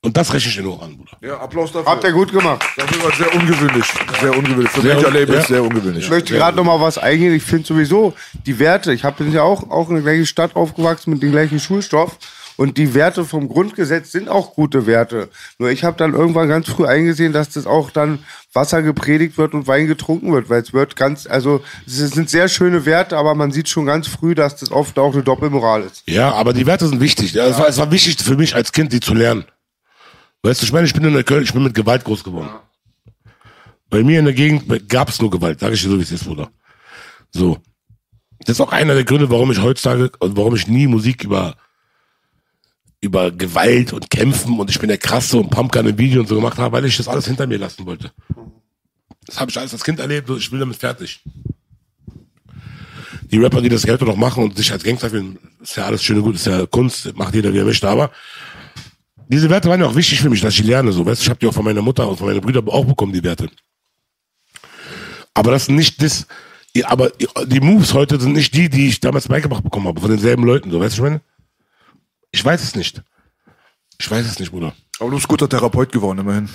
Und 0.01 0.15
das 0.15 0.33
rechne 0.33 0.49
ich 0.49 0.55
dir 0.55 0.63
noch 0.63 0.81
an, 0.81 0.95
Bruder. 0.95 1.11
Ja, 1.21 1.39
Applaus 1.39 1.73
dafür. 1.73 1.91
Habt 1.91 2.03
ihr 2.05 2.13
gut 2.13 2.31
gemacht. 2.31 2.63
Das 2.77 2.87
war 3.03 3.13
sehr 3.13 3.35
ungewöhnlich. 3.35 3.85
Sehr 4.21 4.37
ungewöhnlich. 4.37 4.69
Für 4.69 4.79
un- 5.07 5.13
Labels 5.13 5.29
ja. 5.41 5.55
sehr 5.55 5.63
ungewöhnlich. 5.63 6.05
Ich 6.05 6.09
möchte 6.09 6.33
gerade 6.33 6.55
noch 6.55 6.63
mal 6.63 6.79
was 6.79 6.97
eingehen. 6.97 7.33
Ich 7.33 7.43
finde 7.43 7.67
sowieso 7.67 8.13
die 8.45 8.59
Werte. 8.59 8.93
Ich 8.93 9.03
habe 9.03 9.23
ja 9.25 9.43
auch, 9.43 9.69
auch 9.69 9.89
in 9.89 9.95
der 9.95 10.03
gleichen 10.03 10.25
Stadt 10.25 10.55
aufgewachsen 10.55 11.11
mit 11.11 11.21
dem 11.21 11.31
gleichen 11.31 11.59
Schulstoff. 11.59 12.17
Und 12.55 12.77
die 12.77 12.93
Werte 12.93 13.23
vom 13.25 13.47
Grundgesetz 13.47 14.11
sind 14.11 14.27
auch 14.29 14.53
gute 14.53 14.85
Werte. 14.85 15.29
Nur 15.59 15.69
ich 15.69 15.83
habe 15.85 15.97
dann 15.97 16.13
irgendwann 16.13 16.49
ganz 16.49 16.67
früh 16.67 16.85
eingesehen, 16.85 17.31
dass 17.31 17.49
das 17.49 17.65
auch 17.65 17.89
dann 17.89 18.19
Wasser 18.53 18.81
gepredigt 18.81 19.37
wird 19.37 19.53
und 19.53 19.67
Wein 19.67 19.87
getrunken 19.87 20.33
wird, 20.33 20.49
weil 20.49 20.61
es 20.61 20.73
wird 20.73 20.95
ganz, 20.97 21.25
also 21.25 21.61
es 21.87 21.97
sind 21.97 22.29
sehr 22.29 22.49
schöne 22.49 22.85
Werte, 22.85 23.15
aber 23.17 23.33
man 23.33 23.51
sieht 23.53 23.69
schon 23.69 23.85
ganz 23.85 24.07
früh, 24.07 24.35
dass 24.35 24.57
das 24.57 24.71
oft 24.71 24.99
auch 24.99 25.13
eine 25.13 25.23
Doppelmoral 25.23 25.83
ist. 25.83 26.03
Ja, 26.05 26.33
aber 26.33 26.51
die 26.51 26.65
Werte 26.65 26.87
sind 26.87 26.99
wichtig. 26.99 27.33
Ja, 27.33 27.45
es, 27.47 27.57
war, 27.57 27.67
es 27.69 27.77
war 27.77 27.91
wichtig 27.91 28.17
für 28.21 28.35
mich 28.35 28.55
als 28.55 28.73
Kind, 28.73 28.91
die 28.91 28.99
zu 28.99 29.13
lernen. 29.13 29.45
Weißt 30.41 30.61
du, 30.61 30.65
ich 30.65 30.71
meine, 30.71 30.87
ich 30.87 30.93
bin 30.93 31.03
in 31.03 31.13
der 31.13 31.23
Köln, 31.23 31.43
ich 31.43 31.53
bin 31.53 31.63
mit 31.63 31.73
Gewalt 31.73 32.03
groß 32.03 32.23
geworden. 32.23 32.49
Bei 33.89 34.03
mir 34.03 34.19
in 34.19 34.25
der 34.25 34.33
Gegend 34.33 34.87
gab 34.87 35.09
es 35.09 35.19
nur 35.19 35.29
Gewalt, 35.29 35.59
sage 35.59 35.73
ich 35.73 35.81
dir 35.81 35.89
so, 35.89 35.97
wie 35.97 36.03
es 36.03 36.11
ist, 36.11 36.25
Bruder. 36.25 36.49
So. 37.31 37.57
Das 38.45 38.55
ist 38.55 38.61
auch 38.61 38.71
einer 38.71 38.93
der 38.93 39.03
Gründe, 39.03 39.29
warum 39.29 39.51
ich 39.51 39.61
heutzutage 39.61 40.11
und 40.19 40.37
warum 40.37 40.55
ich 40.55 40.67
nie 40.67 40.87
Musik 40.87 41.23
über 41.23 41.57
über 43.01 43.31
Gewalt 43.31 43.93
und 43.93 44.09
Kämpfen 44.09 44.59
und 44.59 44.69
ich 44.69 44.79
bin 44.79 44.89
der 44.89 44.97
krasse 44.97 45.37
und 45.37 45.49
Pumpgun 45.49 45.87
im 45.87 45.97
Video 45.97 46.19
und 46.21 46.27
so 46.27 46.35
gemacht 46.35 46.57
habe, 46.57 46.75
weil 46.75 46.85
ich 46.85 46.97
das 46.97 47.07
alles 47.07 47.27
hinter 47.27 47.47
mir 47.47 47.57
lassen 47.57 47.85
wollte. 47.85 48.11
Das 49.25 49.39
habe 49.39 49.51
ich 49.51 49.57
alles 49.57 49.73
als 49.73 49.83
Kind 49.83 49.99
erlebt 49.99 50.29
und 50.29 50.37
ich 50.37 50.51
will 50.51 50.59
damit 50.59 50.75
fertig. 50.75 51.21
Die 53.31 53.37
Rapper, 53.37 53.61
die 53.61 53.69
das 53.69 53.85
Geld 53.85 54.01
noch 54.01 54.15
machen 54.15 54.43
und 54.43 54.57
sich 54.57 54.71
als 54.71 54.83
Gangster 54.83 55.09
fühlen, 55.09 55.39
ist 55.61 55.77
ja 55.77 55.85
alles 55.85 56.03
schön 56.03 56.17
und 56.17 56.23
gut, 56.23 56.35
ist 56.35 56.47
ja 56.47 56.65
Kunst, 56.65 57.15
macht 57.15 57.35
jeder, 57.35 57.53
wie 57.53 57.59
er 57.59 57.65
möchte, 57.65 57.87
aber 57.87 58.11
diese 59.29 59.49
Werte 59.49 59.69
waren 59.69 59.79
ja 59.79 59.85
auch 59.85 59.95
wichtig 59.95 60.19
für 60.19 60.29
mich, 60.29 60.41
dass 60.41 60.55
ich 60.55 60.63
lerne, 60.63 60.91
so, 60.91 61.05
weißt 61.05 61.21
du, 61.21 61.23
ich 61.23 61.29
habe 61.29 61.39
die 61.39 61.47
auch 61.47 61.53
von 61.53 61.63
meiner 61.63 61.83
Mutter 61.83 62.07
und 62.07 62.17
von 62.17 62.27
meinen 62.27 62.41
Brüdern 62.41 62.67
auch 62.67 62.85
bekommen, 62.85 63.13
die 63.13 63.23
Werte. 63.23 63.49
Aber 65.35 65.51
das 65.51 65.67
sind 65.67 65.75
nicht 65.75 66.01
das, 66.01 66.25
ja, 66.75 66.89
aber 66.89 67.11
die 67.45 67.59
Moves 67.59 67.93
heute 67.93 68.19
sind 68.19 68.33
nicht 68.33 68.53
die, 68.55 68.69
die 68.69 68.87
ich 68.87 68.99
damals 68.99 69.27
beigebracht 69.27 69.63
bekommen 69.63 69.87
habe, 69.87 70.01
von 70.01 70.09
denselben 70.09 70.43
Leuten, 70.43 70.71
so, 70.71 70.79
weißt 70.79 70.97
du, 70.97 71.03
ich 71.03 71.09
meine? 71.09 71.21
Ich 72.31 72.43
weiß 72.43 72.63
es 72.63 72.75
nicht. 72.75 73.01
Ich 73.99 74.09
weiß 74.09 74.25
es 74.25 74.39
nicht, 74.39 74.51
Bruder. 74.51 74.73
Aber 74.99 75.11
du 75.11 75.15
bist 75.15 75.27
guter 75.27 75.47
Therapeut 75.47 75.91
geworden, 75.91 76.19
immerhin. 76.19 76.49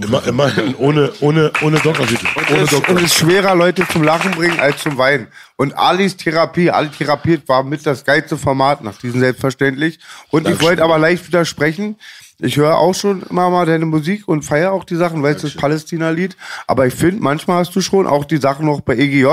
Immer, 0.00 0.26
immerhin 0.26 0.74
ohne, 0.76 1.12
ohne, 1.20 1.52
ohne 1.60 1.78
Doktortitel. 1.78 2.26
Und 2.36 2.50
es, 2.58 2.72
und 2.72 2.88
es 2.96 3.02
ist 3.04 3.14
schwerer, 3.14 3.54
Leute 3.54 3.86
zum 3.88 4.02
Lachen 4.02 4.30
bringen 4.30 4.58
als 4.58 4.82
zum 4.82 4.96
Weinen. 4.96 5.26
Und 5.56 5.76
Alis 5.76 6.16
Therapie, 6.16 6.70
Ali 6.70 6.88
therapiert 6.88 7.46
war 7.46 7.62
mit 7.62 7.84
das 7.84 8.02
geilste 8.04 8.38
Format 8.38 8.82
nach 8.82 8.96
diesem 8.98 9.20
selbstverständlich. 9.20 9.98
Und 10.30 10.40
ich 10.42 10.44
Dankeschön. 10.44 10.66
wollte 10.66 10.84
aber 10.84 10.98
leicht 10.98 11.26
widersprechen. 11.26 11.96
Ich 12.38 12.56
höre 12.56 12.78
auch 12.78 12.94
schon 12.94 13.22
immer 13.30 13.50
mal 13.50 13.66
deine 13.66 13.84
Musik 13.84 14.26
und 14.26 14.42
feiere 14.44 14.72
auch 14.72 14.82
die 14.84 14.96
Sachen, 14.96 15.22
weil 15.22 15.36
es 15.36 15.42
das 15.42 15.54
Palästina-Lied. 15.54 16.36
Aber 16.66 16.86
ich 16.86 16.94
finde, 16.94 17.22
manchmal 17.22 17.58
hast 17.58 17.76
du 17.76 17.80
schon 17.82 18.06
auch 18.06 18.24
die 18.24 18.38
Sachen 18.38 18.64
noch 18.66 18.80
bei 18.80 18.96
EGJ, 18.96 19.26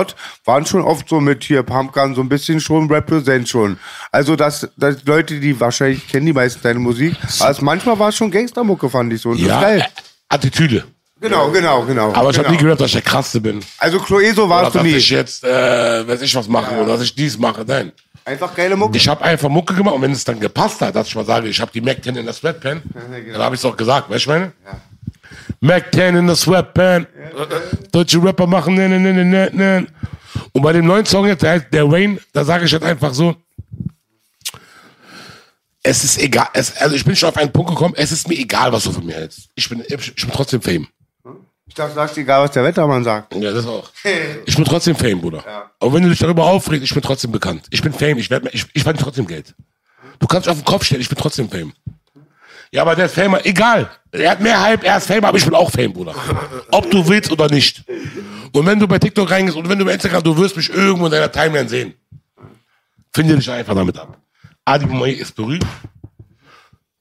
waren 0.46 0.66
schon 0.66 0.82
oft 0.82 1.08
so 1.10 1.20
mit 1.22 1.44
hier 1.46 1.64
Pumpgun, 1.64 2.14
so 2.16 2.22
ein 2.22 2.30
bisschen 2.30 2.60
schon 2.60 2.92
Represent 2.92 3.48
schon. 3.50 3.80
Also, 4.12 4.36
dass, 4.36 4.70
dass 4.78 5.04
Leute, 5.06 5.40
die 5.40 5.60
wahrscheinlich 5.60 6.08
kennen 6.08 6.28
die 6.28 6.34
meisten 6.34 6.62
deine 6.62 6.80
Musik, 6.80 7.16
also 7.40 7.64
manchmal 7.66 7.98
war 7.98 8.10
es 8.10 8.16
schon 8.18 8.30
Gangstermucke, 8.30 8.90
fand 8.90 9.12
ich 9.14 9.22
so. 9.22 9.30
Und 9.30 9.40
das 9.42 9.48
Ja, 9.48 9.56
ist 9.56 9.62
geil. 9.64 9.86
Attitüde. 10.30 10.86
Genau, 11.22 11.52
genau, 11.52 11.84
genau. 11.84 12.14
Aber 12.14 12.30
ich 12.30 12.38
habe 12.38 12.48
genau. 12.48 12.52
nie 12.52 12.58
gehört, 12.58 12.80
dass 12.80 12.88
ich 12.88 12.94
der 12.94 13.02
Krasse 13.02 13.42
bin. 13.42 13.60
Also, 13.78 14.00
Cloeso 14.00 14.44
Oder 14.46 14.50
warst 14.50 14.76
du 14.76 14.80
dass 14.80 14.88
nie. 14.88 14.96
ich 14.96 15.10
jetzt, 15.10 15.44
äh, 15.44 16.08
weiß 16.08 16.22
ich 16.22 16.34
was 16.34 16.48
mache, 16.48 16.76
oder 16.76 16.94
dass 16.94 17.02
ich 17.02 17.14
dies 17.14 17.38
mache. 17.38 17.66
Nein. 17.68 17.92
Einfach 18.24 18.54
geile 18.56 18.76
Mucke. 18.76 18.96
Ich 18.96 19.08
habe 19.08 19.24
einfach 19.24 19.50
Mucke 19.50 19.74
gemacht 19.74 19.96
und 19.96 20.02
wenn 20.02 20.12
es 20.12 20.24
dann 20.24 20.40
gepasst 20.40 20.82
hat, 20.82 20.96
dass 20.96 21.08
ich 21.08 21.16
mal 21.16 21.26
sage, 21.26 21.48
ich 21.48 21.60
habe 21.60 21.72
die 21.74 21.82
Mac 21.82 22.04
10 22.04 22.16
in 22.16 22.26
der 22.26 22.34
Sweatpan, 22.34 22.82
genau. 22.94 23.34
dann 23.34 23.42
habe 23.42 23.56
ich 23.56 23.62
es 23.62 23.66
auch 23.66 23.76
gesagt, 23.76 24.10
weißt 24.10 24.12
du, 24.12 24.18
ich 24.18 24.28
meine? 24.28 24.52
Mac 25.62 25.92
10 25.94 26.16
in 26.16 26.28
der 26.28 26.36
Sweatpan, 26.36 27.08
deutsche 27.92 28.24
Rapper 28.24 28.48
machen, 28.48 28.76
ne, 28.76 28.88
ne, 28.88 29.00
ne, 29.00 29.14
ne, 29.14 29.26
ne, 29.26 29.50
ne. 29.52 29.88
Und 30.54 30.62
bei 30.62 30.74
dem 30.74 30.86
neuen 30.86 31.06
Song 31.06 31.26
jetzt, 31.26 31.42
der, 31.42 31.52
heißt 31.52 31.66
der 31.72 31.92
Wayne, 31.92 32.20
da 32.32 32.46
sage 32.46 32.66
ich 32.66 32.72
halt 32.72 32.84
einfach 32.84 33.14
so, 33.14 33.36
es 35.90 36.04
ist 36.04 36.20
egal, 36.22 36.48
es, 36.54 36.76
also 36.78 36.96
ich 36.96 37.04
bin 37.04 37.16
schon 37.16 37.30
auf 37.30 37.38
einen 37.38 37.52
Punkt 37.52 37.72
gekommen, 37.72 37.94
es 37.98 38.12
ist 38.12 38.28
mir 38.28 38.38
egal, 38.38 38.72
was 38.72 38.84
du 38.84 38.92
von 38.92 39.06
mir 39.06 39.16
hältst. 39.16 39.50
Ich 39.56 39.68
bin, 39.70 39.84
ich 39.88 40.16
bin 40.16 40.32
trotzdem 40.32 40.62
Fame. 40.62 40.88
Ich 41.68 41.76
dachte, 41.76 41.94
sagst 41.94 42.18
egal, 42.18 42.44
was 42.44 42.52
der 42.52 42.64
Wettermann 42.64 43.04
sagt. 43.04 43.34
Ja, 43.36 43.52
das 43.52 43.66
auch. 43.66 43.90
Ich 44.46 44.56
bin 44.56 44.66
trotzdem 44.66 44.96
Fame, 44.96 45.20
Bruder. 45.22 45.44
Auch 45.80 45.94
wenn 45.94 46.04
du 46.04 46.10
dich 46.10 46.20
darüber 46.20 46.46
aufregst, 46.46 46.84
ich 46.86 46.94
bin 46.94 47.02
trotzdem 47.04 47.32
bekannt. 47.32 47.66
Ich 47.70 47.82
bin 47.82 47.94
Fame, 47.94 48.18
ich, 48.18 48.30
werd, 48.30 48.44
mir- 48.44 48.54
ich, 48.54 48.66
ich 48.74 48.84
verdiene 48.84 49.04
trotzdem 49.04 49.28
Geld. 49.28 49.54
Du 50.20 50.28
kannst 50.28 50.46
dich 50.48 50.52
auf 50.52 50.58
den 50.60 50.66
Kopf 50.66 50.84
stellen, 50.86 51.02
ich 51.02 51.10
bin 51.10 51.18
trotzdem 51.18 51.50
Fame. 51.50 51.74
Ja, 52.72 52.84
aber 52.84 52.96
der 52.96 53.06
ist 53.06 53.16
Famer, 53.16 53.44
egal. 53.46 53.90
Er 54.12 54.32
hat 54.32 54.42
mehr 54.42 54.62
Hype, 54.62 54.84
er 54.84 54.98
ist 54.98 55.08
Fame, 55.08 55.26
aber 55.26 55.38
ich 55.38 55.46
bin 55.46 55.56
auch 55.56 55.72
Fame, 55.72 55.92
Bruder. 55.94 56.14
Ob 56.72 56.90
du 56.92 57.08
willst 57.08 57.32
oder 57.32 57.48
nicht. 57.50 57.84
Und 58.52 58.66
wenn 58.66 58.80
du 58.80 58.88
bei 58.88 59.00
TikTok 59.00 59.30
reingehst 59.30 59.58
und 59.58 59.68
wenn 59.70 59.80
du 59.80 59.86
bei 59.86 59.94
Instagram, 59.94 60.22
du 60.24 60.38
wirst 60.38 60.56
mich 60.56 60.70
irgendwo 60.70 61.06
in 61.08 61.12
deiner 61.12 61.32
Timeline 61.32 61.68
sehen. 61.70 61.94
Finde 63.14 63.36
dich 63.38 63.50
einfach 63.50 63.74
damit 63.76 63.98
ab. 63.98 64.18
Adi 64.70 64.86
Boumaier 64.86 65.18
ist 65.18 65.36
berühmt. 65.36 65.66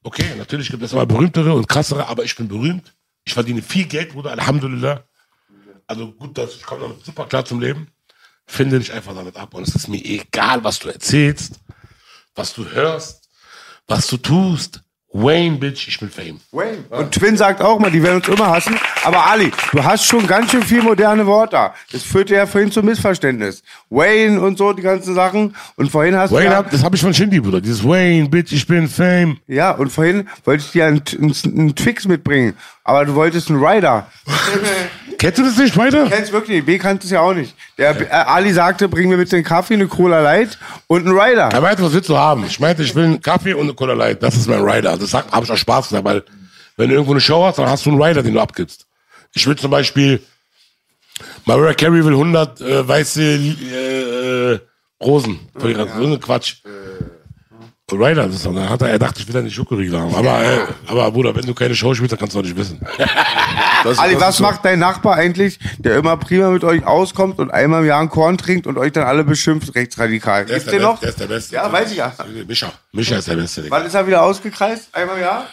Okay, 0.03 0.25
natürlich 0.39 0.71
gibt 0.71 0.83
es 0.83 0.95
aber 0.95 1.05
berühmtere 1.05 1.53
und 1.53 1.69
krassere, 1.69 2.07
aber 2.07 2.25
ich 2.25 2.35
bin 2.35 2.49
berühmt. 2.49 2.95
Ich 3.27 3.35
verdiene 3.35 3.61
viel 3.61 3.85
Geld, 3.85 4.12
Bruder, 4.12 4.31
Alhamdulillah. 4.31 5.05
also 5.87 6.12
gut, 6.12 6.39
dass 6.39 6.55
ich 6.55 6.62
komme 6.62 6.83
damit 6.85 7.05
super 7.05 7.27
klar 7.27 7.45
zum 7.45 7.61
Leben. 7.61 7.89
Finde 8.47 8.79
dich 8.79 8.91
einfach 8.91 9.14
damit 9.14 9.37
ab. 9.37 9.53
Und 9.53 9.69
es 9.69 9.75
ist 9.75 9.87
mir 9.87 10.03
egal, 10.03 10.64
was 10.64 10.79
du 10.79 10.89
erzählst, 10.89 11.61
was 12.35 12.55
du 12.55 12.64
hörst, 12.71 13.29
was 13.87 14.07
du 14.07 14.16
tust. 14.16 14.83
Wayne, 15.11 15.57
Bitch, 15.57 15.89
ich 15.89 15.99
bin 15.99 16.11
Fame. 16.11 16.39
Wayne. 16.53 16.85
Und 16.91 17.13
Twin 17.13 17.35
sagt 17.37 17.63
auch 17.63 17.79
mal, 17.79 17.91
die 17.91 18.03
werden 18.03 18.17
uns 18.17 18.29
immer 18.29 18.49
hassen. 18.49 18.79
Aber 19.05 19.25
Ali, 19.27 19.51
du 19.73 19.83
hast 19.83 20.05
schon 20.05 20.27
ganz 20.27 20.51
schön 20.51 20.63
viel 20.63 20.83
moderne 20.83 21.25
Worte. 21.27 21.71
Das 21.93 22.03
führte 22.03 22.35
ja 22.35 22.45
vorhin 22.45 22.71
zum 22.71 22.85
Missverständnis. 22.85 23.63
Wayne 23.89 24.39
und 24.39 24.59
so, 24.59 24.75
die 24.75 24.83
ganzen 24.83 25.15
Sachen. 25.15 25.57
Und 25.77 25.91
vorhin 25.91 26.15
hast 26.15 26.31
Wayne, 26.31 26.45
du. 26.47 26.51
Ja, 26.53 26.57
hab- 26.59 26.71
das 26.71 26.85
habe 26.85 26.95
ich 26.95 27.01
von 27.03 27.15
Shindy, 27.15 27.41
Bruder. 27.41 27.63
Dieses 27.63 27.83
Wayne, 27.83 28.29
Bitch, 28.29 28.53
ich 28.53 28.67
bin 28.67 28.87
Fame. 28.87 29.39
ja, 29.47 29.71
und 29.71 29.91
vorhin 29.91 30.29
wollte 30.45 30.63
ich 30.67 30.73
dir 30.73 30.85
einen, 30.85 31.03
einen, 31.19 31.35
einen 31.59 31.75
Twix 31.75 32.07
mitbringen. 32.07 32.55
Aber 32.89 33.05
du 33.05 33.14
wolltest 33.14 33.51
einen 33.51 33.62
Rider. 33.62 34.07
Kennst 35.18 35.39
du 35.39 35.43
das 35.43 35.59
nicht 35.59 35.76
weiter? 35.76 36.07
Kennst 36.09 36.32
wirklich 36.32 36.57
nicht. 36.57 36.64
B 36.64 36.78
kannte 36.78 37.05
es 37.05 37.11
ja 37.11 37.20
auch 37.20 37.34
nicht. 37.34 37.55
Der 37.76 38.01
äh, 38.01 38.09
Ali 38.09 38.51
sagte, 38.51 38.89
bring 38.89 39.11
mir 39.11 39.18
bitte 39.18 39.36
einen 39.36 39.45
Kaffee, 39.45 39.74
eine 39.74 39.89
Cola 39.89 40.20
Light 40.20 40.57
und 40.86 41.07
einen 41.07 41.14
Rider. 41.14 41.51
Er 41.53 41.61
meinte, 41.61 41.82
was 41.82 41.93
willst 41.93 42.09
du 42.09 42.16
haben? 42.16 42.47
Ich 42.47 42.59
meinte, 42.59 42.82
ich 42.82 42.95
will 42.95 43.05
einen 43.05 43.20
Kaffee 43.20 43.53
und 43.53 43.64
eine 43.64 43.74
Cola 43.74 43.93
Light. 43.93 44.22
Das 44.22 44.36
ist 44.36 44.49
mein 44.49 44.62
Rider. 44.62 44.97
Das 44.97 45.12
habe 45.12 45.45
ich 45.45 45.51
auch 45.51 45.57
Spaß 45.59 45.91
gesagt, 45.91 46.03
weil 46.07 46.22
wenn 46.78 46.89
du 46.89 46.95
irgendwo 46.95 47.12
eine 47.12 47.20
Show 47.20 47.45
hast, 47.45 47.59
dann 47.59 47.68
hast 47.68 47.84
du 47.84 47.91
einen 47.91 48.03
Rider, 48.03 48.22
den 48.22 48.32
du 48.32 48.41
abgibst. 48.41 48.86
Ich 49.34 49.47
will 49.47 49.57
zum 49.57 49.70
Beispiel, 49.70 50.22
Mariah 51.45 51.74
Carey 51.74 52.03
will 52.03 52.14
100 52.14 52.61
äh, 52.62 52.89
weiße 52.89 53.22
äh, 53.22 54.53
äh, 54.55 54.61
Rosen. 55.03 55.41
Für 55.59 55.70
ihre, 55.70 55.89
so 55.89 56.07
eine 56.07 56.18
Quatsch. 56.18 56.62
Rider, 56.64 57.08
das 57.91 58.34
ist 58.34 58.45
doch, 58.47 58.55
dann 58.55 58.68
hat 58.68 58.82
er, 58.82 58.91
er 58.91 58.99
dachte, 58.99 59.20
ich 59.20 59.26
will 59.26 59.32
da 59.34 59.41
nicht 59.41 59.55
Schokoriegel 59.55 59.99
haben. 59.99 60.14
Aber, 60.14 60.45
äh, 60.45 60.59
aber 60.86 61.11
Bruder, 61.11 61.34
wenn 61.34 61.47
du 61.47 61.55
keine 61.55 61.74
Show 61.74 61.95
spielst, 61.95 62.12
dann 62.12 62.18
kannst 62.18 62.34
du 62.34 62.41
auch 62.41 62.45
nicht 62.45 62.57
wissen. 62.57 62.80
Das, 63.84 63.97
Ali, 64.01 64.14
das 64.14 64.22
was 64.22 64.41
macht 64.41 64.64
dein 64.64 64.80
Nachbar 64.80 65.14
eigentlich, 65.14 65.61
der 65.78 65.99
immer 65.99 66.16
prima 66.16 66.51
mit 66.51 66.64
euch 66.64 66.84
auskommt 66.84 67.39
und 67.39 67.53
einmal 67.53 67.82
im 67.82 67.86
Jahr 67.86 68.01
einen 68.01 68.09
Korn 68.09 68.36
trinkt 68.36 68.66
und 68.66 68.76
euch 68.76 68.91
dann 68.91 69.05
alle 69.05 69.22
beschimpft, 69.22 69.72
rechtsradikal? 69.76 70.47
Der 70.47 70.57
ist, 70.57 70.64
Gibt's 70.64 70.70
der, 70.72 70.80
den 70.80 70.82
noch? 70.82 70.99
Beste, 71.01 71.28
der 71.28 71.36
ist 71.36 71.53
der 71.53 71.59
Beste. 71.61 71.66
Ja, 71.68 71.72
weiß 71.72 71.91
ich 71.93 71.97
ja. 71.97 72.12
Mischa. 72.49 72.72
Mischa 72.91 73.16
ist 73.18 73.28
der 73.28 73.36
Beste. 73.36 73.62
Digga. 73.62 73.76
Wann 73.76 73.86
ist 73.86 73.95
er 73.95 74.05
wieder 74.09 74.22
ausgekreist? 74.24 74.89
Einmal 74.93 75.16
im 75.18 75.22
Jahr? 75.22 75.47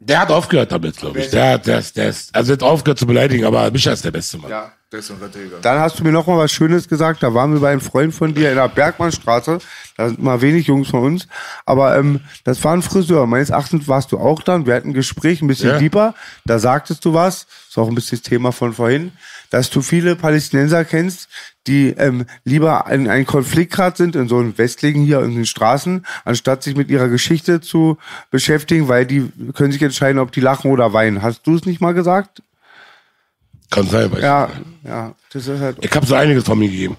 Der 0.00 0.18
hat 0.18 0.32
aufgehört 0.32 0.72
damit, 0.72 0.96
glaube 0.96 1.20
ich. 1.20 1.30
Der, 1.30 1.52
hat- 1.52 1.66
der, 1.68 1.78
ist, 1.78 1.96
der 1.96 2.08
ist, 2.08 2.34
also 2.34 2.56
der 2.56 2.66
hat 2.66 2.72
aufgehört 2.72 2.98
zu 2.98 3.06
beleidigen, 3.06 3.44
aber 3.44 3.70
Mischa 3.70 3.92
ist 3.92 4.04
der 4.04 4.10
Beste, 4.10 4.38
Mann. 4.38 4.50
Ja. 4.50 4.72
Ein 4.92 4.98
Rettiger. 5.22 5.58
Dann 5.62 5.78
hast 5.78 6.00
du 6.00 6.02
mir 6.04 6.10
noch 6.10 6.26
mal 6.26 6.36
was 6.38 6.50
Schönes 6.50 6.88
gesagt. 6.88 7.22
Da 7.22 7.32
waren 7.32 7.52
wir 7.52 7.60
bei 7.60 7.70
einem 7.70 7.80
Freund 7.80 8.12
von 8.12 8.34
dir 8.34 8.50
in 8.50 8.56
der 8.56 8.68
Bergmannstraße. 8.68 9.58
Da 9.96 10.08
sind 10.08 10.20
mal 10.20 10.40
wenig 10.42 10.66
Jungs 10.66 10.88
von 10.88 11.04
uns. 11.04 11.28
Aber 11.64 11.96
ähm, 11.96 12.20
das 12.42 12.64
war 12.64 12.72
ein 12.72 12.82
Friseur. 12.82 13.26
Meines 13.28 13.50
Erachtens 13.50 13.86
warst 13.86 14.10
du 14.10 14.18
auch 14.18 14.42
dann. 14.42 14.66
Wir 14.66 14.74
hatten 14.74 14.88
ein 14.90 14.94
Gespräch, 14.94 15.42
ein 15.42 15.46
bisschen 15.46 15.70
Ja. 15.70 15.78
deeper. 15.78 16.14
Da 16.44 16.58
sagtest 16.58 17.04
du 17.04 17.14
was. 17.14 17.46
Ist 17.68 17.78
auch 17.78 17.88
ein 17.88 17.94
bisschen 17.94 18.18
das 18.18 18.28
Thema 18.28 18.50
von 18.50 18.72
vorhin. 18.72 19.12
Dass 19.50 19.70
du 19.70 19.80
viele 19.80 20.16
Palästinenser 20.16 20.84
kennst, 20.84 21.28
die 21.68 21.90
ähm, 21.90 22.26
lieber 22.44 22.84
in 22.90 23.08
einen 23.08 23.26
Konfliktgrad 23.26 23.96
sind, 23.96 24.16
in 24.16 24.26
so 24.28 24.38
einem 24.38 24.58
Westlichen 24.58 25.04
hier 25.04 25.20
in 25.22 25.34
den 25.36 25.46
Straßen, 25.46 26.04
anstatt 26.24 26.64
sich 26.64 26.74
mit 26.74 26.90
ihrer 26.90 27.08
Geschichte 27.08 27.60
zu 27.60 27.96
beschäftigen, 28.32 28.88
weil 28.88 29.06
die 29.06 29.30
können 29.54 29.70
sich 29.70 29.82
entscheiden, 29.82 30.18
ob 30.20 30.32
die 30.32 30.40
lachen 30.40 30.70
oder 30.72 30.92
weinen. 30.92 31.22
Hast 31.22 31.46
du 31.46 31.54
es 31.54 31.64
nicht 31.64 31.80
mal 31.80 31.94
gesagt? 31.94 32.42
Kann 33.70 33.86
sein, 33.86 34.10
weiß 34.10 34.20
Ja, 34.20 34.48
ja. 34.84 35.14
Das 35.32 35.46
ist 35.46 35.60
halt. 35.60 35.76
Ich 35.80 35.94
habe 35.94 36.04
so 36.04 36.14
einiges 36.16 36.44
von 36.44 36.58
mir 36.58 36.68
gegeben. 36.68 36.96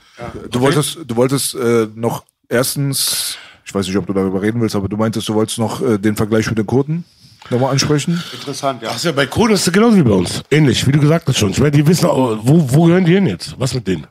Du 0.50 0.62
wolltest, 0.62 1.00
du 1.06 1.16
wolltest 1.16 1.54
äh, 1.56 1.88
noch 1.96 2.24
erstens, 2.48 3.36
ich 3.66 3.76
weiß 3.76 3.88
nicht, 3.88 3.98
ob 3.98 4.08
du 4.08 4.14
darüber 4.14 4.42
reden 4.42 4.62
willst, 4.62 4.76
aber 4.76 4.88
du 4.88 4.98
meintest, 4.98 5.28
du 5.28 5.34
wolltest 5.34 5.60
noch 5.60 5.82
äh, 5.82 5.98
den 5.98 6.16
Vergleich 6.16 6.48
mit 6.48 6.58
den 6.58 6.66
Kurden 6.66 7.04
nochmal 7.50 7.72
ansprechen. 7.72 8.24
Interessant, 8.34 8.82
ja. 8.82 8.92
Ach 8.94 9.04
ja, 9.04 9.12
bei 9.12 9.26
Kohle 9.26 9.56
ist 9.56 9.68
es 9.68 9.74
genauso 9.74 9.98
wie 9.98 10.04
bei 10.04 10.12
uns. 10.12 10.44
Ähnlich, 10.50 10.86
wie 10.88 10.92
du 10.92 11.00
gesagt 11.00 11.28
hast 11.28 11.38
schon. 11.38 11.52
Ich 11.52 11.60
meine, 11.60 11.72
die 11.72 11.86
wissen, 11.86 12.06
auch, 12.06 12.40
wo, 12.42 12.74
wo 12.74 12.86
gehören 12.86 13.06
die 13.06 13.14
hin 13.14 13.28
jetzt? 13.28 13.60
Was 13.60 13.74
mit 13.74 13.88
denen? 13.88 14.08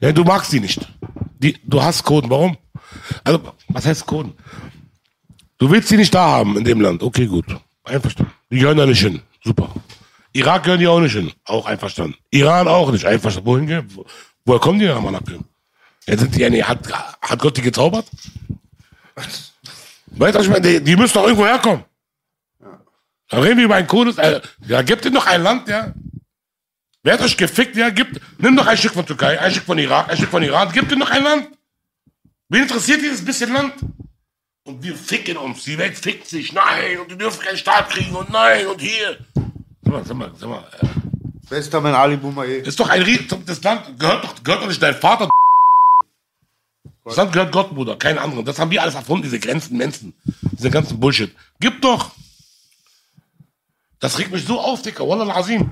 Ja, 0.00 0.12
du 0.12 0.24
magst 0.24 0.52
die 0.52 0.60
nicht. 0.60 0.86
Die, 1.38 1.56
du 1.64 1.82
hast 1.82 2.04
Coden. 2.04 2.28
Warum? 2.28 2.58
Also, 3.22 3.40
was 3.68 3.86
heißt 3.86 4.04
Coden? 4.06 4.34
Du 5.56 5.70
willst 5.70 5.90
die 5.90 5.96
nicht 5.96 6.14
da 6.14 6.26
haben 6.26 6.58
in 6.58 6.64
dem 6.64 6.80
Land. 6.80 7.02
Okay, 7.02 7.26
gut. 7.26 7.46
Einverstanden. 7.84 8.32
Die 8.50 8.58
gehören 8.58 8.76
da 8.76 8.84
nicht 8.84 9.00
hin. 9.00 9.20
Super. 9.42 9.70
Irak 10.34 10.64
gehören 10.64 10.80
die 10.80 10.88
auch 10.88 11.00
nicht 11.00 11.14
hin. 11.14 11.32
Auch 11.44 11.66
einverstanden. 11.66 12.16
Iran 12.30 12.68
auch 12.68 12.90
nicht. 12.90 13.04
Einverstanden. 13.06 13.48
Wohin 13.48 13.66
gehen? 13.66 13.86
Wo, 13.94 14.04
woher 14.44 14.60
kommen 14.60 14.78
die 14.80 14.86
denn 14.86 14.96
Anabgehen? 14.96 15.44
Ja, 16.06 16.18
sind 16.18 16.34
die, 16.34 16.50
nee, 16.50 16.62
hat, 16.62 16.80
hat 17.22 17.38
Gott 17.38 17.56
die 17.56 17.62
gezaubert? 17.62 18.06
Weißt 20.06 20.36
du, 20.36 20.40
ich 20.40 20.48
meine? 20.48 20.60
Die, 20.60 20.82
die 20.82 20.96
müssen 20.96 21.14
doch 21.14 21.24
irgendwo 21.24 21.46
herkommen. 21.46 21.84
Da 23.28 23.38
reden 23.38 23.58
wir 23.58 23.64
über 23.64 23.76
einen 23.76 23.86
Kurdis. 23.86 24.18
Äh, 24.18 24.40
ja, 24.66 24.82
gebt 24.82 25.04
ihm 25.06 25.14
doch 25.14 25.26
ein 25.26 25.42
Land, 25.42 25.68
ja. 25.68 25.94
Wer 27.04 27.14
hat 27.14 27.22
euch 27.22 27.36
gefickt, 27.36 27.76
ja? 27.76 27.90
Gibt, 27.90 28.20
nimm 28.38 28.56
doch 28.56 28.66
ein 28.66 28.76
Stück 28.76 28.92
von 28.92 29.06
Türkei, 29.06 29.40
ein 29.40 29.50
Stück 29.52 29.64
von 29.64 29.78
Irak, 29.78 30.10
ein 30.10 30.16
Stück 30.16 30.30
von 30.30 30.42
Iran. 30.42 30.72
Gebt 30.72 30.90
ihm 30.90 31.00
doch 31.00 31.10
ein 31.10 31.22
Land. 31.22 31.48
Wen 32.48 32.62
interessiert 32.62 33.00
dieses 33.00 33.24
bisschen 33.24 33.52
Land? 33.52 33.74
Und 34.64 34.82
wir 34.82 34.96
ficken 34.96 35.36
uns. 35.36 35.62
Die 35.64 35.78
Welt 35.78 35.96
fickt 35.96 36.26
sich. 36.26 36.52
Nein, 36.52 36.98
und 37.00 37.10
die 37.10 37.18
dürfen 37.18 37.40
keinen 37.40 37.56
Staat 37.56 37.90
kriegen. 37.90 38.14
Und 38.14 38.30
nein, 38.30 38.66
und 38.66 38.80
hier. 38.80 39.18
Sag 39.84 39.92
mal, 39.92 40.04
sag 40.04 40.16
mal, 40.16 40.32
sag 40.36 40.48
mal. 40.48 40.64
Äh, 40.80 40.86
Bester 41.48 41.80
Mann 41.80 41.94
Ali 41.94 42.16
Boumaier. 42.16 42.64
ist 42.66 42.80
doch 42.80 42.88
ein 42.88 43.02
Riesen. 43.02 43.44
Das 43.46 43.62
Land 43.62 43.98
gehört 43.98 44.24
doch, 44.24 44.42
gehört 44.42 44.62
doch 44.62 44.68
nicht 44.68 44.82
dein 44.82 44.94
Vater. 44.94 45.28
Das 47.04 47.16
Land 47.16 47.32
gehört 47.32 47.52
Gott, 47.52 47.74
Bruder, 47.74 47.96
kein 47.96 48.18
anderen. 48.18 48.44
Das 48.46 48.58
haben 48.58 48.70
wir 48.70 48.80
alles 48.80 48.94
erfunden, 48.94 49.24
diese 49.24 49.38
Grenzen, 49.38 49.76
Menschen. 49.76 50.14
Diese 50.52 50.70
ganzen 50.70 50.98
Bullshit. 50.98 51.34
Gib 51.60 51.82
doch. 51.82 52.12
Das 54.00 54.18
regt 54.18 54.32
mich 54.32 54.44
so 54.44 54.58
auf, 54.58 54.80
Dicker. 54.82 55.06
Wallah 55.06 55.36
Azim. 55.36 55.70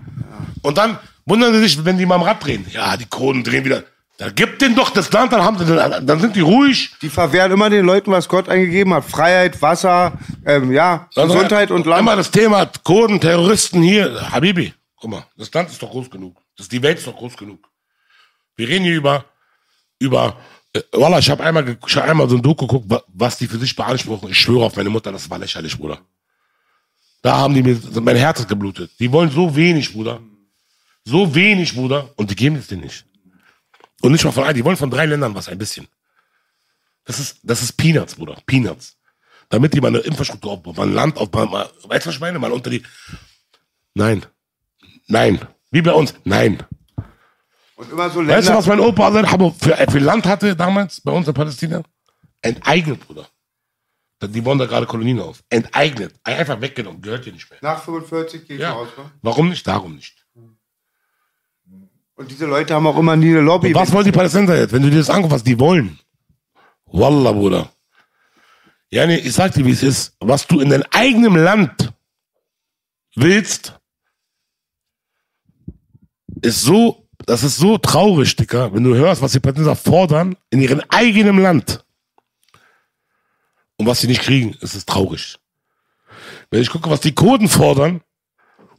Und 0.63 0.77
dann 0.77 0.99
wundern 1.25 1.55
sie 1.55 1.61
sich, 1.61 1.85
wenn 1.85 1.97
die 1.97 2.07
mal 2.07 2.17
am 2.17 2.23
Rad 2.23 2.45
drehen. 2.45 2.67
Ja, 2.71 2.97
die 2.97 3.07
Kronen 3.07 3.43
drehen 3.43 3.65
wieder. 3.65 3.85
Da 4.19 4.31
gib 4.31 4.59
denen 4.59 4.77
doch 4.77 4.91
das 4.91 5.11
Land, 5.11 5.33
dann, 5.33 5.43
haben 5.43 5.59
sie, 5.59 5.65
dann, 5.67 6.07
dann 6.07 6.21
sind 6.21 6.37
die 6.37 6.41
ruhig. 6.43 6.91
Die 7.01 7.09
verwehren 7.09 7.51
immer 7.51 7.71
den 7.71 7.85
Leuten, 7.85 8.13
was 8.13 8.29
Gott 8.29 8.49
eingegeben 8.49 8.93
hat. 8.95 9.05
Freiheit, 9.05 9.61
Wasser, 9.63 10.13
ähm, 10.45 10.71
ja, 10.71 11.09
Dann 11.15 11.29
Gesundheit 11.29 11.71
und 11.71 11.87
Land. 11.87 12.01
Immer 12.03 12.15
das 12.17 12.31
Thema 12.31 12.67
Kurden, 12.85 13.21
Terroristen 13.21 13.83
hier. 13.83 14.31
Habibi, 14.31 14.75
guck 14.97 15.11
mal, 15.11 15.25
das 15.37 15.53
Land 15.53 15.71
ist 15.71 15.83
doch 15.83 15.91
groß 15.91 16.11
genug. 16.11 16.37
Das, 16.57 16.69
die 16.69 16.83
Welt 16.83 16.99
ist 16.99 17.07
doch 17.07 17.17
groß 17.17 17.37
genug. 17.37 17.69
Wir 18.55 18.69
reden 18.69 18.85
hier 18.85 18.97
über, 18.97 19.25
über, 19.99 20.37
äh, 20.75 20.83
Wallah, 20.93 21.19
ich 21.19 21.31
habe 21.31 21.43
einmal, 21.43 21.77
ich 21.87 21.97
hab 21.97 22.05
einmal 22.05 22.29
so 22.29 22.37
ein 22.37 22.43
Doku 22.43 22.67
geguckt, 22.67 22.91
wa- 22.91 23.03
was 23.09 23.39
die 23.39 23.49
für 23.49 23.59
sich 23.59 23.75
beanspruchen. 23.75 24.29
Ich 24.31 24.39
schwöre 24.39 24.67
auf 24.67 24.77
meine 24.77 24.91
Mutter, 24.91 25.11
das 25.11 25.29
war 25.31 25.39
lächerlich, 25.39 25.77
Bruder. 25.77 25.99
Da 27.23 27.39
haben 27.39 27.55
die 27.55 27.63
mir, 27.63 27.81
mein 28.01 28.17
Herz 28.17 28.41
hat 28.41 28.49
geblutet. 28.49 28.91
Die 28.99 29.11
wollen 29.11 29.31
so 29.31 29.57
wenig, 29.57 29.93
Bruder. 29.93 30.21
So 31.05 31.35
wenig, 31.35 31.75
Bruder. 31.75 32.11
Und 32.17 32.31
die 32.31 32.37
geben 32.37 32.57
es 32.57 32.67
dir 32.67 32.77
nicht. 32.77 33.05
Und 34.03 34.13
nicht 34.13 34.25
mal 34.25 34.33
von 34.33 34.45
einem, 34.45 34.55
die 34.57 34.65
wollen 34.65 34.77
von 34.77 34.91
drei 34.91 35.07
Ländern 35.07 35.35
was, 35.35 35.49
ein 35.49 35.59
bisschen. 35.59 35.89
Das 37.05 37.19
ist, 37.19 37.39
das 37.43 37.63
ist 37.63 37.73
Peanuts, 37.73 38.15
Bruder. 38.17 38.37
Peanuts. 38.47 38.97
Damit 39.49 39.75
die 39.75 39.81
mal 39.81 39.89
eine 39.89 39.99
Infrastruktur 39.99 40.53
aufbauen, 40.53 40.77
mal 40.77 40.87
ein 40.87 40.95
Land 40.95 41.19
aufbauen, 41.19 41.51
mal, 41.51 41.69
weißt 41.85 42.07
du, 42.07 42.09
was 42.09 42.15
ich 42.15 42.21
meine? 42.21 42.39
Mal 42.39 42.53
unter 42.53 42.71
die, 42.71 42.83
nein. 43.95 44.25
Nein. 45.09 45.41
Wie 45.71 45.83
bei 45.83 45.93
uns? 45.93 46.15
Nein. 46.25 46.63
Und 47.77 47.91
immer 47.91 48.09
so 48.11 48.21
Weißt 48.21 48.49
du, 48.49 48.53
Länder. 48.53 48.57
was 48.57 48.67
mein 48.67 48.81
Opa 48.81 49.07
Allah 49.07 49.23
Yarhamu 49.23 49.51
für, 49.61 49.75
für 49.91 49.99
Land 49.99 50.27
hatte 50.27 50.55
damals 50.57 51.01
bei 51.01 51.11
uns 51.13 51.27
in 51.29 51.35
Palästina? 51.35 51.83
Enteignet, 52.41 53.07
Bruder. 53.07 53.27
Die 54.23 54.41
bauen 54.41 54.59
da 54.59 54.67
gerade 54.67 54.87
Kolonien 54.87 55.19
auf. 55.21 55.43
Enteignet. 55.51 56.15
Einfach 56.23 56.61
weggenommen. 56.61 57.03
Gehört 57.03 57.27
dir 57.27 57.33
nicht 57.33 57.51
mehr. 57.51 57.59
nach 57.61 57.83
45 57.83 58.47
gehe 58.47 58.57
ich 58.57 58.63
Ja. 58.63 58.73
raus. 58.73 58.89
Ne? 58.97 59.11
Warum 59.23 59.49
nicht? 59.49 59.67
Darum 59.67 59.97
nicht. 59.97 60.22
Und 62.23 62.31
diese 62.31 62.47
Leute 62.47 62.73
haben 62.73 62.87
auch 62.87 62.97
immer 62.97 63.17
nie 63.17 63.31
eine 63.31 63.41
Lobby. 63.41 63.75
Was 63.75 63.91
wollen 63.91 64.05
die 64.05 64.13
Palästinenser 64.13 64.57
jetzt? 64.57 64.73
Wenn 64.73 64.83
du 64.83 64.91
dir 64.91 64.99
das 64.99 65.11
anguckst, 65.11 65.35
was 65.35 65.43
die 65.43 65.59
wollen. 65.59 65.99
Wallah, 66.87 67.33
Bruder. 67.33 67.73
Ja, 68.91 69.09
nee, 69.09 69.17
ich 69.17 69.33
sag 69.33 69.55
dir, 69.55 69.67
wie 69.67 69.73
es 69.73 69.83
ist. 69.83 70.15
Was 70.21 70.47
du 70.47 70.61
in 70.61 70.71
deinem 70.71 70.85
eigenen 70.93 71.35
Land 71.35 71.93
willst, 73.17 73.77
ist 76.43 76.63
so, 76.63 77.09
das 77.27 77.43
ist 77.43 77.57
so 77.57 77.77
traurig, 77.77 78.37
Dicker, 78.37 78.73
wenn 78.73 78.85
du 78.85 78.95
hörst, 78.95 79.21
was 79.21 79.33
die 79.33 79.41
Palästinenser 79.41 79.75
fordern 79.75 80.37
in 80.51 80.61
ihrem 80.61 80.81
eigenen 80.91 81.39
Land. 81.39 81.85
Und 83.79 83.87
was 83.87 84.01
sie 84.01 84.07
nicht 84.07 84.23
kriegen, 84.23 84.55
ist 84.61 84.77
es 84.77 84.87
traurig. 84.87 85.41
Wenn 86.53 86.63
ich 86.63 86.71
gucke, 86.71 86.89
was 86.89 87.01
die 87.01 87.17
Kurden 87.17 87.49
fordern 87.49 88.01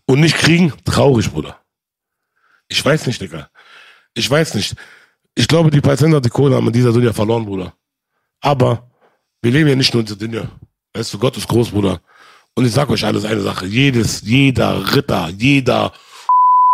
und 0.06 0.22
nicht 0.22 0.38
kriegen, 0.38 0.72
traurig, 0.86 1.30
Bruder. 1.30 1.60
Ich 2.74 2.84
weiß 2.84 3.06
nicht, 3.06 3.22
Digga. 3.22 3.52
Ich 4.16 4.28
weiß 4.28 4.56
nicht. 4.56 4.76
Ich 5.36 5.48
glaube, 5.48 5.70
die 5.70 5.80
Palästinenser 5.80 6.22
die 6.22 6.30
Kurden 6.30 6.56
haben 6.56 6.66
in 6.66 6.74
dieser 6.74 6.92
Dunja 6.92 7.14
verloren, 7.14 7.46
Bruder. 7.46 7.72
Aber 8.42 8.90
wir 9.44 9.52
leben 9.52 9.70
ja 9.70 9.76
nicht 9.76 9.94
nur 9.94 10.02
in 10.02 10.08
dieser 10.08 10.18
Dunja. 10.18 10.50
Weißt 10.92 11.14
du, 11.14 11.20
Gott 11.20 11.38
ist 11.38 11.48
groß, 11.48 11.70
Bruder. 11.70 12.02
Und 12.56 12.66
ich 12.66 12.72
sag 12.72 12.90
euch 12.90 13.06
alles 13.06 13.26
eine 13.26 13.42
Sache. 13.42 13.68
Jedes, 13.68 14.22
jeder 14.22 14.96
Ritter, 14.96 15.30
jeder 15.30 15.94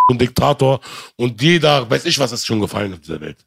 und 0.08 0.22
Diktator 0.22 0.80
und 1.18 1.41
jeder, 1.41 1.89
weiß 1.89 2.06
ich 2.06 2.18
was, 2.18 2.32
ist 2.32 2.47
schon 2.47 2.62
gefallen 2.62 2.93
auf 2.93 3.02
dieser 3.02 3.20
Welt. 3.20 3.45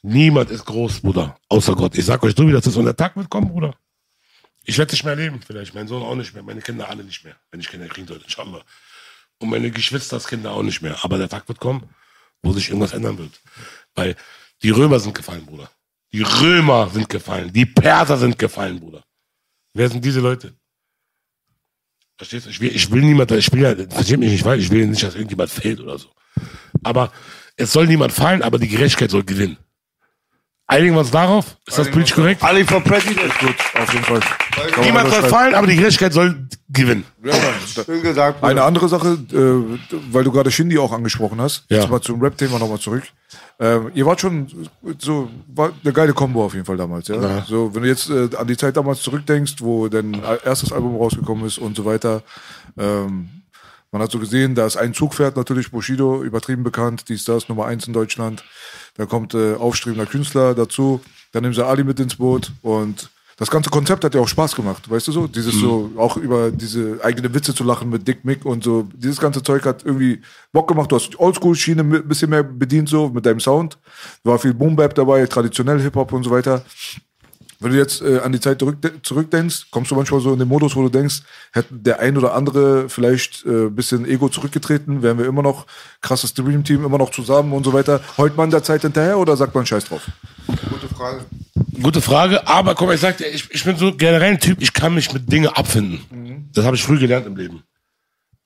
Niemand 0.00 0.50
ist 0.50 0.64
groß, 0.64 1.00
Bruder, 1.00 1.38
außer 1.50 1.74
Gott. 1.74 1.98
Ich 1.98 2.06
sag 2.06 2.22
euch 2.22 2.34
so, 2.34 2.48
wie 2.48 2.52
das 2.52 2.66
ist. 2.66 2.76
Und 2.76 2.86
der 2.86 2.96
Tag 2.96 3.14
wird 3.14 3.28
kommen, 3.28 3.48
Bruder. 3.48 3.74
Ich 4.64 4.78
werde 4.78 4.92
nicht 4.92 5.04
mehr 5.04 5.16
leben, 5.16 5.38
vielleicht. 5.46 5.74
Mein 5.74 5.86
Sohn 5.86 6.02
auch 6.02 6.14
nicht 6.14 6.32
mehr. 6.32 6.42
Meine 6.42 6.62
Kinder 6.62 6.88
alle 6.88 7.04
nicht 7.04 7.24
mehr. 7.24 7.36
Wenn 7.50 7.60
ich 7.60 7.68
Kinder 7.68 7.88
kriegen 7.88 8.06
sollte, 8.06 8.24
inshallah. 8.24 8.62
Und 9.38 9.50
meine 9.50 9.70
Geschwisterskinder 9.70 10.52
auch 10.52 10.62
nicht 10.62 10.82
mehr. 10.82 10.96
Aber 11.04 11.18
der 11.18 11.28
Tag 11.28 11.46
wird 11.48 11.60
kommen, 11.60 11.88
wo 12.42 12.52
sich 12.52 12.68
irgendwas 12.68 12.92
ändern 12.92 13.18
wird. 13.18 13.40
Weil 13.94 14.16
die 14.62 14.70
Römer 14.70 14.98
sind 15.00 15.14
gefallen, 15.14 15.44
Bruder. 15.44 15.70
Die 16.12 16.22
Römer 16.22 16.88
sind 16.88 17.08
gefallen. 17.08 17.52
Die 17.52 17.66
Perser 17.66 18.16
sind 18.16 18.38
gefallen, 18.38 18.80
Bruder. 18.80 19.04
Wer 19.74 19.90
sind 19.90 20.04
diese 20.04 20.20
Leute? 20.20 20.54
Verstehst 22.16 22.46
du? 22.46 22.50
Ich 22.50 22.60
will, 22.60 22.74
ich 22.74 22.90
will 22.90 23.02
niemand, 23.02 23.30
ich 23.32 23.52
will 23.52 23.60
ja, 23.60 23.74
versteht 23.74 24.18
mich 24.18 24.30
nicht 24.30 24.42
falsch, 24.42 24.64
ich 24.64 24.70
will 24.70 24.86
nicht, 24.86 25.02
dass 25.02 25.14
irgendjemand 25.14 25.50
fällt 25.50 25.80
oder 25.80 25.98
so. 25.98 26.08
Aber 26.82 27.12
es 27.56 27.72
soll 27.72 27.86
niemand 27.86 28.12
fallen, 28.12 28.42
aber 28.42 28.58
die 28.58 28.68
Gerechtigkeit 28.68 29.10
soll 29.10 29.24
gewinnen. 29.24 29.58
Einigen 30.68 30.94
wir 30.94 31.00
uns 31.00 31.12
darauf? 31.12 31.56
Ist 31.64 31.78
das 31.78 31.88
politisch 31.90 32.14
korrekt? 32.14 32.42
Ali 32.42 32.64
for 32.64 32.80
President. 32.82 33.32
Gut, 33.38 33.54
auf 33.80 33.92
jeden 33.92 34.04
Fall. 34.04 34.20
Niemand 34.82 35.10
soll 35.10 35.22
fallen, 35.24 35.54
aber 35.54 35.68
die 35.68 35.76
Gerechtigkeit 35.76 36.12
soll 36.12 36.48
gewinnen. 36.68 37.04
Schön 37.84 38.02
gesagt. 38.02 38.42
Eine 38.42 38.64
andere 38.64 38.88
Sache, 38.88 39.16
äh, 39.32 39.96
weil 40.10 40.24
du 40.24 40.32
gerade 40.32 40.50
Shindy 40.50 40.76
auch 40.78 40.92
angesprochen 40.92 41.40
hast, 41.40 41.64
Ja. 41.68 41.78
jetzt 41.78 41.88
mal 41.90 42.00
zum 42.00 42.20
Rap-Thema 42.20 42.58
nochmal 42.58 42.80
zurück. 42.80 43.04
Ähm, 43.60 43.92
ihr 43.94 44.04
wart 44.04 44.20
schon 44.20 44.68
so, 44.98 45.30
war 45.54 45.70
eine 45.84 45.92
geile 45.92 46.12
Kombo 46.12 46.44
auf 46.44 46.54
jeden 46.54 46.66
Fall 46.66 46.76
damals, 46.76 47.06
ja. 47.08 47.20
Ja. 47.22 47.44
So, 47.48 47.72
wenn 47.74 47.82
du 47.84 47.88
jetzt 47.88 48.10
äh, 48.10 48.28
an 48.36 48.46
die 48.48 48.56
Zeit 48.56 48.76
damals 48.76 49.00
zurückdenkst, 49.02 49.54
wo 49.60 49.86
dein 49.88 50.20
erstes 50.44 50.72
Album 50.72 50.96
rausgekommen 50.96 51.46
ist 51.46 51.58
und 51.58 51.76
so 51.76 51.84
weiter, 51.84 52.22
ähm, 52.76 53.28
man 53.92 54.02
hat 54.02 54.10
so 54.10 54.18
gesehen, 54.18 54.54
da 54.54 54.66
ist 54.66 54.76
ein 54.76 54.94
Zugpferd 54.94 55.36
natürlich, 55.36 55.70
Bushido, 55.70 56.22
übertrieben 56.22 56.62
bekannt, 56.62 57.08
dies, 57.08 57.24
das, 57.24 57.48
Nummer 57.48 57.66
eins 57.66 57.86
in 57.86 57.92
Deutschland. 57.92 58.44
Da 58.96 59.06
kommt 59.06 59.34
äh, 59.34 59.54
aufstrebender 59.54 60.06
Künstler 60.06 60.54
dazu, 60.54 61.00
dann 61.32 61.42
nehmen 61.42 61.54
sie 61.54 61.64
Ali 61.64 61.84
mit 61.84 62.00
ins 62.00 62.16
Boot 62.16 62.52
und 62.62 63.10
das 63.38 63.50
ganze 63.50 63.68
Konzept 63.68 64.02
hat 64.02 64.14
ja 64.14 64.20
auch 64.22 64.28
Spaß 64.28 64.56
gemacht, 64.56 64.90
weißt 64.90 65.08
du 65.08 65.12
so? 65.12 65.26
Dieses 65.26 65.54
so, 65.56 65.90
auch 65.98 66.16
über 66.16 66.50
diese 66.50 67.00
eigene 67.04 67.34
Witze 67.34 67.54
zu 67.54 67.64
lachen 67.64 67.90
mit 67.90 68.08
Dick 68.08 68.24
Mick 68.24 68.46
und 68.46 68.64
so. 68.64 68.88
Dieses 68.94 69.20
ganze 69.20 69.42
Zeug 69.42 69.66
hat 69.66 69.84
irgendwie 69.84 70.22
Bock 70.52 70.68
gemacht. 70.68 70.90
Du 70.90 70.96
hast 70.96 71.20
Oldschool-Schiene 71.20 71.82
ein 71.82 72.08
bisschen 72.08 72.30
mehr 72.30 72.42
bedient 72.42 72.88
so 72.88 73.10
mit 73.10 73.26
deinem 73.26 73.40
Sound. 73.40 73.76
War 74.24 74.38
viel 74.38 74.54
Boom-Bap 74.54 74.94
dabei, 74.94 75.26
traditionell 75.26 75.78
Hip-Hop 75.82 76.14
und 76.14 76.24
so 76.24 76.30
weiter. 76.30 76.64
Wenn 77.58 77.72
du 77.72 77.78
jetzt 77.78 78.02
äh, 78.02 78.18
an 78.18 78.32
die 78.32 78.40
Zeit 78.40 78.58
zurück, 78.58 78.78
zurückdenkst, 79.02 79.70
kommst 79.70 79.90
du 79.90 79.94
manchmal 79.94 80.20
so 80.20 80.32
in 80.32 80.38
den 80.38 80.48
Modus, 80.48 80.76
wo 80.76 80.82
du 80.82 80.88
denkst, 80.88 81.22
hätte 81.52 81.74
der 81.74 82.00
ein 82.00 82.16
oder 82.16 82.34
andere 82.34 82.88
vielleicht 82.88 83.46
äh, 83.46 83.70
bisschen 83.70 84.06
Ego 84.06 84.28
zurückgetreten, 84.28 85.02
wären 85.02 85.18
wir 85.18 85.26
immer 85.26 85.42
noch 85.42 85.66
krasses 86.02 86.34
Dream-Team, 86.34 86.84
immer 86.84 86.98
noch 86.98 87.10
zusammen 87.10 87.52
und 87.52 87.64
so 87.64 87.72
weiter. 87.72 88.00
Heult 88.18 88.36
man 88.36 88.50
der 88.50 88.62
Zeit 88.62 88.82
hinterher 88.82 89.18
oder 89.18 89.36
sagt 89.36 89.54
man 89.54 89.64
Scheiß 89.64 89.86
drauf? 89.86 90.02
Gute 90.46 90.94
Frage. 90.94 91.24
Gute 91.82 92.00
Frage, 92.00 92.46
aber 92.46 92.74
guck 92.74 92.88
mal, 92.88 92.94
ich 92.94 93.00
sag 93.00 93.16
dir, 93.18 93.26
ich, 93.26 93.50
ich 93.50 93.64
bin 93.64 93.76
so 93.76 93.94
generell 93.94 94.32
ein 94.32 94.40
Typ, 94.40 94.60
ich 94.60 94.72
kann 94.72 94.94
mich 94.94 95.12
mit 95.12 95.30
Dingen 95.30 95.48
abfinden. 95.48 96.50
Das 96.52 96.64
habe 96.64 96.76
ich 96.76 96.82
früh 96.82 96.98
gelernt 96.98 97.26
im 97.26 97.36
Leben. 97.36 97.62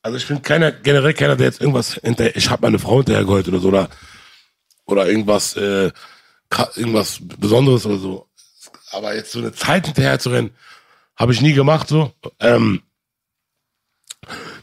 Also 0.03 0.17
ich 0.17 0.27
bin 0.27 0.41
keiner, 0.41 0.73
generell 0.73 1.15
keiner, 1.15 1.37
der 1.37 1.47
jetzt 1.47 1.61
irgendwas 1.61 1.95
hinterher, 1.95 2.35
ich 2.37 2.49
habe 2.49 2.63
meine 2.63 2.79
Frau 2.79 2.97
hinterhergeholt 2.99 3.49
oder 3.49 3.59
so, 3.59 3.69
oder, 3.69 3.89
oder 4.87 5.09
irgendwas, 5.09 5.57
äh, 5.57 5.91
irgendwas 6.77 7.21
Besonderes 7.39 7.87
oder 7.87 7.99
so. 7.99 8.27
Aber 8.91 9.15
jetzt 9.15 9.33
so 9.33 9.39
eine 9.39 9.53
Zeit 9.53 9.87
hinterher 9.87 10.19
zu 10.19 10.31
rennen, 10.31 10.51
habe 11.17 11.33
ich 11.33 11.41
nie 11.41 11.53
gemacht, 11.53 11.89
so. 11.89 12.13
Ähm, 12.39 12.83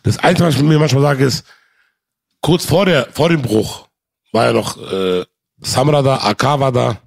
das 0.03 0.17
Einzige, 0.19 0.47
was 0.47 0.55
ich 0.55 0.61
mir 0.61 0.79
manchmal 0.79 1.03
sage, 1.03 1.25
ist, 1.25 1.45
kurz 2.41 2.65
vor 2.65 2.85
der, 2.85 3.07
vor 3.11 3.29
dem 3.29 3.41
Bruch 3.41 3.87
war 4.31 4.45
ja 4.45 4.53
noch, 4.53 4.77
äh, 4.91 5.25
Samra 5.59 6.01
da, 6.01 6.17
AK 6.17 6.43
war 6.59 6.71
da. 6.71 7.01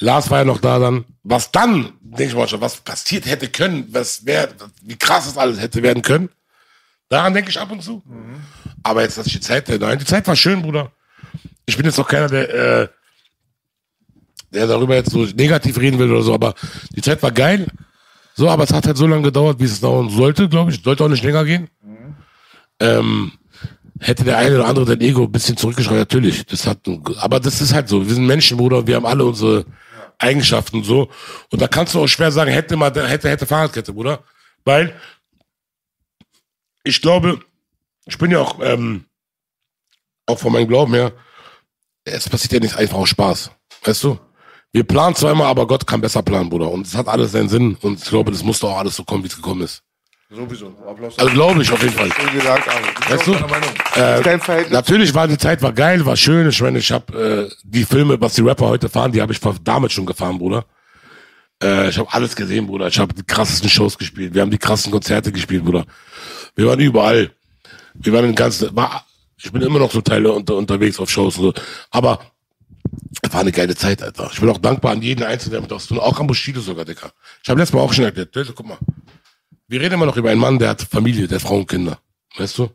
Lars 0.00 0.30
war 0.30 0.38
ja 0.38 0.44
noch 0.44 0.60
da 0.60 0.78
dann. 0.78 1.04
Was 1.22 1.50
dann, 1.52 1.92
denke 2.00 2.24
ich 2.24 2.34
mal 2.34 2.48
schon, 2.48 2.60
was 2.62 2.78
passiert 2.78 3.26
hätte 3.26 3.48
können, 3.48 3.86
was 3.92 4.24
wär, 4.24 4.48
wie 4.82 4.96
krass 4.96 5.26
das 5.26 5.36
alles 5.36 5.60
hätte 5.60 5.82
werden 5.82 6.02
können. 6.02 6.30
Daran 7.10 7.34
denke 7.34 7.50
ich 7.50 7.60
ab 7.60 7.70
und 7.70 7.82
zu. 7.82 8.02
Aber 8.82 9.02
jetzt, 9.02 9.18
dass 9.18 9.26
ich 9.26 9.34
die 9.34 9.40
Zeit, 9.40 9.68
nein, 9.68 9.98
die 9.98 10.06
Zeit 10.06 10.26
war 10.26 10.36
schön, 10.36 10.62
Bruder. 10.62 10.90
Ich 11.66 11.76
bin 11.76 11.84
jetzt 11.84 11.98
auch 11.98 12.08
keiner, 12.08 12.28
der, 12.28 12.54
äh, 12.54 12.88
der 14.52 14.66
darüber 14.66 14.94
jetzt 14.94 15.10
so 15.10 15.24
negativ 15.24 15.78
reden 15.78 15.98
will 15.98 16.10
oder 16.10 16.22
so, 16.22 16.34
aber 16.34 16.54
die 16.94 17.02
Zeit 17.02 17.22
war 17.22 17.32
geil. 17.32 17.66
So, 18.34 18.48
aber 18.48 18.64
es 18.64 18.72
hat 18.72 18.86
halt 18.86 18.96
so 18.96 19.06
lange 19.06 19.22
gedauert, 19.22 19.60
wie 19.60 19.64
es 19.64 19.80
dauern 19.80 20.08
sollte, 20.08 20.48
glaube 20.48 20.70
ich. 20.70 20.82
Sollte 20.82 21.04
auch 21.04 21.08
nicht 21.08 21.24
länger 21.24 21.44
gehen. 21.44 21.68
Ähm, 22.78 23.32
hätte 24.00 24.24
der 24.24 24.38
eine 24.38 24.56
oder 24.56 24.66
andere 24.66 24.84
dein 24.86 25.00
Ego 25.00 25.24
ein 25.24 25.32
bisschen 25.32 25.56
zurückgeschraubt, 25.56 25.98
natürlich. 25.98 26.46
Das 26.46 26.66
hat, 26.66 26.78
aber 27.18 27.38
das 27.40 27.60
ist 27.60 27.74
halt 27.74 27.88
so. 27.88 28.06
Wir 28.06 28.14
sind 28.14 28.26
Menschen, 28.26 28.56
Bruder. 28.56 28.86
Wir 28.86 28.96
haben 28.96 29.06
alle 29.06 29.24
unsere 29.24 29.66
Eigenschaften 30.18 30.78
und 30.78 30.84
so. 30.84 31.10
Und 31.50 31.60
da 31.60 31.68
kannst 31.68 31.94
du 31.94 32.00
auch 32.00 32.06
schwer 32.06 32.32
sagen, 32.32 32.50
hätte 32.50 32.76
mal, 32.76 32.92
hätte, 33.08 33.28
hätte 33.28 33.46
Fahrradkette, 33.46 33.92
Bruder. 33.92 34.22
Weil 34.64 34.94
ich 36.84 37.02
glaube, 37.02 37.40
ich 38.06 38.16
bin 38.18 38.30
ja 38.30 38.40
auch, 38.40 38.58
ähm, 38.62 39.04
auch 40.26 40.38
von 40.38 40.52
meinem 40.52 40.68
Glauben 40.68 40.94
her, 40.94 41.12
es 42.04 42.28
passiert 42.28 42.52
ja 42.52 42.60
nicht 42.60 42.76
einfach 42.76 42.98
aus 42.98 43.10
Spaß. 43.10 43.50
Weißt 43.84 44.04
du? 44.04 44.18
Wir 44.72 44.84
planen 44.84 45.16
zweimal, 45.16 45.48
aber 45.48 45.66
Gott 45.66 45.86
kann 45.86 46.00
besser 46.00 46.22
planen, 46.22 46.48
Bruder. 46.48 46.70
Und 46.70 46.86
es 46.86 46.94
hat 46.94 47.08
alles 47.08 47.32
seinen 47.32 47.48
Sinn. 47.48 47.76
Und 47.80 48.02
ich 48.02 48.08
glaube, 48.08 48.30
das 48.30 48.44
musste 48.44 48.66
auch 48.66 48.78
alles 48.78 48.94
so 48.96 49.04
kommen, 49.04 49.24
wie 49.24 49.28
es 49.28 49.34
gekommen 49.34 49.62
ist. 49.62 49.82
Sowieso. 50.32 50.72
Applaus. 50.88 51.18
Also 51.18 51.32
glaube 51.32 51.60
ich 51.60 51.72
auf 51.72 51.82
jeden 51.82 51.94
Fall. 51.94 52.08
Schön 52.12 52.32
gesagt, 52.32 52.68
Ali. 52.68 53.16
Weißt 53.16 53.26
du? 53.26 54.22
Dein 54.22 54.40
Verhältnis? 54.40 54.72
Natürlich 54.72 55.12
war 55.12 55.26
die 55.26 55.36
Zeit 55.36 55.60
war 55.60 55.72
geil, 55.72 56.06
war 56.06 56.16
schön. 56.16 56.48
Ich 56.48 56.62
meine, 56.62 56.78
ich 56.78 56.92
habe 56.92 57.48
äh, 57.50 57.54
die 57.64 57.84
Filme, 57.84 58.20
was 58.20 58.34
die 58.34 58.42
Rapper 58.42 58.68
heute 58.68 58.88
fahren, 58.88 59.10
die 59.10 59.20
habe 59.20 59.32
ich 59.32 59.40
damals 59.64 59.92
schon 59.92 60.06
gefahren, 60.06 60.38
Bruder. 60.38 60.64
Äh, 61.60 61.88
ich 61.88 61.98
habe 61.98 62.12
alles 62.12 62.36
gesehen, 62.36 62.68
Bruder. 62.68 62.86
Ich 62.86 62.98
habe 63.00 63.12
die 63.12 63.24
krassesten 63.24 63.68
Shows 63.68 63.98
gespielt. 63.98 64.32
Wir 64.32 64.42
haben 64.42 64.52
die 64.52 64.58
krassen 64.58 64.92
Konzerte 64.92 65.32
gespielt, 65.32 65.64
Bruder. 65.64 65.84
Wir 66.54 66.66
waren 66.66 66.78
überall. 66.78 67.32
Wir 67.94 68.12
waren 68.12 68.26
in 68.26 68.34
ganz, 68.36 68.64
war, 68.72 69.04
ich 69.36 69.50
bin 69.50 69.62
immer 69.62 69.80
noch 69.80 69.90
so 69.90 70.00
Teile 70.00 70.30
unter, 70.30 70.54
unterwegs 70.54 71.00
auf 71.00 71.10
Shows 71.10 71.38
und 71.38 71.42
so. 71.42 71.54
Aber 71.90 72.20
war 73.32 73.40
eine 73.40 73.52
geile 73.52 73.76
Zeit, 73.76 74.02
Alter. 74.02 74.30
Ich 74.32 74.40
bin 74.40 74.48
auch 74.48 74.58
dankbar 74.58 74.92
an 74.92 75.02
jeden 75.02 75.22
Einzelnen, 75.22 75.52
der 75.52 75.60
mit 75.62 75.72
aus. 75.72 75.90
Auch 75.92 76.20
an 76.20 76.26
Bushido 76.26 76.60
sogar, 76.60 76.84
Dicker. 76.84 77.12
Ich 77.42 77.48
habe 77.48 77.60
letztes 77.60 77.74
Mal 77.74 77.80
auch 77.80 77.92
schon 77.92 78.04
erklärt. 78.04 78.34
Leute, 78.34 78.52
guck 78.52 78.66
mal. 78.66 78.78
Wir 79.68 79.80
reden 79.80 79.94
immer 79.94 80.06
noch 80.06 80.16
über 80.16 80.30
einen 80.30 80.40
Mann, 80.40 80.58
der 80.58 80.70
hat 80.70 80.82
Familie, 80.82 81.28
der 81.28 81.36
hat 81.36 81.42
Frau 81.42 81.56
und 81.56 81.68
Kinder. 81.68 82.00
Weißt 82.36 82.58
du? 82.58 82.70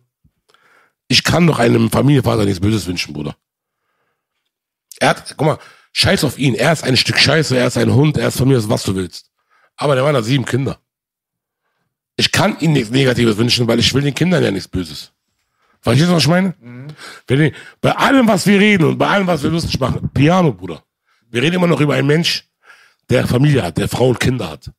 Ich 1.07 1.23
kann 1.23 1.45
doch 1.45 1.59
einem 1.59 1.89
Familienvater 1.91 2.45
nichts 2.45 2.59
Böses 2.59 2.87
wünschen, 2.87 3.13
Bruder. 3.13 3.35
Er 4.99 5.09
hat, 5.09 5.35
guck 5.35 5.45
mal, 5.45 5.59
scheiß 5.91 6.23
auf 6.23 6.37
ihn. 6.37 6.55
Er 6.55 6.71
ist 6.71 6.83
ein 6.83 6.97
Stück 6.97 7.19
Scheiße, 7.19 7.57
er 7.57 7.67
ist 7.67 7.77
ein 7.77 7.93
Hund, 7.93 8.17
er 8.17 8.29
ist 8.29 8.37
von 8.37 8.47
mir, 8.47 8.69
was 8.69 8.83
du 8.83 8.95
willst. 8.95 9.29
Aber 9.75 9.95
der 9.95 10.03
Mann 10.03 10.15
hat 10.15 10.23
sieben 10.23 10.45
Kinder. 10.45 10.79
Ich 12.15 12.31
kann 12.31 12.57
ihm 12.59 12.71
nichts 12.71 12.91
Negatives 12.91 13.37
wünschen, 13.37 13.67
weil 13.67 13.79
ich 13.79 13.93
will 13.93 14.01
den 14.01 14.15
Kindern 14.15 14.41
ja 14.43 14.51
nichts 14.51 14.69
Böses. 14.69 15.11
Verstehst 15.85 16.09
du, 16.09 16.15
was 16.15 16.23
ich 16.23 16.29
meine? 16.29 16.55
Wenn 17.27 17.41
ich, 17.41 17.53
bei 17.79 17.91
allem, 17.91 18.27
was 18.27 18.47
wir 18.47 18.59
reden 18.59 18.85
und 18.85 18.97
bei 18.97 19.07
allem, 19.07 19.27
was 19.27 19.43
wir 19.43 19.51
lustig 19.51 19.79
machen, 19.79 20.09
Piano, 20.11 20.51
Bruder. 20.51 20.81
Wir 21.29 21.43
reden 21.43 21.57
immer 21.57 21.67
noch 21.67 21.79
über 21.79 21.93
einen 21.93 22.07
Mensch, 22.07 22.49
der 23.07 23.27
Familie 23.27 23.61
hat, 23.61 23.77
der 23.77 23.87
Frau 23.87 24.09
und 24.09 24.19
Kinder 24.19 24.49
hat. 24.49 24.71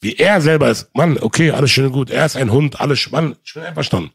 Wie 0.00 0.16
er 0.16 0.40
selber 0.40 0.68
ist, 0.68 0.92
Mann, 0.96 1.16
okay, 1.20 1.52
alles 1.52 1.70
schön 1.70 1.86
und 1.86 1.92
gut. 1.92 2.10
Er 2.10 2.26
ist 2.26 2.36
ein 2.36 2.50
Hund, 2.50 2.80
alles, 2.80 3.08
Mann, 3.12 3.36
ich 3.44 3.54
bin 3.54 3.62
einverstanden. 3.62 4.10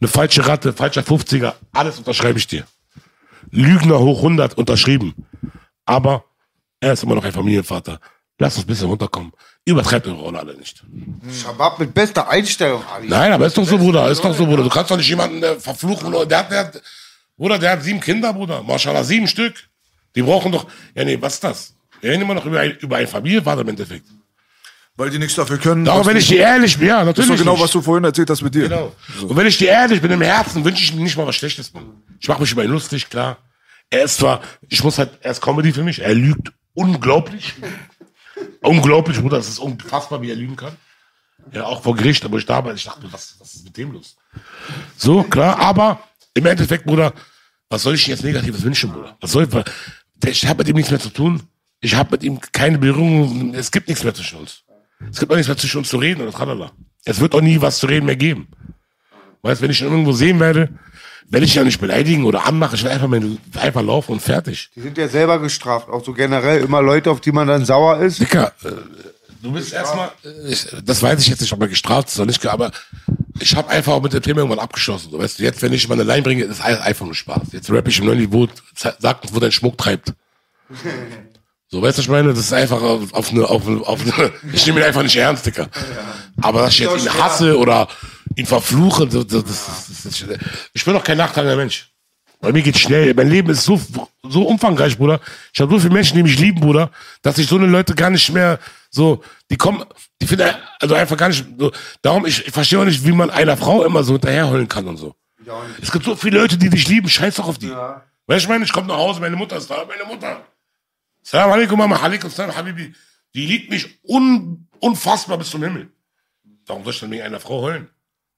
Eine 0.00 0.08
falsche 0.08 0.48
Ratte, 0.48 0.72
falscher 0.72 1.02
50er, 1.02 1.54
alles 1.70 1.98
unterschreibe 1.98 2.40
ich 2.40 2.48
dir. 2.48 2.66
Lügner 3.52 4.00
hoch 4.00 4.18
100 4.18 4.58
unterschrieben. 4.58 5.14
Aber 5.84 6.24
er 6.80 6.94
ist 6.94 7.04
immer 7.04 7.14
noch 7.14 7.24
ein 7.24 7.30
Familienvater. 7.30 8.00
Lass 8.42 8.56
uns 8.56 8.64
ein 8.64 8.66
bisschen 8.66 8.88
runterkommen. 8.88 9.32
Übertreibt 9.64 10.06
eure 10.08 10.16
Rolle 10.20 10.40
alle 10.40 10.56
nicht. 10.56 10.82
Shabab 11.42 11.78
mit 11.78 11.94
bester 11.94 12.28
Einstellung, 12.28 12.82
Ali. 12.92 13.06
Nein, 13.08 13.32
aber 13.32 13.46
ist 13.46 13.56
doch 13.56 13.64
so, 13.64 13.78
Bruder. 13.78 14.10
Ist 14.10 14.24
doch 14.24 14.34
so, 14.34 14.46
Bruder. 14.46 14.64
Du 14.64 14.68
kannst 14.68 14.90
doch 14.90 14.96
nicht 14.96 15.08
jemanden 15.08 15.40
äh, 15.44 15.54
verfluchen. 15.60 16.08
oder- 16.12 16.26
Der 16.26 16.38
hat, 16.38 16.50
der 16.50 16.58
hat, 16.58 16.82
Bruder, 17.36 17.58
der 17.60 17.70
hat 17.70 17.84
sieben 17.84 18.00
Kinder, 18.00 18.32
Bruder. 18.32 18.62
Maschallah, 18.64 19.04
sieben 19.04 19.28
Stück. 19.28 19.54
Die 20.16 20.22
brauchen 20.22 20.50
doch, 20.50 20.66
ja 20.96 21.04
nee, 21.04 21.16
was 21.20 21.34
ist 21.34 21.44
das? 21.44 21.74
Wir 22.00 22.10
reden 22.10 22.22
immer 22.22 22.34
noch 22.34 22.44
über, 22.44 22.58
ein, 22.58 22.72
über 22.80 22.96
einen 22.96 23.06
Familienvater 23.06 23.60
im 23.60 23.68
Endeffekt. 23.68 24.06
Weil 24.96 25.10
die 25.10 25.18
nichts 25.20 25.36
dafür 25.36 25.58
können. 25.58 25.86
Was 25.86 26.04
wenn 26.04 26.16
ich 26.16 26.26
dir 26.26 26.40
ehrlich 26.40 26.76
bin, 26.76 26.88
ja, 26.88 26.96
Das 26.98 27.02
ist 27.02 27.06
natürlich. 27.18 27.30
doch 27.30 27.38
genau, 27.38 27.52
nicht. 27.52 27.62
was 27.62 27.70
du 27.70 27.80
vorhin 27.80 28.02
erzählt 28.04 28.28
hast 28.28 28.42
mit 28.42 28.54
dir. 28.56 28.68
Genau. 28.68 28.92
Und 29.22 29.36
wenn 29.36 29.46
ich 29.46 29.56
dir 29.56 29.68
ehrlich 29.68 30.02
bin, 30.02 30.10
im 30.10 30.20
Herzen 30.20 30.64
wünsche 30.64 30.82
ich 30.82 30.92
ihm 30.92 31.02
nicht 31.04 31.16
mal 31.16 31.26
was 31.28 31.36
Schlechtes. 31.36 31.72
Mann. 31.72 32.02
Ich 32.20 32.26
mache 32.28 32.40
mich 32.40 32.50
über 32.50 32.64
ihn 32.64 32.70
lustig, 32.72 33.08
klar. 33.08 33.38
Er 33.88 34.02
ist 34.02 34.16
zwar, 34.16 34.40
ich 34.68 34.82
muss 34.82 34.98
halt, 34.98 35.10
er 35.20 35.30
ist 35.30 35.40
Comedy 35.40 35.72
für 35.72 35.84
mich, 35.84 36.00
er 36.00 36.12
lügt 36.14 36.52
unglaublich. 36.74 37.54
Unglaublich, 38.62 39.20
Bruder, 39.20 39.38
das 39.38 39.48
ist 39.48 39.58
unfassbar, 39.58 40.22
wie 40.22 40.30
er 40.30 40.36
lügen 40.36 40.56
kann. 40.56 40.76
Ja, 41.52 41.64
auch 41.64 41.82
vor 41.82 41.96
Gericht, 41.96 42.24
aber 42.24 42.38
ich 42.38 42.46
da 42.46 42.64
war, 42.64 42.72
ich 42.72 42.84
dachte, 42.84 43.12
was, 43.12 43.36
was 43.38 43.54
ist 43.54 43.64
mit 43.64 43.76
dem 43.76 43.92
los? 43.92 44.16
So, 44.96 45.24
klar, 45.24 45.58
aber 45.58 46.00
im 46.34 46.46
Endeffekt, 46.46 46.86
Bruder, 46.86 47.12
was 47.68 47.82
soll 47.82 47.94
ich 47.94 48.06
jetzt 48.06 48.22
Negatives 48.22 48.62
wünschen, 48.62 48.92
Bruder? 48.92 49.16
Was 49.20 49.32
soll 49.32 49.48
ich, 50.22 50.28
ich 50.28 50.46
habe 50.46 50.58
mit 50.58 50.68
ihm 50.68 50.76
nichts 50.76 50.90
mehr 50.90 51.00
zu 51.00 51.10
tun. 51.10 51.42
Ich 51.80 51.94
habe 51.96 52.12
mit 52.12 52.22
ihm 52.22 52.40
keine 52.52 52.78
Berührung, 52.78 53.54
es 53.54 53.70
gibt 53.72 53.88
nichts 53.88 54.04
mehr 54.04 54.14
zwischen 54.14 54.38
uns. 54.38 54.62
Es 55.10 55.18
gibt 55.18 55.32
auch 55.32 55.36
nichts 55.36 55.48
mehr 55.48 55.56
zwischen 55.56 55.78
uns 55.78 55.88
zu 55.88 55.96
reden 55.96 56.22
oder 56.22 56.30
tralala. 56.30 56.70
Es 57.04 57.18
wird 57.18 57.34
auch 57.34 57.40
nie 57.40 57.60
was 57.60 57.78
zu 57.78 57.86
reden 57.86 58.06
mehr 58.06 58.16
geben. 58.16 58.48
Weißt, 59.42 59.60
wenn 59.60 59.70
ich 59.70 59.80
ihn 59.80 59.88
irgendwo 59.88 60.12
sehen 60.12 60.38
werde, 60.38 60.68
werde 61.28 61.46
ich 61.46 61.54
ja 61.54 61.64
nicht 61.64 61.80
beleidigen 61.80 62.24
oder 62.24 62.46
anmachen. 62.46 62.74
Ich 62.74 62.84
will 62.84 62.90
einfach, 62.90 63.08
mal, 63.08 63.22
einfach 63.60 63.82
laufen 63.82 64.12
und 64.12 64.20
fertig. 64.20 64.70
Die 64.74 64.80
sind 64.80 64.98
ja 64.98 65.08
selber 65.08 65.38
gestraft, 65.38 65.88
auch 65.88 66.04
so 66.04 66.12
generell 66.12 66.62
immer 66.62 66.82
Leute, 66.82 67.10
auf 67.10 67.20
die 67.20 67.32
man 67.32 67.48
dann 67.48 67.64
sauer 67.64 68.00
ist. 68.00 68.20
Dicker, 68.20 68.52
äh, 68.64 68.70
du 69.42 69.52
bist 69.52 69.72
erstmal, 69.72 70.10
äh, 70.24 70.54
das 70.84 71.02
weiß 71.02 71.20
ich 71.20 71.28
jetzt 71.28 71.40
nicht, 71.40 71.52
ob 71.52 71.60
er 71.60 71.68
gestraft 71.68 72.08
ist 72.08 72.18
oder 72.18 72.26
nicht, 72.26 72.44
aber 72.46 72.70
ich 73.40 73.56
habe 73.56 73.68
einfach 73.70 73.94
auch 73.94 74.02
mit 74.02 74.12
dem 74.12 74.22
Thema 74.22 74.38
irgendwann 74.40 74.58
abgeschlossen. 74.58 75.10
So, 75.10 75.18
weißt 75.18 75.38
du, 75.38 75.42
jetzt, 75.42 75.62
wenn 75.62 75.72
ich 75.72 75.88
mal 75.88 75.94
eine 75.94 76.04
Line 76.04 76.22
bringe, 76.22 76.44
ist 76.44 76.60
alles 76.60 76.80
einfach 76.80 77.06
nur 77.06 77.14
Spaß. 77.14 77.48
Jetzt 77.52 77.70
rapp 77.70 77.88
ich 77.88 77.98
im 77.98 78.06
neuen 78.06 78.18
Niveau, 78.18 78.42
uns, 78.42 78.62
wo 79.32 79.40
dein 79.40 79.52
Schmuck 79.52 79.78
treibt. 79.78 80.12
So, 81.72 81.80
weißt 81.80 81.96
du, 81.96 82.00
was 82.00 82.04
ich 82.04 82.10
meine? 82.10 82.28
Das 82.34 82.38
ist 82.38 82.52
einfach 82.52 82.82
auf, 82.82 83.14
auf 83.14 83.30
eine, 83.30 83.48
auf 83.48 83.66
auf 83.66 84.00
eine, 84.02 84.30
ich 84.52 84.66
nehme 84.66 84.80
ihn 84.80 84.86
einfach 84.86 85.02
nicht 85.02 85.16
ernst, 85.16 85.46
Dicker. 85.46 85.68
Aber 86.42 86.60
dass 86.60 86.74
ich 86.74 86.80
jetzt 86.80 87.02
ihn 87.02 87.14
hasse 87.14 87.58
oder 87.58 87.88
ihn 88.36 88.44
verfluche, 88.44 89.06
das, 89.06 89.26
das, 89.26 89.44
das, 89.44 90.02
das, 90.04 90.24
ich 90.74 90.84
bin 90.84 90.92
doch 90.92 91.02
kein 91.02 91.16
nachtragender 91.16 91.56
Mensch. 91.56 91.88
Bei 92.40 92.52
mir 92.52 92.60
geht's 92.60 92.80
schnell. 92.80 93.14
Mein 93.14 93.30
Leben 93.30 93.48
ist 93.48 93.64
so, 93.64 93.80
so 94.22 94.42
umfangreich, 94.42 94.98
Bruder. 94.98 95.18
Ich 95.54 95.60
habe 95.62 95.72
so 95.72 95.78
viele 95.78 95.94
Menschen, 95.94 96.14
die 96.16 96.22
mich 96.22 96.38
lieben, 96.38 96.60
Bruder, 96.60 96.90
dass 97.22 97.38
ich 97.38 97.46
so 97.46 97.56
eine 97.56 97.66
Leute 97.66 97.94
gar 97.94 98.10
nicht 98.10 98.30
mehr 98.30 98.58
so, 98.90 99.22
die 99.50 99.56
kommen, 99.56 99.82
die 100.20 100.26
finden 100.26 100.50
also 100.78 100.94
einfach 100.94 101.16
gar 101.16 101.28
nicht 101.28 101.42
so. 101.58 101.72
Darum, 102.02 102.26
ich, 102.26 102.46
ich 102.46 102.52
verstehe 102.52 102.80
auch 102.80 102.84
nicht, 102.84 103.02
wie 103.06 103.12
man 103.12 103.30
einer 103.30 103.56
Frau 103.56 103.82
immer 103.84 104.04
so 104.04 104.12
hinterherholen 104.12 104.68
kann 104.68 104.86
und 104.88 104.98
so. 104.98 105.14
Es 105.80 105.90
gibt 105.90 106.04
so 106.04 106.16
viele 106.16 106.38
Leute, 106.38 106.58
die 106.58 106.68
dich 106.68 106.86
lieben, 106.88 107.08
scheiß 107.08 107.36
doch 107.36 107.48
auf 107.48 107.56
die. 107.56 107.70
Weißt 107.70 108.00
du, 108.26 108.36
ich 108.36 108.48
meine, 108.48 108.64
ich 108.64 108.72
komme 108.72 108.88
nach 108.88 108.98
Hause, 108.98 109.20
meine 109.20 109.36
Mutter 109.36 109.56
ist 109.56 109.70
da, 109.70 109.86
meine 109.88 110.04
Mutter. 110.04 110.42
Salam 111.22 111.52
alaikum, 111.52 111.78
Mama, 111.78 111.96
alaikum 111.96 112.30
salam, 112.30 112.54
Habibi. 112.54 112.92
Die 113.34 113.46
liebt 113.46 113.70
mich 113.70 113.98
un, 114.02 114.68
unfassbar 114.80 115.38
bis 115.38 115.50
zum 115.50 115.62
Himmel. 115.62 115.90
Warum 116.66 116.84
soll 116.84 116.92
ich 116.92 117.00
dann 117.00 117.10
wegen 117.10 117.22
einer 117.22 117.40
Frau 117.40 117.62
heulen? 117.62 117.88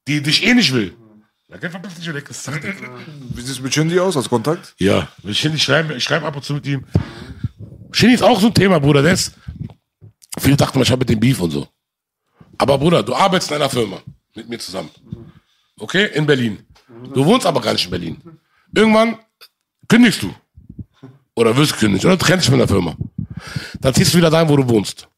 Die 0.07 0.23
dich 0.23 0.45
eh 0.47 0.55
nicht 0.55 0.73
will. 0.73 0.97
Na, 1.49 1.57
geh 1.57 1.69
verpiss 1.69 1.95
dich 1.95 2.13
weg. 2.13 2.29
Wie 2.29 3.41
sieht 3.41 3.51
es 3.51 3.61
mit 3.61 3.75
Shindy 3.75 3.99
aus, 3.99 4.17
als 4.17 4.29
Kontakt? 4.29 4.75
Ja, 4.79 5.09
ich, 5.23 5.39
Shindy 5.39 5.59
schreibe, 5.59 5.95
ich 5.95 6.05
schreibe 6.05 6.27
ab 6.27 6.37
und 6.37 6.45
zu 6.45 6.55
mit 6.55 6.67
ihm. 6.67 6.85
Shindy 7.93 8.15
ist 8.15 8.23
auch 8.23 8.41
so 8.41 8.49
ein 8.49 8.55
Thema, 8.55 8.79
Bruder. 8.79 9.03
Der 9.03 9.13
ist, 9.13 9.35
viele 10.39 10.57
dachten, 10.57 10.81
ich 10.81 10.91
habe 10.91 11.01
mit 11.01 11.09
dem 11.09 11.21
Beef 11.21 11.41
und 11.41 11.51
so. 11.51 11.69
Aber 12.59 12.79
Bruder, 12.79 13.03
du 13.03 13.15
arbeitest 13.15 13.51
in 13.51 13.57
einer 13.57 13.71
Firma 13.71 14.01
mit 14.35 14.49
mir 14.49 14.59
zusammen. 14.59 14.91
Okay? 15.79 16.11
In 16.15 16.27
Berlin. 16.27 16.65
Du 17.13 17.25
wohnst 17.25 17.47
aber 17.47 17.61
gar 17.61 17.73
nicht 17.73 17.85
in 17.85 17.91
Berlin. 17.91 18.23
Irgendwann 18.75 19.19
kündigst 19.89 20.23
du. 20.23 20.35
Oder 21.37 21.57
wirst 21.57 21.73
gekündigt. 21.73 22.05
Oder 22.05 22.19
trennst 22.19 22.47
dich 22.47 22.51
von 22.51 22.59
der 22.59 22.69
Firma. 22.69 22.97
Dann 23.81 23.95
ziehst 23.95 24.15
du 24.15 24.19
wieder 24.19 24.31
dahin, 24.31 24.49
wo 24.49 24.57
du 24.57 24.69
wohnst. 24.69 25.09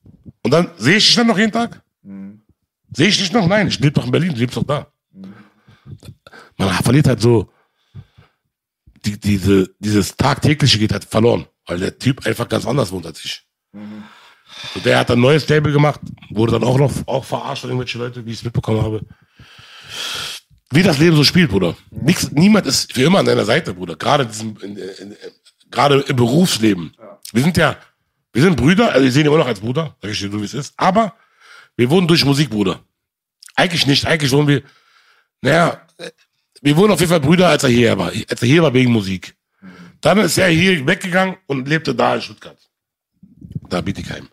Und 0.42 0.50
dann 0.50 0.70
sehe 0.78 0.96
ich 0.96 1.06
dich 1.06 1.16
dann 1.16 1.26
noch 1.26 1.38
jeden 1.38 1.52
Tag? 1.52 1.82
Sehe 2.92 3.08
ich 3.08 3.18
dich 3.18 3.32
noch? 3.32 3.46
Nein, 3.46 3.68
ich 3.68 3.78
lebe 3.78 3.92
doch 3.92 4.04
in 4.04 4.10
Berlin, 4.10 4.32
du 4.32 4.40
lebst 4.40 4.56
doch 4.56 4.64
da. 4.64 4.86
Man 6.56 6.72
verliert 6.82 7.06
halt 7.06 7.20
so 7.20 7.50
die, 9.06 9.18
diese, 9.18 9.70
dieses 9.78 10.16
tagtägliche 10.16 10.78
geht 10.78 10.92
halt 10.92 11.04
verloren, 11.04 11.46
weil 11.66 11.78
der 11.78 11.98
Typ 11.98 12.26
einfach 12.26 12.48
ganz 12.48 12.66
anders 12.66 12.90
wohnt 12.90 13.06
als 13.06 13.24
ich. 13.24 13.42
Und 13.72 14.84
der 14.84 14.98
hat 14.98 15.10
ein 15.10 15.20
neues 15.20 15.48
Label 15.48 15.72
gemacht, 15.72 16.00
wurde 16.30 16.52
dann 16.52 16.64
auch 16.64 16.78
noch 16.78 16.92
auch 17.06 17.24
verarscht 17.24 17.62
von 17.62 17.70
irgendwelche 17.70 17.98
Leute, 17.98 18.24
wie 18.24 18.30
ich 18.30 18.38
es 18.38 18.44
mitbekommen 18.44 18.82
habe. 18.82 19.02
Wie 20.70 20.82
das 20.82 20.98
Leben 20.98 21.14
so 21.14 21.24
spielt, 21.24 21.50
Bruder. 21.50 21.76
Nix, 21.90 22.32
niemand 22.32 22.66
ist 22.66 22.92
für 22.92 23.02
immer 23.02 23.20
an 23.20 23.26
deiner 23.26 23.44
Seite, 23.44 23.74
Bruder. 23.74 23.96
Gerade 23.96 24.24
in 24.24 24.28
diesem, 24.30 24.56
in, 24.62 24.76
in, 24.76 25.16
gerade 25.70 26.00
im 26.00 26.16
Berufsleben. 26.16 26.96
Wir 27.32 27.42
sind 27.42 27.56
ja, 27.56 27.76
wir 28.32 28.42
sind 28.42 28.56
Brüder, 28.56 28.92
also 28.92 29.04
wir 29.04 29.12
sehen 29.12 29.22
ihn 29.22 29.26
immer 29.28 29.38
noch 29.38 29.46
als 29.46 29.60
Bruder, 29.60 29.96
sag 30.00 30.10
ich 30.10 30.20
dir 30.20 30.30
so, 30.30 30.40
wie 30.40 30.44
es 30.44 30.54
ist. 30.54 30.74
Aber 30.76 31.14
wir 31.76 31.90
wurden 31.90 32.06
durch 32.06 32.24
Musik, 32.24 32.50
Bruder. 32.50 32.80
Eigentlich 33.54 33.86
nicht, 33.86 34.06
eigentlich 34.06 34.30
wurden 34.32 34.48
wir, 34.48 34.62
naja, 35.40 35.80
wir 36.62 36.76
wurden 36.76 36.92
auf 36.92 37.00
jeden 37.00 37.10
Fall 37.10 37.20
Brüder, 37.20 37.48
als 37.48 37.64
er 37.64 37.70
hier 37.70 37.96
war. 37.98 38.08
Als 38.08 38.42
er 38.42 38.48
hier 38.48 38.62
war 38.62 38.72
wegen 38.74 38.92
Musik. 38.92 39.34
Dann 40.00 40.18
ist 40.18 40.38
er 40.38 40.48
hier 40.48 40.86
weggegangen 40.86 41.36
und 41.46 41.68
lebte 41.68 41.94
da 41.94 42.14
in 42.16 42.22
Stuttgart. 42.22 42.58
Da 43.68 43.80
Bietigheim. 43.80 44.28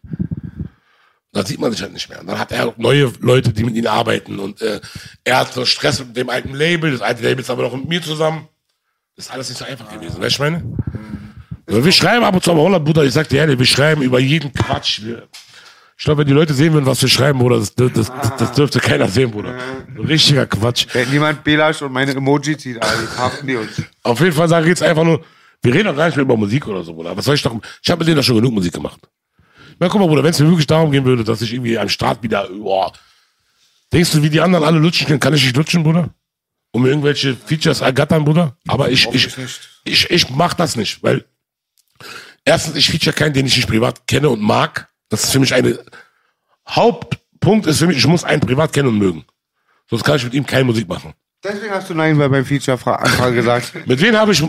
Da 1.32 1.44
sieht 1.44 1.60
man 1.60 1.72
sich 1.72 1.82
halt 1.82 1.94
nicht 1.94 2.10
mehr. 2.10 2.20
Und 2.22 2.28
dann 2.28 2.38
hat 2.38 2.52
er 2.52 2.74
neue 2.78 3.12
Leute, 3.20 3.52
die 3.52 3.64
mit 3.64 3.76
ihm 3.76 3.88
arbeiten. 3.88 4.40
Und 4.40 4.62
äh, 4.62 4.80
er 5.24 5.40
hat 5.40 5.54
so 5.54 5.66
Stress 5.66 6.00
mit 6.00 6.16
dem 6.16 6.30
alten 6.30 6.54
Label. 6.54 6.92
Das 6.92 7.02
alte 7.02 7.24
Label 7.24 7.42
ist 7.42 7.50
aber 7.50 7.64
noch 7.64 7.76
mit 7.76 7.88
mir 7.88 8.02
zusammen. 8.02 8.48
Das 9.16 9.26
ist 9.26 9.32
alles 9.32 9.50
nicht 9.50 9.58
so 9.58 9.66
einfach 9.66 9.92
gewesen. 9.92 10.22
Weißt 10.22 10.38
du, 10.40 10.44
ich 10.46 10.52
meine? 10.52 10.78
Wir 11.66 11.91
schreiben 11.91 12.24
ab 12.24 12.36
und 12.36 12.43
zu 12.43 12.51
am 12.51 12.57
Holland, 12.57 12.84
Bruder. 12.86 13.03
Ich 13.03 13.14
sag 13.14 13.30
dir 13.30 13.38
ehrlich, 13.38 13.57
wir 13.57 13.66
schreiben 13.66 14.01
über 14.01 14.20
jeden 14.20 14.51
Quatsch. 14.53 15.01
Wir, 15.03 15.28
ich 15.97 16.03
glaube, 16.05 16.20
wenn 16.20 16.28
die 16.28 16.34
Leute 16.34 16.53
sehen 16.53 16.74
würden, 16.74 16.86
was 16.86 17.01
wir 17.01 17.07
schreiben, 17.07 17.39
Bruder, 17.39 17.59
das, 17.59 17.74
das, 17.76 17.93
das, 17.93 18.11
das 18.38 18.51
dürfte 18.51 18.80
keiner 18.80 19.07
sehen, 19.07 19.32
Bruder. 19.32 19.55
Richtiger 19.97 20.45
Quatsch. 20.45 20.88
Wenn 20.91 21.09
niemand 21.09 21.43
Belasch 21.43 21.82
und 21.82 21.93
meine 21.93 22.11
Emojis 22.11 22.61
sieht, 22.61 22.82
Alter, 22.82 23.01
die 23.01 23.18
haften 23.18 23.47
die 23.47 23.55
uns. 23.55 23.82
Auf 24.01 24.20
jeden 24.20 24.34
Fall 24.34 24.49
sage 24.49 24.66
ich 24.66 24.70
jetzt 24.70 24.84
einfach 24.84 25.03
nur, 25.03 25.24
wir 25.61 25.74
reden 25.74 25.86
doch 25.86 25.95
gar 25.95 26.07
nicht 26.07 26.16
mehr 26.16 26.24
über 26.24 26.36
Musik 26.36 26.68
oder 26.68 26.84
so, 26.84 26.93
Bruder. 26.93 27.16
Was 27.16 27.26
soll 27.26 27.36
ich 27.36 27.41
doch, 27.41 27.55
ich 27.82 27.89
habe 27.89 27.99
mit 27.99 28.07
denen 28.07 28.18
doch 28.18 28.24
schon 28.24 28.36
genug 28.36 28.53
Musik 28.53 28.74
gemacht. 28.74 28.99
Na, 29.80 29.88
guck 29.88 30.01
mal, 30.01 30.07
Bruder, 30.07 30.24
wenn 30.24 30.32
es 30.32 30.39
mir 30.39 30.47
wirklich 30.49 30.68
darum 30.68 30.91
gehen 30.91 31.05
würde, 31.05 31.24
dass 31.24 31.41
ich 31.41 31.53
irgendwie 31.53 31.78
am 31.78 31.88
Start 31.88 32.22
wieder, 32.22 32.49
boah, 32.49 32.91
denkst 33.93 34.11
du, 34.11 34.22
wie 34.22 34.30
die 34.30 34.41
anderen 34.41 34.66
alle 34.66 34.80
lutschen 34.80 35.07
können, 35.07 35.20
kann 35.20 35.34
ich 35.34 35.43
nicht 35.43 35.55
lutschen, 35.55 35.84
Bruder? 35.84 36.09
Um 36.72 36.86
irgendwelche 36.86 37.36
Features 37.36 37.82
ergattern, 37.82 38.26
Bruder? 38.26 38.57
Aber 38.68 38.89
ich, 38.89 39.07
ich, 39.14 39.30
ich, 39.86 40.09
ich 40.09 40.30
mach 40.32 40.53
das 40.55 40.76
nicht, 40.76 41.01
weil 41.03 41.24
erstens, 42.46 42.76
ich 42.76 42.89
feature 42.89 43.16
keinen, 43.16 43.34
den 43.34 43.46
ich 43.46 43.56
nicht 43.56 43.68
privat 43.68 44.08
kenne 44.08 44.30
und 44.30 44.41
mag. 44.41 44.89
Das 45.10 45.24
ist 45.24 45.32
für 45.32 45.39
mich 45.39 45.54
eine, 45.54 45.80
Hauptpunkt 46.68 47.68
ist 47.68 47.80
für 47.80 47.88
mich, 47.88 47.98
ich 47.98 48.08
muss 48.08 48.24
einen 48.24 48.41
privat 48.41 48.74
kennen 48.74 48.89
und 48.89 48.98
mögen. 48.98 49.26
Sonst 49.89 50.04
kann 50.04 50.16
ich 50.16 50.24
mit 50.24 50.34
ihm 50.34 50.46
keine 50.46 50.64
Musik 50.66 50.88
machen. 50.88 51.14
Deswegen 51.44 51.74
hast 51.74 51.89
du 51.89 51.94
Nein 51.94 52.18
bei 52.18 52.30
beim 52.30 52.46
Feature-Anfrage 52.46 53.36
gesagt. 53.41 53.86
Mit 53.86 54.00
wem 54.02 54.16
habe 54.16 54.32
ich 54.32 54.44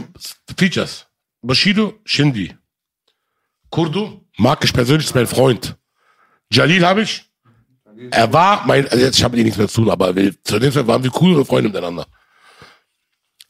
Features? 0.57 1.07
Bushido, 1.42 1.95
Shindi. 2.05 2.57
Kurdu, 3.68 4.24
mag 4.38 4.64
ich 4.64 4.72
persönlich, 4.72 5.07
ist 5.07 5.14
mein 5.14 5.26
Freund. 5.26 5.76
Jalil 6.51 6.86
habe 6.86 7.03
ich. 7.03 7.28
Er 8.11 8.32
war 8.32 8.66
mein, 8.66 8.86
also 8.88 9.05
jetzt, 9.05 9.18
ich 9.18 9.24
habe 9.24 9.32
mit 9.32 9.40
ihm 9.40 9.45
nichts 9.45 9.59
mehr 9.59 9.68
zu 9.68 9.82
tun, 9.82 9.90
aber 9.90 10.14
wir, 10.14 10.32
zu 10.42 10.59
dem 10.59 10.72
Zeit 10.72 10.86
waren 10.86 11.03
wir 11.03 11.11
coole 11.11 11.45
Freunde 11.45 11.68
miteinander. 11.68 12.07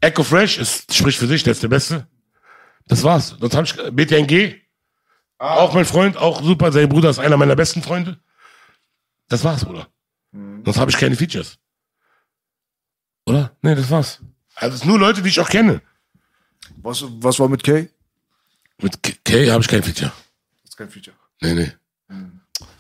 Echo 0.01 0.23
Fresh 0.23 0.59
ist, 0.59 0.95
spricht 0.95 1.19
für 1.19 1.27
sich, 1.27 1.43
der 1.43 1.53
ist 1.53 1.63
der 1.63 1.69
Beste. 1.69 2.07
Das 2.87 3.03
war's. 3.03 3.37
Sonst 3.41 3.55
habe 3.57 3.67
ich 3.67 3.75
BTNG, 3.97 4.55
auch 5.39 5.73
mein 5.75 5.85
Freund, 5.85 6.17
auch 6.17 6.43
super. 6.43 6.71
Sein 6.73 6.89
Bruder 6.89 7.11
ist 7.11 7.19
einer 7.19 7.37
meiner 7.37 7.57
besten 7.57 7.83
Freunde. 7.83 8.19
Das 9.29 9.43
war's, 9.45 9.65
Bruder. 9.65 9.89
Sonst 10.33 10.79
habe 10.79 10.91
ich 10.91 10.97
keine 10.99 11.17
Features. 11.17 11.59
Oder? 13.27 13.53
Nee, 13.63 13.75
das 13.75 13.91
war's. 13.91 14.21
Also 14.57 14.75
es 14.75 14.81
sind 14.81 14.89
nur 14.91 14.99
Leute, 14.99 15.23
die 15.23 15.29
ich 15.29 15.41
auch 15.41 15.49
kenne. 15.49 15.81
Was, 16.83 17.05
was 17.21 17.39
war 17.41 17.49
mit 17.49 17.63
Kay? 17.63 17.89
Mit 18.81 19.03
K- 19.03 19.15
Kay 19.25 19.47
habe 19.49 19.63
ich 19.63 19.69
kein 19.69 19.83
Feature. 19.83 20.13
Das 20.63 20.71
ist 20.71 20.77
kein 20.77 20.91
Feature. 20.91 21.17
Nee, 21.41 21.55
nee. 21.55 21.73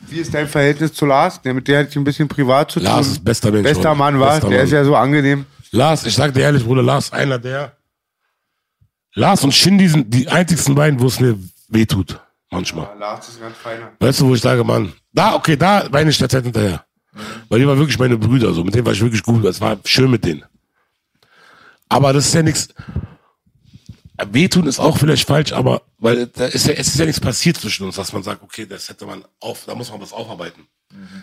Wie 0.00 0.18
ist 0.18 0.34
dein 0.34 0.46
Verhältnis 0.48 0.92
zu 0.92 1.06
Lars? 1.06 1.40
Der, 1.42 1.54
mit 1.54 1.66
der 1.66 1.80
hatte 1.80 1.88
ich 1.90 1.96
ein 1.96 2.04
bisschen 2.04 2.28
privat 2.28 2.70
zu 2.70 2.78
tun. 2.78 2.86
Lars 2.88 3.06
ist 3.08 3.24
bester 3.24 3.50
Mensch. 3.50 3.64
Bester. 3.64 3.94
Mann 3.94 4.20
war, 4.20 4.32
Bester 4.34 4.48
der 4.50 4.58
Mann. 4.58 4.66
ist 4.66 4.72
ja 4.72 4.84
so 4.84 4.96
angenehm. 4.96 5.46
Lars, 5.70 6.04
ich 6.04 6.14
sag 6.14 6.34
dir 6.34 6.40
ehrlich, 6.42 6.62
Bruder, 6.64 6.82
Lars, 6.82 7.12
einer 7.12 7.38
der. 7.38 7.76
Lars 9.14 9.44
und 9.44 9.52
Shindy 9.52 9.88
sind 9.88 10.12
die 10.12 10.28
einzigsten 10.28 10.74
beiden, 10.74 10.98
wo 11.00 11.06
es 11.06 11.20
mir 11.20 11.38
wehtut. 11.68 12.20
Manchmal. 12.50 12.96
Lars 12.98 13.28
ist 13.28 13.40
ganz 13.40 13.56
feiner. 13.56 13.92
Weißt 13.98 14.20
du, 14.20 14.28
wo 14.28 14.34
ich 14.34 14.40
sage, 14.40 14.62
Mann, 14.64 14.92
da, 15.12 15.34
okay, 15.34 15.56
da 15.56 15.86
weine 15.90 16.10
ich 16.10 16.18
der 16.18 16.28
Zeit 16.28 16.44
hinterher. 16.44 16.84
Weil 17.48 17.60
die 17.60 17.66
waren 17.66 17.78
wirklich 17.78 17.98
meine 17.98 18.18
Brüder, 18.18 18.52
so. 18.52 18.64
Mit 18.64 18.74
denen 18.74 18.84
war 18.84 18.92
ich 18.92 19.00
wirklich 19.00 19.22
gut. 19.22 19.44
Es 19.44 19.60
war 19.60 19.78
schön 19.84 20.10
mit 20.10 20.24
denen. 20.24 20.44
Aber 21.88 22.12
das 22.12 22.26
ist 22.26 22.34
ja 22.34 22.42
nichts. 22.42 22.68
Wehtun 24.26 24.66
ist 24.66 24.78
auch 24.78 24.98
vielleicht 24.98 25.26
falsch, 25.26 25.52
aber, 25.52 25.82
weil 25.98 26.28
da 26.28 26.46
ist 26.46 26.66
ja, 26.66 26.74
es 26.74 26.88
ist 26.88 26.98
ja 26.98 27.04
nichts 27.04 27.20
passiert 27.20 27.56
zwischen 27.56 27.84
uns, 27.84 27.96
dass 27.96 28.12
man 28.12 28.22
sagt, 28.22 28.42
okay, 28.42 28.64
das 28.64 28.88
hätte 28.88 29.06
man 29.06 29.24
auf, 29.40 29.64
da 29.66 29.74
muss 29.74 29.90
man 29.90 30.00
was 30.00 30.12
aufarbeiten. 30.12 30.66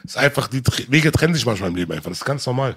Es 0.04 0.12
ist 0.12 0.18
einfach, 0.18 0.48
die 0.48 0.62
Wege 0.90 1.12
trennen 1.12 1.34
sich 1.34 1.46
manchmal 1.46 1.70
im 1.70 1.76
Leben 1.78 1.94
einfach. 1.94 2.10
Das 2.10 2.20
ist 2.20 2.26
ganz 2.26 2.46
normal. 2.46 2.76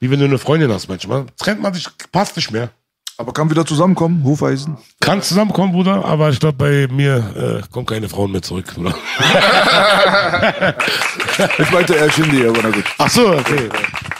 Wie 0.00 0.10
wenn 0.10 0.18
du 0.18 0.24
eine 0.24 0.38
Freundin 0.38 0.70
hast, 0.72 0.88
manchmal. 0.88 1.26
Trennt 1.36 1.62
man 1.62 1.72
sich, 1.72 1.86
passt 2.10 2.36
nicht 2.36 2.50
mehr. 2.50 2.70
Aber 3.16 3.32
kann 3.32 3.48
wieder 3.48 3.64
zusammenkommen, 3.64 4.24
Hufeisen. 4.24 4.76
Kann 5.00 5.22
zusammenkommen, 5.22 5.72
Bruder, 5.72 6.04
aber 6.04 6.30
ich 6.30 6.40
glaube, 6.40 6.56
bei 6.58 6.92
mir 6.92 7.62
äh, 7.64 7.68
kommen 7.70 7.86
keine 7.86 8.08
Frauen 8.08 8.32
mehr 8.32 8.42
zurück, 8.42 8.72
Bruder. 8.74 8.94
Ich 11.58 11.70
meinte 11.72 11.94
eher 11.94 12.10
Shindy, 12.12 12.46
aber 12.46 12.60
na 12.62 12.70
gut. 12.70 12.84
Ach 12.98 13.10
so, 13.10 13.28
okay. 13.36 13.68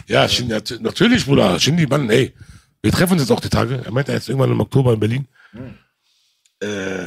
Ja, 0.07 0.29
Shindy, 0.29 0.53
nat- 0.53 0.79
natürlich, 0.81 1.25
Bruder. 1.27 1.59
Shindy, 1.61 1.87
Mann, 1.87 2.11
ey. 2.11 2.35
Wir 2.83 2.91
treffen 2.93 3.13
uns 3.15 3.23
jetzt 3.23 3.31
auch 3.31 3.41
die 3.41 3.49
Tage. 3.49 3.83
Er 3.85 3.93
meinte 3.93 4.13
jetzt 4.13 4.29
irgendwann 4.29 4.51
im 4.51 4.61
Oktober 4.61 4.93
in 4.95 5.01
Berlin. 5.01 5.29
Äh, 6.61 7.07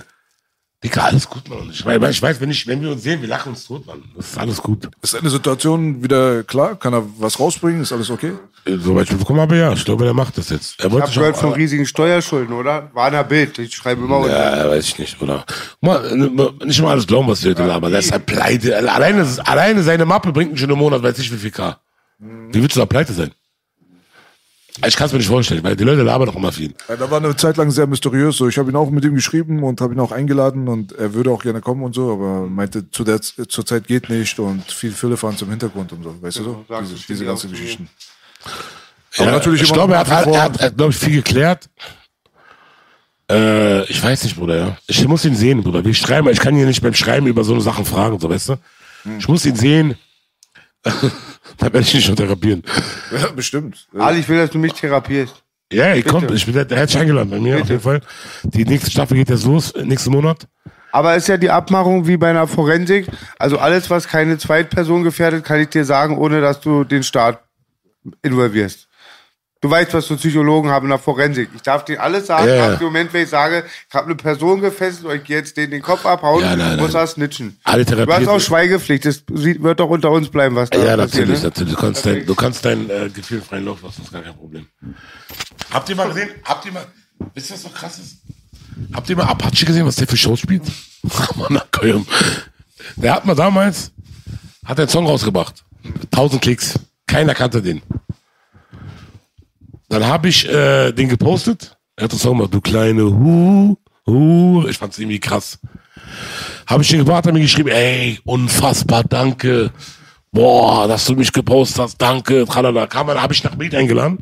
Digga, 0.83 1.05
alles 1.05 1.27
gut, 1.27 1.49
Mann. 1.49 1.69
Ich 1.71 1.83
weiß, 1.83 2.11
ich 2.11 2.21
weiß 2.21 2.39
wenn, 2.39 2.51
ich, 2.51 2.67
wenn 2.67 2.81
wir 2.81 2.91
uns 2.91 3.01
sehen, 3.01 3.19
wir 3.19 3.27
lachen 3.27 3.49
uns 3.49 3.65
tot, 3.65 3.87
Mann. 3.87 4.03
Das 4.15 4.27
ist 4.27 4.37
alles 4.37 4.61
gut. 4.61 4.87
Ist 5.01 5.15
eine 5.15 5.29
Situation 5.31 6.03
wieder 6.03 6.43
klar? 6.43 6.75
Kann 6.75 6.93
er 6.93 7.03
was 7.17 7.39
rausbringen? 7.39 7.81
Ist 7.81 7.91
alles 7.91 8.11
okay? 8.11 8.33
Äh, 8.63 8.77
Soweit 8.77 9.05
ich 9.05 9.11
mitbekommen 9.11 9.39
habe, 9.39 9.57
ja. 9.57 9.73
Ich 9.73 9.83
glaube, 9.83 10.05
er 10.05 10.13
macht 10.13 10.37
das 10.37 10.49
jetzt. 10.49 10.79
Er 10.79 10.85
Ich 10.85 10.91
wollte 10.91 11.07
hab 11.07 11.13
schon, 11.13 11.21
gehört 11.21 11.37
von 11.37 11.53
riesigen 11.53 11.87
Steuerschulden, 11.87 12.53
oder? 12.55 12.91
War 12.93 13.07
in 13.07 13.13
der 13.13 13.23
Bild. 13.23 13.57
Ich 13.57 13.73
schreibe 13.73 14.03
immer 14.03 14.17
unter. 14.19 14.57
Ja, 14.57 14.69
weiß 14.69 14.85
ich 14.85 14.99
nicht, 14.99 15.19
oder? 15.19 15.45
Guck 15.47 15.81
Mal, 15.81 16.05
äh, 16.11 16.65
nicht 16.65 16.77
immer 16.77 16.91
alles 16.91 17.07
glauben, 17.07 17.27
was 17.27 17.43
Leute 17.43 17.65
labern. 17.65 17.89
Der 17.89 17.99
ist 17.99 18.11
halt 18.11 18.27
pleite. 18.27 18.77
Alleine, 18.77 19.25
alleine 19.45 19.81
seine 19.81 20.05
Mappe 20.05 20.31
bringt 20.31 20.51
ihn 20.51 20.57
schon 20.57 20.69
im 20.69 20.77
Monat, 20.77 21.01
weiß 21.01 21.17
ich 21.17 21.31
wie 21.33 21.37
viel 21.37 21.51
K. 21.51 21.79
Wie 22.19 22.61
willst 22.61 22.75
du 22.75 22.79
da 22.79 22.85
pleite 22.85 23.13
sein? 23.13 23.31
Ich 24.85 24.95
kann 24.95 25.07
es 25.07 25.11
mir 25.11 25.17
nicht 25.17 25.27
vorstellen, 25.27 25.63
weil 25.63 25.75
die 25.75 25.83
Leute 25.83 26.03
labern 26.03 26.27
doch 26.27 26.35
immer 26.35 26.51
viel. 26.51 26.73
Ja, 26.87 26.95
da 26.95 27.09
war 27.09 27.17
eine 27.17 27.35
Zeit 27.35 27.57
lang 27.57 27.71
sehr 27.71 27.87
mysteriös. 27.87 28.37
So, 28.37 28.47
ich 28.47 28.57
habe 28.57 28.69
ihn 28.69 28.75
auch 28.75 28.89
mit 28.91 29.03
ihm 29.05 29.15
geschrieben 29.15 29.63
und 29.63 29.81
habe 29.81 29.93
ihn 29.93 29.99
auch 29.99 30.11
eingeladen 30.11 30.67
und 30.67 30.91
er 30.93 31.13
würde 31.13 31.31
auch 31.31 31.41
gerne 31.41 31.61
kommen 31.61 31.83
und 31.83 31.95
so, 31.95 32.13
aber 32.13 32.45
meinte, 32.47 32.89
zu 32.91 33.03
der 33.03 33.19
zur 33.21 33.65
Zeit 33.65 33.87
geht 33.87 34.09
nicht 34.09 34.37
und 34.39 34.71
viel 34.71 34.91
Füllefahren 34.91 35.35
zum 35.35 35.49
Hintergrund 35.49 35.93
und 35.93 36.03
so, 36.03 36.21
weißt 36.21 36.39
du 36.39 36.43
so? 36.43 36.65
Diese, 36.81 37.07
diese 37.07 37.25
ganzen. 37.25 37.49
Geschichten. 37.49 37.89
Aber 39.17 39.31
natürlich 39.31 39.63
ich 39.63 39.73
glaube, 39.73 39.93
er 39.95 40.03
nach 40.03 40.09
hat, 40.09 40.27
er 40.27 40.43
hat, 40.43 40.57
er 40.59 40.65
hat 40.67 40.77
glaube 40.77 40.91
ich, 40.91 40.97
viel 40.97 41.15
geklärt. 41.15 41.69
Äh, 43.29 43.83
ich 43.85 44.01
weiß 44.01 44.23
nicht, 44.23 44.35
Bruder, 44.35 44.57
ja. 44.57 44.77
Ich 44.87 45.05
muss 45.07 45.25
ihn 45.25 45.35
sehen, 45.35 45.63
Bruder. 45.63 45.83
Wir 45.83 45.93
schreiben, 45.93 46.29
ich 46.29 46.39
kann 46.39 46.55
ihn 46.55 46.67
nicht 46.67 46.81
beim 46.81 46.93
Schreiben 46.93 47.27
über 47.27 47.43
so 47.43 47.53
eine 47.53 47.61
Sachen 47.61 47.85
fragen, 47.85 48.19
so, 48.19 48.29
weißt 48.29 48.49
du? 48.49 48.57
Hm. 49.03 49.19
Ich 49.19 49.27
muss 49.27 49.45
ihn 49.45 49.55
sehen. 49.55 49.95
da 51.57 51.65
werde 51.65 51.79
ich 51.79 51.93
ihn 51.95 52.01
schon 52.01 52.15
therapieren. 52.15 52.63
Ja, 53.11 53.31
bestimmt. 53.31 53.87
Ali, 53.97 54.19
ich 54.19 54.29
will, 54.29 54.37
dass 54.37 54.51
du 54.51 54.57
mich 54.57 54.73
therapierst. 54.73 55.43
Ja, 55.71 55.93
ich 55.93 56.05
komm, 56.05 56.25
ich 56.33 56.45
bin 56.45 56.53
der, 56.55 56.65
herzlich 56.69 57.01
eingeladen 57.01 57.29
bei 57.29 57.39
mir, 57.39 57.61
auf 57.61 57.69
jeden 57.69 57.81
Fall. 57.81 58.01
Die 58.43 58.63
nächste 58.63 58.89
Staffel 58.89 59.17
geht 59.17 59.29
jetzt 59.29 59.45
los, 59.45 59.71
äh, 59.71 59.83
nächsten 59.83 60.11
Monat. 60.11 60.47
Aber 60.91 61.15
ist 61.15 61.27
ja 61.27 61.37
die 61.37 61.49
Abmachung 61.49 62.07
wie 62.07 62.17
bei 62.17 62.29
einer 62.29 62.47
Forensik. 62.47 63.07
Also 63.37 63.57
alles, 63.57 63.89
was 63.89 64.07
keine 64.07 64.37
Zweitperson 64.37 65.03
gefährdet, 65.03 65.43
kann 65.43 65.59
ich 65.59 65.67
dir 65.67 65.83
sagen, 65.83 66.17
ohne 66.17 66.39
dass 66.39 66.61
du 66.61 66.85
den 66.85 67.03
Staat 67.03 67.43
involvierst. 68.21 68.86
Du 69.61 69.69
weißt, 69.71 69.93
was 69.93 70.05
so 70.07 70.15
Psychologen 70.17 70.69
haben 70.69 70.85
in 70.85 70.89
der 70.91 70.99
Forensik. 70.99 71.49
Ich 71.55 71.61
darf 71.63 71.83
dir 71.85 72.01
alles 72.01 72.27
sagen, 72.27 72.47
Ja, 72.47 72.55
ja. 72.55 72.73
ab 72.73 72.79
dem 72.79 72.85
Moment, 72.85 73.11
wenn 73.13 73.23
ich 73.23 73.29
sage, 73.29 73.63
ich 73.89 73.95
habe 73.95 74.05
eine 74.05 74.15
Person 74.15 74.61
gefesselt 74.61 75.05
und 75.05 75.15
ich 75.15 75.23
gehe 75.23 75.37
jetzt 75.37 75.57
den 75.57 75.71
den 75.71 75.81
Kopf 75.81 76.05
abhauen, 76.05 76.41
Ja, 76.43 76.55
nein, 76.55 76.77
muss 76.79 76.93
er 76.93 77.07
snitchen. 77.07 77.57
Alle 77.63 77.83
Du 77.85 78.05
hast 78.13 78.27
auch 78.27 78.39
Schweigepflicht. 78.39 79.05
Das 79.05 79.23
wird 79.27 79.79
doch 79.79 79.89
unter 79.89 80.11
uns 80.11 80.29
bleiben, 80.29 80.55
was 80.55 80.69
da 80.69 80.77
Ja, 80.77 80.95
passiert. 80.97 81.27
natürlich, 81.27 81.39
ne? 81.39 81.45
natürlich. 81.47 81.73
Du 81.73 81.79
kannst 81.79 82.05
dein, 82.05 82.25
du 82.25 82.35
kannst 82.35 82.65
dein 82.65 82.89
äh, 82.89 83.09
Gefühl 83.13 83.41
freien 83.41 83.65
Lauf 83.65 83.81
lassen, 83.81 83.95
das 83.97 84.05
ist 84.07 84.13
gar 84.13 84.21
kein 84.21 84.35
Problem. 84.35 84.67
Habt 85.71 85.89
ihr 85.89 85.95
mal 85.95 86.07
gesehen, 86.09 86.29
habt 86.43 86.65
ihr 86.65 86.71
mal, 86.71 86.85
wisst 87.33 87.49
ihr, 87.49 87.53
was 87.55 87.63
so 87.63 87.69
krass 87.69 87.97
ist? 87.99 88.17
Habt 88.93 89.09
ihr 89.09 89.15
mal 89.15 89.23
Apache 89.25 89.65
gesehen, 89.65 89.85
was 89.87 89.95
der 89.95 90.07
für 90.07 90.17
Shows 90.17 90.39
spielt? 90.39 90.61
Der 92.95 93.13
hat 93.15 93.25
mal 93.25 93.35
damals, 93.35 93.91
hat 94.65 94.79
einen 94.79 94.89
Song 94.89 95.05
rausgebracht. 95.07 95.63
1000 96.13 96.41
Klicks. 96.41 96.79
Keiner 97.07 97.33
kannte 97.33 97.61
den. 97.61 97.81
Dann 99.89 100.05
habe 100.05 100.29
ich 100.29 100.47
äh, 100.47 100.91
den 100.91 101.09
gepostet. 101.09 101.77
Er 101.95 102.05
hat 102.05 102.11
den 102.11 102.19
Song 102.19 102.37
gemacht, 102.37 102.53
du 102.53 102.61
kleine 102.61 103.03
Hu, 103.03 103.77
Hu. 104.05 104.67
Ich 104.67 104.77
fand's 104.77 104.99
irgendwie 104.99 105.19
krass. 105.19 105.59
Habe 106.67 106.83
ich 106.83 106.89
den 106.89 106.99
gebracht, 106.99 107.25
hat 107.25 107.33
mir 107.33 107.39
geschrieben, 107.39 107.69
ey, 107.69 108.19
unfassbar, 108.25 109.03
danke. 109.03 109.71
Boah, 110.31 110.87
dass 110.87 111.05
du 111.05 111.15
mich 111.15 111.31
gepostet 111.31 111.79
hast, 111.79 111.97
danke. 112.01 112.45
Tralala. 112.45 112.87
Kam 112.87 113.09
er, 113.09 113.21
habe 113.21 113.33
ich 113.33 113.43
nach 113.43 113.55
Bild 113.55 113.73
eingeladen. 113.73 114.19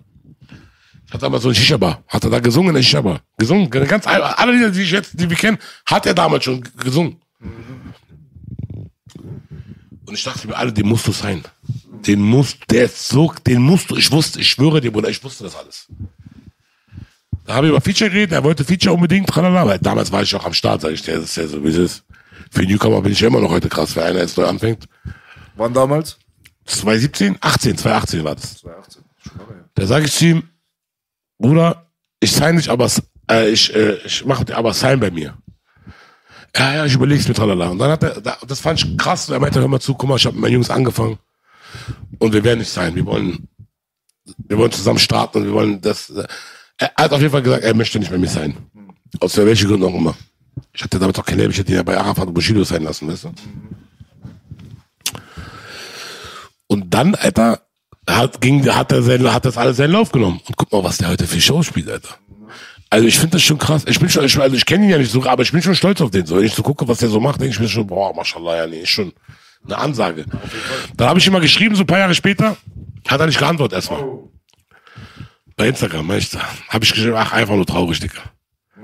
Hatte 1.11 1.19
damals 1.19 1.43
so 1.43 1.49
ein 1.49 1.55
Shisha-Bar. 1.55 2.03
Hat 2.07 2.23
er 2.23 2.29
da 2.29 2.39
gesungen 2.39 2.69
in 2.69 2.75
der 2.75 2.83
Shisha-Bar. 2.83 3.21
Gesungen. 3.37 3.69
Ganz, 3.69 4.05
alle 4.07 4.51
Lieder, 4.53 4.69
die 4.69 4.83
ich 4.83 4.91
jetzt, 4.91 5.19
die 5.19 5.29
wir 5.29 5.37
kennen, 5.37 5.57
hat 5.85 6.05
er 6.05 6.13
damals 6.13 6.43
schon 6.43 6.63
gesungen. 6.77 7.17
Und 10.05 10.13
ich 10.13 10.23
dachte 10.23 10.47
mir, 10.47 10.55
alle, 10.55 10.71
den 10.71 10.87
musst 10.87 11.07
du 11.07 11.11
sein. 11.11 11.43
Den 12.07 12.22
musst, 12.22 12.57
der 12.69 12.88
so, 12.88 13.34
den 13.48 13.61
musst 13.61 13.90
du, 13.90 13.95
ich 13.95 14.11
wusste, 14.11 14.40
ich 14.40 14.49
schwöre 14.49 14.80
dir, 14.82 14.91
Bruder, 14.91 15.10
ich 15.10 15.23
wusste 15.23 15.44
das 15.45 15.56
alles. 15.56 15.88
Da 17.45 17.56
habe 17.56 17.68
ich 17.68 17.72
über 17.72 17.82
Feature 17.82 18.10
geredet, 18.10 18.32
er 18.34 18.44
wollte 18.44 18.64
Feature 18.64 18.94
unbedingt, 18.94 19.27
tralala, 19.30 19.65
weil 19.65 19.80
damals 19.80 20.11
war 20.11 20.22
ich 20.23 20.34
auch 20.36 20.45
am 20.45 20.53
Start, 20.53 20.82
sag 20.82 20.91
ich 20.91 21.02
dir, 21.02 21.15
das 21.15 21.26
ist 21.26 21.36
ja 21.38 21.48
so, 21.48 21.64
wie 21.64 21.69
es 21.69 21.76
ist. 21.77 22.03
Für 22.52 22.64
Newcomer 22.64 23.02
bin 23.02 23.11
ich 23.11 23.19
ja 23.19 23.27
immer 23.27 23.40
noch 23.40 23.49
heute 23.52 23.69
krass, 23.69 23.95
wenn 23.95 24.03
einer 24.03 24.19
jetzt 24.19 24.38
neu 24.38 24.45
anfängt. 24.45 24.86
Wann 25.56 25.73
damals? 25.73 26.18
2017? 26.65 27.38
18, 27.41 27.77
2018 27.77 28.23
war 28.23 28.36
das. 28.36 28.57
2018. 28.57 29.03
Schon 29.23 29.38
lange 29.40 29.53
her. 29.56 29.69
Da 29.76 29.86
sage 29.86 30.06
ich 30.06 30.11
zu 30.14 30.26
ihm, 30.26 30.44
Bruder, 31.40 31.90
ich 32.19 32.32
sign 32.32 32.57
dich, 32.57 32.69
aber 32.69 32.90
äh, 33.30 33.49
ich, 33.49 33.73
äh, 33.76 33.95
ich 34.06 34.26
mache 34.26 34.45
dir 34.45 34.57
aber 34.57 34.73
sign 34.73 34.99
bei 34.99 35.11
mir. 35.11 35.38
Ja, 36.56 36.73
ja, 36.76 36.86
ich 36.86 36.94
überleg's 36.94 37.27
mir, 37.27 37.34
tralala. 37.34 37.69
Und 37.69 37.80
dann 37.80 37.91
hat 37.91 38.03
er, 38.03 38.22
da- 38.22 38.38
das 38.48 38.60
fand 38.60 38.84
ich 38.84 38.98
krass, 38.98 39.30
er 39.30 39.40
meinte, 39.40 39.60
hör 39.60 39.68
mal 39.68 39.80
zu, 39.80 39.94
guck 39.94 40.07
mal, 40.10 40.15
ich 40.15 40.26
habe 40.26 40.36
mit 40.36 40.44
meinen 40.44 40.53
Jungs 40.53 40.69
angefangen 40.69 41.18
und 42.19 42.33
wir 42.33 42.43
werden 42.43 42.59
nicht 42.59 42.71
sein. 42.71 42.95
Wir 42.95 43.05
wollen, 43.05 43.47
wir 44.47 44.57
wollen 44.57 44.71
zusammen 44.71 44.99
starten 44.99 45.39
und 45.39 45.45
wir 45.45 45.53
wollen 45.53 45.81
das. 45.81 46.09
äh, 46.09 46.25
Er 46.77 46.91
hat 46.97 47.13
auf 47.13 47.19
jeden 47.21 47.31
Fall 47.31 47.41
gesagt, 47.41 47.63
er 47.63 47.73
möchte 47.73 47.99
nicht 47.99 48.11
bei 48.11 48.17
mir 48.17 48.27
sein. 48.29 48.55
Aus 49.19 49.37
welchen 49.37 49.67
Gründen 49.69 49.85
auch 49.85 49.93
immer. 49.95 50.15
Ich 50.73 50.83
hatte 50.83 50.99
damit 50.99 51.17
auch 51.19 51.25
kein 51.25 51.37
Leben, 51.37 51.51
ich 51.51 51.57
hätte 51.57 51.71
ihn 51.71 51.77
ja 51.77 51.83
bei 51.83 51.97
Arafat 51.97 52.27
und 52.27 52.33
Bushido 52.33 52.63
sein 52.63 52.83
lassen, 52.83 53.07
weißt 53.07 53.25
du? 53.25 53.33
Und 56.67 56.93
dann, 56.93 57.15
Alter, 57.15 57.61
hat, 58.09 58.41
ging, 58.41 58.65
hat, 58.73 58.91
er 58.91 59.01
sein, 59.01 59.31
hat 59.33 59.45
das 59.45 59.57
alles 59.57 59.77
seinen 59.77 59.91
Lauf 59.91 60.11
genommen. 60.11 60.41
Und 60.47 60.57
guck 60.57 60.71
mal, 60.71 60.83
was 60.83 60.97
der 60.97 61.09
heute 61.09 61.27
für 61.27 61.41
Shows 61.41 61.67
spielt, 61.67 61.89
Alter. 61.89 62.15
Also 62.89 63.07
ich 63.07 63.17
finde 63.17 63.33
das 63.33 63.43
schon 63.43 63.57
krass. 63.57 63.83
Ich 63.87 63.99
bin 63.99 64.09
schon, 64.09 64.25
ich, 64.25 64.37
also 64.37 64.55
ich 64.55 64.65
kenne 64.65 64.85
ihn 64.85 64.89
ja 64.91 64.97
nicht 64.97 65.11
so, 65.11 65.23
aber 65.25 65.43
ich 65.43 65.51
bin 65.51 65.61
schon 65.61 65.75
stolz 65.75 66.01
auf 66.01 66.11
den. 66.11 66.25
So, 66.25 66.37
wenn 66.37 66.45
ich 66.45 66.53
so 66.53 66.63
gucke, 66.63 66.87
was 66.87 66.99
der 66.99 67.09
so 67.09 67.19
macht, 67.19 67.41
denke 67.41 67.53
ich 67.53 67.59
mir 67.59 67.67
schon, 67.67 67.87
boah, 67.87 68.13
mashallah, 68.15 68.57
ja, 68.57 68.67
nee, 68.67 68.81
ist 68.81 68.89
schon 68.89 69.11
eine 69.65 69.77
Ansage. 69.77 70.25
Dann 70.95 71.09
habe 71.09 71.19
ich 71.19 71.27
ihm 71.27 71.33
mal 71.33 71.41
geschrieben, 71.41 71.75
so 71.75 71.83
ein 71.83 71.87
paar 71.87 71.99
Jahre 71.99 72.15
später, 72.15 72.57
hat 73.07 73.19
er 73.19 73.27
nicht 73.27 73.39
geantwortet 73.39 73.75
erstmal. 73.75 74.03
Bei 75.55 75.67
Instagram, 75.67 76.09
echt. 76.11 76.37
Habe 76.69 76.83
ich 76.83 76.93
geschrieben, 76.93 77.15
ach, 77.15 77.31
einfach 77.31 77.55
nur 77.55 77.65
traurig, 77.65 77.99
Dicker. 77.99 78.23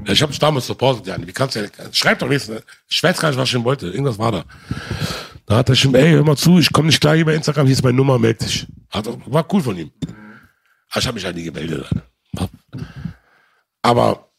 Ja, 0.06 0.14
ich 0.14 0.22
habe 0.22 0.32
dich 0.32 0.40
damals 0.40 0.68
supportet, 0.68 1.06
Jan. 1.06 1.28
Wie 1.28 1.34
kannst 1.34 1.56
du 1.56 1.60
ja, 1.62 1.68
schreib 1.92 2.20
doch 2.20 2.30
nichts. 2.30 2.48
ne? 2.48 2.64
Ich 2.88 3.04
weiß 3.04 3.20
gar 3.20 3.30
nicht, 3.30 3.38
was 3.38 3.50
ich 3.50 3.56
ihm 3.56 3.64
wollte. 3.64 3.88
Irgendwas 3.88 4.18
war 4.18 4.32
da. 4.32 4.46
Da 5.46 5.58
hat 5.58 5.70
er 5.70 5.76
schon, 5.76 5.94
ey, 5.96 6.12
hör 6.12 6.24
mal 6.24 6.38
zu, 6.38 6.60
ich 6.60 6.72
komme 6.72 6.88
nicht 6.88 7.02
klar 7.02 7.16
hier 7.16 7.26
bei 7.26 7.36
Instagram, 7.36 7.66
hier 7.66 7.74
ist 7.74 7.84
meine 7.84 7.98
Nummer, 7.98 8.18
meld 8.18 8.42
dich. 8.42 8.68
Hat, 8.90 9.06
war 9.26 9.46
cool 9.54 9.62
von 9.62 9.78
ihm. 9.78 9.92
Aber 10.90 11.00
ich 11.00 11.08
habe 11.08 11.16
mich 11.16 11.26
halt 11.26 11.36
nie 11.36 11.44
gemeldet. 11.44 11.90
Aber 13.82 14.32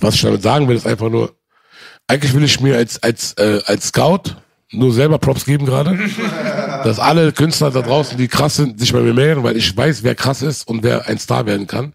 was 0.00 0.14
ich 0.14 0.22
damit 0.22 0.42
sagen 0.42 0.68
will, 0.68 0.76
ist 0.76 0.86
einfach 0.86 1.08
nur, 1.08 1.36
eigentlich 2.08 2.34
will 2.34 2.42
ich 2.42 2.60
mir 2.60 2.76
als, 2.76 3.02
als, 3.02 3.34
äh, 3.34 3.60
als 3.66 3.88
Scout 3.88 4.36
nur 4.72 4.92
selber 4.92 5.18
Props 5.18 5.44
geben 5.44 5.66
gerade. 5.66 5.98
dass 6.84 6.98
alle 6.98 7.32
Künstler 7.32 7.70
da 7.70 7.82
draußen, 7.82 8.16
die 8.18 8.28
krass 8.28 8.56
sind, 8.56 8.78
sich 8.78 8.92
bei 8.92 9.00
mir 9.00 9.14
melden, 9.14 9.42
weil 9.42 9.56
ich 9.56 9.76
weiß, 9.76 10.02
wer 10.02 10.14
krass 10.14 10.42
ist 10.42 10.66
und 10.66 10.82
wer 10.82 11.06
ein 11.06 11.18
Star 11.18 11.46
werden 11.46 11.66
kann. 11.66 11.92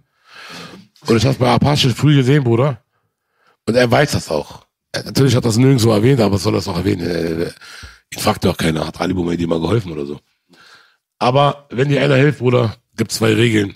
Und 1.05 1.17
ich 1.17 1.25
habe 1.25 1.37
bei 1.37 1.49
Apache 1.49 1.89
früh 1.89 2.15
gesehen, 2.15 2.43
Bruder. 2.43 2.81
Und 3.65 3.75
er 3.75 3.89
weiß 3.89 4.11
das 4.11 4.29
auch. 4.29 4.65
Er, 4.91 5.03
natürlich 5.03 5.35
hat 5.35 5.45
das 5.45 5.57
nirgendwo 5.57 5.91
erwähnt, 5.91 6.21
aber 6.21 6.37
soll 6.37 6.53
das 6.53 6.67
auch 6.67 6.77
erwähnen. 6.77 7.05
Äh, 7.05 7.51
ihn 8.13 8.19
fragt 8.19 8.45
ja 8.45 8.51
auch 8.51 8.57
keiner, 8.57 8.87
hat 8.87 8.99
Ali 8.99 9.13
Boumaidy 9.13 9.47
mal 9.47 9.59
geholfen 9.59 9.91
oder 9.91 10.05
so. 10.05 10.19
Aber 11.19 11.67
wenn 11.69 11.89
dir 11.89 12.01
einer 12.01 12.15
hilft, 12.15 12.39
Bruder, 12.39 12.75
gibt 12.95 13.11
zwei 13.11 13.33
Regeln. 13.33 13.75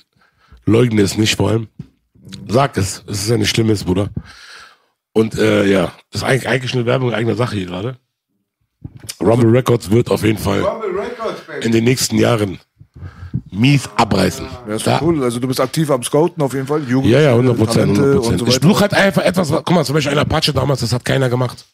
Leugne 0.65 1.01
es 1.01 1.17
nicht 1.17 1.35
vor 1.35 1.49
allem. 1.49 1.67
Sag 2.47 2.77
es. 2.77 3.03
Es 3.07 3.23
ist 3.23 3.29
ja 3.29 3.37
nicht 3.37 3.49
Schlimmes, 3.49 3.83
Bruder. 3.83 4.09
Und 5.13 5.37
äh, 5.37 5.65
ja, 5.65 5.93
das 6.11 6.21
ist 6.21 6.27
eigentlich, 6.27 6.47
eigentlich 6.47 6.73
eine 6.73 6.85
Werbung 6.85 7.13
eigener 7.13 7.35
Sache 7.35 7.55
hier 7.55 7.65
gerade. 7.65 7.97
Rumble 9.19 9.49
Records 9.51 9.89
wird 9.91 10.09
auf 10.09 10.23
jeden 10.23 10.37
Fall 10.39 10.63
in 11.61 11.71
den 11.71 11.83
nächsten 11.83 12.17
Jahren 12.17 12.59
mies 13.51 13.87
abreißen. 13.95 14.45
Ja, 14.67 14.75
ist 14.75 14.87
Da- 14.87 14.97
doch 14.99 15.05
cool. 15.07 15.23
Also 15.23 15.39
du 15.39 15.47
bist 15.47 15.59
aktiv 15.59 15.89
am 15.91 16.03
Scouten 16.03 16.41
auf 16.43 16.53
jeden 16.53 16.67
Fall. 16.67 16.83
Jugend, 16.83 17.11
ja, 17.11 17.19
ja, 17.19 17.31
100 17.33 17.57
Prozent, 17.57 17.75
Talente 17.95 18.01
100 18.01 18.15
und 18.15 18.21
Prozent. 18.21 18.39
so 18.39 18.45
ich 18.47 18.61
suche 18.61 18.81
halt 18.81 18.93
einfach 18.93 19.23
etwas, 19.23 19.51
was- 19.51 19.63
guck 19.63 19.75
mal, 19.75 19.85
zum 19.85 19.95
Beispiel 19.95 20.13
ein 20.13 20.19
Apache 20.19 20.53
damals, 20.53 20.79
das 20.81 20.91
hat 20.93 21.05
keiner 21.05 21.29
gemacht. 21.29 21.65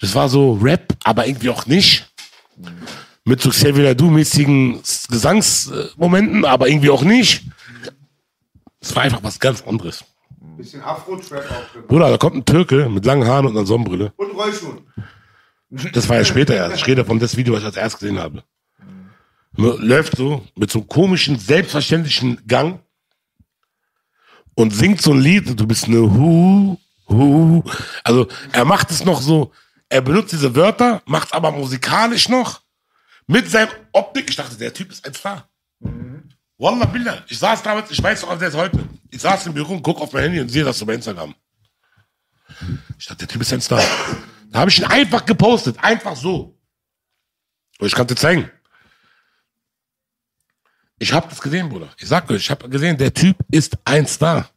Das 0.00 0.14
war 0.14 0.28
so 0.28 0.58
Rap, 0.60 0.92
aber 1.04 1.26
irgendwie 1.26 1.50
auch 1.50 1.66
nicht. 1.66 2.10
Mit 3.24 3.40
so 3.40 3.48
Xavier 3.50 3.84
Nadu-mäßigen 3.84 4.80
Gesangsmomenten, 5.10 6.44
aber 6.44 6.68
irgendwie 6.68 6.90
auch 6.90 7.02
nicht. 7.04 7.44
Es 8.80 8.94
war 8.94 9.04
einfach 9.04 9.20
was 9.22 9.38
ganz 9.40 9.62
anderes. 9.66 10.04
Bisschen 10.58 10.82
Afro-Trap 10.82 11.44
auch. 11.50 11.86
Bruder, 11.88 12.10
da 12.10 12.18
kommt 12.18 12.36
ein 12.36 12.44
Türke 12.44 12.88
mit 12.90 13.04
langen 13.06 13.26
Haaren 13.26 13.46
und 13.46 13.56
einer 13.56 13.66
Sonnenbrille. 13.66 14.12
Und 14.16 14.30
Rollschuhen. 14.36 14.78
Das 15.92 16.08
war 16.08 16.16
ja 16.16 16.24
später 16.24 16.54
erst. 16.54 16.76
Ich 16.76 16.86
rede 16.86 17.04
von 17.04 17.18
das 17.18 17.36
Video, 17.36 17.54
was 17.54 17.60
ich 17.60 17.66
als 17.66 17.76
erst 17.76 17.98
gesehen 17.98 18.18
habe. 18.18 18.44
Läuft 19.56 20.16
so 20.16 20.44
mit 20.56 20.70
so 20.70 20.80
einem 20.80 20.88
komischen, 20.88 21.38
selbstverständlichen 21.38 22.46
Gang 22.46 22.80
und 24.54 24.72
singt 24.74 25.00
so 25.00 25.12
ein 25.12 25.20
Lied. 25.20 25.58
Du 25.58 25.66
bist 25.66 25.84
eine 25.84 26.00
Hu, 26.00 26.76
Hu. 27.08 27.62
Also 28.02 28.28
er 28.52 28.64
macht 28.64 28.90
es 28.90 29.04
noch 29.04 29.20
so, 29.20 29.52
er 29.88 30.00
benutzt 30.00 30.32
diese 30.32 30.54
Wörter, 30.54 31.02
macht 31.06 31.32
aber 31.34 31.50
musikalisch 31.50 32.28
noch 32.28 32.62
mit 33.26 33.50
seinem 33.50 33.70
Optik. 33.92 34.30
Ich 34.30 34.36
dachte, 34.36 34.56
der 34.56 34.72
Typ 34.72 34.90
ist 34.90 35.06
ein 35.06 35.14
Star. 35.14 35.48
Wallah 36.58 36.86
Bilder. 36.86 37.22
Ich 37.28 37.38
saß 37.38 37.62
damals, 37.62 37.90
ich 37.90 38.02
weiß 38.02 38.24
auch, 38.24 38.38
der 38.38 38.48
ist 38.48 38.56
heute. 38.56 38.78
Ich 39.10 39.20
saß 39.20 39.46
im 39.46 39.54
Büro 39.54 39.74
und 39.74 39.82
guck 39.82 40.00
auf 40.00 40.12
mein 40.12 40.24
Handy 40.24 40.40
und 40.40 40.48
sehe 40.48 40.64
das 40.64 40.78
so 40.78 40.86
bei 40.86 40.94
Instagram. 40.94 41.34
Ich 42.98 43.06
dachte, 43.06 43.26
der 43.26 43.28
Typ 43.28 43.42
ist 43.42 43.52
ein 43.52 43.60
Star. 43.60 43.82
Da 44.54 44.60
habe 44.60 44.70
ich 44.70 44.78
ihn 44.78 44.84
einfach 44.84 45.26
gepostet. 45.26 45.76
Einfach 45.82 46.14
so. 46.14 46.56
Und 47.80 47.88
ich 47.88 47.92
kann 47.92 48.06
dir 48.06 48.14
zeigen. 48.14 48.48
Ich 51.00 51.12
habe 51.12 51.26
das 51.28 51.40
gesehen, 51.40 51.68
Bruder. 51.68 51.88
Ich 51.98 52.06
sag 52.06 52.30
euch, 52.30 52.36
ich 52.36 52.50
habe 52.52 52.68
gesehen, 52.68 52.96
der 52.96 53.12
Typ 53.12 53.36
ist 53.50 53.76
ein 53.84 54.06
Star. 54.06 54.48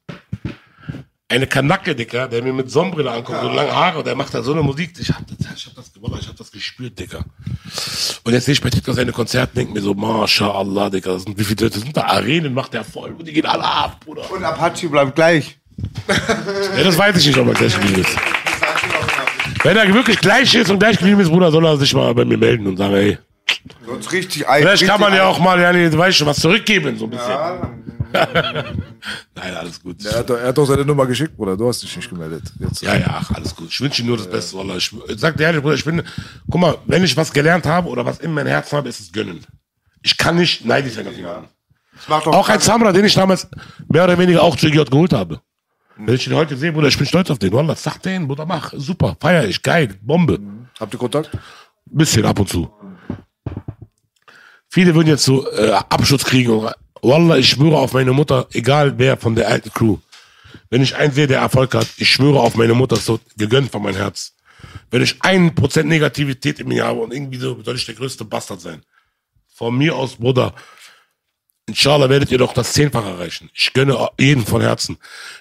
Eine 1.28 1.48
Kanacke, 1.48 1.96
Dicker, 1.96 2.28
der 2.28 2.44
mir 2.44 2.54
mit 2.54 2.70
Sonnenbrille 2.70 3.10
anguckt, 3.10 3.42
so 3.42 3.50
lange 3.50 3.76
Haare, 3.76 4.04
der 4.04 4.16
macht 4.16 4.36
da 4.36 4.44
so 4.44 4.54
eine 4.54 4.62
Musik. 4.62 4.94
Ich 5.00 5.10
hab 5.10 5.26
das, 5.26 5.56
ich 5.56 5.66
hab 5.66 5.74
das 5.74 5.92
gewonnen, 5.92 6.20
ich 6.22 6.28
hab 6.28 6.36
das 6.36 6.52
gespürt, 6.52 7.00
Dicker. 7.00 7.26
Und 8.24 8.34
jetzt 8.34 8.46
sehe 8.46 8.54
ich 8.54 8.62
bei 8.62 8.70
TikTok 8.70 8.94
seine 8.94 9.12
Konzerte, 9.12 9.56
denke 9.56 9.74
mir 9.74 9.82
so, 9.82 9.96
MashaAllah, 9.96 10.92
Dicker, 10.92 11.14
das 11.14 11.24
sind, 11.24 11.40
wie 11.40 11.44
viele 11.44 11.64
Leute 11.64 11.80
sind 11.80 11.98
da? 11.98 12.04
Arenen 12.04 12.54
macht 12.54 12.76
der 12.76 12.84
voll 12.84 13.14
und 13.14 13.28
die 13.28 13.34
gehen 13.34 13.48
alle 13.48 13.64
ab, 13.66 14.02
Bruder. 14.02 14.30
Und 14.30 14.44
Apache 14.44 14.90
bleibt 14.90 15.16
gleich. 15.16 15.58
Ja, 16.08 16.84
das 16.84 16.96
weiß 17.00 17.18
ich 17.18 17.26
nicht, 17.26 17.38
ob 17.40 17.48
er 17.48 17.56
gleich 17.56 17.74
geblieben 17.74 18.02
ist. 18.02 18.37
Wenn 19.68 19.76
er 19.76 19.94
wirklich 19.94 20.20
gleich 20.20 20.56
ist 20.56 20.70
und 20.72 20.80
gleich 20.80 20.98
geblieben 20.98 21.20
ist, 21.20 21.30
Bruder, 21.30 21.52
soll 21.52 21.66
er 21.66 21.76
sich 21.78 21.94
mal 21.94 22.14
bei 22.14 22.24
mir 22.24 22.38
melden 22.38 22.68
und 22.68 22.78
sagen, 22.78 22.94
ey, 22.94 23.18
Sonst 23.86 24.12
richtig 24.14 24.48
alt. 24.48 24.62
Vielleicht 24.64 24.86
kann 24.86 24.96
richtig 24.96 25.10
man 25.10 25.18
ja 25.18 25.26
auch 25.28 25.40
mal, 25.40 25.60
ja, 25.60 25.74
nee, 25.74 25.90
du 25.90 25.98
weißt 25.98 26.18
schon, 26.18 26.28
was 26.28 26.40
zurückgeben, 26.40 26.98
so 26.98 27.06
ein 27.06 27.10
bisschen. 27.10 27.36
Nein, 29.36 29.56
alles 29.56 29.82
gut. 29.84 30.06
Er 30.06 30.20
hat, 30.20 30.30
doch- 30.30 30.38
er 30.38 30.48
hat 30.48 30.58
doch 30.58 30.66
seine 30.66 30.86
Nummer 30.86 31.06
geschickt, 31.06 31.36
Bruder. 31.36 31.58
Du 31.58 31.68
hast 31.68 31.84
dich 31.84 31.94
nicht 31.98 32.10
gemeldet. 32.10 32.44
Jetzt. 32.60 32.82
Ja, 32.82 32.96
ja, 32.96 33.08
ach, 33.10 33.32
alles 33.32 33.54
gut. 33.56 33.68
Ich 33.70 33.82
wünsche 33.82 34.02
dir 34.02 34.08
nur 34.08 34.18
das 34.18 34.30
Beste, 34.30 34.58
Wallah. 34.58 34.78
Ich, 34.78 34.90
sag 35.18 35.36
dir 35.36 35.44
ehrlich, 35.44 35.62
Bruder, 35.62 35.76
ich 35.76 35.84
bin, 35.84 36.02
guck 36.50 36.62
mal, 36.62 36.78
wenn 36.86 37.04
ich 37.04 37.16
was 37.18 37.34
gelernt 37.34 37.66
habe 37.66 37.90
oder 37.90 38.06
was 38.06 38.20
in 38.20 38.34
meinem 38.34 38.48
Herzen 38.48 38.78
habe, 38.78 38.88
ist 38.88 39.02
es 39.02 39.12
gönnen. 39.12 39.46
Ich 40.02 40.16
kann 40.18 40.38
nicht 40.38 40.64
neidisch 40.66 40.94
sein 40.94 41.08
auf 41.08 41.16
jemanden. 41.18 41.50
Auch 42.08 42.48
ein 42.48 42.60
Samra, 42.62 42.94
den 42.94 43.04
ich 43.06 43.14
damals 43.14 43.48
mehr 43.90 44.06
oder 44.06 44.18
weniger 44.18 44.44
auch 44.44 44.56
zu 44.56 44.68
IGJ 44.68 44.84
geholt 44.90 45.12
habe. 45.14 45.42
Wenn 46.00 46.16
ich 46.16 46.28
ihn 46.28 46.36
heute 46.36 46.56
sehe, 46.56 46.72
Bruder, 46.72 46.88
ich 46.88 46.98
bin 46.98 47.08
stolz 47.08 47.30
auf 47.32 47.40
den. 47.40 47.52
Wallah, 47.54 47.76
sag 47.76 48.02
den, 48.02 48.28
Bruder, 48.28 48.46
mach. 48.46 48.74
Super, 48.76 49.18
feier 49.20 49.46
ich, 49.46 49.62
geil, 49.62 49.96
Bombe. 50.02 50.40
Habt 50.80 50.94
ihr 50.94 51.00
Kontakt? 51.00 51.32
Bisschen 51.86 52.26
ab 52.26 52.40
und 52.40 52.50
zu. 52.50 52.70
Viele 54.70 54.94
würden 54.94 55.08
jetzt 55.08 55.24
so 55.24 55.50
äh, 55.52 55.72
Abschutz 55.72 56.24
kriegen. 56.24 56.52
Und, 56.52 56.72
Wallah, 57.02 57.38
ich 57.38 57.50
schwöre 57.50 57.78
auf 57.78 57.94
meine 57.94 58.14
Mutter, 58.14 58.48
egal 58.54 58.98
wer 58.98 59.18
von 59.18 59.36
der 59.36 59.48
alten 59.48 59.72
Crew. 59.72 59.98
Wenn 60.70 60.82
ich 60.82 60.96
einen 60.96 61.14
sehe, 61.14 61.28
der 61.28 61.40
Erfolg 61.40 61.74
hat, 61.74 61.88
ich 61.98 62.10
schwöre 62.10 62.40
auf 62.40 62.56
meine 62.56 62.74
Mutter, 62.74 62.98
so 62.98 63.20
gegönnt 63.38 63.72
von 63.72 63.82
meinem 63.82 63.96
Herz. 63.96 64.34
Wenn 64.92 65.02
ich 65.02 65.22
ein 65.22 65.56
Prozent 65.56 65.90
Negativität 65.90 66.60
in 66.60 66.68
mir 66.68 66.86
habe 66.86 67.00
und 67.00 67.14
irgendwie 67.14 67.38
so, 67.38 67.62
soll 67.64 67.76
ich 67.76 67.86
der 67.86 67.96
größte 67.96 68.26
Bastard 68.26 68.62
sein. 68.62 68.82
Von 69.48 69.78
mir 69.78 69.96
aus, 69.96 70.18
Bruder, 70.18 70.54
inshallah 71.68 72.10
werdet 72.10 72.32
ihr 72.32 72.38
doch 72.38 72.54
das 72.54 72.74
Zehnfache 72.74 73.10
erreichen. 73.10 73.50
Ich 73.54 73.74
gönne 73.74 74.10
jeden 74.18 74.46
von 74.46 74.62
Herzen. 74.62 74.98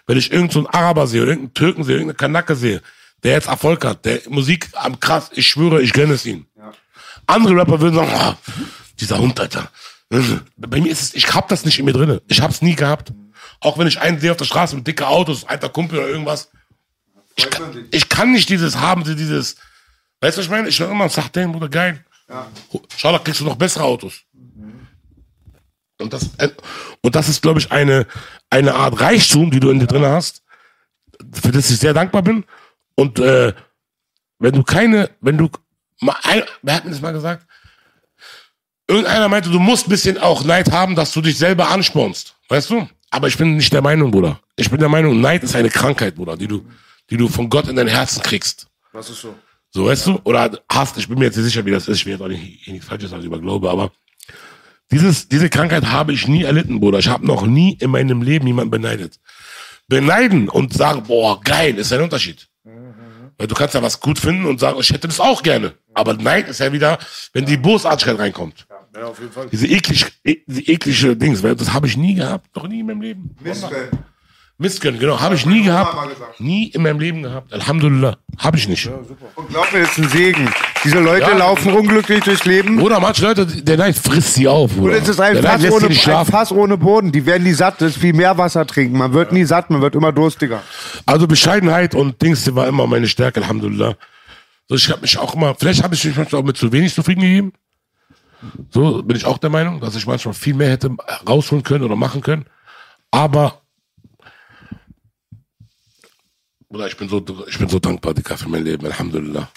Wenn 0.06 0.18
ich 0.18 0.30
irgendeinen 0.30 0.66
Araber 0.66 1.06
sehe, 1.06 1.20
irgendeinen 1.20 1.54
Türken 1.54 1.84
sehe, 1.84 1.94
irgendeinen 1.94 2.18
Kanake 2.18 2.56
sehe, 2.56 2.82
der 3.22 3.32
jetzt 3.32 3.48
Erfolg 3.48 3.84
hat, 3.84 4.04
der 4.04 4.20
Musik 4.28 4.68
am 4.74 5.00
krass, 5.00 5.30
ich 5.32 5.46
schwöre, 5.46 5.80
ich 5.80 5.92
gönne 5.92 6.14
es 6.14 6.26
ihm. 6.26 6.46
Andere 7.26 7.56
Rapper 7.56 7.80
würden 7.80 7.94
sagen, 7.94 8.12
ah, 8.12 8.36
dieser 9.00 9.18
Hund, 9.18 9.40
Alter. 9.40 9.70
Bei 10.56 10.80
mir 10.80 10.90
ist 10.90 11.02
es, 11.02 11.14
ich 11.14 11.34
hab 11.34 11.48
das 11.48 11.64
nicht 11.64 11.78
in 11.78 11.84
mir 11.84 11.92
drinne. 11.92 12.22
Ich 12.28 12.40
hab's 12.40 12.62
nie 12.62 12.76
gehabt. 12.76 13.12
Auch 13.60 13.78
wenn 13.78 13.86
ich 13.86 14.00
einen 14.00 14.20
sehe 14.20 14.30
auf 14.30 14.36
der 14.36 14.44
Straße 14.44 14.76
mit 14.76 14.86
dicke 14.86 15.06
Autos, 15.08 15.44
alter 15.44 15.68
Kumpel 15.68 15.98
oder 15.98 16.08
irgendwas. 16.08 16.50
Ich 17.34 17.50
kann, 17.50 17.86
ich 17.90 18.08
kann 18.08 18.32
nicht 18.32 18.48
dieses 18.48 18.78
haben, 18.78 19.04
sie 19.04 19.16
dieses, 19.16 19.56
weißt 20.20 20.36
du, 20.36 20.40
was 20.40 20.46
ich 20.46 20.50
meine? 20.50 20.68
Ich 20.68 20.78
höre 20.78 20.90
immer, 20.90 21.08
sag 21.08 21.30
den, 21.32 21.52
Bruder, 21.52 21.68
geil. 21.68 22.04
Schau, 22.96 23.12
da 23.12 23.18
kriegst 23.18 23.40
du 23.40 23.44
noch 23.44 23.56
bessere 23.56 23.84
Autos. 23.84 24.22
Und 25.98 26.12
das, 26.12 26.30
äh, 26.38 26.48
und 27.02 27.14
das 27.14 27.28
ist, 27.28 27.42
glaube 27.42 27.60
ich, 27.60 27.72
eine, 27.72 28.06
eine 28.50 28.74
Art 28.74 29.00
Reichtum, 29.00 29.50
die 29.50 29.60
du 29.60 29.70
in 29.70 29.80
dir 29.80 29.86
drin 29.86 30.04
hast, 30.04 30.42
für 31.32 31.52
das 31.52 31.70
ich 31.70 31.78
sehr 31.78 31.94
dankbar 31.94 32.22
bin. 32.22 32.44
Und 32.94 33.18
äh, 33.18 33.52
wenn 34.38 34.52
du 34.52 34.62
keine, 34.62 35.10
wenn 35.20 35.38
du, 35.38 35.48
mal, 36.00 36.16
ein, 36.22 36.42
wer 36.62 36.74
hat 36.74 36.84
mir 36.84 36.90
das 36.90 37.00
mal 37.00 37.12
gesagt? 37.12 37.46
Irgendeiner 38.88 39.28
meinte, 39.28 39.50
du 39.50 39.58
musst 39.58 39.86
ein 39.86 39.90
bisschen 39.90 40.18
auch 40.18 40.44
Neid 40.44 40.70
haben, 40.70 40.94
dass 40.94 41.12
du 41.12 41.20
dich 41.20 41.38
selber 41.38 41.70
anspornst. 41.70 42.36
Weißt 42.48 42.70
du? 42.70 42.88
Aber 43.10 43.28
ich 43.28 43.36
bin 43.36 43.56
nicht 43.56 43.72
der 43.72 43.82
Meinung, 43.82 44.10
Bruder. 44.10 44.40
Ich 44.56 44.70
bin 44.70 44.78
der 44.78 44.88
Meinung, 44.88 45.20
Neid 45.20 45.42
ist 45.42 45.56
eine 45.56 45.70
Krankheit, 45.70 46.16
Bruder, 46.16 46.36
die 46.36 46.46
du, 46.46 46.64
die 47.10 47.16
du 47.16 47.28
von 47.28 47.48
Gott 47.48 47.68
in 47.68 47.76
dein 47.76 47.88
Herzen 47.88 48.22
kriegst. 48.22 48.68
Was 48.92 49.10
ist 49.10 49.22
so? 49.22 49.34
So, 49.70 49.86
weißt 49.86 50.06
du? 50.06 50.20
Oder 50.24 50.62
hast, 50.70 50.96
ich 50.98 51.08
bin 51.08 51.18
mir 51.18 51.26
jetzt 51.26 51.36
nicht 51.36 51.46
sicher, 51.46 51.64
wie 51.64 51.70
das 51.70 51.88
ist. 51.88 51.98
Ich 51.98 52.06
will 52.06 52.12
jetzt 52.12 52.22
auch 52.22 52.28
nicht, 52.28 52.66
nichts 52.68 52.86
Falsches 52.86 53.10
sagen 53.10 53.22
über 53.22 53.40
Glaube, 53.40 53.70
aber 53.70 53.90
dieses, 54.90 55.28
diese 55.28 55.48
Krankheit 55.48 55.86
habe 55.86 56.12
ich 56.12 56.28
nie 56.28 56.44
erlitten, 56.44 56.80
Bruder. 56.80 56.98
Ich 56.98 57.08
habe 57.08 57.26
noch 57.26 57.46
nie 57.46 57.76
in 57.80 57.90
meinem 57.90 58.22
Leben 58.22 58.46
jemanden 58.46 58.70
beneidet. 58.70 59.18
Beneiden 59.88 60.48
und 60.48 60.72
sagen, 60.72 61.04
boah, 61.04 61.40
geil, 61.40 61.76
ist 61.78 61.92
ein 61.92 62.00
Unterschied. 62.00 62.48
Weil 63.38 63.48
du 63.48 63.54
kannst 63.54 63.74
ja 63.74 63.82
was 63.82 64.00
gut 64.00 64.18
finden 64.18 64.46
und 64.46 64.58
sagen, 64.60 64.78
ich 64.80 64.90
hätte 64.90 65.08
das 65.08 65.20
auch 65.20 65.42
gerne. 65.42 65.74
Aber 65.92 66.14
Neid 66.14 66.48
ist 66.48 66.60
ja 66.60 66.72
wieder, 66.72 66.98
wenn 67.32 67.44
die 67.44 67.56
Bosartigkeit 67.58 68.18
reinkommt. 68.18 68.66
Ja, 68.94 69.06
auf 69.06 69.20
jeden 69.20 69.32
Fall. 69.32 69.48
Diese 69.52 69.66
eklig, 69.66 70.06
e- 70.24 70.38
diese 70.46 70.62
eklige 70.62 71.16
Dings, 71.16 71.42
weil 71.42 71.54
das 71.54 71.72
habe 71.74 71.86
ich 71.86 71.98
nie 71.98 72.14
gehabt, 72.14 72.54
noch 72.56 72.66
nie 72.66 72.80
in 72.80 72.86
meinem 72.86 73.02
Leben. 73.02 73.36
Mistgönn. 73.42 73.90
Missgönnen, 74.58 74.98
genau, 74.98 75.20
habe 75.20 75.34
ich 75.34 75.44
nie 75.44 75.64
gehabt. 75.64 75.94
Nie 76.40 76.68
in 76.68 76.82
meinem 76.82 76.98
Leben 76.98 77.22
gehabt. 77.22 77.52
Alhamdulillah, 77.52 78.16
habe 78.38 78.56
ich 78.56 78.66
nicht. 78.68 78.86
Und 78.86 79.48
glaub 79.50 79.70
mir, 79.70 79.80
das 79.80 79.90
ist 79.90 79.98
ein 79.98 80.08
Segen. 80.08 80.48
Diese 80.82 80.98
Leute 80.98 81.30
Ja. 81.30 81.36
laufen 81.36 81.74
unglücklich 81.74 82.24
durchs 82.24 82.46
Leben. 82.46 82.80
Oder 82.80 82.98
manche 82.98 83.22
Leute, 83.22 83.44
der 83.44 83.76
Neid 83.76 83.96
frisst 83.98 84.32
sie 84.34 84.48
auf. 84.48 84.72
Und 84.72 84.78
Bruder. 84.80 84.96
es 84.96 85.08
ist 85.08 85.20
ein 85.20 85.34
der 85.34 85.42
Neid 85.42 85.52
Fass, 85.52 85.60
lässt 85.62 85.72
sie 85.72 85.76
ohne, 85.78 85.88
nicht 85.88 85.98
ein 85.98 86.02
schlafen. 86.02 86.30
Fass 86.32 86.52
ohne 86.52 86.78
Boden. 86.78 87.12
Die 87.12 87.26
werden 87.26 87.42
nie 87.42 87.52
satt. 87.52 87.82
Das 87.82 87.96
ist 87.96 88.02
wie 88.02 88.14
Meerwasser 88.14 88.66
trinken. 88.66 88.96
Man 88.96 89.12
wird 89.12 89.30
nie 89.30 89.44
satt, 89.44 89.68
man 89.68 89.82
wird 89.82 89.94
immer 89.94 90.12
durstiger. 90.12 90.62
Also 91.04 91.26
Bescheidenheit 91.26 91.94
und 91.94 92.22
Dings, 92.22 92.44
die 92.44 92.54
war 92.54 92.66
immer 92.66 92.86
meine 92.86 93.08
Stärke, 93.08 93.42
Alhamdulillah. 93.42 93.94
So, 94.68 94.74
ich 94.74 94.88
habe 94.90 95.02
mich 95.02 95.18
auch 95.18 95.34
immer, 95.34 95.54
vielleicht 95.54 95.82
habe 95.84 95.94
ich 95.94 96.02
mich 96.04 96.16
manchmal 96.16 96.40
auch 96.40 96.46
mit 96.46 96.56
zu 96.56 96.72
wenig 96.72 96.94
zufrieden 96.94 97.20
gegeben. 97.20 97.52
So 98.70 99.02
bin 99.02 99.16
ich 99.16 99.26
auch 99.26 99.36
der 99.38 99.50
Meinung, 99.50 99.80
dass 99.80 99.96
ich 99.96 100.06
manchmal 100.06 100.32
viel 100.34 100.54
mehr 100.54 100.70
hätte 100.70 100.90
rausholen 101.28 101.62
können 101.62 101.84
oder 101.84 101.96
machen 101.96 102.22
können. 102.22 102.46
Aber 103.10 103.60
Bruder, 106.76 106.88
ich 106.88 106.96
bin 106.98 107.08
so, 107.08 107.24
ich 107.48 107.58
bin 107.58 107.70
so 107.70 107.78
dankbar, 107.78 108.12
Digga, 108.12 108.36
für 108.36 108.50
mein 108.50 108.62
Leben, 108.62 108.84
Alhamdulillah. 108.84 109.48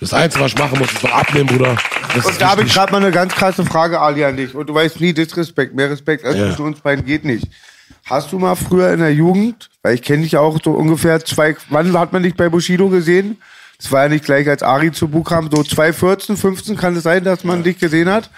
Das 0.00 0.14
Einzige, 0.14 0.42
was 0.42 0.52
ich 0.52 0.58
machen 0.58 0.78
muss, 0.78 0.90
ist 0.90 1.02
noch 1.02 1.12
abnehmen, 1.12 1.46
Bruder. 1.46 1.76
Das 2.14 2.24
Und 2.24 2.40
da 2.40 2.52
habe 2.52 2.62
ich 2.62 2.72
gerade 2.72 2.90
mal 2.90 3.02
eine 3.02 3.10
ganz 3.10 3.34
krasse 3.34 3.66
Frage, 3.66 4.00
Ali, 4.00 4.24
an 4.24 4.38
dich. 4.38 4.54
Und 4.54 4.66
du 4.66 4.72
weißt 4.74 4.98
nie, 4.98 5.12
Disrespekt, 5.12 5.74
mehr 5.74 5.90
Respekt 5.90 6.24
als 6.24 6.38
Ja. 6.38 6.46
zwischen 6.48 6.64
uns 6.64 6.80
beiden 6.80 7.04
geht 7.04 7.26
nicht. 7.26 7.48
Hast 8.06 8.32
du 8.32 8.38
mal 8.38 8.54
früher 8.54 8.90
in 8.94 9.00
der 9.00 9.12
Jugend, 9.12 9.68
weil 9.82 9.94
ich 9.94 10.00
kenne 10.00 10.22
dich 10.22 10.32
ja 10.32 10.40
auch 10.40 10.58
so 10.64 10.70
ungefähr 10.70 11.22
zwei, 11.22 11.54
wann 11.68 11.92
hat 11.98 12.14
man 12.14 12.22
dich 12.22 12.34
bei 12.34 12.48
Bushido 12.48 12.88
gesehen? 12.88 13.36
Das 13.76 13.92
war 13.92 14.04
ja 14.04 14.08
nicht 14.08 14.24
gleich 14.24 14.48
als 14.48 14.62
Ari 14.62 14.90
zu 14.90 15.08
Buch 15.08 15.28
kam, 15.28 15.50
so 15.50 15.62
2014, 15.62 16.38
15 16.38 16.76
kann 16.78 16.96
es 16.96 17.02
sein, 17.02 17.24
dass 17.24 17.44
man 17.44 17.62
dich 17.62 17.78
gesehen 17.78 18.08
hat. 18.08 18.30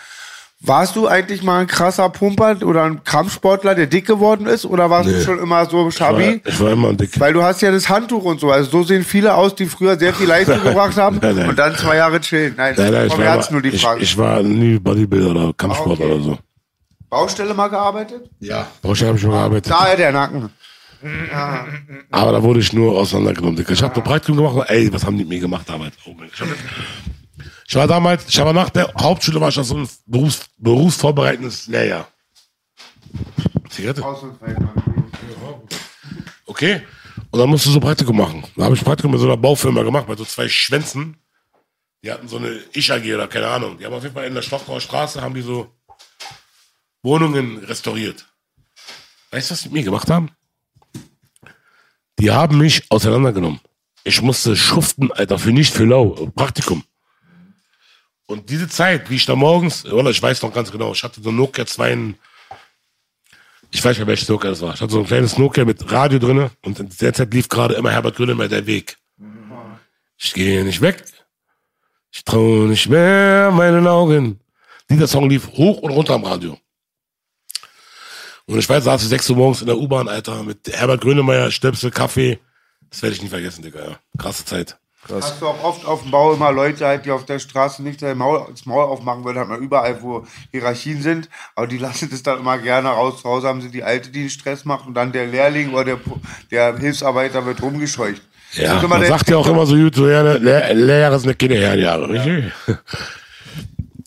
Warst 0.66 0.96
du 0.96 1.06
eigentlich 1.06 1.42
mal 1.42 1.60
ein 1.60 1.66
krasser 1.66 2.08
Pumper 2.08 2.56
oder 2.64 2.84
ein 2.84 3.04
Kampfsportler, 3.04 3.74
der 3.74 3.86
dick 3.86 4.06
geworden 4.06 4.46
ist? 4.46 4.64
Oder 4.64 4.88
warst 4.88 5.10
du 5.10 5.12
Nee. 5.12 5.22
schon 5.22 5.38
immer 5.38 5.66
so 5.66 5.88
ich, 5.88 6.00
war, 6.00 6.08
schabi? 6.08 6.40
ich 6.42 6.58
war 6.58 6.70
immer 6.72 6.94
dick. 6.94 7.20
Weil 7.20 7.34
du 7.34 7.42
hast 7.42 7.60
ja 7.60 7.70
das 7.70 7.86
Handtuch 7.90 8.24
und 8.24 8.40
so. 8.40 8.50
Also 8.50 8.70
so 8.70 8.82
sehen 8.82 9.04
viele 9.04 9.34
aus, 9.34 9.54
die 9.54 9.66
früher 9.66 9.98
sehr 9.98 10.14
viel 10.14 10.26
Leistung 10.26 10.62
gebracht 10.62 10.96
haben 10.96 11.18
Nein, 11.20 11.36
nein. 11.36 11.48
und 11.50 11.58
dann 11.58 11.76
zwei 11.76 11.96
Jahre 11.96 12.18
chillen. 12.20 12.54
Nein, 12.56 12.74
Nein, 12.78 12.92
nein, 12.92 13.06
ich, 13.08 13.18
war 13.18 13.34
immer, 13.34 13.46
nur 13.50 13.60
die 13.62 13.68
ich, 13.68 13.82
Frage. 13.82 14.00
ich 14.02 14.16
war 14.16 14.42
nie 14.42 14.78
Bodybuilder 14.78 15.30
oder 15.32 15.52
Kampfsport 15.52 16.00
Ah, 16.00 16.04
okay. 16.04 16.12
oder 16.12 16.22
so. 16.22 16.38
Baustelle 17.10 17.52
mal 17.52 17.68
gearbeitet? 17.68 18.30
Ja. 18.40 18.66
Baustelle 18.80 19.08
habe 19.08 19.16
ich 19.18 19.22
schon 19.22 19.32
gearbeitet. 19.32 19.70
Daher 19.70 19.96
der 19.96 20.12
Nacken. 20.12 20.48
Aber 22.10 22.32
da 22.32 22.42
wurde 22.42 22.60
ich 22.60 22.72
nur 22.72 22.98
auseinandergenommen. 22.98 23.62
Ich 23.68 23.82
habe 23.82 23.94
ein 23.96 24.02
Praktikum 24.02 24.38
gemacht. 24.38 24.54
und, 24.56 24.70
Ey, 24.70 24.90
was 24.90 25.04
haben 25.04 25.18
die 25.18 25.24
mit 25.24 25.28
mir 25.28 25.40
gemacht 25.40 25.68
damals? 25.68 25.92
Oh 26.06 26.14
mein 26.18 26.30
Gott. 26.38 26.48
Ich, 27.66 27.70
ich 27.70 27.76
war 27.76 27.86
damals, 27.86 28.28
ich 28.28 28.38
war 28.38 28.52
nach 28.52 28.70
der 28.70 28.92
Hauptschule 28.98 29.40
war 29.40 29.48
ich 29.48 29.58
auf 29.58 29.66
so 29.66 29.76
ein 29.76 29.88
Berufs, 30.06 30.40
berufsvorbereitendes 30.58 31.66
Lehrjahr. 31.66 32.08
Zigarette? 33.68 34.02
Okay. 36.46 36.82
Und 37.30 37.40
dann 37.40 37.48
musst 37.48 37.66
du 37.66 37.70
so 37.70 37.80
Praktikum 37.80 38.16
machen. 38.16 38.44
Da 38.56 38.64
habe 38.64 38.76
ich 38.76 38.84
Praktikum 38.84 39.12
bei 39.12 39.18
so 39.18 39.26
einer 39.26 39.36
Baufirma 39.36 39.82
gemacht, 39.82 40.06
bei 40.06 40.14
so 40.14 40.24
zwei 40.24 40.48
Schwänzen. 40.48 41.16
Die 42.02 42.12
hatten 42.12 42.28
so 42.28 42.36
eine 42.36 42.60
Ich-AG 42.72 43.12
oder 43.14 43.26
keine 43.26 43.48
Ahnung. 43.48 43.78
Die 43.78 43.86
haben 43.86 43.94
auf 43.94 44.02
jeden 44.02 44.14
Fall 44.14 44.26
in 44.26 44.34
der 44.34 44.42
Stockauer 44.42 44.80
Straße 44.80 45.20
haben 45.20 45.34
die 45.34 45.42
so 45.42 45.72
Wohnungen 47.02 47.58
restauriert. 47.58 48.26
Weißt 49.30 49.50
du, 49.50 49.52
was 49.54 49.62
die 49.62 49.68
mit 49.68 49.74
mir 49.74 49.84
gemacht 49.84 50.10
haben? 50.10 50.30
Die 52.18 52.30
haben 52.30 52.58
mich 52.58 52.84
auseinandergenommen. 52.90 53.60
Ich 54.04 54.22
musste 54.22 54.54
schuften, 54.54 55.10
Alter, 55.10 55.38
für 55.38 55.50
nicht 55.50 55.72
für 55.72 55.84
lau, 55.84 56.30
Praktikum. 56.36 56.84
Und 58.26 58.48
diese 58.48 58.68
Zeit, 58.68 59.10
wie 59.10 59.16
ich 59.16 59.26
da 59.26 59.36
morgens, 59.36 59.84
oder 59.84 60.10
ich 60.10 60.22
weiß 60.22 60.42
noch 60.42 60.52
ganz 60.52 60.72
genau, 60.72 60.92
ich 60.92 61.02
hatte 61.02 61.20
so 61.22 61.30
ein 61.30 61.36
Nokia 61.36 61.66
2, 61.66 62.14
ich 63.70 63.84
weiß 63.84 63.90
nicht 63.90 63.98
mehr, 63.98 64.06
welches 64.06 64.28
Nokia 64.28 64.50
das 64.50 64.62
war. 64.62 64.74
Ich 64.74 64.80
hatte 64.80 64.92
so 64.92 65.00
ein 65.00 65.06
kleines 65.06 65.36
Nokia 65.36 65.64
mit 65.64 65.90
Radio 65.90 66.18
drinne 66.18 66.50
und 66.62 66.80
in 66.80 66.88
der 67.00 67.12
Zeit 67.12 67.34
lief 67.34 67.48
gerade 67.48 67.74
immer 67.74 67.90
Herbert 67.90 68.16
Grönemeyer 68.16 68.48
der 68.48 68.66
Weg. 68.66 68.96
Ich 70.16 70.32
gehe 70.32 70.64
nicht 70.64 70.80
weg, 70.80 71.04
ich 72.12 72.24
traue 72.24 72.68
nicht 72.68 72.88
mehr 72.88 73.50
meinen 73.50 73.86
Augen. 73.86 74.40
Dieser 74.88 75.06
Song 75.06 75.28
lief 75.28 75.48
hoch 75.48 75.78
und 75.78 75.90
runter 75.90 76.14
am 76.14 76.24
Radio. 76.24 76.58
Und 78.46 78.58
ich 78.58 78.68
weiß, 78.68 78.84
saß 78.84 79.02
ich 79.02 79.08
6 79.08 79.30
Uhr 79.30 79.36
morgens 79.36 79.60
in 79.62 79.66
der 79.66 79.78
U-Bahn, 79.78 80.08
Alter, 80.08 80.42
mit 80.42 80.68
Herbert 80.70 81.00
Grönemeyer, 81.00 81.50
Stöpsel, 81.50 81.90
Kaffee. 81.90 82.38
Das 82.90 83.02
werde 83.02 83.16
ich 83.16 83.22
nie 83.22 83.28
vergessen, 83.28 83.62
Digga, 83.62 83.80
ja. 83.84 83.98
Krasse 84.18 84.44
Zeit. 84.44 84.78
Hast 85.10 85.40
du 85.40 85.46
auch 85.46 85.62
oft 85.62 85.84
auf 85.86 86.02
dem 86.02 86.10
Bau 86.10 86.32
immer 86.34 86.50
Leute 86.52 86.86
halt, 86.86 87.04
die 87.04 87.10
auf 87.10 87.24
der 87.26 87.38
Straße 87.38 87.82
nicht 87.82 88.00
das 88.00 88.16
Maul, 88.16 88.46
das 88.50 88.64
Maul 88.66 88.84
aufmachen 88.84 89.24
würden, 89.24 89.38
hat 89.38 89.48
man 89.48 89.60
überall, 89.60 90.02
wo 90.02 90.26
Hierarchien 90.50 91.02
sind, 91.02 91.28
aber 91.54 91.66
die 91.66 91.78
lassen 91.86 92.08
das 92.10 92.22
dann 92.22 92.40
immer 92.40 92.58
gerne 92.58 92.88
raus. 92.88 93.20
Zu 93.22 93.28
Hause 93.28 93.48
haben 93.48 93.60
sie 93.60 93.70
die 93.70 93.82
Alte, 93.84 94.10
die 94.10 94.20
den 94.20 94.30
Stress 94.30 94.64
macht 94.64 94.86
und 94.86 94.94
dann 94.94 95.12
der 95.12 95.26
Lehrling 95.26 95.72
oder 95.72 95.84
der, 95.84 95.98
der 96.50 96.78
Hilfsarbeiter 96.78 97.44
wird 97.44 97.60
rumgescheucht. 97.62 98.22
Das 98.56 98.64
Ja, 98.82 98.86
man 98.86 99.00
der- 99.00 99.08
sagt 99.10 99.28
ja 99.30 99.36
auch 99.36 99.46
immer 99.48 99.66
so 99.66 99.74
gut, 99.76 99.94
so, 99.94 100.08
ja, 100.08 100.22
ne, 100.22 100.38
Lehr 100.38 100.72
Lehrjahre 100.74 101.18
sind 101.18 101.38
keine 101.38 101.56
Herrenjahre, 101.56 102.08
richtig? 102.08 102.52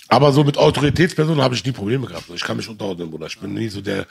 Aber 0.09 0.31
so 0.31 0.43
mit 0.43 0.57
Autoritätspersonen 0.57 1.41
habe 1.43 1.55
ich 1.55 1.65
nie 1.65 1.71
Probleme 1.73 2.07
gehabt. 2.07 2.29
Ich 2.33 2.41
kann 2.43 2.55
mich 2.57 2.67
unterordnen, 2.69 3.09
Bruder. 3.11 3.27
Ich 3.27 3.37
bin 3.39 3.53
nie 3.53 3.67
so 3.67 3.81
der, 3.81 4.05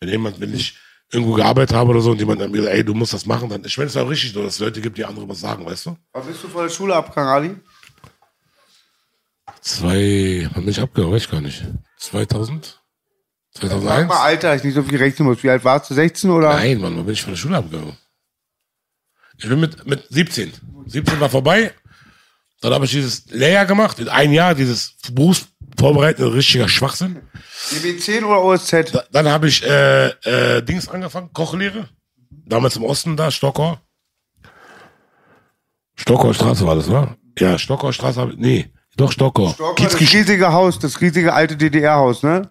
wenn 0.00 0.08
jemand, 0.08 0.40
wenn 0.40 0.54
ich 0.54 0.76
irgendwo 1.10 1.34
gearbeitet 1.34 1.76
habe 1.76 1.90
oder 1.90 2.00
so 2.00 2.10
und 2.10 2.18
jemand 2.18 2.40
dann 2.40 2.50
mir 2.50 2.62
sagt, 2.62 2.74
ey, 2.74 2.84
du 2.84 2.94
musst 2.94 3.12
das 3.12 3.26
machen, 3.26 3.48
dann, 3.48 3.64
ich 3.64 3.74
finde 3.74 3.88
es 3.88 3.96
auch 3.96 4.08
richtig, 4.08 4.32
dass 4.32 4.54
es 4.54 4.58
Leute 4.58 4.80
gibt, 4.80 4.98
die 4.98 5.04
andere 5.04 5.28
was 5.28 5.40
sagen, 5.40 5.64
weißt 5.64 5.86
du? 5.86 5.96
Was 6.12 6.26
bist 6.26 6.42
du 6.42 6.48
vor 6.48 6.62
der 6.62 6.70
Schule 6.70 6.94
abgegangen, 6.94 7.30
Ali? 7.30 7.56
Zwei, 9.60 10.48
wann 10.52 10.64
bin 10.64 10.70
ich 10.70 10.80
abgehauen? 10.80 11.12
Weiß 11.12 11.22
ich 11.22 11.30
gar 11.30 11.40
nicht. 11.40 11.64
2000? 11.98 12.80
Sag 13.52 13.70
2001? 13.70 14.08
mal, 14.08 14.22
Alter, 14.22 14.54
ich 14.54 14.64
nicht 14.64 14.74
so 14.74 14.82
viel 14.82 14.98
rechnen 14.98 15.28
muss. 15.28 15.42
Wie 15.42 15.50
alt 15.50 15.64
warst 15.64 15.90
du? 15.90 15.94
16 15.94 16.30
oder? 16.30 16.54
Nein, 16.54 16.80
Mann, 16.80 16.96
wann 16.96 17.04
bin 17.04 17.14
ich 17.14 17.22
von 17.22 17.32
der 17.32 17.38
Schule 17.38 17.56
abgegangen? 17.56 17.96
Ich 19.38 19.48
bin 19.48 19.60
mit, 19.60 19.86
mit 19.86 20.04
17. 20.08 20.52
17 20.86 21.20
war 21.20 21.28
vorbei. 21.28 21.72
Dann 22.60 22.72
habe 22.72 22.84
ich 22.84 22.90
dieses 22.90 23.26
Lehrjahr 23.26 23.66
gemacht, 23.66 23.98
in 23.98 24.08
ein 24.08 24.32
Jahr, 24.32 24.54
dieses 24.54 24.96
berufsvorbereitende, 25.76 26.34
richtiger 26.34 26.68
Schwachsinn. 26.68 27.22
DB10 27.70 28.24
oder 28.24 28.42
OSZ? 28.42 28.92
Da, 28.92 29.04
dann 29.12 29.28
habe 29.28 29.48
ich 29.48 29.62
äh, 29.64 30.08
äh, 30.08 30.62
Dings 30.62 30.88
angefangen, 30.88 31.32
Kochlehre. 31.32 31.88
Damals 32.46 32.76
im 32.76 32.84
Osten 32.84 33.16
da, 33.16 33.30
Stockau. 33.30 33.78
Stockauer 35.94 36.34
Straße 36.34 36.66
war 36.66 36.76
das, 36.76 36.88
ne? 36.88 37.16
Ja, 37.38 37.58
Stockauer 37.58 37.92
Straße 37.92 38.28
ich, 38.32 38.38
nee, 38.38 38.72
doch 38.96 39.12
Stockau. 39.12 39.50
Stocker, 39.50 39.84
das 39.84 40.00
riesige 40.00 40.52
Haus, 40.52 40.78
das 40.78 41.00
riesige 41.00 41.32
alte 41.32 41.56
DDR-Haus, 41.56 42.22
ne? 42.22 42.50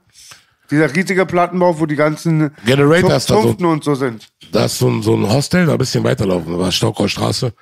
Dieser 0.71 0.93
riesige 0.95 1.27
Plattenbau, 1.27 1.79
wo 1.79 1.85
die 1.85 1.95
ganzen 1.95 2.51
Generators 2.65 3.27
da 3.27 3.35
so. 3.35 3.41
Zunften 3.43 3.67
und 3.67 3.83
so 3.83 3.93
sind. 3.93 4.27
da 4.51 4.65
ist 4.65 4.79
so 4.79 4.89
ein, 4.89 5.03
so 5.03 5.15
ein 5.15 5.29
Hostel, 5.29 5.67
da 5.67 5.73
ein 5.73 5.77
bisschen 5.77 6.03
weiterlaufen, 6.03 6.53
da 6.53 6.59
war 6.59 6.71
Stockauer 6.71 7.07
Straße. 7.07 7.53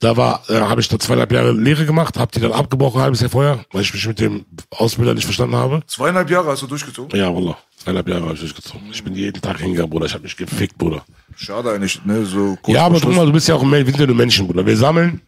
Da 0.00 0.16
war, 0.16 0.42
äh, 0.50 0.60
habe 0.60 0.80
ich 0.80 0.88
da 0.88 0.98
zweieinhalb 0.98 1.32
Jahre 1.32 1.52
Lehre 1.52 1.86
gemacht, 1.86 2.18
habe 2.18 2.30
die 2.32 2.40
dann 2.40 2.52
abgebrochen, 2.52 3.00
ein 3.00 3.04
halbes 3.04 3.20
Jahr 3.20 3.30
vorher, 3.30 3.64
weil 3.72 3.82
ich 3.82 3.92
mich 3.94 4.06
mit 4.06 4.18
dem 4.18 4.44
Ausbilder 4.70 5.14
nicht 5.14 5.24
verstanden 5.24 5.56
habe. 5.56 5.82
Zweieinhalb 5.86 6.28
Jahre 6.30 6.48
hast 6.50 6.62
du 6.62 6.66
durchgezogen? 6.66 7.18
Ja, 7.18 7.34
Wallah. 7.34 7.56
Zweieinhalb 7.76 8.08
Jahre 8.08 8.22
habe 8.22 8.34
ich 8.34 8.40
durchgezogen. 8.40 8.90
Ich 8.90 9.02
bin 9.04 9.14
jeden 9.14 9.40
Tag 9.40 9.58
hingegangen, 9.60 9.90
Bruder. 9.90 10.06
Ich 10.06 10.12
habe 10.14 10.24
mich 10.24 10.36
gefickt, 10.36 10.76
Bruder. 10.76 11.04
Schade 11.36 11.70
eigentlich, 11.72 12.04
ne? 12.04 12.24
So 12.26 12.56
kurz 12.60 12.74
Ja, 12.74 12.86
aber 12.86 13.00
guck 13.00 13.14
mal, 13.14 13.24
du 13.26 13.32
bist 13.32 13.46
ja 13.48 13.54
auch 13.54 13.62
ein 13.62 13.70
Mensch, 13.70 13.86
wir 13.86 13.92
sind 13.92 14.00
ja 14.00 14.06
nur 14.06 14.16
Menschen, 14.16 14.46
Bruder. 14.46 14.66
Wir 14.66 14.76
sammeln 14.76 15.20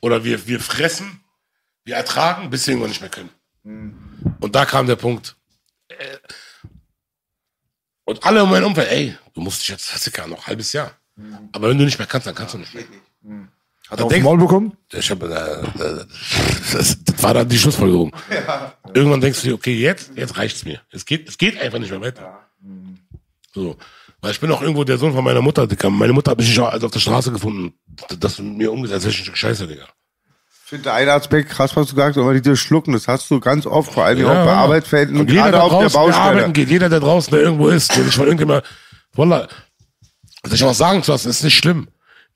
oder 0.00 0.22
wir, 0.24 0.46
wir 0.46 0.60
fressen, 0.60 1.20
wir 1.84 1.94
ertragen, 1.96 2.50
bis 2.50 2.66
wir 2.66 2.72
irgendwann 2.72 2.90
nicht 2.90 3.00
mehr 3.00 3.10
können. 3.10 3.30
Und 4.40 4.54
da 4.54 4.64
kam 4.64 4.86
der 4.86 4.96
Punkt. 4.96 5.36
Äh, 5.88 5.94
Und 8.04 8.24
alle 8.24 8.42
in 8.42 8.50
meinem 8.50 8.66
Umfeld, 8.66 8.90
ey, 8.90 9.16
du 9.34 9.40
musst 9.40 9.60
dich 9.62 9.68
jetzt, 9.68 9.92
hast 9.94 10.06
du 10.06 10.10
gar 10.10 10.26
noch 10.26 10.38
ein 10.38 10.46
halbes 10.48 10.72
Jahr. 10.72 10.92
Aber 11.52 11.68
wenn 11.68 11.78
du 11.78 11.84
nicht 11.84 11.98
mehr 11.98 12.06
kannst, 12.06 12.26
dann 12.26 12.34
kannst 12.34 12.54
du 12.54 12.58
nicht 12.58 12.74
mehr. 12.74 12.84
Hat 13.90 14.00
er 14.00 14.06
auf 14.06 14.12
den 14.12 14.22
Maul 14.22 14.38
bekommen? 14.38 14.76
Ich 14.92 15.10
hab, 15.10 15.22
äh, 15.22 15.26
äh, 15.26 16.04
das, 16.72 16.98
das 17.04 17.22
war 17.22 17.34
dann 17.34 17.48
die 17.48 17.58
Schlussfolgerung. 17.58 18.14
Irgendwann 18.92 19.20
denkst 19.20 19.40
du 19.42 19.48
dir, 19.48 19.54
okay, 19.54 19.74
jetzt, 19.74 20.10
jetzt 20.14 20.36
reicht's 20.36 20.64
mir. 20.64 20.80
Es 20.90 21.06
geht, 21.06 21.28
es 21.28 21.38
geht 21.38 21.58
einfach 21.60 21.78
nicht 21.78 21.90
mehr 21.90 22.00
weiter. 22.00 22.38
So. 23.54 23.76
Weil 24.20 24.32
ich 24.32 24.40
bin 24.40 24.50
auch 24.50 24.60
irgendwo 24.60 24.84
der 24.84 24.98
Sohn 24.98 25.14
von 25.14 25.24
meiner 25.24 25.40
Mutter, 25.40 25.66
Digga. 25.66 25.88
Meine 25.90 26.12
Mutter 26.12 26.32
hat 26.32 26.38
mich 26.38 26.60
also 26.60 26.86
auf 26.86 26.92
der 26.92 27.00
Straße 27.00 27.32
gefunden. 27.32 27.72
Das 28.18 28.32
ist 28.32 28.40
mir 28.40 28.72
umgesetzt, 28.72 29.06
das 29.06 29.14
ist 29.14 29.20
ein 29.20 29.22
Stück 29.24 29.36
Scheiße, 29.36 29.66
Digga. 29.68 29.84
Ich 30.64 30.70
finde 30.70 30.92
einen 30.92 31.08
Aspekt 31.08 31.48
krass, 31.48 31.74
was 31.76 31.86
du 31.86 31.94
gesagt 31.94 32.16
hast, 32.16 32.22
aber 32.22 32.38
dieses 32.38 32.58
Schlucken, 32.58 32.92
das 32.92 33.08
hast 33.08 33.30
du 33.30 33.40
ganz 33.40 33.64
oft, 33.64 33.90
vor 33.90 34.04
allem 34.04 34.18
Ja, 34.18 34.26
auch 34.26 34.44
bei 34.44 34.50
ja. 34.50 34.56
Arbeitsfelden 34.58 35.18
und 35.18 35.26
gerade 35.26 35.52
der 35.52 35.64
auf 35.64 35.70
der 35.70 35.88
draußen 35.88 36.12
der 36.12 36.20
arbeiten 36.20 36.36
Baustelle. 36.36 36.52
geht, 36.52 36.68
jeder, 36.68 36.88
der 36.90 37.00
draußen 37.00 37.30
der 37.30 37.40
irgendwo 37.40 37.68
ist, 37.68 37.96
der 37.96 38.04
sich 38.04 38.14
von 38.14 38.26
irgendjemand, 38.26 38.64
Wallah, 39.14 39.48
sich 40.44 40.62
auch 40.64 40.74
sagen 40.74 41.02
zu 41.02 41.12
lassen, 41.12 41.30
ist 41.30 41.42
nicht 41.42 41.56
schlimm. 41.56 41.88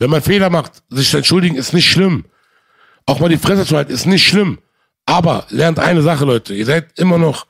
Wenn 0.03 0.11
man 0.11 0.21
Fehler 0.21 0.51
macht, 0.51 0.83
sich 0.89 1.11
zu 1.11 1.19
entschuldigen, 1.19 1.55
ist 1.55 1.73
nicht 1.73 1.89
schlimm. 1.89 2.25
Auch 3.07 3.21
mal 3.21 3.29
die 3.29 3.37
Fresse 3.37 3.65
zu 3.65 3.77
halten, 3.77 3.93
ist 3.93 4.05
nicht 4.05 4.27
schlimm. 4.27 4.59
Aber 5.07 5.47
lernt 5.51 5.79
eine 5.79 6.03
Sache, 6.03 6.25
Leute. 6.25 6.55
Ihr 6.55 6.67
seid 6.67 6.99
immer 6.99 7.19
noch, 7.19 7.47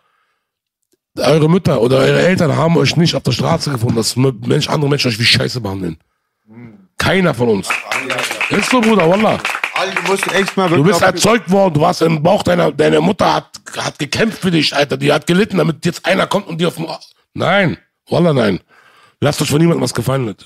eure 1.16 1.48
Mütter 1.48 1.80
oder 1.80 1.96
eure 1.96 2.20
Eltern 2.20 2.54
haben 2.54 2.76
euch 2.76 2.94
nicht 2.96 3.14
auf 3.14 3.22
der 3.22 3.32
Straße 3.32 3.70
gefunden, 3.70 3.96
dass 3.96 4.16
Mensch, 4.16 4.68
andere 4.68 4.90
Menschen 4.90 5.08
euch 5.08 5.18
wie 5.18 5.24
Scheiße 5.24 5.62
behandeln. 5.62 5.96
Keiner 6.98 7.32
von 7.32 7.48
uns. 7.48 7.70
Ist 8.50 8.68
so, 8.68 8.82
Bruder, 8.82 9.08
Wallah. 9.08 9.38
Du 9.38 10.12
Du 10.76 10.84
bist 10.84 11.00
erzeugt 11.00 11.50
worden, 11.50 11.72
du 11.72 11.80
warst 11.80 12.02
im 12.02 12.22
Bauch 12.22 12.42
deiner, 12.42 12.70
deine 12.70 13.00
Mutter 13.00 13.32
hat, 13.32 13.48
hat 13.78 13.98
gekämpft 13.98 14.42
für 14.42 14.50
dich, 14.50 14.76
Alter, 14.76 14.98
die 14.98 15.10
hat 15.10 15.26
gelitten, 15.26 15.56
damit 15.56 15.86
jetzt 15.86 16.04
einer 16.04 16.26
kommt 16.26 16.48
und 16.48 16.60
dir 16.60 16.68
auf 16.68 16.74
dem, 16.76 16.86
nein, 17.32 17.78
Wallah, 18.10 18.34
nein. 18.34 18.60
Lasst 19.20 19.40
euch 19.40 19.48
von 19.48 19.58
niemandem 19.58 19.82
was 19.82 19.94
gefallen, 19.94 20.26
Leute. 20.26 20.44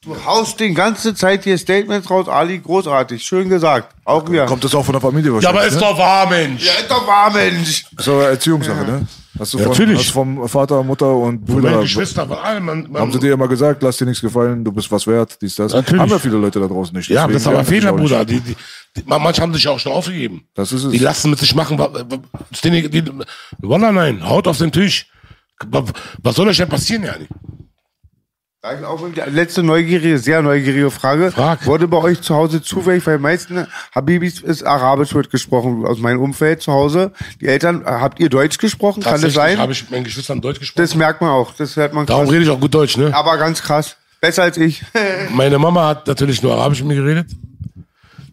Du 0.00 0.16
haust 0.24 0.58
die 0.60 0.72
ganze 0.72 1.14
Zeit 1.14 1.44
hier 1.44 1.58
Statements 1.58 2.08
raus, 2.08 2.26
Ali, 2.26 2.58
großartig, 2.58 3.22
schön 3.22 3.50
gesagt. 3.50 3.94
Auch 4.04 4.26
wir. 4.30 4.46
Kommt 4.46 4.64
das 4.64 4.74
auch 4.74 4.82
von 4.84 4.94
der 4.94 5.00
Familie 5.02 5.28
Ja, 5.28 5.34
wahrscheinlich? 5.34 5.60
aber 5.60 5.68
ist 5.68 5.74
ne? 5.74 5.80
doch 5.80 5.98
wahr, 5.98 6.28
Mensch. 6.30 6.64
Ja, 6.66 6.72
ist 6.72 6.90
doch 6.90 7.06
wahr, 7.06 7.30
Mensch. 7.30 7.84
Das 7.92 8.06
ist 8.06 8.12
aber 8.12 8.28
Erziehungssache, 8.30 8.84
ne? 8.84 9.06
Hast 9.38 9.52
du 9.52 9.58
Ja, 9.58 9.64
von, 9.64 9.72
natürlich. 9.72 9.98
Hast 9.98 10.10
vom 10.10 10.48
Vater, 10.48 10.82
Mutter 10.82 11.14
und 11.14 11.44
Brüder. 11.44 11.70
Meine 11.70 11.82
Geschwister, 11.82 12.26
von 12.26 12.38
allem, 12.38 12.64
man, 12.64 12.90
man, 12.90 13.02
Haben 13.02 13.12
sie 13.12 13.18
dir 13.18 13.34
immer 13.34 13.46
gesagt, 13.46 13.82
lass 13.82 13.98
dir 13.98 14.06
nichts 14.06 14.22
gefallen, 14.22 14.64
du 14.64 14.72
bist 14.72 14.90
was 14.90 15.06
wert, 15.06 15.36
dies, 15.42 15.54
das. 15.56 15.72
Natürlich. 15.74 16.00
Haben 16.00 16.10
ja 16.10 16.18
viele 16.18 16.38
Leute 16.38 16.58
da 16.58 16.66
draußen 16.66 16.96
nicht. 16.96 17.10
ja, 17.10 17.26
das 17.26 17.42
ist 17.42 17.46
aber 17.46 17.62
sie 17.62 17.70
Fehler, 17.74 17.92
auch 17.92 17.96
nicht. 17.98 18.08
Bruder. 18.10 18.24
Die, 18.24 18.40
die, 18.40 18.56
die, 18.96 19.02
manche 19.06 19.42
haben 19.42 19.52
sich 19.52 19.68
auch 19.68 19.78
schon 19.78 19.92
aufgegeben. 19.92 20.46
Das 20.54 20.72
ist 20.72 20.84
es. 20.84 20.92
Die 20.92 20.98
lassen 20.98 21.28
mit 21.28 21.38
sich 21.38 21.54
machen, 21.54 21.78
wa- 21.78 21.92
wa- 21.92 22.04
was 22.50 22.62
die, 22.62 22.88
die, 22.88 23.04
Wallah, 23.58 23.92
nein, 23.92 24.26
haut 24.26 24.48
auf 24.48 24.56
den 24.56 24.72
Tisch. 24.72 25.08
Wa- 25.66 25.84
Was 26.22 26.36
soll 26.36 26.48
euch 26.48 26.56
denn 26.56 26.70
passieren, 26.70 27.04
Jani? 27.04 27.28
Sag 27.28 27.28
ich 27.28 27.38
auch 27.38 28.30
mal, 28.32 28.40
die 28.40 28.48
Letzte 29.26 29.64
neugierige, 29.64 30.18
sehr 30.18 30.40
neugierige 30.40 30.92
Frage. 30.92 31.32
Frag. 31.32 31.66
Wurde 31.66 31.88
bei 31.88 31.96
euch 31.96 32.20
zu 32.20 32.36
Hause 32.36 32.62
zufällig, 32.62 33.04
weil 33.08 33.18
meisten 33.18 33.66
Habibis 33.92 34.40
ist 34.40 34.62
Arabisch 34.62 35.14
wird 35.14 35.30
gesprochen 35.30 35.84
aus 35.84 35.98
meinem 35.98 36.20
Umfeld 36.20 36.62
zu 36.62 36.72
Hause. 36.72 37.10
Die 37.40 37.48
Eltern, 37.48 37.82
äh, 37.82 37.86
habt 37.86 38.20
ihr 38.20 38.28
Deutsch 38.28 38.58
gesprochen? 38.58 39.02
Kann 39.02 39.20
das 39.20 39.34
sein? 39.34 39.58
habe 39.58 39.72
ich 39.72 39.82
mit 39.82 39.90
meinen 39.90 40.04
Geschwistern 40.04 40.40
Deutsch 40.40 40.60
gesprochen. 40.60 40.80
Das 40.80 40.94
merkt 40.94 41.20
man 41.20 41.30
auch. 41.30 41.52
Das 41.54 41.74
hört 41.74 41.92
man 41.92 42.06
Darum 42.06 42.26
krass. 42.26 42.34
rede 42.34 42.44
ich 42.44 42.50
auch 42.50 42.60
gut 42.60 42.72
Deutsch, 42.72 42.96
ne? 42.96 43.12
Aber 43.12 43.36
ganz 43.36 43.60
krass. 43.60 43.96
Besser 44.20 44.44
als 44.44 44.56
ich. 44.56 44.84
Meine 45.30 45.58
Mama 45.58 45.88
hat 45.88 46.06
natürlich 46.06 46.40
nur 46.40 46.52
Arabisch 46.52 46.78
mit 46.84 46.96
mir 46.96 47.02
geredet. 47.02 47.26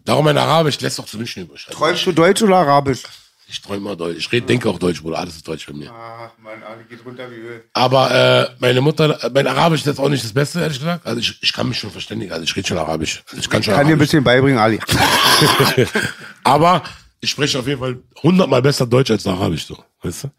Darum 0.04 0.24
mein 0.24 0.38
Arabisch 0.38 0.80
lässt 0.80 0.98
doch 1.00 1.06
zu 1.06 1.18
wünschen 1.18 1.42
übrig. 1.42 1.66
Träumst 1.70 2.06
du 2.06 2.12
Deutsch 2.12 2.40
oder 2.42 2.56
Arabisch? 2.56 3.02
Ich 3.50 3.60
träume 3.60 3.78
immer 3.78 3.96
Deutsch. 3.96 4.16
Ich 4.18 4.32
rede, 4.32 4.46
denke 4.46 4.68
auch 4.68 4.78
Deutsch, 4.78 5.02
Bruder. 5.02 5.18
Alles 5.18 5.36
ist 5.36 5.46
Deutsch 5.46 5.66
bei 5.66 5.72
mir. 5.72 5.90
Ach, 5.92 6.30
mein 6.42 6.62
Ali 6.62 6.84
geht 6.88 7.04
runter 7.04 7.30
wie 7.30 7.34
Öl. 7.36 7.64
Aber 7.72 8.10
äh, 8.10 8.54
meine 8.60 8.80
Mutter, 8.80 9.18
mein 9.34 9.46
Arabisch 9.46 9.80
ist 9.80 9.86
jetzt 9.86 9.98
auch 10.00 10.08
nicht 10.08 10.24
das 10.24 10.32
Beste, 10.32 10.60
ehrlich 10.60 10.78
gesagt. 10.78 11.04
Also 11.06 11.20
ich, 11.20 11.42
ich 11.42 11.52
kann 11.52 11.68
mich 11.68 11.78
schon 11.78 11.90
verständigen. 11.90 12.32
Also 12.32 12.44
ich 12.44 12.54
rede 12.56 12.68
schon 12.68 12.78
Arabisch. 12.78 13.22
Also 13.28 13.38
ich 13.38 13.50
kann 13.50 13.62
schon 13.62 13.74
Kann 13.74 13.82
dir 13.86 13.88
ein 13.88 13.92
Arabisch. 13.94 14.08
bisschen 14.08 14.24
beibringen, 14.24 14.58
Ali. 14.58 14.78
Aber 16.44 16.82
ich 17.20 17.30
spreche 17.30 17.58
auf 17.58 17.66
jeden 17.66 17.80
Fall 17.80 17.98
hundertmal 18.22 18.62
besser 18.62 18.86
Deutsch 18.86 19.10
als 19.10 19.26
Arabisch, 19.26 19.66
so. 19.66 19.76
Weißt 20.02 20.24
du? 20.24 20.30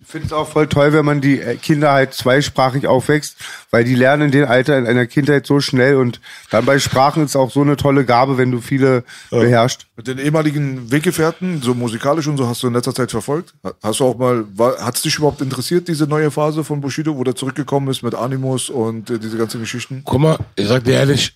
Ich 0.00 0.06
finde 0.06 0.26
es 0.28 0.32
auch 0.32 0.48
voll 0.48 0.68
toll, 0.68 0.92
wenn 0.92 1.04
man 1.04 1.20
die 1.20 1.40
äh, 1.40 1.56
Kinder 1.56 1.90
halt 1.92 2.14
zweisprachig 2.14 2.86
aufwächst, 2.86 3.36
weil 3.70 3.84
die 3.84 3.94
lernen 3.94 4.24
in 4.26 4.30
dem 4.30 4.46
Alter 4.48 4.78
in 4.78 4.86
einer 4.86 5.06
Kindheit 5.06 5.46
so 5.46 5.60
schnell 5.60 5.96
und 5.96 6.20
dann 6.50 6.64
bei 6.64 6.78
Sprachen 6.78 7.24
ist 7.24 7.36
auch 7.36 7.50
so 7.50 7.60
eine 7.60 7.76
tolle 7.76 8.04
Gabe, 8.06 8.38
wenn 8.38 8.50
du 8.50 8.60
viele 8.60 9.04
beherrschst. 9.30 9.86
Mit 9.96 10.06
den 10.06 10.18
ehemaligen 10.18 10.90
Weggefährten, 10.90 11.60
so 11.62 11.74
musikalisch 11.74 12.26
und 12.28 12.36
so, 12.38 12.46
hast 12.46 12.62
du 12.62 12.68
in 12.68 12.74
letzter 12.74 12.94
Zeit 12.94 13.10
verfolgt? 13.10 13.54
Ha- 13.64 13.74
Hast 13.82 14.00
du 14.00 14.04
auch 14.04 14.16
mal, 14.16 14.46
hat 14.80 14.96
es 14.96 15.02
dich 15.02 15.16
überhaupt 15.18 15.42
interessiert, 15.42 15.88
diese 15.88 16.06
neue 16.06 16.30
Phase 16.30 16.64
von 16.64 16.80
Bushido, 16.80 17.16
wo 17.16 17.24
der 17.24 17.34
zurückgekommen 17.34 17.88
ist 17.88 18.02
mit 18.02 18.14
Animus 18.14 18.70
und 18.70 19.10
äh, 19.10 19.18
diese 19.18 19.36
ganzen 19.36 19.60
Geschichten? 19.60 20.02
Guck 20.04 20.20
mal, 20.20 20.38
ich 20.56 20.68
sag 20.68 20.84
dir 20.84 20.94
ehrlich, 20.94 21.34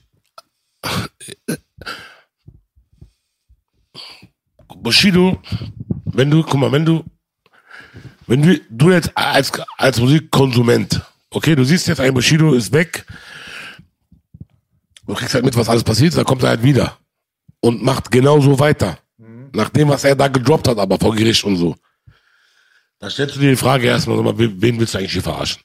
Bushido, 4.77 5.39
wenn 6.07 6.31
du, 6.31 6.43
guck 6.43 6.59
mal, 6.61 6.73
wenn 6.73 6.85
du, 6.85 7.05
wenn 8.27 8.43
du, 8.43 8.61
du 8.71 8.91
jetzt 8.91 9.11
als, 9.15 9.53
als 9.77 10.01
Musikkonsument, 10.01 11.01
okay, 11.31 11.55
du 11.55 11.65
siehst 11.65 11.89
jetzt, 11.89 12.01
ein 12.01 12.15
Bushido 12.15 12.53
ist 12.53 12.73
weg, 12.73 13.05
du 15.07 15.15
kriegst 15.15 15.35
halt 15.35 15.45
mit, 15.45 15.57
was 15.57 15.69
alles 15.69 15.85
passiert, 15.85 16.17
dann 16.17 16.25
kommt 16.25 16.43
er 16.43 16.51
halt 16.51 16.63
wieder 16.63 16.99
und 17.61 17.83
macht 17.83 18.11
genauso 18.11 18.59
weiter. 18.59 18.99
Nach 19.55 19.69
dem, 19.69 19.89
was 19.89 20.05
er 20.05 20.17
da 20.17 20.29
gedroppt 20.29 20.69
hat, 20.69 20.79
aber 20.79 20.99
vor 20.99 21.15
Gericht 21.15 21.45
und 21.45 21.57
so. 21.57 21.77
Da 22.99 23.11
stellst 23.11 23.37
du 23.37 23.41
dir 23.41 23.51
die 23.51 23.57
Frage 23.57 23.89
erstmal, 23.89 24.17
sag 24.17 24.25
mal, 24.25 24.39
wen 24.39 24.63
wen 24.63 24.79
willst 24.79 24.95
du 24.95 24.99
eigentlich 24.99 25.13
hier 25.13 25.23
verarschen? 25.23 25.63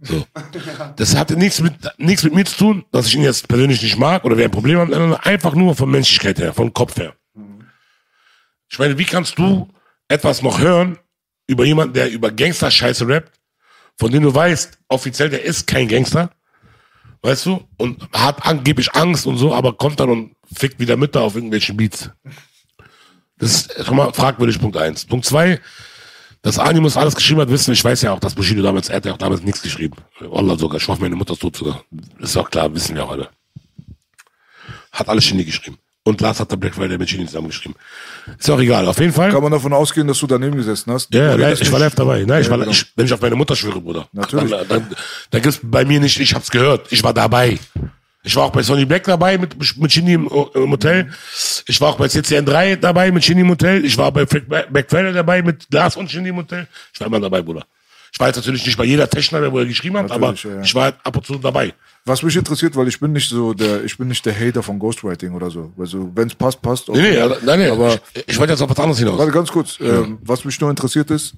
So. 0.00 0.26
Das 0.96 1.16
hatte 1.16 1.36
nichts 1.36 1.60
mit, 1.60 1.74
nichts 1.98 2.22
mit 2.22 2.34
mir 2.34 2.44
zu 2.44 2.56
tun, 2.56 2.84
dass 2.90 3.06
ich 3.06 3.14
ihn 3.14 3.22
jetzt 3.22 3.48
persönlich 3.48 3.82
nicht 3.82 3.98
mag 3.98 4.24
oder 4.24 4.36
wir 4.36 4.44
ein 4.44 4.50
Problem 4.50 4.78
haben, 4.78 4.92
sondern 4.92 5.20
einfach 5.20 5.54
nur 5.54 5.74
von 5.74 5.90
Menschlichkeit 5.90 6.38
her, 6.38 6.52
vom 6.52 6.72
Kopf 6.72 6.96
her. 6.96 7.14
Ich 8.70 8.78
meine, 8.78 8.96
wie 8.96 9.04
kannst 9.04 9.38
du 9.38 9.68
etwas 10.08 10.42
noch 10.42 10.58
hören 10.58 10.98
über 11.46 11.64
jemanden, 11.64 11.94
der 11.94 12.10
über 12.10 12.30
Gangster-Scheiße 12.30 13.06
rappt, 13.08 13.32
von 13.98 14.10
dem 14.10 14.22
du 14.22 14.34
weißt, 14.34 14.78
offiziell, 14.88 15.30
der 15.30 15.42
ist 15.42 15.66
kein 15.66 15.88
Gangster, 15.88 16.30
weißt 17.22 17.46
du, 17.46 17.68
und 17.76 18.08
hat 18.12 18.46
angeblich 18.46 18.94
Angst 18.94 19.26
und 19.26 19.38
so, 19.38 19.54
aber 19.54 19.76
kommt 19.76 20.00
dann 20.00 20.10
und 20.10 20.36
fickt 20.54 20.80
wieder 20.80 20.96
Mütter 20.96 21.22
auf 21.22 21.34
irgendwelchen 21.34 21.76
Beats. 21.76 22.10
Das 23.38 23.66
ist 23.66 23.86
schon 23.86 23.96
mal 23.96 24.12
fragwürdig, 24.12 24.60
Punkt 24.60 24.76
eins. 24.76 25.04
Punkt 25.04 25.26
zwei, 25.26 25.60
dass 26.42 26.58
Animus 26.58 26.96
alles 26.96 27.14
geschrieben 27.14 27.40
hat, 27.40 27.48
wissen. 27.50 27.72
Ich 27.72 27.84
weiß 27.84 28.02
ja 28.02 28.12
auch, 28.12 28.20
dass 28.20 28.34
Bushido 28.34 28.62
damals, 28.62 28.88
er 28.88 28.96
hat 28.96 29.06
ja 29.06 29.12
auch 29.12 29.18
damals 29.18 29.42
nichts 29.42 29.62
geschrieben. 29.62 29.96
Allah 30.32 30.56
sogar, 30.56 30.78
ich 30.78 30.86
hoffe, 30.88 31.00
meine 31.02 31.16
Mutter 31.16 31.32
ist 31.32 31.40
tot 31.40 31.56
sogar. 31.56 31.84
Ist 32.18 32.36
auch 32.36 32.50
klar, 32.50 32.72
wissen 32.74 32.94
wir 32.94 33.04
auch 33.04 33.10
alle. 33.10 33.30
Hat 34.92 35.08
alles 35.08 35.24
Shindy 35.24 35.44
geschrieben. 35.44 35.78
Und 36.04 36.20
Lars 36.20 36.40
hat 36.40 36.50
der 36.50 36.56
Black 36.56 36.74
Friday 36.74 36.98
mit 36.98 37.08
Shindy 37.08 37.26
zusammengeschrieben. 37.26 37.76
Ist 38.36 38.50
auch 38.50 38.58
egal, 38.58 38.88
auf 38.88 38.98
jeden 38.98 39.12
Fall. 39.12 39.30
Kann 39.30 39.42
man 39.42 39.52
davon 39.52 39.72
ausgehen, 39.72 40.08
dass 40.08 40.18
du 40.18 40.26
daneben 40.26 40.56
gesessen 40.56 40.92
hast? 40.92 41.14
Ja, 41.14 41.36
nein, 41.36 41.56
ich 41.60 41.70
war 41.70 41.78
live 41.78 41.94
dabei. 41.94 42.24
Nein, 42.26 42.42
ich 42.42 42.50
war, 42.50 42.58
genau. 42.58 42.70
ich, 42.72 42.86
wenn 42.96 43.06
ich 43.06 43.12
auf 43.12 43.20
meine 43.20 43.36
Mutter 43.36 43.54
schwöre, 43.54 43.80
Bruder. 43.80 44.08
Natürlich. 44.12 44.50
Dann, 44.50 44.66
dann, 44.68 44.86
dann 45.30 45.42
gibt's 45.42 45.60
bei 45.62 45.84
mir 45.84 46.00
nicht, 46.00 46.18
ich 46.18 46.34
hab's 46.34 46.50
gehört. 46.50 46.90
Ich 46.90 47.04
war 47.04 47.14
dabei. 47.14 47.58
Ich 48.24 48.34
war 48.36 48.44
auch 48.44 48.52
bei 48.52 48.62
Sonny 48.62 48.84
Black 48.84 49.04
dabei 49.04 49.38
mit, 49.38 49.56
mit 49.78 49.92
Shindy 49.92 50.14
im, 50.14 50.28
im 50.54 50.70
Hotel. 50.70 51.12
Ich 51.66 51.80
war 51.80 51.90
auch 51.90 51.96
bei 51.96 52.06
CCN3 52.06 52.76
dabei 52.76 53.10
mit 53.12 53.24
Shindy 53.24 53.42
im 53.42 53.50
Hotel. 53.50 53.84
Ich 53.84 53.96
war 53.96 54.10
bei 54.10 54.26
Frank 54.26 54.48
McFadden 54.48 55.14
dabei 55.14 55.42
mit 55.42 55.68
Glas 55.70 55.96
und 55.96 56.10
Shindy 56.10 56.30
im 56.30 56.36
Hotel. 56.36 56.66
Ich 56.92 57.00
war 57.00 57.08
immer 57.08 57.20
dabei, 57.20 57.42
Bruder. 57.42 57.64
Ich 58.12 58.20
war 58.20 58.26
jetzt 58.26 58.36
natürlich 58.36 58.66
nicht 58.66 58.76
bei 58.76 58.84
jeder 58.84 59.08
Techner, 59.08 59.50
wo 59.50 59.58
er 59.58 59.64
geschrieben 59.64 59.96
hat, 59.96 60.10
aber 60.10 60.28
Natürlich, 60.28 60.44
ja, 60.44 60.56
ja. 60.56 60.60
ich 60.62 60.74
war 60.74 60.82
halt 60.84 60.96
ab 61.02 61.16
und 61.16 61.24
zu 61.26 61.36
dabei. 61.36 61.72
Was 62.04 62.22
mich 62.22 62.36
interessiert, 62.36 62.76
weil 62.76 62.86
ich 62.88 63.00
bin 63.00 63.12
nicht 63.12 63.28
so 63.30 63.54
der, 63.54 63.84
ich 63.84 63.96
bin 63.96 64.08
nicht 64.08 64.26
der 64.26 64.38
Hater 64.38 64.62
von 64.62 64.78
Ghostwriting 64.78 65.32
oder 65.32 65.50
so. 65.50 65.72
Also 65.78 66.10
wenn 66.14 66.28
es 66.28 66.34
passt, 66.34 66.60
passt. 66.60 66.88
Nee, 66.90 67.00
nee, 67.00 67.22
okay. 67.22 67.36
nein, 67.42 67.58
nee. 67.60 67.68
Aber 67.68 67.94
ich, 68.12 68.24
ich 68.26 68.38
wollte 68.38 68.52
jetzt 68.52 68.60
auf 68.60 68.68
was 68.68 68.78
anderes 68.78 68.98
hinaus. 68.98 69.18
warte 69.18 69.32
ganz 69.32 69.50
kurz. 69.50 69.78
Ähm, 69.80 70.18
was 70.22 70.44
mich 70.44 70.60
nur 70.60 70.68
interessiert 70.68 71.10
ist, 71.10 71.34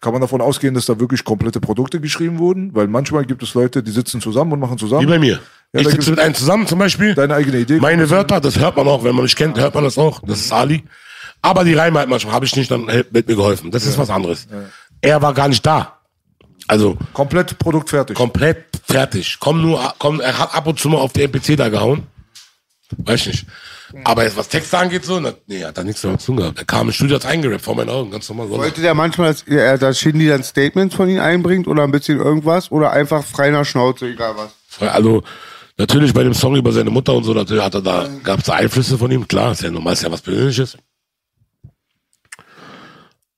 kann 0.00 0.12
man 0.12 0.22
davon 0.22 0.40
ausgehen, 0.40 0.72
dass 0.74 0.86
da 0.86 0.98
wirklich 0.98 1.24
komplette 1.24 1.60
Produkte 1.60 2.00
geschrieben 2.00 2.38
wurden? 2.38 2.74
Weil 2.74 2.86
manchmal 2.86 3.26
gibt 3.26 3.42
es 3.42 3.52
Leute, 3.52 3.82
die 3.82 3.90
sitzen 3.90 4.22
zusammen 4.22 4.52
und 4.52 4.60
machen 4.60 4.78
zusammen. 4.78 5.02
Wie 5.06 5.10
bei 5.10 5.18
mir. 5.18 5.40
Ja, 5.74 5.80
ich 5.80 5.88
sitze 5.88 6.10
mit 6.10 6.20
einem 6.20 6.34
zusammen 6.34 6.66
zum 6.66 6.78
Beispiel. 6.78 7.14
deine 7.14 7.34
eigene 7.34 7.58
Idee. 7.58 7.80
Meine 7.80 8.08
Wörter, 8.08 8.40
das 8.40 8.58
hört 8.58 8.76
man 8.76 8.88
auch, 8.88 9.04
wenn 9.04 9.14
man 9.14 9.24
mich 9.24 9.36
kennt, 9.36 9.58
hört 9.58 9.74
man 9.74 9.84
das 9.84 9.98
auch. 9.98 10.22
Das 10.26 10.40
ist 10.40 10.52
Ali. 10.52 10.84
Aber 11.42 11.64
die 11.64 11.74
Reime 11.74 11.98
halt 11.98 12.08
manchmal 12.08 12.32
habe 12.34 12.46
ich 12.46 12.56
nicht, 12.56 12.70
dann 12.70 12.86
wird 12.86 13.28
mir 13.28 13.36
geholfen. 13.36 13.70
Das 13.70 13.84
ist 13.84 13.98
was 13.98 14.08
anderes. 14.08 14.46
Er 15.02 15.20
war 15.20 15.34
gar 15.34 15.48
nicht 15.48 15.66
da. 15.66 15.98
Also 16.66 16.96
Komplett 17.12 17.58
Produkt 17.58 17.90
fertig. 17.90 18.16
komplett 18.16 18.64
fertig. 18.84 19.36
Komm 19.40 19.62
nur, 19.62 19.94
komm, 19.98 20.20
er 20.20 20.38
hat 20.38 20.54
ab 20.54 20.66
und 20.66 20.78
zu 20.78 20.88
mal 20.88 20.98
auf 20.98 21.12
die 21.12 21.22
MPC 21.22 21.56
da 21.56 21.68
gehauen. 21.68 22.06
Weiß 22.98 23.20
ich 23.22 23.26
nicht. 23.26 23.46
Aber 24.02 24.24
jetzt, 24.24 24.36
was 24.36 24.48
Texte 24.48 24.76
angeht, 24.76 25.04
so, 25.04 25.20
na, 25.20 25.34
nee, 25.46 25.62
hat 25.64 25.78
da 25.78 25.84
nichts 25.84 26.00
damit 26.02 26.20
zu 26.20 26.26
tun 26.28 26.36
gehabt. 26.38 26.58
Er 26.58 26.64
kam 26.64 26.88
im 26.88 26.92
Studio, 26.92 27.16
hat 27.16 27.26
eingerappt 27.26 27.62
vor 27.62 27.76
meinen 27.76 27.90
Augen, 27.90 28.10
ganz 28.10 28.28
normal. 28.28 28.50
Wollte 28.50 28.80
der 28.80 28.94
manchmal, 28.94 29.28
dass, 29.32 29.42
er, 29.42 29.78
dass 29.78 30.00
Shindy 30.00 30.26
dann 30.26 30.42
Statements 30.42 30.94
von 30.96 31.08
ihm 31.08 31.20
einbringt 31.20 31.68
oder 31.68 31.84
ein 31.84 31.92
bisschen 31.92 32.18
irgendwas 32.18 32.72
oder 32.72 32.90
einfach 32.92 33.22
frei 33.24 33.50
nach 33.50 33.64
Schnauze, 33.64 34.06
egal 34.06 34.34
was? 34.36 34.88
Also, 34.92 35.22
natürlich 35.76 36.12
bei 36.12 36.24
dem 36.24 36.34
Song 36.34 36.56
über 36.56 36.72
seine 36.72 36.90
Mutter 36.90 37.14
und 37.14 37.24
so, 37.24 37.34
natürlich 37.34 37.62
hat 37.62 37.74
er 37.74 37.82
da, 37.82 38.08
gab 38.24 38.40
es 38.40 38.50
Einflüsse 38.50 38.98
von 38.98 39.10
ihm, 39.12 39.28
klar, 39.28 39.52
ist 39.52 39.62
ja 39.62 39.70
normal, 39.70 39.92
ist 39.92 40.02
ja 40.02 40.10
was 40.10 40.22
Persönliches. 40.22 40.76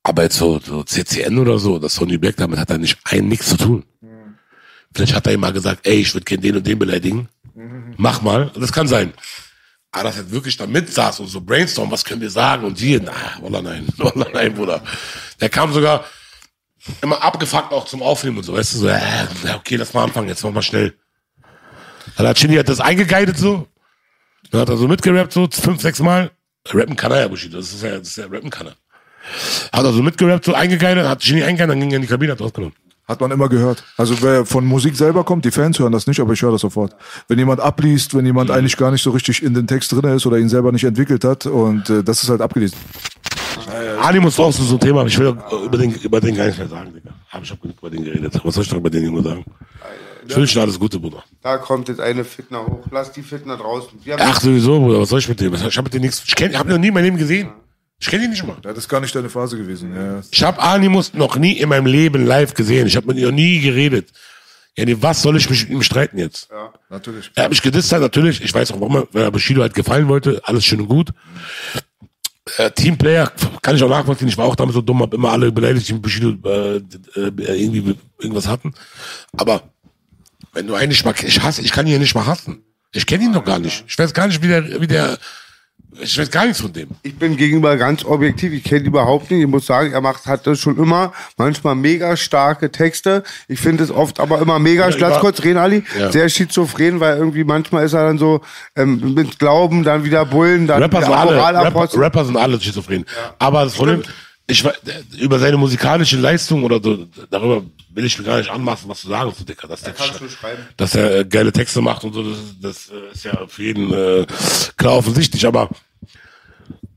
Aber 0.08 0.22
jetzt 0.22 0.36
so, 0.36 0.60
so 0.60 0.84
CCN 0.84 1.36
oder 1.36 1.58
so, 1.58 1.80
das 1.80 1.96
Sony 1.96 2.16
Black, 2.16 2.36
damit 2.36 2.60
hat 2.60 2.70
er 2.70 2.78
nicht 2.78 2.96
ein 3.02 3.26
nichts 3.26 3.48
zu 3.48 3.56
tun. 3.56 3.84
Vielleicht 4.94 5.12
hat 5.12 5.26
er 5.26 5.34
ihm 5.34 5.40
mal 5.40 5.52
gesagt, 5.52 5.84
ey, 5.84 5.96
ich 5.96 6.14
würde 6.14 6.24
gerne 6.24 6.42
den 6.42 6.56
und 6.58 6.64
den 6.64 6.78
beleidigen. 6.78 7.28
Mach 7.96 8.22
mal. 8.22 8.52
Das 8.54 8.72
kann 8.72 8.86
sein. 8.86 9.12
Aber 9.90 10.04
dass 10.04 10.16
er 10.16 10.30
wirklich 10.30 10.56
da 10.56 10.64
mitsaß 10.64 11.18
und 11.18 11.26
so 11.26 11.40
brainstorm, 11.40 11.90
was 11.90 12.04
können 12.04 12.20
wir 12.20 12.30
sagen? 12.30 12.64
Und 12.64 12.78
hier, 12.78 13.00
na, 13.02 13.14
wallah 13.40 13.60
nein, 13.60 13.88
wallah 13.96 14.28
nein, 14.32 14.54
Bruder. 14.54 14.80
Der 15.40 15.48
kam 15.48 15.72
sogar 15.72 16.04
immer 17.02 17.20
abgefuckt 17.20 17.72
auch 17.72 17.86
zum 17.86 18.00
Aufnehmen 18.00 18.36
und 18.38 18.44
so, 18.44 18.52
weißt 18.52 18.74
du, 18.74 18.78
so, 18.78 18.88
äh, 18.88 19.26
okay, 19.56 19.74
lass 19.74 19.92
mal 19.92 20.04
anfangen, 20.04 20.28
jetzt 20.28 20.44
mach 20.44 20.52
mal 20.52 20.62
schnell. 20.62 20.94
Dann 22.16 22.28
hat 22.28 22.38
Shindy 22.38 22.62
das 22.62 22.78
eingegeidet 22.78 23.38
so. 23.38 23.66
Dann 24.52 24.60
hat 24.60 24.68
er 24.68 24.76
so 24.76 24.86
mitgerappt, 24.86 25.32
so 25.32 25.48
fünf, 25.50 25.82
sechs 25.82 25.98
Mal. 25.98 26.30
Rappen 26.72 26.94
kann 26.94 27.10
er 27.10 27.22
ja, 27.22 27.28
Bushido. 27.28 27.56
Das 27.58 27.72
ist 27.72 27.82
ja, 27.82 27.98
das 27.98 28.08
ist 28.08 28.16
ja 28.18 28.26
rappen 28.26 28.50
kann 28.50 28.68
er. 28.68 28.76
Hat 29.72 29.84
er 29.84 29.92
so 29.92 30.02
mitgerappt, 30.02 30.44
so 30.44 30.54
eingegeidet, 30.54 31.06
hat 31.06 31.22
Shindy 31.22 31.42
eingegeidet, 31.42 31.72
dann 31.72 31.80
ging 31.80 31.90
er 31.90 31.96
in 31.96 32.02
die 32.02 32.08
Kabine, 32.08 32.32
hat 32.32 32.40
rausgenommen. 32.40 32.74
Hat 33.08 33.20
man 33.20 33.30
immer 33.30 33.48
gehört. 33.48 33.84
Also 33.96 34.20
wer 34.20 34.44
von 34.44 34.64
Musik 34.64 34.96
selber 34.96 35.22
kommt, 35.22 35.44
die 35.44 35.52
Fans 35.52 35.78
hören 35.78 35.92
das 35.92 36.08
nicht, 36.08 36.18
aber 36.18 36.32
ich 36.32 36.42
höre 36.42 36.50
das 36.50 36.62
sofort. 36.62 36.96
Wenn 37.28 37.38
jemand 37.38 37.60
abliest, 37.60 38.14
wenn 38.14 38.26
jemand 38.26 38.50
eigentlich 38.50 38.76
gar 38.76 38.90
nicht 38.90 39.02
so 39.02 39.10
richtig 39.10 39.44
in 39.44 39.54
den 39.54 39.68
Text 39.68 39.92
drin 39.92 40.04
ist 40.16 40.26
oder 40.26 40.38
ihn 40.38 40.48
selber 40.48 40.72
nicht 40.72 40.82
entwickelt 40.82 41.22
hat 41.22 41.46
und 41.46 41.88
äh, 41.88 42.02
das 42.02 42.24
ist 42.24 42.30
halt 42.30 42.40
abgelesen. 42.40 42.76
Animus 44.00 44.38
auch 44.40 44.52
so 44.52 44.62
so 44.64 44.74
ein 44.74 44.80
Thema, 44.80 45.00
aber 45.00 45.08
ich 45.08 45.18
will 45.18 45.36
über 45.64 45.78
den, 45.78 45.94
über 45.94 46.20
den 46.20 46.34
gar 46.34 46.46
nicht 46.46 46.58
mehr 46.58 46.68
sagen, 46.68 46.92
Digga. 46.94 47.10
Hab 47.28 47.42
ich 47.42 47.50
hab 47.50 47.60
genug 47.60 47.76
über 47.78 47.90
den 47.90 48.04
geredet. 48.04 48.40
Was 48.42 48.54
soll 48.54 48.64
ich 48.64 48.70
noch 48.70 48.78
über 48.78 48.90
den 48.90 49.04
Junge 49.04 49.22
sagen? 49.22 49.44
Ich 50.28 50.36
wünsche 50.36 50.54
dir 50.54 50.62
alles 50.62 50.78
Gute, 50.78 50.98
Bruder. 50.98 51.22
Da 51.42 51.58
kommt 51.58 51.88
jetzt 51.88 52.00
eine 52.00 52.24
Fitner 52.24 52.66
hoch. 52.66 52.84
Lass 52.90 53.12
die 53.12 53.22
Fitner 53.22 53.56
draußen. 53.56 53.90
Wir 54.02 54.14
haben 54.14 54.22
Ach, 54.24 54.40
sowieso, 54.40 54.80
Bruder, 54.80 55.00
was 55.00 55.08
soll 55.08 55.20
ich 55.20 55.28
mit 55.28 55.40
dem? 55.40 55.54
Ich 55.54 55.76
hab 55.76 55.84
mit 55.84 55.94
dem 55.94 56.02
nichts, 56.02 56.22
ich 56.26 56.34
kenn, 56.34 56.50
ich 56.50 56.58
hab 56.58 56.66
noch 56.66 56.78
nie 56.78 56.88
in 56.88 56.94
meinem 56.94 57.04
Leben 57.04 57.16
gesehen. 57.16 57.48
Ich 57.98 58.08
kenne 58.08 58.24
ihn 58.24 58.30
nicht 58.30 58.44
mal. 58.44 58.56
Ja, 58.62 58.70
das 58.70 58.78
ist 58.78 58.88
gar 58.88 59.00
nicht 59.00 59.14
deine 59.14 59.30
Phase 59.30 59.56
gewesen. 59.56 59.94
Ja. 59.94 60.22
Ich 60.30 60.42
habe 60.42 60.60
Animus 60.60 61.14
noch 61.14 61.36
nie 61.36 61.52
in 61.52 61.68
meinem 61.68 61.86
Leben 61.86 62.26
live 62.26 62.54
gesehen. 62.54 62.86
Ich 62.86 62.96
habe 62.96 63.06
mit 63.06 63.16
ihm 63.16 63.24
noch 63.24 63.32
nie 63.32 63.60
geredet. 63.60 64.10
Ja, 64.76 64.84
nee, 64.84 64.96
was 65.00 65.22
soll 65.22 65.36
ich 65.36 65.48
mich 65.48 65.62
mit 65.62 65.70
ihm 65.70 65.82
streiten 65.82 66.18
jetzt? 66.18 66.50
Natürlich. 66.90 67.30
Er 67.34 67.44
hat 67.44 67.50
mich 67.50 67.62
gedisst, 67.62 67.90
natürlich. 67.92 68.42
Ich 68.42 68.52
weiß 68.52 68.72
auch, 68.72 68.80
warum 68.80 68.96
er, 68.96 69.08
weil 69.12 69.22
er 69.22 69.30
Bushido 69.30 69.62
halt 69.62 69.72
gefallen 69.72 70.08
wollte. 70.08 70.42
Alles 70.44 70.66
schön 70.66 70.82
und 70.82 70.88
gut. 70.88 71.12
Äh, 72.58 72.70
Teamplayer 72.70 73.32
kann 73.62 73.74
ich 73.74 73.82
auch 73.82 73.88
nachvollziehen. 73.88 74.28
Ich 74.28 74.36
war 74.36 74.44
auch 74.44 74.54
damit 74.54 74.74
so 74.74 74.82
dumm, 74.82 75.00
hab 75.00 75.14
immer 75.14 75.32
alle 75.32 75.50
beleidigt, 75.50 75.88
die 75.88 75.94
mit 75.94 76.02
Bushido 76.02 76.36
äh, 76.48 76.76
äh, 76.76 76.82
irgendwie 77.64 77.96
irgendwas 78.18 78.46
hatten. 78.46 78.74
Aber 79.36 79.62
wenn 80.52 80.66
du 80.66 80.74
eigentlich 80.74 81.04
mal, 81.04 81.14
ich 81.22 81.42
hasse, 81.42 81.62
ich 81.62 81.72
kann 81.72 81.86
ihn 81.86 81.94
ja 81.94 81.98
nicht 81.98 82.14
mal 82.14 82.26
hassen. 82.26 82.62
Ich 82.92 83.06
kenne 83.06 83.24
ihn 83.24 83.32
doch 83.32 83.44
gar 83.44 83.58
nicht. 83.58 83.84
Ich 83.88 83.98
weiß 83.98 84.12
gar 84.12 84.26
nicht, 84.26 84.42
wie 84.42 84.48
der, 84.48 84.80
wie 84.80 84.86
der, 84.86 85.18
ich 86.00 86.18
weiß 86.18 86.30
gar 86.30 86.44
nichts 86.44 86.60
von 86.60 86.72
dem. 86.72 86.88
Ich 87.02 87.16
bin 87.16 87.36
gegenüber 87.36 87.76
ganz 87.76 88.04
objektiv, 88.04 88.52
ich 88.52 88.64
kenne 88.64 88.80
ihn 88.82 88.86
überhaupt 88.86 89.30
nicht. 89.30 89.40
Ich 89.40 89.46
muss 89.46 89.66
sagen, 89.66 89.92
er 89.92 90.00
macht, 90.00 90.26
hat 90.26 90.46
das 90.46 90.58
schon 90.60 90.76
immer 90.78 91.12
manchmal 91.36 91.74
mega 91.74 92.16
starke 92.16 92.70
Texte. 92.70 93.22
Ich 93.48 93.60
finde 93.60 93.84
es 93.84 93.90
oft 93.90 94.20
aber 94.20 94.40
immer 94.40 94.58
mega, 94.58 94.88
Ja, 94.88 94.96
ganz 94.96 95.18
kurz, 95.18 95.42
Renali, 95.42 95.82
Ja. 95.98 96.12
sehr 96.12 96.28
schizophren, 96.28 97.00
weil 97.00 97.16
irgendwie 97.16 97.44
manchmal 97.44 97.84
ist 97.84 97.92
er 97.92 98.06
dann 98.06 98.18
so 98.18 98.40
ähm, 98.76 99.14
mit 99.14 99.38
Glauben, 99.38 99.82
dann 99.84 100.04
wieder 100.04 100.24
Bullen, 100.26 100.66
dann 100.66 100.82
Rapper 100.82 100.98
sind 101.00 101.08
wieder 101.08 101.18
alle, 101.46 101.64
Rapper. 101.64 101.88
Rapper 102.00 102.24
sind 102.24 102.36
alle 102.36 102.60
schizophren. 102.60 103.04
Aber 103.38 103.64
das 103.64 103.74
Problem, 103.74 104.02
ich 104.46 104.64
über 105.18 105.38
seine 105.38 105.56
musikalische 105.56 106.16
Leistung 106.18 106.62
oder 106.62 106.80
so, 106.82 107.06
darüber 107.30 107.64
will 107.90 108.04
ich 108.04 108.18
mir 108.18 108.24
gar 108.24 108.38
nicht 108.38 108.50
anmaßen, 108.50 108.88
was 108.88 109.00
zu 109.00 109.08
sagen 109.08 109.34
zu 109.34 109.44
Dicker. 109.44 109.66
Dass, 109.66 109.82
der, 109.82 109.94
dass 110.76 110.94
er 110.94 111.20
äh, 111.20 111.24
geile 111.24 111.52
Texte 111.52 111.80
macht 111.80 112.04
und 112.04 112.12
so, 112.12 112.22
das, 112.22 112.38
das 112.60 112.90
äh, 112.90 113.12
ist 113.12 113.24
ja 113.24 113.46
für 113.48 113.62
jeden 113.62 113.92
äh, 113.92 114.26
klar 114.76 114.94
offensichtlich, 114.98 115.46
aber 115.46 115.68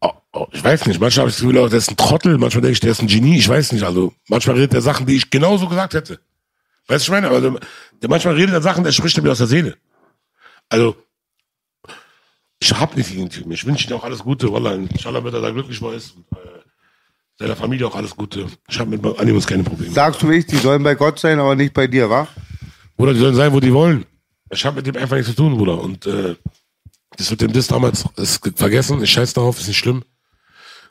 oh, 0.01 0.11
oh, 0.33 0.47
ich 0.51 0.63
weiß 0.63 0.85
nicht, 0.85 0.99
manchmal 0.99 1.23
habe 1.23 1.29
ich 1.29 1.35
das 1.37 1.41
Gefühl, 1.41 1.69
der 1.69 1.77
ist 1.77 1.89
ein 1.89 1.97
Trottel, 1.97 2.37
manchmal 2.37 2.61
denke 2.61 2.73
ich, 2.73 2.79
der 2.81 2.91
ist 2.91 3.01
ein 3.01 3.07
Genie, 3.07 3.37
ich 3.37 3.49
weiß 3.49 3.71
nicht, 3.71 3.83
also 3.83 4.13
manchmal 4.27 4.57
redet 4.57 4.75
er 4.75 4.81
Sachen, 4.81 5.07
die 5.07 5.15
ich 5.15 5.29
genauso 5.31 5.67
gesagt 5.67 5.95
hätte. 5.95 6.19
Weißt 6.89 7.07
du, 7.07 7.11
ich 7.11 7.21
meine? 7.21 7.27
Aber 7.27 7.41
der, 7.41 7.59
der 8.01 8.09
manchmal 8.09 8.35
redet 8.35 8.53
er 8.53 8.61
Sachen, 8.61 8.83
der 8.83 8.91
spricht 8.91 9.21
mir 9.21 9.31
aus 9.31 9.37
der 9.37 9.47
Seele. 9.47 9.77
Also, 10.69 10.95
ich 12.59 12.73
hab 12.73 12.95
nicht 12.97 13.09
gegen 13.09 13.21
den 13.21 13.29
Typen. 13.29 13.51
Ich 13.51 13.65
wünsche 13.65 13.87
ihm 13.87 13.95
auch 13.95 14.03
alles 14.03 14.19
Gute. 14.19 14.51
Wallah, 14.51 14.73
inshallah 14.73 15.23
wird 15.23 15.35
er 15.35 15.41
da 15.41 15.51
glücklich 15.51 15.79
mal 15.81 15.93
ist. 15.93 16.15
Und, 16.15 16.25
äh, 16.37 16.58
seiner 17.39 17.55
Familie 17.55 17.87
auch 17.87 17.95
alles 17.95 18.15
Gute. 18.15 18.47
Ich 18.69 18.79
habe 18.79 18.89
mit 18.97 19.19
Animus 19.19 19.47
keine 19.47 19.63
Probleme. 19.63 19.93
Sagst 19.93 20.21
du 20.21 20.27
wirklich, 20.27 20.45
die 20.47 20.57
sollen 20.57 20.83
bei 20.83 20.95
Gott 20.95 21.19
sein, 21.19 21.39
aber 21.39 21.55
nicht 21.55 21.73
bei 21.73 21.87
dir, 21.87 22.09
wa? 22.09 22.27
Bruder, 22.97 23.13
die 23.13 23.19
sollen 23.19 23.35
sein, 23.35 23.53
wo 23.53 23.59
die 23.61 23.73
wollen. 23.73 24.05
Ich 24.51 24.65
habe 24.65 24.75
mit 24.77 24.87
dem 24.87 24.97
einfach 24.97 25.15
nichts 25.15 25.31
zu 25.31 25.35
tun, 25.37 25.55
Bruder. 25.57 25.79
Und 25.79 26.05
äh, 26.05 26.35
das 27.17 27.31
mit 27.31 27.39
dem 27.41 27.53
Diss 27.53 27.67
damals 27.67 28.03
ist 28.17 28.41
ge- 28.41 28.51
vergessen. 28.55 29.01
Ich 29.01 29.11
scheiß 29.11 29.33
darauf, 29.33 29.59
ist 29.59 29.67
nicht 29.67 29.77
schlimm. 29.77 30.03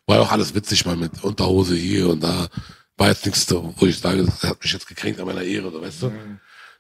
War 0.06 0.16
ja 0.16 0.22
auch 0.22 0.32
alles 0.32 0.54
witzig 0.54 0.86
mal 0.86 0.96
mit 0.96 1.22
Unterhose 1.22 1.74
hier 1.76 2.08
und 2.08 2.22
da. 2.22 2.48
War 2.96 3.08
jetzt 3.08 3.26
nichts, 3.26 3.46
wo 3.52 3.86
ich 3.86 3.98
sage, 3.98 4.24
das 4.24 4.42
hat 4.42 4.62
mich 4.62 4.72
jetzt 4.72 4.88
gekränkt 4.88 5.20
an 5.20 5.26
meiner 5.26 5.42
Ehre, 5.42 5.70
so, 5.70 5.80
weißt 5.82 6.02
du? 6.02 6.12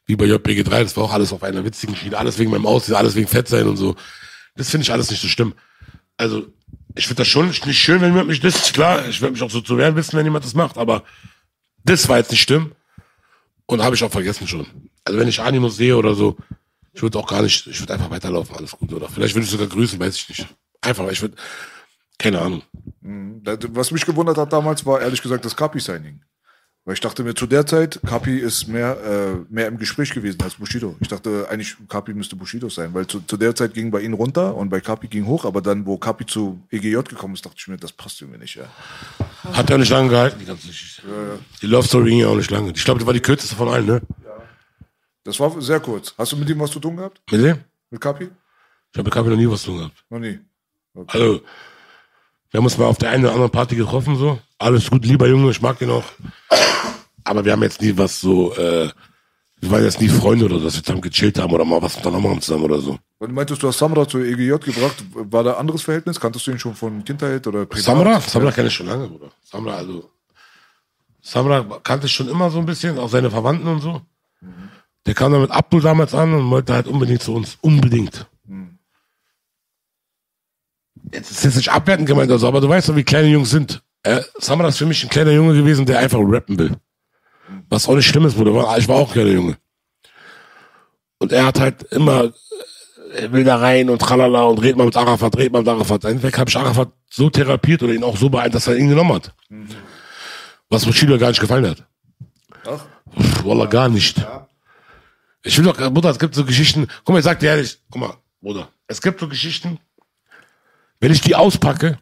Wie 0.06 0.16
bei 0.16 0.24
JBG3, 0.24 0.64
das 0.82 0.96
war 0.96 1.04
auch 1.04 1.12
alles 1.12 1.32
auf 1.32 1.42
einer 1.42 1.62
witzigen 1.64 1.94
Schiene. 1.94 2.16
Alles 2.16 2.38
wegen 2.38 2.50
meinem 2.50 2.64
Aussehen, 2.66 2.94
alles 2.96 3.14
wegen 3.14 3.28
Fett 3.28 3.48
sein 3.48 3.68
und 3.68 3.76
so. 3.76 3.94
Das 4.56 4.70
finde 4.70 4.82
ich 4.84 4.90
alles 4.92 5.10
nicht 5.10 5.20
so 5.20 5.28
schlimm. 5.28 5.52
Also, 6.16 6.46
ich 6.98 7.06
finde 7.06 7.20
das 7.20 7.28
schon 7.28 7.46
nicht 7.46 7.78
schön, 7.78 8.00
wenn 8.00 8.10
jemand 8.10 8.28
mich 8.28 8.40
disst. 8.40 8.74
Klar, 8.74 9.06
ich 9.08 9.20
werde 9.22 9.32
mich 9.32 9.42
auch 9.42 9.50
so 9.50 9.60
zu 9.60 9.78
wehren 9.78 9.94
wissen, 9.94 10.18
wenn 10.18 10.26
jemand 10.26 10.44
das 10.44 10.54
macht, 10.54 10.76
aber 10.76 11.04
das 11.84 12.08
war 12.08 12.18
jetzt 12.18 12.32
nicht 12.32 12.42
schlimm. 12.42 12.72
Und 13.66 13.82
habe 13.82 13.94
ich 13.94 14.02
auch 14.02 14.10
vergessen 14.10 14.48
schon. 14.48 14.66
Also 15.04 15.18
wenn 15.18 15.28
ich 15.28 15.40
Animus 15.40 15.76
sehe 15.76 15.96
oder 15.96 16.14
so, 16.14 16.36
ich 16.92 17.00
würde 17.00 17.18
auch 17.18 17.28
gar 17.28 17.42
nicht, 17.42 17.66
ich 17.66 17.80
würde 17.80 17.94
einfach 17.94 18.10
weiterlaufen, 18.10 18.56
alles 18.56 18.72
gut. 18.72 18.92
Oder 18.92 19.08
vielleicht 19.08 19.34
würde 19.34 19.44
ich 19.44 19.50
sogar 19.50 19.68
grüßen, 19.68 20.00
weiß 20.00 20.16
ich 20.16 20.28
nicht. 20.28 20.46
Einfach, 20.80 21.08
ich 21.10 21.22
würde, 21.22 21.36
keine 22.18 22.40
Ahnung. 22.40 22.62
Was 23.00 23.92
mich 23.92 24.04
gewundert 24.04 24.36
hat 24.36 24.52
damals, 24.52 24.84
war 24.84 25.00
ehrlich 25.00 25.22
gesagt 25.22 25.44
das 25.44 25.54
Kapi-Signing. 25.54 26.20
Weil 26.88 26.94
ich 26.94 27.00
dachte 27.00 27.22
mir, 27.22 27.34
zu 27.34 27.46
der 27.46 27.66
Zeit, 27.66 28.00
Kapi 28.06 28.38
ist 28.38 28.66
mehr, 28.66 28.96
äh, 29.04 29.52
mehr 29.52 29.66
im 29.66 29.76
Gespräch 29.76 30.10
gewesen 30.14 30.40
als 30.40 30.54
Bushido. 30.54 30.96
Ich 31.00 31.08
dachte 31.08 31.46
eigentlich, 31.50 31.76
Kapi 31.86 32.14
müsste 32.14 32.34
Bushido 32.34 32.70
sein, 32.70 32.94
weil 32.94 33.06
zu, 33.06 33.20
zu 33.20 33.36
der 33.36 33.54
Zeit 33.54 33.74
ging 33.74 33.90
bei 33.90 34.00
ihm 34.00 34.14
runter 34.14 34.56
und 34.56 34.70
bei 34.70 34.80
Kapi 34.80 35.06
ging 35.06 35.26
hoch, 35.26 35.44
aber 35.44 35.60
dann, 35.60 35.84
wo 35.84 35.98
Kapi 35.98 36.24
zu 36.24 36.62
EGJ 36.70 37.00
gekommen 37.10 37.34
ist, 37.34 37.44
dachte 37.44 37.56
ich 37.58 37.68
mir, 37.68 37.76
das 37.76 37.92
passt 37.92 38.22
irgendwie 38.22 38.40
nicht. 38.40 38.54
Ja. 38.54 38.64
Hat 39.52 39.68
ja 39.68 39.76
nicht 39.76 39.90
lange 39.90 40.08
gehalten, 40.08 40.38
die 40.40 40.46
ganze 40.46 40.66
Geschichte. 40.66 41.02
Die 41.60 41.66
Love 41.66 41.86
Story 41.86 42.08
ging 42.08 42.20
ja 42.20 42.28
auch 42.28 42.36
nicht 42.36 42.50
lange. 42.50 42.72
Ich 42.74 42.82
glaube, 42.82 43.00
das 43.00 43.06
war 43.06 43.12
die 43.12 43.20
kürzeste 43.20 43.54
von 43.54 43.68
allen, 43.68 43.84
ne? 43.84 44.00
Das 45.24 45.38
war 45.38 45.60
sehr 45.60 45.80
kurz. 45.80 46.14
Hast 46.16 46.32
du 46.32 46.38
mit 46.38 46.48
ihm 46.48 46.58
was 46.58 46.70
zu 46.70 46.80
tun 46.80 46.96
gehabt? 46.96 47.20
Mit 47.30 47.44
dem? 47.44 47.58
Mit 47.90 48.00
Kapi? 48.00 48.30
Ich 48.92 48.98
habe 48.98 49.04
mit 49.04 49.12
Kapi 49.12 49.28
noch 49.28 49.36
nie 49.36 49.50
was 49.50 49.60
zu 49.60 49.72
tun 49.72 49.78
gehabt. 49.80 50.04
Noch 50.08 50.20
nie. 50.20 50.38
Also, 51.08 51.42
wir 52.50 52.58
haben 52.58 52.64
uns 52.64 52.78
mal 52.78 52.86
auf 52.86 52.98
der 52.98 53.10
einen 53.10 53.24
oder 53.24 53.32
anderen 53.32 53.50
Party 53.50 53.76
getroffen, 53.76 54.16
so. 54.16 54.38
Alles 54.58 54.90
gut, 54.90 55.04
lieber 55.04 55.26
Junge, 55.26 55.50
ich 55.50 55.60
mag 55.60 55.80
ihn 55.82 55.90
auch. 55.90 56.04
Aber 57.24 57.44
wir 57.44 57.52
haben 57.52 57.62
jetzt 57.62 57.82
nie 57.82 57.96
was 57.96 58.20
so, 58.20 58.54
äh, 58.54 58.88
wir 59.60 59.70
waren 59.70 59.84
jetzt 59.84 60.00
nie 60.00 60.08
Freunde 60.08 60.46
oder 60.46 60.58
so, 60.58 60.64
dass 60.64 60.76
wir 60.76 60.82
zusammen 60.82 61.02
gechillt 61.02 61.38
haben 61.38 61.52
oder 61.52 61.64
mal 61.64 61.82
was 61.82 61.96
unternommen 61.96 62.30
haben 62.30 62.40
zusammen 62.40 62.64
oder 62.64 62.80
so. 62.80 62.98
Weil 63.18 63.28
du 63.28 63.34
meintest, 63.34 63.62
du 63.62 63.68
hast 63.68 63.78
Samra 63.78 64.06
zu 64.06 64.18
EGJ 64.18 64.56
gebracht. 64.64 65.04
War 65.12 65.42
da 65.42 65.54
ein 65.54 65.58
anderes 65.58 65.82
Verhältnis? 65.82 66.20
Kanntest 66.20 66.46
du 66.46 66.52
ihn 66.52 66.58
schon 66.58 66.74
von 66.74 67.04
Kindheit 67.04 67.46
oder 67.46 67.66
privat? 67.66 67.84
Samra? 67.84 68.20
Samra 68.20 68.52
kenne 68.52 68.68
ich 68.68 68.74
schon 68.74 68.86
lange, 68.86 69.08
Bruder. 69.08 69.30
Samra, 69.44 69.74
also. 69.74 70.08
Samra 71.20 71.80
kannte 71.82 72.06
ich 72.06 72.12
schon 72.12 72.28
immer 72.28 72.50
so 72.50 72.60
ein 72.60 72.66
bisschen, 72.66 72.98
auch 72.98 73.08
seine 73.08 73.30
Verwandten 73.30 73.66
und 73.66 73.80
so. 73.80 74.00
Der 75.04 75.14
kam 75.14 75.32
dann 75.32 75.42
mit 75.42 75.50
Abdul 75.50 75.80
damals 75.80 76.14
an 76.14 76.32
und 76.32 76.50
wollte 76.50 76.74
halt 76.74 76.86
unbedingt 76.86 77.22
zu 77.22 77.34
uns. 77.34 77.58
Unbedingt. 77.60 78.26
Jetzt 81.12 81.30
ist 81.30 81.44
jetzt 81.44 81.56
nicht 81.56 81.70
abwertend 81.70 82.08
gemeint, 82.08 82.30
also, 82.30 82.48
aber 82.48 82.60
du 82.60 82.68
weißt 82.68 82.88
doch, 82.88 82.96
wie 82.96 83.04
kleine 83.04 83.28
Jungs 83.28 83.50
sind. 83.50 83.82
Äh, 84.02 84.20
Samra 84.38 84.68
ist 84.68 84.78
für 84.78 84.86
mich 84.86 85.02
ein 85.02 85.10
kleiner 85.10 85.32
Junge 85.32 85.54
gewesen, 85.54 85.86
der 85.86 85.98
einfach 85.98 86.18
rappen 86.22 86.58
will. 86.58 86.76
Was 87.68 87.88
auch 87.88 87.94
nicht 87.94 88.06
schlimm 88.06 88.26
ist, 88.26 88.36
Bruder. 88.36 88.76
Ich 88.78 88.88
war 88.88 88.96
auch 88.96 89.08
ein 89.08 89.12
kleiner 89.12 89.30
Junge. 89.30 89.56
Und 91.18 91.32
er 91.32 91.46
hat 91.46 91.60
halt 91.60 91.82
immer, 91.84 92.32
er 93.14 93.32
will 93.32 93.44
da 93.44 93.56
rein 93.56 93.90
und 93.90 94.00
tralala 94.00 94.42
und 94.42 94.58
redet 94.58 94.76
mal 94.76 94.84
mit 94.84 94.96
Arafat, 94.96 95.36
redet 95.36 95.52
mal 95.52 95.60
mit 95.60 95.68
Arafat. 95.68 96.04
Endeffekt 96.04 96.38
habe 96.38 96.48
ich 96.48 96.56
Arafat 96.56 96.92
so 97.10 97.28
therapiert 97.30 97.82
oder 97.82 97.92
ihn 97.92 98.04
auch 98.04 98.16
so 98.16 98.28
beeindruckt, 98.28 98.54
dass 98.54 98.66
er 98.68 98.76
ihn 98.76 98.88
genommen 98.88 99.14
hat. 99.14 99.34
Was 100.68 100.84
Bushido 100.84 101.18
gar 101.18 101.28
nicht 101.28 101.40
gefallen 101.40 101.66
hat. 101.66 101.84
Doch. 102.64 102.86
Pff, 103.18 103.44
Wallah, 103.44 103.66
gar 103.66 103.88
nicht. 103.88 104.24
Ich 105.42 105.56
will 105.56 105.64
doch, 105.64 105.76
Bruder, 105.92 106.10
es 106.10 106.18
gibt 106.18 106.34
so 106.34 106.44
Geschichten, 106.44 106.86
guck 107.04 107.14
mal, 107.14 107.18
ich 107.18 107.24
sag 107.24 107.40
dir 107.40 107.48
ehrlich, 107.48 107.78
guck 107.90 108.00
mal, 108.00 108.14
Bruder, 108.40 108.68
es 108.86 109.00
gibt 109.00 109.20
so 109.20 109.28
Geschichten, 109.28 109.78
wenn 111.00 111.12
ich 111.12 111.20
die 111.20 111.34
auspacke, 111.34 111.98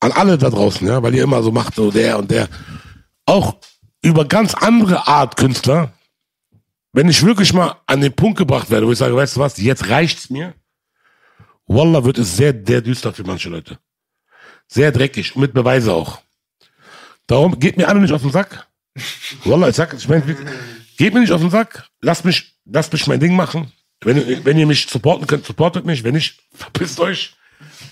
an 0.00 0.12
alle 0.12 0.36
da 0.36 0.50
draußen, 0.50 0.86
ja, 0.86 1.02
weil 1.02 1.14
ihr 1.14 1.22
immer 1.22 1.42
so 1.42 1.52
macht, 1.52 1.76
so 1.76 1.90
der 1.90 2.18
und 2.18 2.30
der, 2.30 2.48
auch 3.24 3.56
über 4.02 4.24
ganz 4.24 4.54
andere 4.54 5.06
Art 5.06 5.36
Künstler, 5.36 5.92
wenn 6.92 7.08
ich 7.08 7.24
wirklich 7.24 7.52
mal 7.52 7.76
an 7.86 8.00
den 8.00 8.12
Punkt 8.12 8.36
gebracht 8.36 8.68
werde, 8.70 8.86
wo 8.86 8.92
ich 8.92 8.98
sage, 8.98 9.14
weißt 9.14 9.36
du 9.36 9.40
was, 9.40 9.58
jetzt 9.58 9.88
reicht's 9.88 10.28
mir, 10.28 10.54
Wallah 11.66 12.04
wird 12.04 12.18
es 12.18 12.36
sehr, 12.36 12.54
sehr 12.66 12.80
düster 12.80 13.12
für 13.12 13.24
manche 13.24 13.48
Leute. 13.48 13.78
Sehr 14.66 14.90
dreckig, 14.90 15.36
mit 15.36 15.54
Beweise 15.54 15.92
auch. 15.92 16.20
Darum 17.26 17.58
geht 17.58 17.76
mir 17.76 17.88
alle 17.88 18.00
nicht 18.00 18.12
auf 18.12 18.22
den 18.22 18.32
Sack. 18.32 18.66
Wallah, 19.44 19.68
ich 19.68 19.76
sag, 19.76 19.94
ich 19.94 20.08
mein, 20.08 20.22
geht 20.98 21.14
mir 21.14 21.20
nicht 21.20 21.32
auf 21.32 21.40
den 21.40 21.50
Sack. 21.50 21.88
Lasst 22.00 22.24
mich, 22.24 22.56
lasst 22.64 22.92
mich 22.92 23.06
mein 23.06 23.20
Ding 23.20 23.36
machen. 23.36 23.72
Wenn, 24.04 24.44
wenn 24.44 24.58
ihr 24.58 24.66
mich 24.66 24.86
supporten 24.86 25.26
könnt, 25.26 25.46
supportet 25.46 25.84
mich. 25.84 26.04
Wenn 26.04 26.14
nicht, 26.14 26.40
verpisst 26.52 27.00
euch. 27.00 27.34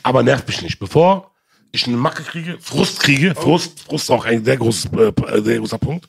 Aber 0.03 0.23
nervt 0.23 0.47
mich 0.49 0.63
nicht. 0.63 0.79
Bevor 0.79 1.31
ich 1.73 1.87
eine 1.87 1.97
Macke 1.97 2.23
kriege, 2.23 2.59
Frust 2.61 3.01
kriege, 3.01 3.35
Frust, 3.35 3.81
Frust 3.81 4.05
ist 4.05 4.11
auch 4.11 4.25
ein 4.25 4.45
sehr, 4.45 4.57
großes, 4.57 4.87
äh, 4.93 5.43
sehr 5.43 5.59
großer 5.59 5.79
Punkt. 5.79 6.09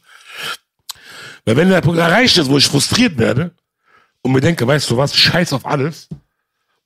Weil 1.45 1.57
wenn 1.57 1.69
der 1.69 1.82
Punkt 1.82 1.99
erreicht 1.99 2.38
ist, 2.38 2.49
wo 2.49 2.57
ich 2.57 2.68
frustriert 2.68 3.18
werde 3.18 3.53
und 4.22 4.32
mir 4.32 4.41
denke, 4.41 4.65
weißt 4.65 4.90
du 4.90 4.98
was, 4.98 5.15
scheiß 5.15 5.53
auf 5.53 5.65
alles 5.65 6.10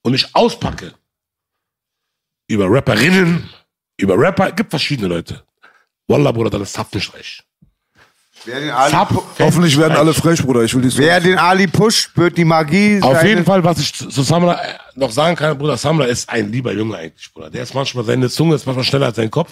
und 0.02 0.14
ich 0.14 0.34
auspacke 0.36 0.94
über 2.48 2.70
Rapperinnen, 2.70 3.50
über 3.98 4.18
Rapper, 4.18 4.52
gibt 4.52 4.70
verschiedene 4.70 5.08
Leute. 5.08 5.44
Wallah, 6.08 6.32
Bruder, 6.32 6.50
dann 6.50 6.62
ist 6.62 6.74
Zap 6.74 6.94
nicht 6.94 7.14
reich. 7.14 7.44
Wer 8.46 8.60
den 8.60 8.70
Ali, 8.70 8.94
Hoffentlich 9.40 9.78
werden 9.78 9.98
alle 9.98 10.14
frech, 10.14 10.42
Bruder. 10.44 10.62
Ich 10.62 10.74
will 10.76 10.82
die 10.82 10.96
wer 10.98 11.20
den 11.20 11.38
Ali 11.38 11.68
pusht, 11.68 12.12
wird 12.16 12.38
die 12.38 12.46
Magie. 12.46 13.00
Auf 13.02 13.16
seine- 13.18 13.30
jeden 13.30 13.46
Fall, 13.46 13.64
was 13.64 13.80
ich 13.80 13.94
zu 13.94 14.22
Samra 14.22 14.54
äh, 14.54 14.74
noch 14.96 15.12
sagen 15.12 15.36
kann, 15.36 15.58
Bruder, 15.58 15.78
Samra 15.78 16.06
ist 16.06 16.30
ein 16.30 16.52
lieber 16.52 16.72
Junge 16.72 16.96
eigentlich, 16.98 17.34
Bruder. 17.34 17.50
Der 17.50 17.64
ist 17.64 17.74
manchmal, 17.74 18.04
seine 18.06 18.30
Zunge 18.30 18.56
ist 18.56 18.66
manchmal 18.66 18.86
schneller 18.86 19.08
als 19.08 19.16
sein 19.16 19.32
Kopf. 19.32 19.52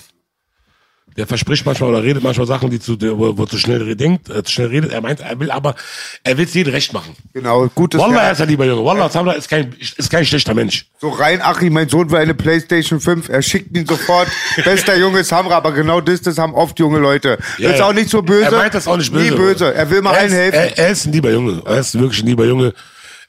Der 1.17 1.27
verspricht 1.27 1.65
manchmal 1.65 1.89
oder 1.89 2.03
redet 2.03 2.23
manchmal 2.23 2.47
Sachen, 2.47 2.69
die 2.69 2.79
zu, 2.79 2.97
wo, 2.99 3.37
wo 3.37 3.45
zu 3.45 3.57
schnell 3.57 3.95
denkt, 3.95 4.29
äh, 4.29 4.43
zu 4.43 4.51
schnell 4.51 4.67
redet. 4.67 4.91
Er 4.91 5.01
meint, 5.01 5.19
er 5.19 5.39
will 5.39 5.51
aber, 5.51 5.75
er 6.23 6.37
will 6.37 6.45
es 6.45 6.53
jedem 6.53 6.73
recht 6.73 6.93
machen. 6.93 7.15
Genau, 7.33 7.67
gutes 7.73 7.99
Wallah, 7.99 8.23
er 8.23 8.31
ist 8.31 8.41
ein 8.41 8.47
lieber 8.47 8.65
Junge. 8.65 8.83
Wallah, 8.83 9.09
Samra 9.09 9.33
ist 9.33 9.49
kein, 9.49 9.75
ist 9.79 10.09
kein 10.09 10.25
schlechter 10.25 10.53
Mensch. 10.53 10.87
So 10.99 11.09
rein, 11.09 11.41
Achim, 11.41 11.73
mein 11.73 11.89
Sohn 11.89 12.09
will 12.09 12.19
eine 12.19 12.33
Playstation 12.33 12.99
5. 12.99 13.29
Er 13.29 13.41
schickt 13.41 13.75
ihn 13.75 13.85
sofort. 13.85 14.27
Bester 14.63 14.97
Junge 14.97 15.23
Samra, 15.23 15.57
aber 15.57 15.71
genau 15.71 16.01
das, 16.01 16.21
das 16.21 16.37
haben 16.37 16.55
oft 16.55 16.79
junge 16.79 16.99
Leute. 16.99 17.37
Ja, 17.57 17.71
ist 17.71 17.79
ja. 17.79 17.87
auch 17.87 17.93
nicht 17.93 18.09
so 18.09 18.21
böse. 18.21 18.45
Er 18.45 18.51
meint 18.51 18.73
das 18.73 18.87
auch 18.87 18.97
nicht 18.97 19.11
böse. 19.11 19.31
Nie 19.31 19.37
böse. 19.37 19.73
Er 19.73 19.89
will 19.89 20.01
mal 20.01 20.13
er 20.13 20.21
allen 20.21 20.31
helfen. 20.31 20.59
Er, 20.59 20.77
er 20.77 20.89
ist 20.89 21.05
ein 21.05 21.13
lieber 21.13 21.31
Junge. 21.31 21.61
Er 21.65 21.77
ist 21.77 21.97
wirklich 21.99 22.23
ein 22.23 22.27
lieber 22.27 22.45
Junge. 22.45 22.73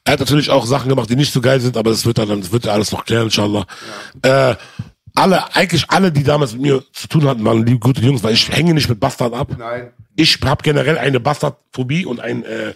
Er 0.07 0.13
hat 0.13 0.21
natürlich 0.21 0.51
auch 0.51 0.67
Sachen 0.67 0.91
gemacht, 0.91 1.09
die 1.09 1.17
nicht 1.17 1.33
so 1.33 1.41
geil 1.41 1.61
sind, 1.61 1.79
aber 1.79 1.91
das 1.91 2.05
wird 2.05 2.19
er 2.19 2.27
dann, 2.27 2.43
das 2.43 2.53
wird 2.53 2.67
er 2.67 2.75
alles 2.75 2.93
noch 2.93 3.07
klären, 3.07 3.25
inshallah. 3.25 3.65
Äh, 4.21 4.55
alle, 5.15 5.55
eigentlich 5.55 5.89
alle, 5.91 6.11
die 6.13 6.25
damals 6.25 6.53
mit 6.53 6.63
mir 6.63 6.85
zu 6.93 7.09
tun 7.09 7.25
hatten, 7.27 7.45
waren 7.45 7.65
liebe, 7.65 7.79
gute 7.79 8.01
Jungs, 8.03 8.23
weil 8.23 8.35
ich 8.35 8.49
hänge 8.51 8.75
nicht 8.75 8.89
mit 8.89 8.99
Bastard 9.01 9.33
ab. 9.33 9.55
Nein. 9.57 9.93
Ich 10.17 10.39
habe 10.45 10.63
generell 10.63 10.99
eine 10.99 11.21
Bastardphobie 11.21 12.05
und 12.05 12.21
ein, 12.21 12.45
äh, 12.45 12.75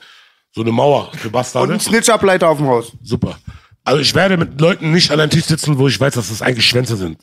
so 0.52 0.62
eine 0.62 0.72
Mauer 0.72 1.10
für 1.16 1.28
Und 1.28 1.32
Bastarde. 1.32 1.72
ein 1.74 1.80
Snitch-Ableiter 1.80 2.48
auf 2.48 2.58
dem 2.58 2.68
Haus. 2.68 2.92
Super. 3.02 3.38
Also 3.84 4.00
ich 4.00 4.14
werde 4.14 4.36
mit 4.36 4.60
Leuten 4.60 4.92
nicht 4.92 5.10
an 5.10 5.20
einem 5.20 5.30
Tisch 5.30 5.44
sitzen, 5.44 5.78
wo 5.78 5.88
ich 5.88 5.98
weiß, 5.98 6.14
dass 6.14 6.28
das 6.28 6.42
eigentlich 6.42 6.66
Schwänze 6.66 6.96
sind. 6.96 7.18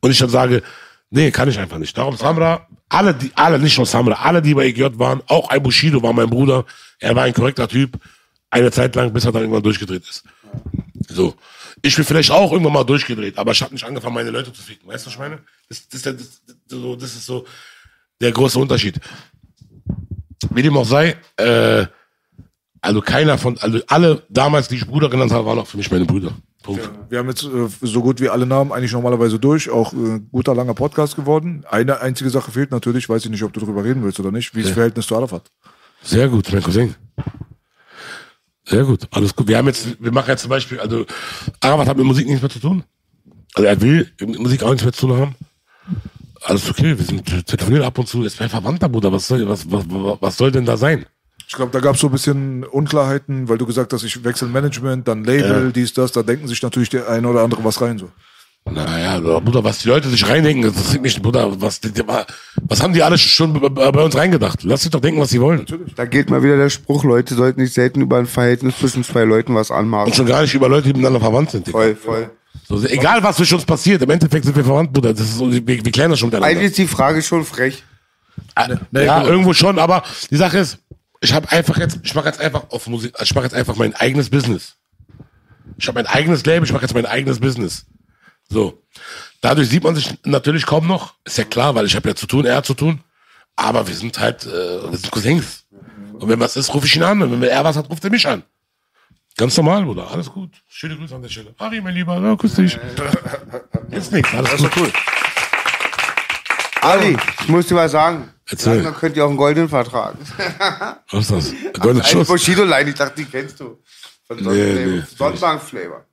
Und 0.00 0.10
ich 0.10 0.18
dann 0.18 0.28
sage, 0.28 0.62
nee, 1.10 1.30
kann 1.30 1.48
ich 1.48 1.58
einfach 1.58 1.78
nicht. 1.78 1.96
Darum 1.96 2.16
Samra, 2.16 2.66
alle, 2.88 3.14
die, 3.14 3.32
alle, 3.34 3.58
nicht 3.58 3.76
nur 3.76 3.86
Samra, 3.86 4.14
alle, 4.22 4.42
die 4.42 4.54
bei 4.54 4.66
EGJ 4.66 4.98
waren, 4.98 5.22
auch 5.26 5.48
ein 5.48 5.62
Bushido 5.62 6.02
war 6.02 6.12
mein 6.12 6.30
Bruder. 6.30 6.64
Er 7.00 7.16
war 7.16 7.24
ein 7.24 7.32
korrekter 7.34 7.68
Typ. 7.68 7.98
Eine 8.50 8.70
Zeit 8.70 8.94
lang, 8.94 9.12
bis 9.12 9.24
er 9.24 9.32
dann 9.32 9.42
irgendwann 9.42 9.62
durchgedreht 9.62 10.04
ist. 10.08 10.24
So. 11.08 11.34
Ich 11.84 11.96
bin 11.96 12.04
vielleicht 12.06 12.30
auch 12.30 12.50
irgendwann 12.50 12.72
mal 12.72 12.84
durchgedreht, 12.84 13.36
aber 13.36 13.52
ich 13.52 13.60
habe 13.60 13.74
nicht 13.74 13.84
angefangen, 13.84 14.14
meine 14.14 14.30
Leute 14.30 14.50
zu 14.50 14.62
ficken. 14.62 14.88
Weißt 14.88 15.04
du, 15.04 15.08
was 15.08 15.12
ich 15.12 15.18
meine? 15.18 15.38
Das, 15.68 15.86
das, 15.86 16.00
das, 16.00 16.42
das, 16.66 17.14
ist 17.14 17.26
so 17.26 17.44
der 18.22 18.32
große 18.32 18.58
Unterschied. 18.58 18.98
Wie 20.48 20.62
dem 20.62 20.78
auch 20.78 20.86
sei, 20.86 21.18
äh, 21.36 21.84
also 22.80 23.02
keiner 23.02 23.36
von, 23.36 23.58
also 23.58 23.80
alle 23.86 24.22
damals, 24.30 24.68
die 24.68 24.76
ich 24.76 24.86
Bruder 24.86 25.10
genannt 25.10 25.30
habe, 25.32 25.44
waren 25.44 25.58
auch 25.58 25.66
für 25.66 25.76
mich 25.76 25.90
meine 25.90 26.06
Brüder. 26.06 26.32
Punkt. 26.62 26.90
Wir 27.10 27.18
haben 27.18 27.28
jetzt 27.28 27.44
äh, 27.44 27.68
so 27.82 28.00
gut 28.00 28.18
wie 28.18 28.30
alle 28.30 28.46
Namen 28.46 28.72
eigentlich 28.72 28.92
normalerweise 28.92 29.38
durch. 29.38 29.68
Auch 29.68 29.92
äh, 29.92 30.20
guter, 30.32 30.54
langer 30.54 30.72
Podcast 30.72 31.16
geworden. 31.16 31.66
Eine 31.70 32.00
einzige 32.00 32.30
Sache 32.30 32.50
fehlt 32.50 32.70
natürlich. 32.70 33.10
Weiß 33.10 33.26
ich 33.26 33.30
nicht, 33.30 33.42
ob 33.42 33.52
du 33.52 33.60
darüber 33.60 33.84
reden 33.84 34.02
willst 34.02 34.18
oder 34.18 34.32
nicht. 34.32 34.54
Wie 34.54 34.62
das 34.62 34.70
Verhältnis 34.70 35.06
zu 35.06 35.16
Arafat? 35.16 35.50
Sehr 36.02 36.28
gut, 36.28 36.50
mein 36.50 36.62
Cousin. 36.62 36.94
Sehr 38.66 38.84
gut, 38.84 39.06
alles 39.10 39.34
gut. 39.36 39.46
Wir 39.48 39.58
haben 39.58 39.66
jetzt, 39.66 40.02
wir 40.02 40.12
machen 40.12 40.28
jetzt 40.30 40.42
zum 40.42 40.48
Beispiel, 40.50 40.80
also 40.80 41.04
Arafat 41.60 41.88
hat 41.88 41.96
mit 41.96 42.06
Musik 42.06 42.26
nichts 42.26 42.40
mehr 42.42 42.50
zu 42.50 42.60
tun. 42.60 42.84
Also 43.54 43.66
er 43.66 43.80
will 43.80 44.10
mit 44.20 44.38
Musik 44.38 44.62
auch 44.62 44.70
nichts 44.70 44.84
mehr 44.84 44.92
zu 44.92 45.06
tun 45.06 45.16
haben. 45.18 45.34
Alles 46.42 46.68
okay, 46.68 46.96
wir 46.98 47.04
sind 47.04 47.24
telefonieren 47.46 47.84
ab 47.84 47.98
und 47.98 48.08
zu. 48.08 48.22
Ist 48.22 48.40
mein 48.40 48.48
Verwandter, 48.48 48.88
Bruder. 48.88 49.12
Was 49.12 49.28
soll, 49.28 49.46
was, 49.48 49.70
was, 49.70 49.84
was 49.88 50.36
soll 50.36 50.50
denn 50.50 50.64
da 50.64 50.76
sein? 50.76 51.06
Ich 51.46 51.54
glaube, 51.54 51.72
da 51.72 51.80
gab 51.80 51.94
es 51.94 52.00
so 52.00 52.08
ein 52.08 52.12
bisschen 52.12 52.64
Unklarheiten, 52.64 53.48
weil 53.48 53.58
du 53.58 53.66
gesagt 53.66 53.92
hast, 53.92 54.02
ich 54.02 54.24
wechsle 54.24 54.48
Management, 54.48 55.06
dann 55.08 55.24
Label, 55.24 55.64
Ja. 55.66 55.70
dies, 55.70 55.92
das. 55.92 56.12
Da 56.12 56.22
denken 56.22 56.48
sich 56.48 56.62
natürlich 56.62 56.88
der 56.88 57.08
eine 57.08 57.28
oder 57.28 57.42
andere 57.42 57.62
was 57.64 57.80
rein. 57.80 57.98
So. 57.98 58.10
Naja, 58.70 59.20
Bruder, 59.40 59.62
was 59.62 59.80
die 59.80 59.88
Leute 59.88 60.08
sich 60.08 60.26
reindenken, 60.26 60.62
das 60.62 60.72
interessiert 60.76 61.02
mich, 61.02 61.20
Bruder. 61.20 61.60
Was, 61.60 61.80
was 62.62 62.82
haben 62.82 62.94
die 62.94 63.02
alle 63.02 63.18
schon 63.18 63.52
bei 63.74 64.02
uns 64.02 64.16
reingedacht? 64.16 64.62
Lass 64.62 64.82
sich 64.82 64.90
doch 64.90 65.00
denken, 65.00 65.20
was 65.20 65.28
sie 65.30 65.40
wollen. 65.40 65.66
Da 65.96 66.06
geht 66.06 66.30
mal 66.30 66.42
wieder 66.42 66.56
der 66.56 66.70
Spruch, 66.70 67.04
Leute 67.04 67.34
sollten 67.34 67.60
nicht 67.60 67.74
selten 67.74 68.00
über 68.00 68.16
ein 68.18 68.26
Verhältnis 68.26 68.78
zwischen 68.78 69.04
zwei 69.04 69.24
Leuten 69.24 69.54
was 69.54 69.70
Und 69.70 69.76
anmachen. 69.76 70.14
schon 70.14 70.24
gar 70.26 70.40
nicht 70.40 70.54
über 70.54 70.68
Leute, 70.70 70.84
die 70.84 70.94
miteinander 70.94 71.20
verwandt 71.20 71.50
sind. 71.50 71.66
Digga. 71.66 71.78
Voll, 71.78 71.94
voll. 71.96 72.30
So, 72.66 72.82
egal, 72.86 73.22
was 73.22 73.36
zwischen 73.36 73.56
uns 73.56 73.66
passiert, 73.66 74.00
im 74.00 74.08
Endeffekt 74.08 74.46
sind 74.46 74.56
wir 74.56 74.64
verwandt, 74.64 74.94
Bruder. 74.94 75.12
Das 75.12 75.20
ist 75.20 75.36
so, 75.36 75.52
wir, 75.52 75.66
wir 75.66 75.92
klären 75.92 76.10
das 76.10 76.18
schon 76.18 76.28
miteinander. 76.28 76.48
Eigentlich 76.56 76.70
ist 76.70 76.78
die 76.78 76.86
Frage 76.86 77.20
schon 77.20 77.44
frech. 77.44 77.84
Nee, 78.56 79.04
ja, 79.04 79.16
guck 79.18 79.24
mal. 79.24 79.26
irgendwo 79.26 79.52
schon, 79.52 79.78
aber 79.78 80.02
die 80.30 80.36
Sache 80.36 80.58
ist, 80.58 80.78
ich 81.20 81.34
habe 81.34 81.50
einfach 81.52 81.76
jetzt, 81.76 81.98
ich 82.02 82.14
mache 82.14 82.26
jetzt 82.26 82.40
einfach 82.40 82.70
auf 82.70 82.86
Musik, 82.86 83.12
ich 83.22 83.34
mache 83.34 83.44
jetzt 83.44 83.54
einfach 83.54 83.76
mein 83.76 83.94
eigenes 83.94 84.30
Business. 84.30 84.76
Ich 85.76 85.86
habe 85.86 85.98
mein 86.02 86.06
eigenes 86.06 86.46
Label, 86.46 86.64
ich 86.64 86.72
mache 86.72 86.82
jetzt 86.82 86.94
mein 86.94 87.06
eigenes 87.06 87.40
Business. 87.40 87.84
So. 88.54 88.82
Dadurch 89.40 89.68
sieht 89.68 89.82
man 89.82 89.96
sich 89.96 90.14
natürlich 90.24 90.64
kaum 90.64 90.86
noch. 90.86 91.14
Ist 91.24 91.38
ja 91.38 91.44
klar, 91.44 91.74
weil 91.74 91.86
ich 91.86 91.96
habe 91.96 92.08
ja 92.08 92.14
zu 92.14 92.26
tun, 92.26 92.46
er 92.46 92.56
hat 92.56 92.64
zu 92.66 92.74
tun. 92.74 93.00
Aber 93.56 93.86
wir 93.88 93.94
sind 93.94 94.18
halt, 94.20 94.46
äh, 94.46 94.90
wir 94.90 94.96
sind 94.96 95.10
Cousins. 95.10 95.64
Und 96.12 96.28
wenn 96.28 96.38
was 96.40 96.56
ist, 96.56 96.72
rufe 96.72 96.86
ich 96.86 96.94
ihn 96.96 97.02
an. 97.02 97.20
Und 97.20 97.32
wenn 97.40 97.42
er 97.42 97.64
was 97.64 97.76
hat, 97.76 97.90
ruft 97.90 98.04
er 98.04 98.10
mich 98.10 98.26
an. 98.26 98.44
Ganz 99.36 99.56
normal, 99.56 99.84
Bruder. 99.84 100.08
Alles 100.08 100.30
gut. 100.30 100.50
Schöne 100.68 100.96
Grüße 100.96 101.14
an 101.16 101.22
der 101.22 101.28
Stelle. 101.28 101.52
Ari, 101.58 101.80
mein 101.80 101.94
Lieber, 101.94 102.16
ja, 102.20 102.34
grüß 102.34 102.54
dich. 102.54 102.78
Ist 103.90 104.12
nichts, 104.12 104.32
alles 104.32 104.56
gut. 104.62 104.70
Cool. 104.76 104.92
Ali, 106.80 107.16
ich 107.40 107.48
muss 107.48 107.66
dir 107.66 107.74
was 107.76 107.90
sagen. 107.92 108.30
Erzähl. 108.48 108.74
Langsam 108.76 108.94
könnt 108.94 109.16
ihr 109.16 109.24
auch 109.24 109.28
einen 109.30 109.36
goldenen 109.38 109.68
Vertrag. 109.68 110.14
Was 111.10 111.22
ist 111.22 111.30
das? 111.32 111.52
Goldener 111.80 112.04
Ein 112.04 112.10
Schuss. 112.10 112.28
Bushido-Line, 112.28 112.90
ich 112.90 112.94
dachte, 112.94 113.14
die 113.16 113.24
kennst 113.24 113.58
du. 113.58 113.82
Von 114.26 114.36
Nee, 114.36 114.42
Sonnenflavor. 114.44 114.86
nee. 114.86 115.02
Sonnenbank-Flavor. 115.16 116.04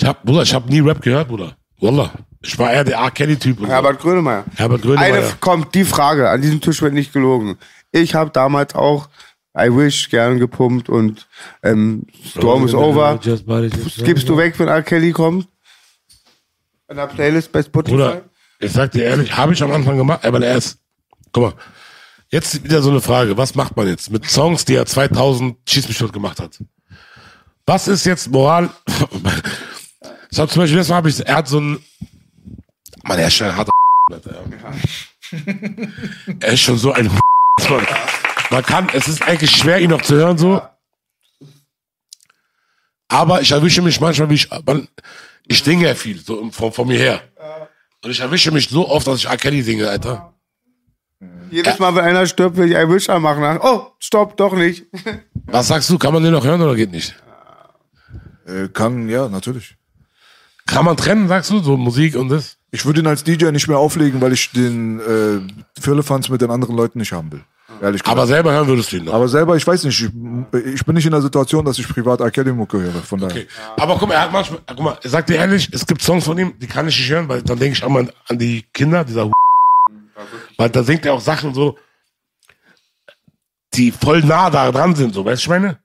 Ich 0.00 0.06
hab, 0.06 0.22
Bruder, 0.22 0.42
ich 0.42 0.54
hab 0.54 0.66
nie 0.66 0.80
Rap 0.80 1.02
gehört, 1.02 1.28
Bruder. 1.28 1.56
Wallah. 1.78 2.10
Ich 2.42 2.58
war 2.58 2.72
eher 2.72 2.84
der 2.84 2.96
R. 2.96 3.10
Kelly-Typ. 3.10 3.66
Herbert 3.66 4.00
Grönemeyer. 4.00 4.44
Herbert 4.56 4.80
Grönemeyer. 4.80 5.14
Eine 5.14 5.32
kommt, 5.40 5.74
die 5.74 5.84
Frage, 5.84 6.30
an 6.30 6.40
diesem 6.40 6.62
Tisch 6.62 6.80
wird 6.80 6.94
nicht 6.94 7.12
gelogen. 7.12 7.58
Ich 7.92 8.14
habe 8.14 8.30
damals 8.30 8.74
auch 8.74 9.08
I 9.56 9.68
Wish 9.68 10.08
gern 10.08 10.38
gepumpt 10.38 10.88
und 10.88 11.28
ähm, 11.62 12.06
Storm 12.24 12.64
is 12.64 12.72
Over. 12.72 13.18
Gibst 13.18 14.26
du 14.28 14.38
weg, 14.38 14.58
wenn 14.58 14.68
R. 14.68 14.82
Kelly 14.82 15.12
kommt? 15.12 15.48
In 16.88 16.96
der 16.96 17.06
Playlist 17.06 17.52
bei 17.52 17.62
Spotify? 17.62 17.96
Bruder, 17.96 18.22
ich 18.58 18.72
sag 18.72 18.92
dir 18.92 19.04
ehrlich, 19.04 19.36
habe 19.36 19.52
ich 19.52 19.62
am 19.62 19.70
Anfang 19.70 19.98
gemacht, 19.98 20.24
aber 20.24 20.40
er 20.40 20.56
ist, 20.56 20.78
guck 21.32 21.42
mal, 21.42 21.52
jetzt 22.30 22.64
wieder 22.64 22.80
so 22.80 22.90
eine 22.90 23.02
Frage, 23.02 23.36
was 23.36 23.54
macht 23.54 23.76
man 23.76 23.86
jetzt 23.86 24.10
mit 24.10 24.24
Songs, 24.24 24.64
die 24.64 24.76
er 24.76 24.86
2000 24.86 25.56
Schieß 25.68 25.88
mich 25.88 25.98
tot 25.98 26.12
gemacht 26.12 26.40
hat? 26.40 26.58
Was 27.66 27.86
ist 27.86 28.06
jetzt 28.06 28.30
Moral? 28.30 28.70
Ich 30.30 30.38
hab 30.38 30.50
zum 30.50 30.62
Beispiel, 30.62 30.76
letztes 30.76 30.90
Mal 30.90 30.96
habe 30.96 31.08
ich, 31.08 31.26
er 31.26 31.34
hat 31.36 31.48
so 31.48 31.60
ein, 31.60 31.84
Mann, 33.02 33.18
er 33.18 33.26
ist 33.26 33.34
schon 33.34 33.48
ein 33.48 33.56
harter 33.56 33.72
ja. 34.10 34.18
Er 36.40 36.52
ist 36.52 36.60
schon 36.60 36.78
so 36.78 36.92
ein 36.92 37.06
Mann. 37.68 37.86
Man 38.50 38.62
kann, 38.62 38.88
es 38.92 39.08
ist 39.08 39.22
eigentlich 39.22 39.50
schwer, 39.50 39.80
ihn 39.80 39.90
noch 39.90 40.02
zu 40.02 40.14
hören, 40.16 40.38
so. 40.38 40.62
Aber 43.08 43.40
ich 43.40 43.50
erwische 43.50 43.82
mich 43.82 44.00
manchmal, 44.00 44.30
wie 44.30 44.34
ich, 44.34 44.48
man, 44.66 44.88
ich 45.46 45.62
singe 45.62 45.88
ja 45.88 45.94
viel, 45.94 46.20
so 46.20 46.50
von, 46.52 46.72
von 46.72 46.86
mir 46.86 46.98
her. 46.98 47.22
Und 48.04 48.10
ich 48.10 48.20
erwische 48.20 48.50
mich 48.52 48.68
so 48.68 48.88
oft, 48.88 49.06
dass 49.06 49.18
ich 49.18 49.26
R. 49.26 49.36
Kelly 49.36 49.62
singe, 49.62 49.88
Alter. 49.88 50.32
Jedes 51.50 51.78
Mal, 51.80 51.94
wenn 51.94 52.04
einer 52.04 52.26
stirbt, 52.26 52.56
will 52.56 52.70
ich 52.70 52.76
einen 52.76 52.92
Wischer 52.92 53.18
machen. 53.18 53.58
Oh, 53.62 53.88
stopp, 53.98 54.36
doch 54.36 54.54
nicht. 54.54 54.86
Was 55.46 55.68
sagst 55.68 55.90
du, 55.90 55.98
kann 55.98 56.14
man 56.14 56.22
den 56.22 56.32
noch 56.32 56.44
hören 56.44 56.62
oder 56.62 56.76
geht 56.76 56.92
nicht? 56.92 57.14
Äh, 58.46 58.68
kann, 58.68 59.08
ja, 59.08 59.28
natürlich. 59.28 59.76
Kann 60.70 60.84
man 60.84 60.96
trennen, 60.96 61.28
sagst 61.28 61.50
du, 61.50 61.60
so 61.60 61.76
Musik 61.76 62.14
und 62.16 62.28
das? 62.28 62.56
Ich 62.70 62.86
würde 62.86 63.00
ihn 63.00 63.06
als 63.06 63.24
DJ 63.24 63.50
nicht 63.50 63.66
mehr 63.66 63.78
auflegen, 63.78 64.20
weil 64.20 64.32
ich 64.32 64.52
den 64.52 65.00
äh, 65.00 65.80
Firlefanz 65.80 66.28
mit 66.28 66.40
den 66.40 66.50
anderen 66.50 66.76
Leuten 66.76 67.00
nicht 67.00 67.12
haben 67.12 67.32
will. 67.32 67.44
Ehrlich 67.82 68.02
gesagt. 68.02 68.16
Aber 68.16 68.26
selber 68.26 68.52
hören 68.52 68.66
würdest 68.68 68.92
du 68.92 68.98
ihn 68.98 69.04
noch. 69.04 69.14
Aber 69.14 69.28
selber, 69.28 69.56
ich 69.56 69.66
weiß 69.66 69.84
nicht, 69.84 70.00
ich, 70.00 70.64
ich 70.74 70.84
bin 70.84 70.94
nicht 70.94 71.06
in 71.06 71.12
der 71.12 71.22
Situation, 71.22 71.64
dass 71.64 71.78
ich 71.78 71.88
privat 71.88 72.20
R. 72.20 72.30
Kelly 72.30 72.52
Mucke 72.52 72.80
höre. 72.80 73.02
Von 73.02 73.20
daher. 73.20 73.34
Okay. 73.34 73.48
Aber 73.76 73.96
guck 73.98 74.08
mal, 74.08 74.14
er 74.14 74.22
hat 74.22 74.32
manchmal, 74.32 74.60
guck 74.66 74.80
mal, 74.80 74.98
ich 75.02 75.10
sag 75.10 75.26
dir 75.26 75.36
ehrlich, 75.36 75.68
es 75.72 75.86
gibt 75.86 76.02
Songs 76.02 76.24
von 76.24 76.38
ihm, 76.38 76.54
die 76.58 76.66
kann 76.66 76.86
ich 76.86 76.98
nicht 76.98 77.10
hören, 77.10 77.28
weil 77.28 77.42
dann 77.42 77.58
denke 77.58 77.76
ich 77.76 77.82
auch 77.82 77.88
mal 77.88 78.12
an 78.28 78.38
die 78.38 78.62
Kinder, 78.72 79.04
dieser 79.04 79.30
Weil 80.56 80.70
da 80.70 80.82
singt 80.82 81.06
er 81.06 81.14
auch 81.14 81.20
Sachen 81.20 81.54
so, 81.54 81.76
die 83.74 83.90
voll 83.90 84.20
nah 84.22 84.50
da 84.50 84.70
dran 84.70 84.94
sind, 84.94 85.14
so, 85.14 85.24
weißt 85.24 85.42
du, 85.42 85.44
ich 85.44 85.48
meine? 85.48 85.78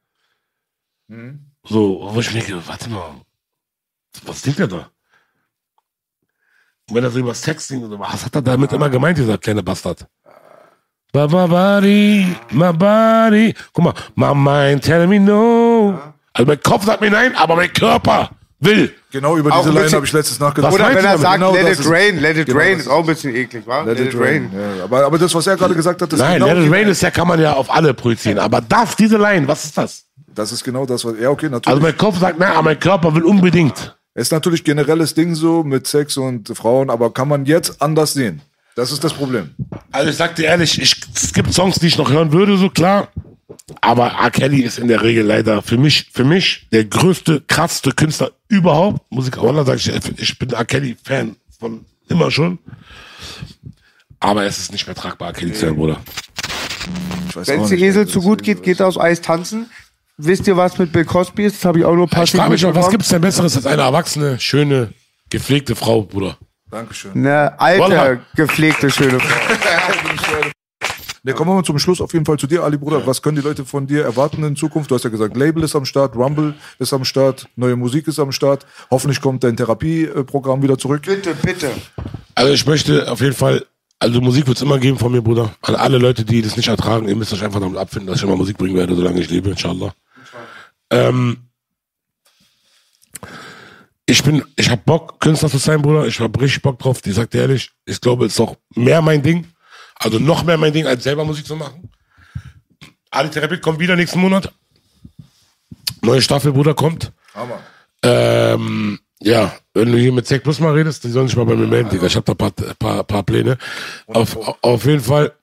So, 1.63 2.09
wo 2.11 2.19
ich 2.19 2.33
mir 2.33 2.41
denke, 2.41 2.67
warte 2.67 2.89
mal, 2.89 3.24
was 4.25 4.41
singt 4.41 4.59
er 4.59 4.67
da? 4.67 4.89
Und 6.89 6.95
wenn 6.95 7.03
er 7.03 7.09
so 7.11 7.19
über 7.19 7.33
Sex 7.33 7.67
singt, 7.67 7.83
so, 7.89 7.99
was 7.99 8.25
hat 8.25 8.35
er 8.35 8.41
damit 8.41 8.71
immer 8.73 8.89
gemeint, 8.89 9.17
dieser 9.17 9.37
kleine 9.37 9.63
Bastard? 9.63 10.05
My 11.13 11.27
body, 11.27 12.35
my 12.51 12.73
body. 12.73 13.53
Guck 13.73 13.83
mal, 13.85 13.93
my 14.15 14.33
mind 14.35 14.83
telling 14.83 15.09
me 15.09 15.19
no. 15.19 15.97
Also 16.33 16.45
mein 16.45 16.61
Kopf 16.61 16.85
sagt 16.85 16.99
mir 17.01 17.09
nein, 17.09 17.33
aber 17.37 17.55
mein 17.55 17.71
Körper 17.71 18.29
will. 18.59 18.93
Genau 19.11 19.37
über 19.37 19.49
diese 19.51 19.69
Line 19.71 19.89
habe 19.91 20.05
ich 20.05 20.11
letztens 20.11 20.39
nachgedacht. 20.41 20.73
Oder 20.73 20.83
meinst 20.83 20.97
wenn 20.97 21.03
du 21.03 21.07
er 21.07 21.13
damit? 21.13 21.21
sagt, 21.21 21.35
Genau 21.35 21.53
let 21.53 21.67
it 21.67 21.79
ist- 21.79 21.89
rain, 21.89 22.19
let 22.19 22.37
it 22.37 22.45
genau 22.47 22.59
rain, 22.59 22.79
ist 22.79 22.87
auch 22.89 22.99
ein 22.99 23.05
bisschen 23.05 23.33
eklig, 23.33 23.65
wa? 23.65 23.83
Let, 23.83 23.99
it 23.99 24.13
rain. 24.19 24.51
Ja, 24.53 24.83
aber, 24.83 25.05
aber 25.05 25.17
das, 25.17 25.33
was 25.33 25.47
er 25.47 25.55
gerade 25.55 25.73
gesagt 25.73 26.01
hat, 26.01 26.11
das 26.11 26.19
Nein, 26.19 26.33
ist 26.41 26.43
genau, 26.47 26.53
Let 26.59 26.65
It 26.67 26.73
Rain 26.73 26.87
ist 26.89 27.01
ja, 27.01 27.11
kann 27.11 27.27
man 27.29 27.39
ja 27.39 27.53
auf 27.53 27.71
alle 27.73 27.93
projizieren. 27.93 28.39
Aber 28.39 28.59
das, 28.59 28.97
diese 28.97 29.17
Line, 29.17 29.47
was 29.47 29.63
ist 29.63 29.77
das? 29.77 30.03
das 30.27 30.51
ist 30.51 30.63
genau 30.65 30.85
das, 30.85 31.05
was. 31.05 31.13
Ja, 31.17 31.29
okay, 31.29 31.45
natürlich. 31.47 31.67
Also 31.67 31.81
mein 31.81 31.97
Kopf 31.97 32.19
sagt, 32.19 32.37
nein, 32.39 32.51
aber 32.51 32.63
mein 32.63 32.79
Körper 32.79 33.15
will 33.15 33.23
unbedingt. 33.23 33.95
Es 34.17 34.27
ist 34.27 34.31
natürlich 34.31 34.63
generelles 34.63 35.13
Ding 35.13 35.35
so 35.35 35.63
mit 35.63 35.87
Sex 35.87 36.15
und 36.15 36.47
Frauen, 36.57 36.89
aber 36.89 37.13
kann 37.13 37.27
man 37.27 37.45
jetzt 37.45 37.81
anders 37.81 38.13
sehen? 38.13 38.41
Das 38.75 38.93
ist 38.93 39.03
das 39.03 39.13
Problem. 39.13 39.49
Also 39.91 40.09
ich 40.09 40.15
sag 40.15 40.37
dir 40.37 40.45
ehrlich, 40.45 40.81
ich, 40.81 40.95
es 41.13 41.33
gibt 41.33 41.53
Songs, 41.53 41.79
die 41.79 41.87
ich 41.87 41.97
noch 41.97 42.09
hören 42.09 42.31
würde, 42.31 42.57
so 42.57 42.69
klar. 42.69 43.09
Aber 43.81 44.07
R. 44.11 44.31
Kelly 44.31 44.61
ist 44.61 44.79
in 44.79 44.87
der 44.87 45.03
Regel 45.03 45.25
leider 45.25 45.61
für 45.61 45.77
mich, 45.77 46.09
für 46.13 46.23
mich 46.23 46.67
der 46.71 46.85
größte, 46.85 47.43
krasseste 47.45 47.91
Künstler 47.91 48.31
überhaupt. 48.47 49.01
Musik 49.11 49.35
Holland 49.35 49.67
sag 49.67 49.75
ich, 49.75 49.91
ich 50.17 50.39
bin 50.39 50.49
R. 50.51 50.63
Kelly 50.63 50.95
Fan 51.03 51.35
von 51.59 51.85
immer 52.07 52.31
schon. 52.31 52.57
Aber 54.21 54.45
es 54.45 54.59
ist 54.59 54.71
nicht 54.71 54.87
mehr 54.87 54.95
tragbar, 54.95 55.29
R. 55.29 55.33
Kelly 55.33 55.51
zu 55.51 55.59
sein, 55.59 55.75
Bruder. 55.75 55.99
Wenn 57.33 57.61
es 57.61 57.71
Esel 57.71 58.07
zu 58.07 58.21
gut 58.21 58.43
geht, 58.43 58.63
geht 58.63 58.79
er 58.79 58.87
aus 58.87 58.97
Eis 58.97 59.19
tanzen. 59.19 59.69
Wisst 60.17 60.47
ihr, 60.47 60.55
was 60.55 60.77
mit 60.77 60.91
Bill 60.93 61.03
Cosby 61.05 61.45
ist? 61.45 61.57
Das 61.57 61.65
habe 61.65 61.79
ich 61.79 61.85
auch 61.85 61.95
nur 61.95 62.05
Ich 62.05 62.11
passiv 62.11 62.39
frage 62.39 62.51
mich 62.53 62.61
noch, 62.61 62.69
was 62.69 62.75
mitbekommen. 62.75 62.91
gibt's 62.91 63.09
denn 63.09 63.21
Besseres 63.21 63.55
als 63.57 63.65
eine 63.65 63.81
erwachsene, 63.81 64.39
schöne, 64.39 64.93
gepflegte 65.29 65.75
Frau, 65.75 66.03
Bruder? 66.03 66.37
Dankeschön. 66.71 67.11
Eine 67.13 67.59
alte, 67.59 67.81
Wallah. 67.81 68.17
gepflegte, 68.35 68.89
schöne 68.89 69.19
Frau. 69.19 69.35
Ne, 71.27 71.33
kommen 71.33 71.49
wir 71.49 71.55
mal 71.55 71.63
zum 71.63 71.79
Schluss 71.79 72.01
auf 72.01 72.13
jeden 72.13 72.23
Fall 72.23 72.37
zu 72.37 72.45
dir, 72.45 72.63
Ali 72.63 72.77
Bruder. 72.77 73.07
Was 73.07 73.19
können 73.19 73.35
die 73.35 73.41
Leute 73.41 73.65
von 73.65 73.87
dir 73.87 74.03
erwarten 74.03 74.43
in 74.43 74.55
Zukunft? 74.55 74.91
Du 74.91 74.95
hast 74.95 75.05
ja 75.05 75.09
gesagt, 75.09 75.35
Label 75.35 75.63
ist 75.63 75.75
am 75.75 75.83
Start, 75.83 76.15
Rumble 76.15 76.53
ist 76.77 76.93
am 76.93 77.03
Start, 77.03 77.47
neue 77.55 77.75
Musik 77.75 78.07
ist 78.07 78.19
am 78.19 78.31
Start. 78.31 78.67
Hoffentlich 78.91 79.21
kommt 79.21 79.43
dein 79.43 79.57
Therapieprogramm 79.57 80.61
wieder 80.61 80.77
zurück. 80.77 81.01
Bitte, 81.03 81.33
bitte. 81.33 81.71
Also 82.35 82.53
ich 82.53 82.63
möchte 82.67 83.11
auf 83.11 83.21
jeden 83.21 83.33
Fall, 83.33 83.65
also 83.97 84.21
Musik 84.21 84.45
wird 84.45 84.57
es 84.57 84.61
immer 84.61 84.77
geben 84.77 84.99
von 84.99 85.11
mir, 85.11 85.23
Bruder. 85.23 85.55
An 85.63 85.73
alle 85.73 85.97
Leute, 85.97 86.23
die 86.25 86.43
das 86.43 86.57
nicht 86.57 86.67
ertragen, 86.67 87.07
ihr 87.07 87.15
müsst 87.15 87.33
euch 87.33 87.43
einfach 87.43 87.59
damit 87.59 87.77
abfinden, 87.79 88.05
dass 88.05 88.17
ich 88.17 88.23
immer 88.23 88.35
Musik 88.35 88.59
bringen 88.59 88.75
werde, 88.75 88.95
solange 88.95 89.19
ich 89.19 89.31
lebe, 89.31 89.49
inshallah. 89.49 89.95
Ähm, 90.95 91.37
ich 94.05 94.23
bin, 94.23 94.43
ich 94.55 94.69
hab 94.69 94.85
Bock, 94.85 95.19
Künstler 95.19 95.49
zu 95.49 95.57
sein, 95.57 95.81
Bruder. 95.81 96.05
Ich 96.05 96.19
hab 96.19 96.39
richtig 96.39 96.61
Bock 96.61 96.79
drauf. 96.79 96.99
Ich 97.05 97.15
sag 97.15 97.29
dir 97.31 97.41
ehrlich, 97.41 97.71
ich 97.85 97.99
glaube, 97.99 98.25
es 98.25 98.33
ist 98.33 98.39
auch 98.39 98.55
mehr 98.75 99.01
mein 99.01 99.21
Ding. 99.21 99.47
Also 99.95 100.19
noch 100.19 100.43
mehr 100.43 100.57
mein 100.57 100.73
Ding, 100.73 100.85
als 100.85 101.03
selber 101.03 101.25
Musik 101.25 101.45
zu 101.45 101.55
machen. 101.55 101.89
Ali 103.09 103.29
Therapie 103.29 103.57
kommt 103.57 103.79
wieder 103.79 103.95
nächsten 103.95 104.19
Monat. 104.19 104.53
Neue 106.01 106.21
Staffel, 106.21 106.51
Bruder, 106.51 106.75
kommt. 106.75 107.11
Hammer. 107.33 107.59
Ähm, 108.03 108.99
ja, 109.21 109.55
wenn 109.73 109.91
du 109.91 109.97
hier 109.97 110.11
mit 110.11 110.27
Zack 110.27 110.43
Plus 110.43 110.59
mal 110.59 110.73
redest, 110.73 111.03
die 111.03 111.09
sollen 111.09 111.27
sich 111.27 111.37
mal 111.37 111.45
bei 111.45 111.55
mir 111.55 111.67
melden, 111.67 111.89
Digga. 111.89 112.05
Ich 112.05 112.15
hab 112.15 112.25
da 112.25 112.35
paar, 112.35 112.51
paar, 112.51 113.03
paar 113.03 113.23
Pläne. 113.23 113.57
Auf, 114.05 114.37
auf 114.61 114.85
jeden 114.85 115.01
Fall, 115.01 115.33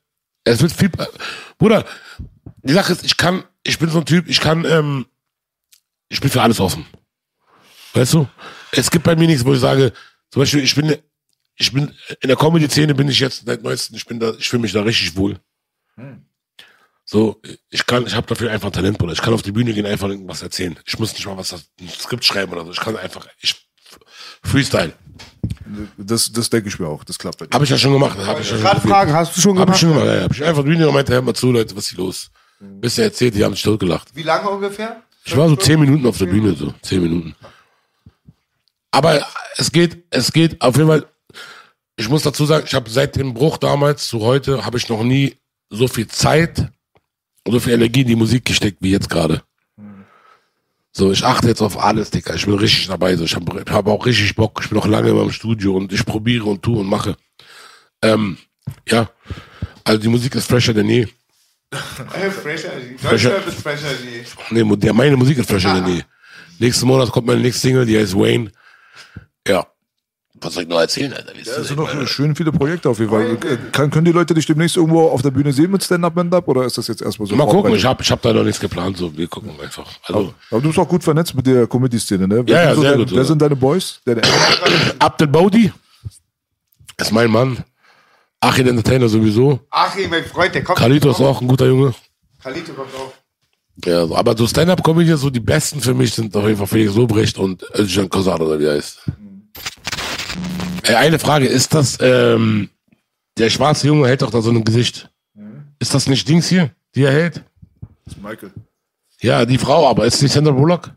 es 0.45 0.63
wird 0.63 0.73
viel, 0.73 0.91
Bruder, 1.59 1.85
die 2.63 2.75
Sache 2.75 2.93
ist, 2.93 3.05
ich 3.05 3.17
kann, 3.17 3.43
ich 3.65 3.79
bin 3.79 3.89
so 3.89 3.99
ein 3.99 4.07
Typ, 4.07 4.29
ich 4.29 4.41
kann, 4.41 4.65
ähm, 4.65 5.07
ich 6.13 6.21
bin 6.21 6.31
für 6.31 6.43
alles 6.43 6.61
offen. 6.61 6.85
Weißt 7.95 8.13
du? 8.13 8.29
Es 8.71 8.91
gibt 8.91 9.05
bei 9.05 9.17
mir 9.17 9.27
nichts, 9.27 9.45
wo 9.45 9.55
ich 9.55 9.61
sage, 9.61 9.93
zum 10.31 10.43
Beispiel, 10.43 10.61
ich 10.63 10.75
bin, 10.75 10.97
ich 11.57 11.73
bin, 11.73 11.93
in 12.21 12.29
der 12.29 12.37
Comedy-Szene 12.37 12.95
bin 12.95 13.09
ich 13.09 13.19
jetzt 13.19 13.45
seit 13.47 13.63
neuestem, 13.63 13.97
ich 13.97 14.05
bin 14.05 14.21
da, 14.21 14.33
ich 14.39 14.49
fühle 14.49 14.63
mich 14.63 14.73
da 14.73 14.83
richtig 14.83 15.17
wohl. 15.17 15.41
So, 17.05 17.41
ich 17.71 17.87
kann, 17.87 18.07
ich 18.07 18.15
habe 18.15 18.27
dafür 18.27 18.51
einfach 18.51 18.71
Talent, 18.71 18.99
Bruder. 18.99 19.13
Ich 19.13 19.23
kann 19.23 19.33
auf 19.33 19.43
die 19.43 19.53
Bühne 19.53 19.73
gehen, 19.73 19.87
einfach 19.87 20.09
irgendwas 20.09 20.43
erzählen. 20.43 20.79
Ich 20.85 20.99
muss 20.99 21.13
nicht 21.15 21.27
mal 21.27 21.37
was, 21.37 21.53
ein 21.53 21.89
Skript 21.89 22.25
schreiben 22.25 22.53
oder 22.53 22.65
so. 22.67 22.73
Ich 22.73 22.81
kann 22.81 22.97
einfach, 22.97 23.27
ich, 23.41 23.55
Freestyle. 24.45 24.93
Das, 25.97 26.31
das 26.31 26.51
denke 26.51 26.69
ich 26.69 26.79
mir 26.79 26.89
auch. 26.89 27.05
Das 27.05 27.19
klappt. 27.19 27.41
Habe 27.53 27.65
ich 27.65 27.71
ja 27.71 27.79
schon 27.79 27.93
gemacht. 27.93 28.19
Hab 28.19 28.39
ich 28.39 28.51
ja 28.51 28.59
schon 28.59 28.81
fragen, 28.83 29.13
hast 29.13 29.37
du 29.37 29.41
schon 29.41 29.59
Hab 29.59 29.71
ich 29.71 29.81
gemacht? 29.81 29.81
schon 29.81 29.91
gemacht, 29.91 30.07
ja, 30.07 30.15
ja. 30.17 30.23
Hab 30.25 30.33
ich 30.33 30.45
einfach 30.45 30.63
die 30.63 30.69
Bühne 30.69 30.89
und 30.89 30.95
meinte, 30.95 31.13
hör 31.13 31.23
mal 31.23 31.35
zu, 31.35 31.51
Leute, 31.53 31.75
was 31.75 31.85
ist 31.85 31.91
hier 31.91 31.99
los? 31.99 32.31
Bis 32.61 32.99
er 32.99 33.05
erzählt, 33.05 33.35
die 33.35 33.45
haben 33.45 33.55
sich 33.55 33.63
totgelacht. 33.63 34.15
Wie 34.15 34.23
lange 34.23 34.49
ungefähr? 34.51 35.03
Ich 35.25 35.37
war 35.37 35.49
so 35.49 35.57
zehn 35.57 35.81
Minuten 35.81 36.07
auf 36.07 36.19
der 36.19 36.27
Bühne, 36.27 36.55
so 36.55 36.75
zehn 36.83 37.03
Minuten. 37.03 37.35
Aber 38.91 39.25
es 39.57 39.71
geht, 39.73 40.05
es 40.11 40.33
geht 40.33 40.61
auf 40.61 40.77
jeden 40.77 40.89
Fall. 40.89 41.07
Ich 41.97 42.09
muss 42.09 42.23
dazu 42.23 42.45
sagen, 42.45 42.65
ich 42.67 42.75
habe 42.75 42.91
seit 42.91 43.17
dem 43.17 43.35
Bruch 43.35 43.59
damals 43.59 44.09
zu 44.09 44.21
heute 44.21 44.65
habe 44.65 44.79
ich 44.79 44.89
noch 44.89 45.03
nie 45.03 45.37
so 45.71 45.89
viel 45.89 46.09
Zeit 46.09 46.71
und 47.45 47.53
so 47.53 47.61
viel 47.61 47.75
Energie 47.75 48.03
in 48.03 48.09
die 48.09 48.17
Musik 48.17 48.45
gesteckt 48.45 48.79
wie 48.81 48.91
jetzt 48.91 49.09
gerade. 49.09 49.43
So, 50.95 51.11
ich 51.11 51.25
achte 51.25 51.49
jetzt 51.49 51.63
auf 51.63 51.79
alles, 51.79 52.11
Dicker. 52.11 52.35
Ich 52.35 52.45
bin 52.45 52.55
richtig 52.55 52.87
dabei. 52.87 53.17
So, 53.17 53.25
ich 53.25 53.35
habe 53.35 53.65
hab 53.71 53.87
auch 53.87 54.05
richtig 54.05 54.35
Bock. 54.37 54.61
Ich 54.63 54.69
bin 54.69 54.79
auch 54.79 54.87
lange 54.87 55.09
immer 55.09 55.23
im 55.23 55.33
Studio 55.33 55.75
und 55.75 55.91
ich 55.93 56.05
probiere 56.05 56.45
und 56.45 56.63
tue 56.63 56.81
und 56.81 56.87
mache. 56.87 57.17
Ähm, 58.03 58.37
ja, 58.87 59.09
also 59.85 59.99
die 59.99 60.09
Musik 60.09 60.35
ist 60.35 60.49
fresher 60.49 60.75
denn 60.75 60.89
je. 60.89 61.07
Fresher. 61.73 62.71
Deutschland 63.03 63.47
ist 63.47 63.63
fresher. 63.63 63.89
Nee, 64.51 64.77
der, 64.77 64.93
meine 64.93 65.17
Musik 65.17 65.39
ist 65.39 65.49
fresher 65.51 65.75
denn 65.75 65.87
je. 65.97 66.03
Nächsten 66.59 66.87
Monat 66.87 67.11
kommt 67.11 67.27
meine 67.27 67.41
nächste 67.41 67.61
Single, 67.69 67.87
die 67.87 67.99
heißt 67.99 68.15
Wayne. 68.15 68.51
Ja. 69.47 69.67
Was 70.35 70.55
soll 70.55 70.65
ich 70.65 70.69
noch 70.69 70.81
erzählen, 70.81 71.13
Alter? 71.13 71.35
Wie 71.37 71.41
ist 71.41 71.49
Es 71.49 71.57
das 71.57 71.69
sind 71.69 71.77
noch 71.77 72.07
schön 72.09 72.35
viele 72.35 72.51
Projekte 72.51 72.89
auf 72.91 72.99
jeden 72.99 73.11
Fall. 73.11 73.37
Äh, 73.37 73.59
Kann, 73.71 73.91
können 73.91 74.05
die 74.05 74.13
Leute 74.13 74.35
dich 74.35 74.45
demnächst 74.45 74.77
irgendwo 74.77 75.09
auf 75.09 75.23
der 75.23 75.31
Bühne 75.31 75.53
sehen 75.53 75.71
mit 75.71 75.85
Stand-Up, 75.85 76.15
Band-Up 76.15 76.49
oder 76.49 76.65
ist 76.65 76.77
das 76.79 76.89
jetzt 76.89 77.01
erstmal 77.01 77.29
so? 77.29 77.37
Mal 77.37 77.47
gucken, 77.47 77.73
ich 77.75 77.85
hab, 77.85 78.01
ich 78.01 78.11
hab 78.11 78.21
da 78.23 78.33
noch 78.33 78.43
nichts 78.43 78.59
geplant, 78.61 78.97
so, 78.97 79.17
wir 79.17 79.29
gucken 79.29 79.53
einfach. 79.63 79.87
Also, 80.09 80.35
Aber 80.51 80.61
du 80.61 80.69
bist 80.69 80.79
auch 80.81 80.89
gut 80.89 81.05
vernetzt 81.05 81.35
mit 81.37 81.47
der 81.47 81.69
Comedy-Szene, 81.69 82.27
ne? 82.27 82.43
Wer 82.45 82.55
Ja, 82.55 82.63
ja, 82.63 82.67
sind 82.67 82.75
so 82.77 82.81
sehr 82.83 82.91
deine, 82.91 83.03
gut, 83.05 83.11
Wer 83.13 83.19
oder? 83.19 83.25
sind 83.25 83.43
deine 83.43 83.57
Boys? 83.57 84.01
Deine 84.05 84.23
Abdel 84.99 85.29
Baudi 85.29 85.73
ist 86.99 87.13
mein 87.13 87.31
Mann. 87.31 87.59
Achid 88.43 88.67
Entertainer 88.67 89.09
sowieso. 89.09 89.61
Achim, 89.71 90.11
mein 90.11 90.25
Freund, 90.25 90.53
der 90.53 90.65
kommt. 90.65 90.79
Kalito 90.79 91.11
ist 91.11 91.21
auch 91.21 91.41
ein 91.41 91.47
guter 91.47 91.67
Junge. 91.67 91.95
Kalito 92.43 92.73
kommt 92.73 92.93
auch. 92.95 93.13
Ja, 93.85 94.05
so, 94.05 94.17
aber 94.17 94.37
so 94.37 94.49
Stand-Up-Comedy, 94.49 95.17
so 95.17 95.31
die 95.31 95.41
besten 95.41 95.81
für 95.81 95.95
mich 95.95 96.13
sind 96.13 96.35
auf 96.37 96.45
jeden 96.45 96.57
Fall 96.57 96.67
Felix 96.67 96.95
Lobrecht 96.95 97.39
und 97.39 97.63
Özcan 97.79 98.09
Kozar 98.09 98.41
oder 98.41 98.59
wie 98.59 98.65
er 98.65 98.75
heißt. 98.75 98.99
Ey, 100.83 100.95
eine 100.97 101.21
Frage, 101.21 101.47
ist 101.47 101.73
das, 101.73 101.99
ähm, 102.01 102.69
der 103.39 103.49
schwarze 103.49 103.87
Junge 103.87 104.09
hält 104.09 104.23
doch 104.23 104.31
da 104.31 104.43
so 104.43 104.51
ein 104.51 104.65
Gesicht. 104.65 105.09
Ist 105.79 105.95
das 105.95 106.09
nicht 106.09 106.29
Dings 106.29 106.49
hier, 106.49 106.71
die 106.97 107.05
er 107.05 107.13
hält? 107.13 107.45
Das 108.05 108.15
ist 108.17 108.23
Michael. 108.23 108.51
Ja, 109.21 109.47
die 109.47 109.59
Frau, 109.59 109.89
aber 109.89 110.05
ist 110.05 110.21
nicht 110.21 110.33
Sandra 110.33 110.51
Bullock? 110.51 110.91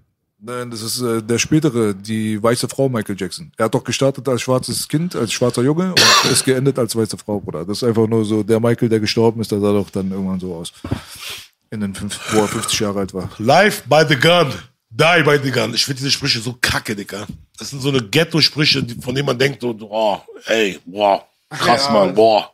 Nein, 0.47 0.69
das 0.69 0.83
ist 0.83 1.01
äh, 1.01 1.23
der 1.23 1.39
spätere, 1.39 1.95
die 1.95 2.41
weiße 2.41 2.69
Frau 2.69 2.87
Michael 2.87 3.15
Jackson. 3.17 3.51
Er 3.57 3.65
hat 3.65 3.73
doch 3.73 3.83
gestartet 3.83 4.29
als 4.29 4.43
schwarzes 4.43 4.87
Kind, 4.87 5.15
als 5.15 5.33
schwarzer 5.33 5.63
Junge 5.63 5.89
und 5.89 6.31
ist 6.31 6.45
geendet 6.45 6.77
als 6.77 6.95
weiße 6.95 7.17
Frau, 7.17 7.39
Bruder. 7.39 7.65
Das 7.65 7.77
ist 7.77 7.83
einfach 7.83 8.07
nur 8.07 8.23
so, 8.23 8.43
der 8.43 8.59
Michael, 8.59 8.89
der 8.89 8.99
gestorben 8.99 9.41
ist, 9.41 9.51
der 9.51 9.59
sah 9.59 9.71
doch 9.71 9.89
dann 9.89 10.11
irgendwann 10.11 10.39
so 10.39 10.53
aus. 10.53 10.71
In 11.71 11.79
den 11.81 11.95
fünf, 11.95 12.19
wo 12.31 12.41
er 12.41 12.47
50 12.47 12.79
Jahre 12.79 12.99
alt 12.99 13.13
war. 13.15 13.27
Life 13.39 13.83
by 13.89 14.03
the 14.07 14.15
gun. 14.15 14.53
Die 14.91 15.23
by 15.23 15.39
the 15.43 15.49
gun. 15.49 15.73
Ich 15.73 15.83
finde 15.83 15.97
diese 15.97 16.11
Sprüche 16.11 16.39
so 16.39 16.55
kacke, 16.61 16.95
Digga. 16.95 17.25
Das 17.57 17.71
sind 17.71 17.81
so 17.81 17.89
eine 17.89 18.03
Ghetto-Sprüche, 18.03 18.85
von 19.01 19.15
denen 19.15 19.25
man 19.25 19.39
denkt, 19.39 19.61
so, 19.61 19.75
oh, 19.89 20.19
ey, 20.45 20.79
boah. 20.85 21.25
Krass, 21.49 21.89
Mann, 21.91 22.15
boah. 22.15 22.51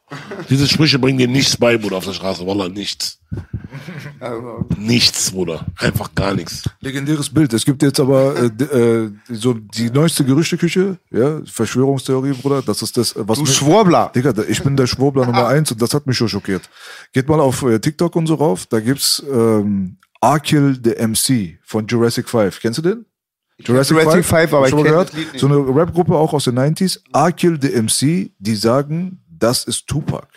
Diese 0.49 0.67
Sprüche 0.67 0.99
bringen 0.99 1.17
dir 1.17 1.27
nichts 1.27 1.55
bei, 1.57 1.77
Bruder, 1.77 1.97
auf 1.97 2.05
der 2.05 2.13
Straße. 2.13 2.45
Wallah, 2.45 2.67
nichts. 2.67 3.19
Nichts, 4.77 5.31
Bruder. 5.31 5.65
Einfach 5.77 6.13
gar 6.13 6.33
nichts. 6.33 6.69
Legendäres 6.81 7.29
Bild. 7.33 7.53
Es 7.53 7.65
gibt 7.65 7.81
jetzt 7.83 7.99
aber 7.99 8.35
äh, 8.35 8.45
äh, 8.63 9.11
so 9.29 9.53
die 9.53 9.89
neueste 9.89 10.25
Gerüchteküche, 10.25 10.97
ja, 11.09 11.41
Verschwörungstheorie, 11.45 12.33
Bruder. 12.33 12.61
Das 12.61 12.81
ist 12.81 12.97
das, 12.97 13.13
was 13.17 13.37
Du 13.39 13.45
mich- 13.45 13.55
Schwurbler. 13.55 14.11
Digga, 14.13 14.33
ich 14.47 14.61
bin 14.61 14.75
der 14.75 14.87
Schwurbler 14.87 15.25
Nummer 15.25 15.47
eins 15.47 15.71
und 15.71 15.81
das 15.81 15.93
hat 15.93 16.05
mich 16.05 16.17
schon 16.17 16.29
schockiert. 16.29 16.69
Geht 17.13 17.27
mal 17.29 17.39
auf 17.39 17.63
äh, 17.63 17.79
TikTok 17.79 18.15
und 18.15 18.27
so 18.27 18.35
rauf, 18.35 18.65
da 18.67 18.79
gibt's 18.79 19.23
ähm, 19.31 19.97
Arkil 20.19 20.77
the 20.83 20.91
MC 21.07 21.59
von 21.63 21.87
Jurassic 21.87 22.29
5. 22.29 22.59
Kennst 22.59 22.77
du 22.79 22.81
den? 22.83 23.05
Jurassic, 23.65 23.97
Jurassic 23.97 24.25
5, 24.25 24.53
aber 24.53 24.63
Hast 24.63 24.73
du 24.73 24.77
ich 24.77 24.83
schon 24.83 24.83
gehört? 24.83 25.11
So 25.37 25.47
eine 25.47 25.57
Rap-Gruppe 25.57 26.15
auch 26.15 26.33
aus 26.33 26.45
den 26.45 26.57
90s. 26.57 26.99
Arkil 27.11 27.59
the 27.61 27.69
MC, 27.81 28.31
die 28.39 28.55
sagen, 28.55 29.21
das 29.29 29.63
ist 29.63 29.87
Tupac. 29.87 30.27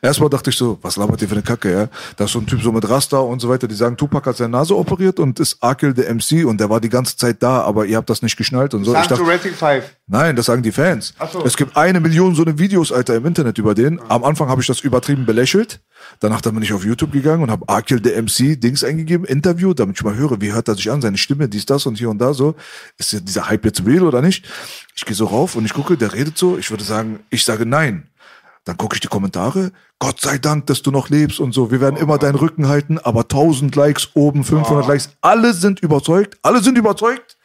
Erstmal 0.00 0.30
dachte 0.30 0.50
ich 0.50 0.56
so, 0.56 0.78
was 0.82 0.96
labert 0.96 1.22
ihr 1.22 1.28
für 1.28 1.34
eine 1.34 1.42
Kacke, 1.42 1.72
ja? 1.72 1.88
Da 2.16 2.24
ist 2.24 2.32
so 2.32 2.38
ein 2.38 2.46
Typ 2.46 2.62
so 2.62 2.72
mit 2.72 2.88
Rasta 2.88 3.18
und 3.18 3.40
so 3.40 3.48
weiter, 3.48 3.68
die 3.68 3.74
sagen, 3.74 3.96
Tupac 3.96 4.28
hat 4.28 4.36
seine 4.36 4.50
Nase 4.50 4.76
operiert 4.76 5.18
und 5.20 5.40
ist 5.40 5.58
Arkil 5.60 5.94
the 5.96 6.02
MC 6.02 6.46
und 6.46 6.58
der 6.58 6.70
war 6.70 6.80
die 6.80 6.88
ganze 6.88 7.16
Zeit 7.16 7.42
da, 7.42 7.62
aber 7.62 7.86
ihr 7.86 7.96
habt 7.96 8.10
das 8.10 8.22
nicht 8.22 8.36
geschnallt 8.36 8.74
und 8.74 8.84
so. 8.84 8.92
Ich 8.92 8.98
Sag 8.98 9.08
dachte, 9.08 9.22
Jurassic 9.22 9.54
5. 9.54 9.84
Nein, 10.06 10.36
das 10.36 10.46
sagen 10.46 10.62
die 10.62 10.72
Fans. 10.72 11.14
Ach 11.18 11.30
so. 11.30 11.44
Es 11.44 11.56
gibt 11.56 11.76
eine 11.76 12.00
Million 12.00 12.34
so 12.34 12.42
eine 12.42 12.58
Videos, 12.58 12.92
Alter, 12.92 13.16
im 13.16 13.26
Internet 13.26 13.58
über 13.58 13.74
den. 13.74 14.00
Am 14.08 14.24
Anfang 14.24 14.48
habe 14.48 14.60
ich 14.60 14.66
das 14.66 14.80
übertrieben 14.80 15.26
belächelt. 15.26 15.80
Danach 16.20 16.40
dann 16.40 16.54
bin 16.54 16.62
ich 16.62 16.72
auf 16.72 16.84
YouTube 16.84 17.12
gegangen 17.12 17.42
und 17.42 17.50
habe 17.50 17.68
Akil 17.68 18.00
the 18.02 18.10
MC 18.10 18.60
Dings 18.60 18.84
eingegeben, 18.84 19.24
Interview, 19.24 19.72
damit 19.74 19.96
ich 19.96 20.04
mal 20.04 20.16
höre, 20.16 20.40
wie 20.40 20.52
hört 20.52 20.68
er 20.68 20.74
sich 20.74 20.90
an, 20.90 21.00
seine 21.00 21.16
Stimme, 21.18 21.48
dies, 21.48 21.66
das 21.66 21.86
und 21.86 21.96
hier 21.96 22.10
und 22.10 22.18
da 22.18 22.34
so. 22.34 22.54
Ist 22.98 23.26
dieser 23.26 23.48
Hype 23.48 23.64
jetzt 23.64 23.86
real 23.86 24.02
oder 24.02 24.20
nicht? 24.20 24.44
Ich 24.94 25.04
gehe 25.04 25.14
so 25.14 25.26
rauf 25.26 25.56
und 25.56 25.64
ich 25.64 25.72
gucke, 25.72 25.96
der 25.96 26.12
redet 26.12 26.36
so. 26.36 26.58
Ich 26.58 26.70
würde 26.70 26.84
sagen, 26.84 27.20
ich 27.30 27.44
sage 27.44 27.66
nein. 27.66 28.08
Dann 28.64 28.76
gucke 28.76 28.94
ich 28.94 29.00
die 29.00 29.08
Kommentare. 29.08 29.72
Gott 29.98 30.20
sei 30.20 30.38
Dank, 30.38 30.66
dass 30.66 30.82
du 30.82 30.90
noch 30.90 31.08
lebst 31.08 31.40
und 31.40 31.52
so. 31.52 31.70
Wir 31.70 31.80
werden 31.80 31.96
immer 31.96 32.18
deinen 32.18 32.36
Rücken 32.36 32.68
halten, 32.68 32.98
aber 32.98 33.22
1000 33.22 33.74
Likes 33.74 34.10
oben, 34.14 34.44
500 34.44 34.86
Likes. 34.86 35.10
Alle 35.20 35.52
sind 35.52 35.80
überzeugt. 35.80 36.38
Alle 36.42 36.62
sind 36.62 36.78
überzeugt. 36.78 37.36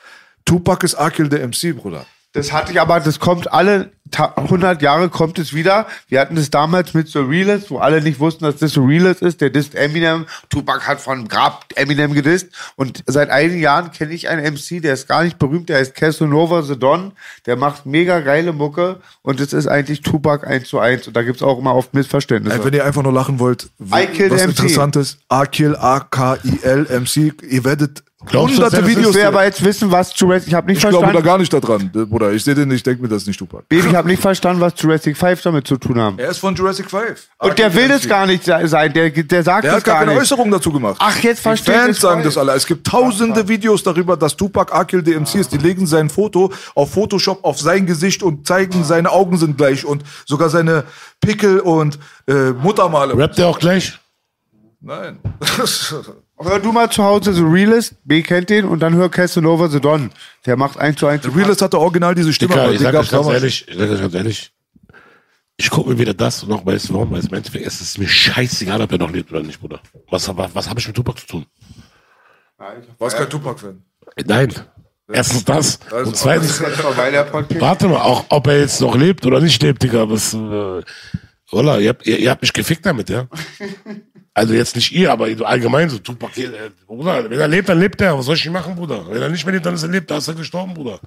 Tupac 0.45 0.85
ist 0.85 0.95
Akil 0.95 1.27
der 1.27 1.47
MC, 1.47 1.75
Bruder. 1.75 2.05
Das 2.33 2.51
hatte 2.51 2.71
ich 2.71 2.79
aber, 2.79 2.99
das 2.99 3.19
kommt 3.19 3.51
alle 3.51 3.91
ta- 4.11 4.33
100 4.35 4.81
Jahre 4.81 5.09
kommt 5.09 5.39
es 5.39 5.53
wieder. 5.53 5.87
Wir 6.07 6.19
hatten 6.19 6.35
das 6.35 6.49
damals 6.51 6.93
mit 6.93 7.07
Surrealist, 7.07 7.71
wo 7.71 7.79
alle 7.79 8.01
nicht 8.01 8.19
wussten, 8.19 8.43
dass 8.43 8.57
das 8.57 8.73
Surrealist 8.73 9.21
ist. 9.21 9.41
Der 9.41 9.49
disst 9.49 9.73
Eminem. 9.75 10.25
Tupac 10.49 10.85
hat 10.85 11.01
von 11.01 11.27
Grab 11.27 11.65
Eminem 11.75 12.13
gedisst. 12.13 12.49
Und 12.75 13.03
seit 13.07 13.29
einigen 13.31 13.59
Jahren 13.59 13.91
kenne 13.91 14.13
ich 14.13 14.27
einen 14.29 14.43
MC, 14.53 14.81
der 14.81 14.93
ist 14.93 15.07
gar 15.07 15.23
nicht 15.23 15.39
berühmt, 15.39 15.69
der 15.69 15.77
heißt 15.79 15.95
Casanova 15.95 16.61
The 16.61 16.77
Don. 16.77 17.13
Der 17.45 17.55
macht 17.55 17.85
mega 17.85 18.19
geile 18.19 18.53
Mucke. 18.53 18.99
Und 19.23 19.39
das 19.39 19.53
ist 19.53 19.67
eigentlich 19.67 20.01
Tupac 20.01 20.45
1 20.45 20.67
zu 20.69 20.79
1. 20.79 21.07
Und 21.07 21.15
da 21.15 21.23
gibt's 21.23 21.41
auch 21.41 21.57
immer 21.57 21.73
oft 21.75 21.93
Missverständnisse. 21.93 22.57
Ey, 22.59 22.65
wenn 22.65 22.73
ihr 22.73 22.85
einfach 22.85 23.03
nur 23.03 23.13
lachen 23.13 23.39
wollt, 23.39 23.69
was 23.79 24.01
MC. 24.01 24.19
interessant 24.43 24.95
ist, 24.97 25.17
A-Kill, 25.29 25.75
A-K-I-L, 25.75 26.87
MC, 27.01 27.33
ihr 27.49 27.63
werdet 27.63 28.03
Glaubst 28.25 28.55
du, 28.57 28.57
hunderte 28.57 28.63
dass 28.63 28.73
er 28.73 28.81
das 28.81 28.89
Videos 28.89 29.09
ich 29.11 29.15
will 29.21 29.27
aber 29.27 29.43
jetzt 29.45 29.63
wissen, 29.63 29.91
was 29.91 30.11
Jurassic, 30.19 30.47
ich 30.47 30.53
habe 30.55 30.65
nicht 30.67 30.77
Ich 30.77 30.81
glaube 30.81 30.95
da 30.95 31.01
verstanden. 31.11 31.25
gar 31.27 31.37
nicht 31.37 31.53
da 31.53 31.59
dran, 31.59 31.91
Bruder. 31.93 32.31
Ich 32.33 32.43
sehe 32.43 32.55
den 32.55 32.67
nicht, 32.69 32.77
ich 32.77 32.83
denke 32.83 33.03
mir, 33.03 33.09
das 33.09 33.21
ist 33.21 33.27
nicht 33.27 33.37
Tupac. 33.37 33.69
Baby, 33.69 33.89
ich 33.89 33.95
habe 33.95 34.07
nicht 34.07 34.19
verstanden, 34.21 34.59
was 34.59 34.73
Jurassic 34.75 35.15
5 35.15 35.39
damit 35.43 35.67
zu 35.67 35.77
tun 35.77 35.99
haben. 35.99 36.17
Er 36.17 36.29
ist 36.29 36.39
von 36.39 36.55
Jurassic 36.55 36.89
5. 36.89 37.27
Und 37.37 37.59
der 37.59 37.71
will 37.75 37.87
das 37.87 38.07
gar 38.07 38.25
nicht 38.25 38.43
se- 38.43 38.67
sein, 38.67 38.91
der, 38.91 39.11
der 39.11 39.43
sagt 39.43 39.65
Der 39.65 39.71
das 39.71 39.77
hat 39.81 39.83
gar 39.85 39.93
gar 39.93 39.99
keine 40.05 40.13
nicht. 40.13 40.21
Äußerung 40.23 40.49
dazu 40.49 40.71
gemacht. 40.71 40.97
Ach, 40.99 41.15
jetzt 41.19 41.41
verstehe 41.41 41.75
ich 41.75 41.79
Fans 41.81 41.97
das 41.97 42.01
sagen 42.01 42.23
das 42.23 42.37
alle. 42.39 42.53
Es 42.53 42.65
gibt 42.65 42.87
tausende 42.87 43.47
Videos 43.47 43.83
darüber, 43.83 44.17
dass 44.17 44.35
Tupac 44.35 44.73
Akil 44.73 45.03
DMC 45.03 45.35
ist. 45.35 45.51
Die 45.51 45.57
legen 45.59 45.85
sein 45.85 46.09
Foto 46.09 46.51
auf 46.73 46.93
Photoshop 46.93 47.43
auf 47.43 47.59
sein 47.59 47.85
Gesicht 47.85 48.23
und 48.23 48.47
zeigen, 48.47 48.83
seine 48.83 49.11
Augen 49.11 49.37
sind 49.37 49.57
gleich 49.57 49.85
und 49.85 50.03
sogar 50.25 50.49
seine 50.49 50.85
Pickel 51.21 51.59
und 51.59 51.99
äh, 52.27 52.49
Muttermale. 52.49 53.15
Rappt 53.15 53.37
der 53.37 53.47
auch 53.47 53.59
gleich? 53.59 53.99
Nein. 54.81 55.19
Hör 56.39 56.59
du 56.59 56.71
mal 56.71 56.89
zu 56.91 57.03
Hause 57.03 57.33
The 57.33 57.41
Realist, 57.41 57.95
B 58.03 58.21
kennt 58.21 58.49
den, 58.49 58.65
und 58.65 58.79
dann 58.79 58.93
hör 58.95 59.09
Casanova 59.09 59.69
The 59.69 59.81
Don. 59.81 60.11
Der 60.45 60.55
macht 60.55 60.77
eins 60.77 60.99
zu 60.99 61.07
eins. 61.07 61.25
Realist 61.35 61.61
hatte 61.61 61.79
original 61.79 62.13
diese 62.13 62.31
Stimme, 62.31 62.53
Dicker, 62.53 62.71
ich 62.71 62.79
sag 62.79 62.93
euch 62.93 63.09
ganz 63.09 63.27
ehrlich, 63.27 63.67
ich 63.67 63.75
sag 63.75 63.89
euch 63.89 63.99
ganz 63.99 64.13
ehrlich, 64.13 64.51
ich 65.57 65.69
gucke 65.71 65.89
mir 65.89 65.97
wieder 65.97 66.13
das 66.13 66.43
und 66.43 66.51
auch 66.51 66.63
weißt 66.63 66.89
du 66.89 66.93
warum, 66.93 67.11
weil 67.11 67.19
es 67.19 67.25
im 67.25 67.33
Endeffekt 67.33 67.65
ist 67.65 67.81
es 67.81 67.97
mir 67.97 68.07
scheißegal, 68.07 68.81
ob 68.81 68.91
er 68.91 68.99
noch 68.99 69.11
lebt 69.11 69.31
oder 69.31 69.41
nicht, 69.41 69.59
Bruder. 69.59 69.79
Was, 70.11 70.27
was, 70.37 70.53
was 70.53 70.69
habe 70.69 70.79
ich 70.79 70.87
mit 70.87 70.95
Tupac 70.95 71.19
zu 71.19 71.25
tun? 71.25 71.45
Warst 72.99 73.17
kein 73.17 73.29
Tupac-Fan. 73.29 73.81
Nein. 74.25 74.53
Erstens 75.11 75.45
das. 75.45 75.79
Also, 75.91 76.09
und 76.09 76.17
zweitens, 76.17 76.61
warte 76.61 77.87
mal, 77.87 78.01
auch 78.01 78.25
ob 78.29 78.47
er 78.47 78.59
jetzt 78.59 78.81
noch 78.81 78.95
lebt 78.95 79.25
oder 79.25 79.39
nicht 79.39 79.61
lebt, 79.63 79.81
Digga. 79.81 80.09
Was, 80.09 80.33
äh, 80.33 80.81
Wallah, 81.51 81.79
ihr 81.79 81.89
habt, 81.89 82.05
ihr, 82.05 82.19
ihr 82.19 82.29
habt 82.29 82.41
mich 82.41 82.53
gefickt 82.53 82.85
damit, 82.85 83.09
ja? 83.09 83.27
Also 84.33 84.53
jetzt 84.53 84.75
nicht 84.75 84.91
ihr, 84.91 85.11
aber 85.11 85.25
allgemein 85.47 85.89
so, 85.89 85.97
Tupac, 85.97 86.37
äh, 86.39 86.47
Bruder, 86.85 87.27
wenn 87.27 87.39
er 87.39 87.47
lebt, 87.47 87.69
dann 87.69 87.79
lebt 87.79 87.99
er. 88.01 88.15
Was 88.15 88.25
soll 88.27 88.35
ich 88.35 88.43
denn 88.43 88.51
machen, 88.53 88.75
Bruder? 88.75 89.03
Wenn 89.09 89.19
er 89.19 89.29
nicht 89.29 89.43
mehr 89.43 89.53
lebt, 89.55 89.65
dann 89.65 89.73
ist 89.73 89.81
er 89.81 89.89
lebt, 89.89 90.11
dann 90.11 90.19
ist 90.19 90.27
er 90.27 90.35
gestorben, 90.35 90.75
Bruder. 90.75 90.99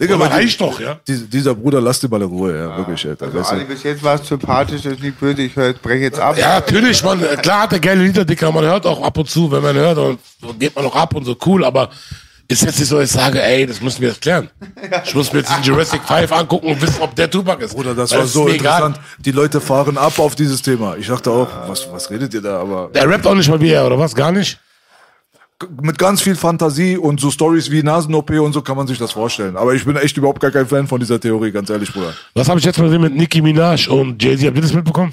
Digga, 0.00 0.14
Aber 0.14 0.30
reicht 0.30 0.58
doch, 0.62 0.80
ja? 0.80 0.98
Dies- 1.06 1.28
dieser 1.28 1.54
Bruder, 1.54 1.78
lass 1.82 2.00
den 2.00 2.08
mal 2.08 2.22
in 2.22 2.28
Ruhe, 2.28 2.56
ja, 2.56 2.74
wirklich, 2.78 3.06
Alter. 3.06 3.26
Also, 3.26 3.38
weißt 3.38 3.52
du? 3.52 3.64
Bis 3.66 3.82
jetzt 3.82 4.02
war 4.02 4.14
es 4.14 4.26
sympathisch, 4.26 4.82
ist 4.86 5.02
nicht 5.02 5.20
böse, 5.20 5.42
ich 5.42 5.54
höre, 5.54 5.74
breche 5.74 6.04
jetzt 6.04 6.18
ab. 6.18 6.38
Ja, 6.38 6.54
natürlich, 6.60 7.02
man, 7.04 7.22
äh, 7.22 7.36
klar 7.36 7.64
hat 7.64 7.74
er 7.74 7.80
geile 7.80 8.02
Lieder, 8.02 8.24
Dicker, 8.24 8.50
man 8.50 8.64
hört 8.64 8.86
auch 8.86 9.02
ab 9.02 9.18
und 9.18 9.28
zu, 9.28 9.52
wenn 9.52 9.62
man 9.62 9.76
hört, 9.76 9.98
und, 9.98 10.18
und 10.40 10.58
geht 10.58 10.74
man 10.74 10.86
auch 10.86 10.96
ab 10.96 11.14
und 11.14 11.26
so, 11.26 11.36
cool, 11.44 11.66
aber 11.66 11.90
ist 12.50 12.62
jetzt 12.62 12.78
nicht 12.78 12.88
so, 12.88 13.00
ich 13.00 13.10
sage, 13.10 13.42
ey, 13.42 13.64
das 13.66 13.80
müssen 13.80 14.00
wir 14.00 14.08
jetzt 14.08 14.20
klären. 14.20 14.50
Ich 15.04 15.14
muss 15.14 15.32
mir 15.32 15.38
jetzt 15.40 15.50
den 15.56 15.62
Jurassic 15.62 16.02
5 16.02 16.32
angucken 16.32 16.66
und 16.68 16.82
wissen, 16.82 17.00
ob 17.00 17.14
der 17.14 17.30
Tupac 17.30 17.62
ist. 17.64 17.74
Bruder, 17.74 17.94
das 17.94 18.10
Weil 18.10 18.18
war 18.18 18.24
es 18.24 18.32
so 18.32 18.44
mir 18.44 18.54
egal. 18.54 18.82
interessant. 18.86 19.00
Die 19.18 19.32
Leute 19.32 19.60
fahren 19.60 19.96
ab 19.96 20.18
auf 20.18 20.34
dieses 20.34 20.60
Thema. 20.60 20.96
Ich 20.96 21.06
dachte 21.06 21.30
auch, 21.30 21.48
was, 21.68 21.90
was 21.92 22.10
redet 22.10 22.34
ihr 22.34 22.40
da? 22.42 22.60
Aber 22.60 22.90
Der 22.92 23.08
rappt 23.08 23.26
auch 23.26 23.34
nicht 23.34 23.48
mal 23.48 23.60
wie 23.60 23.70
er, 23.70 23.86
oder 23.86 23.98
was? 23.98 24.14
Gar 24.14 24.32
nicht? 24.32 24.58
mit 25.82 25.98
ganz 25.98 26.22
viel 26.22 26.36
Fantasie 26.36 26.96
und 26.96 27.20
so 27.20 27.30
Stories 27.30 27.70
wie 27.70 27.82
Nasen-OP 27.82 28.30
und 28.30 28.54
so 28.54 28.62
kann 28.62 28.78
man 28.78 28.86
sich 28.86 28.96
das 28.98 29.12
vorstellen. 29.12 29.58
Aber 29.58 29.74
ich 29.74 29.84
bin 29.84 29.94
echt 29.96 30.16
überhaupt 30.16 30.40
gar 30.40 30.50
kein 30.50 30.66
Fan 30.66 30.86
von 30.86 30.98
dieser 30.98 31.20
Theorie, 31.20 31.50
ganz 31.52 31.68
ehrlich, 31.68 31.92
Bruder. 31.92 32.14
Was 32.32 32.48
habe 32.48 32.58
ich 32.58 32.64
jetzt 32.64 32.78
mal 32.78 32.86
gesehen 32.86 33.02
mit 33.02 33.14
Nicki 33.14 33.42
Minaj 33.42 33.88
und 33.88 34.22
Jay-Z? 34.22 34.46
Habt 34.46 34.56
ihr 34.56 34.62
das 34.62 34.72
mitbekommen? 34.72 35.12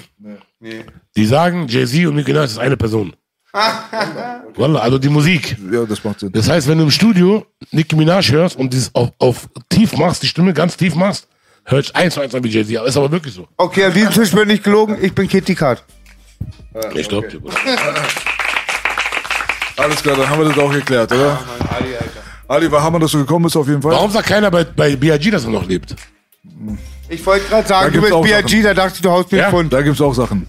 Nee. 0.60 0.84
Die 1.16 1.26
sagen, 1.26 1.66
Jay-Z 1.68 2.06
und 2.06 2.16
Nicki 2.16 2.32
Minaj 2.32 2.46
ist 2.46 2.58
eine 2.58 2.78
Person. 2.78 3.14
Wallah, 3.52 4.80
also 4.80 4.98
die 4.98 5.08
Musik. 5.08 5.56
Ja, 5.72 5.84
das 5.84 6.04
macht 6.04 6.20
Sinn. 6.20 6.30
Das 6.32 6.48
heißt, 6.48 6.68
wenn 6.68 6.78
du 6.78 6.84
im 6.84 6.90
Studio 6.90 7.46
Nicki 7.70 7.96
Minaj 7.96 8.30
hörst 8.30 8.56
und 8.56 8.72
dieses 8.72 8.94
auf, 8.94 9.10
auf 9.18 9.48
tief 9.68 9.96
machst, 9.96 10.22
die 10.22 10.26
Stimme 10.26 10.52
ganz 10.52 10.76
tief 10.76 10.94
machst, 10.94 11.26
hört 11.64 11.94
eins 11.94 12.14
zu 12.14 12.20
eins 12.20 12.34
an 12.34 12.44
wie 12.44 12.48
Jay-Z. 12.48 12.86
Ist 12.86 12.96
aber 12.96 13.10
wirklich 13.10 13.34
so. 13.34 13.48
Okay, 13.56 13.84
an 13.84 13.94
diesem 13.94 14.12
Tisch 14.12 14.32
bin 14.32 14.50
ich 14.50 14.62
gelogen, 14.62 14.98
ich 15.00 15.14
bin 15.14 15.26
Kitty 15.28 15.54
Cat. 15.54 15.82
Ich 16.94 17.08
glaub 17.08 17.28
dir. 17.28 17.40
Alles 19.76 20.02
klar, 20.02 20.16
dann 20.16 20.28
haben 20.28 20.42
wir 20.42 20.48
das 20.48 20.58
auch 20.58 20.72
geklärt, 20.72 21.12
oder? 21.12 21.38
Ali, 22.48 22.70
war 22.70 22.82
Hammer, 22.82 22.98
dass 22.98 23.12
du 23.12 23.18
gekommen 23.18 23.44
bist, 23.44 23.56
auf 23.56 23.68
jeden 23.68 23.80
Fall. 23.80 23.92
Warum 23.92 24.10
sagt 24.10 24.26
keiner 24.26 24.50
bei, 24.50 24.64
bei 24.64 24.96
B.I.G., 24.96 25.30
dass 25.30 25.44
er 25.44 25.50
noch 25.50 25.66
lebt? 25.66 25.94
Ich 27.10 27.24
wollte 27.24 27.48
gerade 27.48 27.62
Da 27.62 27.68
sagen, 27.68 27.92
du 27.94 28.00
bist 28.00 28.22
B.I.G., 28.22 28.62
da 28.62 28.74
dachte 28.74 28.94
ich, 28.96 29.00
du 29.02 29.10
haust 29.10 29.32
mir 29.32 29.38
Ja. 29.38 29.50
Pfund. 29.50 29.72
Da 29.72 29.80
gibt's 29.82 30.00
auch 30.00 30.12
Sachen. 30.14 30.46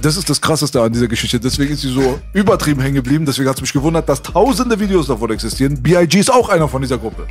Das 0.00 0.16
ist 0.16 0.30
das 0.30 0.40
Krasseste 0.40 0.80
an 0.80 0.92
dieser 0.92 1.08
Geschichte. 1.08 1.40
Deswegen 1.40 1.72
ist 1.74 1.80
sie 1.80 1.92
so 1.92 2.20
übertrieben 2.32 2.80
hängen 2.80 2.94
geblieben. 2.94 3.26
Deswegen 3.26 3.48
hat 3.48 3.56
es 3.56 3.62
mich 3.62 3.72
gewundert, 3.72 4.08
dass 4.08 4.22
tausende 4.22 4.78
Videos 4.78 5.08
davon 5.08 5.30
existieren. 5.32 5.82
B.I.G. 5.82 6.18
ist 6.18 6.32
auch 6.32 6.48
einer 6.48 6.68
von 6.68 6.82
dieser 6.82 6.98
Gruppe. 6.98 7.26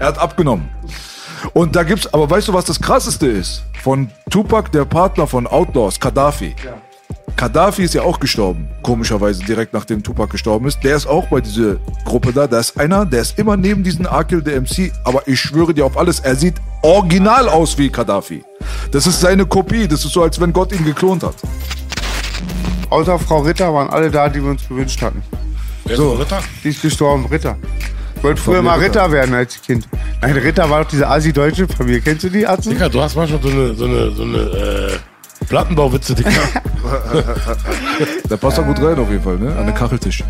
Er 0.00 0.08
hat 0.08 0.18
abgenommen. 0.18 0.68
Und 1.52 1.76
da 1.76 1.84
gibt's, 1.84 2.12
aber 2.12 2.28
weißt 2.28 2.48
du, 2.48 2.54
was 2.54 2.64
das 2.64 2.80
Krasseste 2.80 3.26
ist? 3.26 3.62
Von 3.82 4.10
Tupac, 4.30 4.70
der 4.72 4.84
Partner 4.84 5.26
von 5.26 5.46
Outlaws, 5.46 6.00
Gaddafi. 6.00 6.54
Gaddafi 7.36 7.82
ist 7.82 7.92
ja 7.92 8.00
auch 8.00 8.18
gestorben, 8.18 8.66
komischerweise 8.82 9.44
direkt 9.44 9.74
nachdem 9.74 10.02
Tupac 10.02 10.30
gestorben 10.30 10.66
ist. 10.68 10.82
Der 10.82 10.96
ist 10.96 11.06
auch 11.06 11.28
bei 11.28 11.42
dieser 11.42 11.76
Gruppe 12.06 12.32
da. 12.32 12.46
Da 12.46 12.58
ist 12.58 12.80
einer, 12.80 13.04
der 13.04 13.20
ist 13.20 13.38
immer 13.38 13.58
neben 13.58 13.82
diesen 13.82 14.06
Akil, 14.06 14.40
der 14.40 14.58
MC. 14.62 14.90
Aber 15.04 15.28
ich 15.28 15.38
schwöre 15.38 15.74
dir 15.74 15.84
auf 15.84 15.98
alles, 15.98 16.20
er 16.20 16.34
sieht 16.34 16.54
original 16.82 17.48
aus 17.50 17.76
wie 17.76 17.90
Gaddafi. 17.90 18.42
Das 18.90 19.06
ist 19.06 19.20
seine 19.20 19.44
Kopie. 19.44 19.86
Das 19.86 20.02
ist 20.04 20.12
so, 20.12 20.22
als 20.22 20.40
wenn 20.40 20.50
Gott 20.52 20.72
ihn 20.72 20.84
geklont 20.84 21.22
hat. 21.22 21.34
Außer 22.88 23.18
Frau 23.18 23.40
Ritter 23.40 23.72
waren 23.72 23.90
alle 23.90 24.10
da, 24.10 24.30
die 24.30 24.42
wir 24.42 24.50
uns 24.50 24.66
gewünscht 24.66 25.02
hatten. 25.02 25.22
Wer 25.84 25.96
so. 25.96 26.14
ist 26.14 26.20
Ritter? 26.20 26.42
Die 26.64 26.68
ist 26.68 26.80
gestorben, 26.80 27.26
Ritter. 27.26 27.56
Ich 28.16 28.24
wollte 28.24 28.40
früher 28.40 28.62
mal 28.62 28.78
Ritter. 28.78 29.02
Ritter 29.02 29.12
werden 29.12 29.34
als 29.34 29.60
Kind. 29.60 29.86
Nein, 30.22 30.32
Ritter 30.32 30.70
war 30.70 30.84
doch 30.84 30.90
diese 30.90 31.06
Asi-deutsche 31.06 31.68
Familie. 31.68 32.00
Kennst 32.00 32.24
du 32.24 32.30
die, 32.30 32.46
Atzen? 32.46 32.72
Digga, 32.72 32.88
du 32.88 33.02
hast 33.02 33.14
manchmal 33.14 33.42
so 33.42 33.50
eine, 33.50 33.74
so 33.74 33.84
eine, 33.84 34.10
so 34.12 34.22
eine 34.22 34.38
äh, 34.38 34.98
Plattenbauwitze, 35.48 36.14
Digga. 36.14 36.30
Der 38.30 38.36
passt 38.36 38.58
da 38.58 38.62
gut 38.62 38.80
rein 38.80 38.98
auf 38.98 39.10
jeden 39.10 39.22
Fall, 39.22 39.36
ne? 39.38 39.54
An 39.56 39.66
den 39.66 39.74
Kacheltisch. 39.74 40.22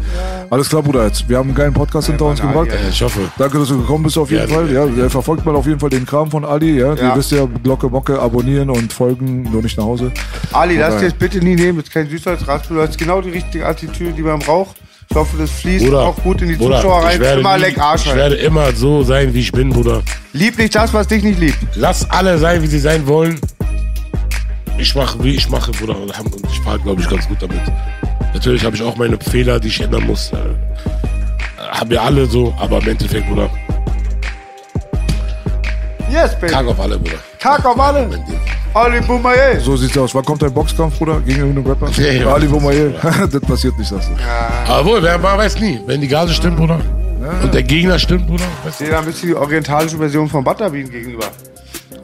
Alles 0.51 0.69
klar, 0.69 0.83
Bruder. 0.83 1.05
Jetzt. 1.07 1.29
Wir 1.29 1.39
haben 1.39 1.49
einen 1.49 1.57
geilen 1.57 1.73
Podcast 1.75 2.07
hinter 2.09 2.27
uns 2.27 2.41
gebracht. 2.41 2.69
Ali, 2.71 2.89
ich 2.91 3.03
hoffe. 3.03 3.21
Danke, 3.39 3.59
dass 3.59 3.69
du 3.69 3.79
gekommen 3.79 4.05
bist 4.05 4.17
auf 4.19 4.31
jeden 4.31 4.49
Ja, 4.49 4.55
Fall. 4.55 4.71
Ja, 4.73 4.85
ja, 4.87 5.09
verfolgt 5.09 5.45
mal 5.45 5.55
auf 5.55 5.67
jeden 5.67 5.81
Fall 5.81 5.91
den 5.91 6.07
Kram 6.07 6.31
von 6.31 6.45
Ali. 6.45 6.79
Ja, 6.79 6.95
Ja. 6.95 7.11
ihr 7.11 7.17
wisst 7.17 7.33
ja, 7.33 7.47
Glocke, 7.63 7.89
Mocke, 7.89 8.19
abonnieren 8.21 8.71
und 8.71 8.93
folgen, 8.93 9.43
nur 9.51 9.63
nicht 9.63 9.77
nach 9.77 9.85
Hause. 9.85 10.13
Ali, 10.53 10.77
lass 10.79 10.99
dir 10.99 11.07
jetzt 11.07 11.19
bitte 11.19 11.39
nie 11.39 11.57
nehmen. 11.57 11.79
Das 11.79 11.87
ist 11.89 11.93
kein 11.93 12.09
Süßholzraspel. 12.09 12.77
Du 12.77 12.83
hast 12.83 12.97
genau 12.99 13.21
die 13.21 13.31
richtige 13.31 13.67
Attitüde, 13.67 14.13
die 14.13 14.23
man 14.23 14.39
braucht. 14.39 14.77
Ich 15.09 15.17
hoffe, 15.17 15.37
das 15.39 15.51
fließt 15.51 15.85
Bruder, 15.85 16.01
auch 16.03 16.17
gut 16.17 16.43
in 16.43 16.49
die 16.49 16.57
Bruder, 16.57 16.77
Zuschauer 16.81 17.01
ich 17.03 17.07
rein. 17.07 17.21
werde, 17.21 17.41
Immer 17.41 17.55
nie, 17.57 17.63
leck 17.63 17.79
Arsch 17.79 18.03
ich 18.07 18.11
rein. 18.11 18.17
werde 18.19 18.35
immer 18.37 18.73
so 18.73 19.05
sein, 19.05 19.33
wie 19.35 19.41
ich 19.41 19.53
bin, 19.53 19.71
Bruder. 19.71 20.03
Lieb 20.33 20.59
nicht 20.59 20.75
das, 20.75 20.93
was 20.93 21.07
dich 21.07 21.23
nicht 21.23 21.39
liebt. 21.39 21.59
Lass 21.77 22.11
alle 22.11 22.39
sein, 22.39 22.61
wie 22.63 22.67
sie 22.67 22.81
sein 22.81 23.07
wollen. 23.07 23.39
Ich 24.78 24.94
mache, 24.94 25.23
wie 25.23 25.35
ich 25.35 25.48
mache, 25.48 25.73
Bruder. 25.73 25.97
Und 25.97 26.12
ich 26.51 26.61
fahre, 26.61 26.78
glaube 26.81 27.01
ich, 27.01 27.09
ganz 27.09 27.27
gut 27.28 27.40
damit. 27.40 27.61
Natürlich 28.35 28.65
habe 28.65 28.77
ich 28.77 28.82
auch 28.82 28.97
meine 28.97 29.19
Fehler, 29.19 29.59
die 29.61 29.69
ich 29.69 29.81
ändern 29.81 30.05
muss. 30.07 30.32
Äh, 30.32 30.36
haben 31.59 31.90
wir 31.90 32.03
alle 32.03 32.27
so, 32.27 32.55
aber 32.59 32.78
im 32.82 32.89
Endeffekt, 32.89 33.28
Bruder, 33.28 33.51
Yes, 36.11 36.35
baby. 36.36 36.53
Tag 36.53 36.66
auf 36.66 36.81
alle, 36.81 36.98
Bruder. 36.98 37.19
Tag 37.39 37.65
auf 37.65 37.78
alle. 37.78 38.09
Ali 38.74 39.01
Boumaier. 39.01 39.61
So 39.61 39.77
sieht's 39.77 39.97
aus. 39.98 40.15
Wann 40.15 40.24
kommt 40.24 40.43
dein 40.43 40.53
Boxkampf, 40.53 40.98
Bruder? 40.98 41.20
Gegen 41.20 41.40
irgendeinen 41.40 41.66
Rapper? 41.66 41.90
Nee, 41.98 42.20
ja. 42.20 42.32
Ali 42.32 42.47
Boumaier. 42.47 42.90
das 43.32 43.40
passiert 43.40 43.77
nicht, 43.78 43.89
sagst 43.89 44.11
du. 44.11 44.70
Aber 44.70 44.85
wohl, 44.86 45.03
wer, 45.03 45.23
weiß 45.23 45.59
nie. 45.61 45.81
Wenn 45.86 46.01
die 46.01 46.09
Gase 46.09 46.32
stimmt, 46.32 46.57
Bruder. 46.57 46.81
Und 47.43 47.53
der 47.53 47.62
Gegner 47.62 47.98
stimmt, 47.98 48.27
Bruder. 48.27 48.44
Weißt 48.65 48.81
du? 48.81 48.85
Sehe 48.85 48.93
da 48.93 49.01
ein 49.01 49.05
bisschen 49.07 49.31
die 49.31 49.35
orientalische 49.35 49.97
Version 49.97 50.28
von 50.28 50.44
Butterbean 50.44 50.89
gegenüber. 50.89 51.27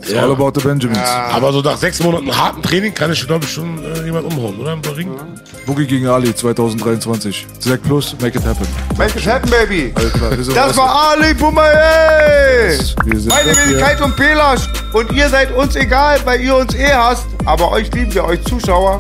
It's 0.03 0.13
all 0.15 0.33
about 0.33 0.53
the 0.59 0.67
Benjamins. 0.67 0.99
Aber 0.99 1.53
so 1.53 1.61
nach 1.63 1.77
sechs 1.77 2.03
Monaten 2.03 2.37
harten 2.37 2.61
Training 2.61 2.93
kann 2.93 3.13
ich, 3.13 3.25
glaube 3.25 3.45
ich, 3.45 3.53
schon 3.53 3.83
äh, 3.85 4.05
jemand 4.05 4.27
umhauen, 4.27 4.59
oder? 4.59 4.73
Im 4.73 4.81
Ring. 4.81 5.17
Boogie 5.65 5.87
gegen 5.87 6.09
Ali 6.09 6.35
2023. 6.35 7.47
Zack 7.61 7.83
Plus, 7.85 8.17
make 8.21 8.37
it 8.37 8.45
happen. 8.45 8.67
Make 8.99 9.17
it 9.17 9.25
happen, 9.25 9.49
baby. 9.49 9.93
Alles 9.95 10.13
klar, 10.13 10.37
wir 10.37 10.43
sind 10.45 10.57
Das 10.57 10.77
war 10.77 11.13
Ali 11.13 11.33
Boumaier. 11.35 12.79
Wir 13.05 13.21
sind 13.21 13.29
Meine 13.29 13.51
weg 13.51 13.57
hier. 13.65 13.77
Wenigkeit 13.77 14.01
und 14.01 14.17
Pelasch. 14.17 14.69
Und 14.93 15.13
ihr 15.13 15.29
seid 15.29 15.55
uns 15.55 15.77
egal, 15.77 16.19
weil 16.25 16.41
ihr 16.41 16.57
uns 16.57 16.75
eh 16.75 16.93
hasst. 16.93 17.27
Aber 17.45 17.71
euch 17.71 17.93
lieben 17.95 18.13
wir, 18.13 18.25
euch 18.25 18.43
Zuschauer. 18.45 18.99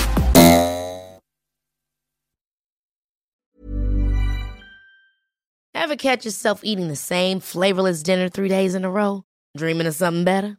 Ever 5.74 5.96
catch 5.96 6.24
yourself 6.24 6.60
eating 6.62 6.88
the 6.88 6.96
same 6.96 7.40
flavorless 7.40 8.02
dinner 8.04 8.28
three 8.28 8.48
days 8.48 8.74
in 8.74 8.84
a 8.84 8.90
row? 8.90 9.24
Dreaming 9.56 9.86
of 9.88 9.94
something 9.94 10.24
better? 10.24 10.58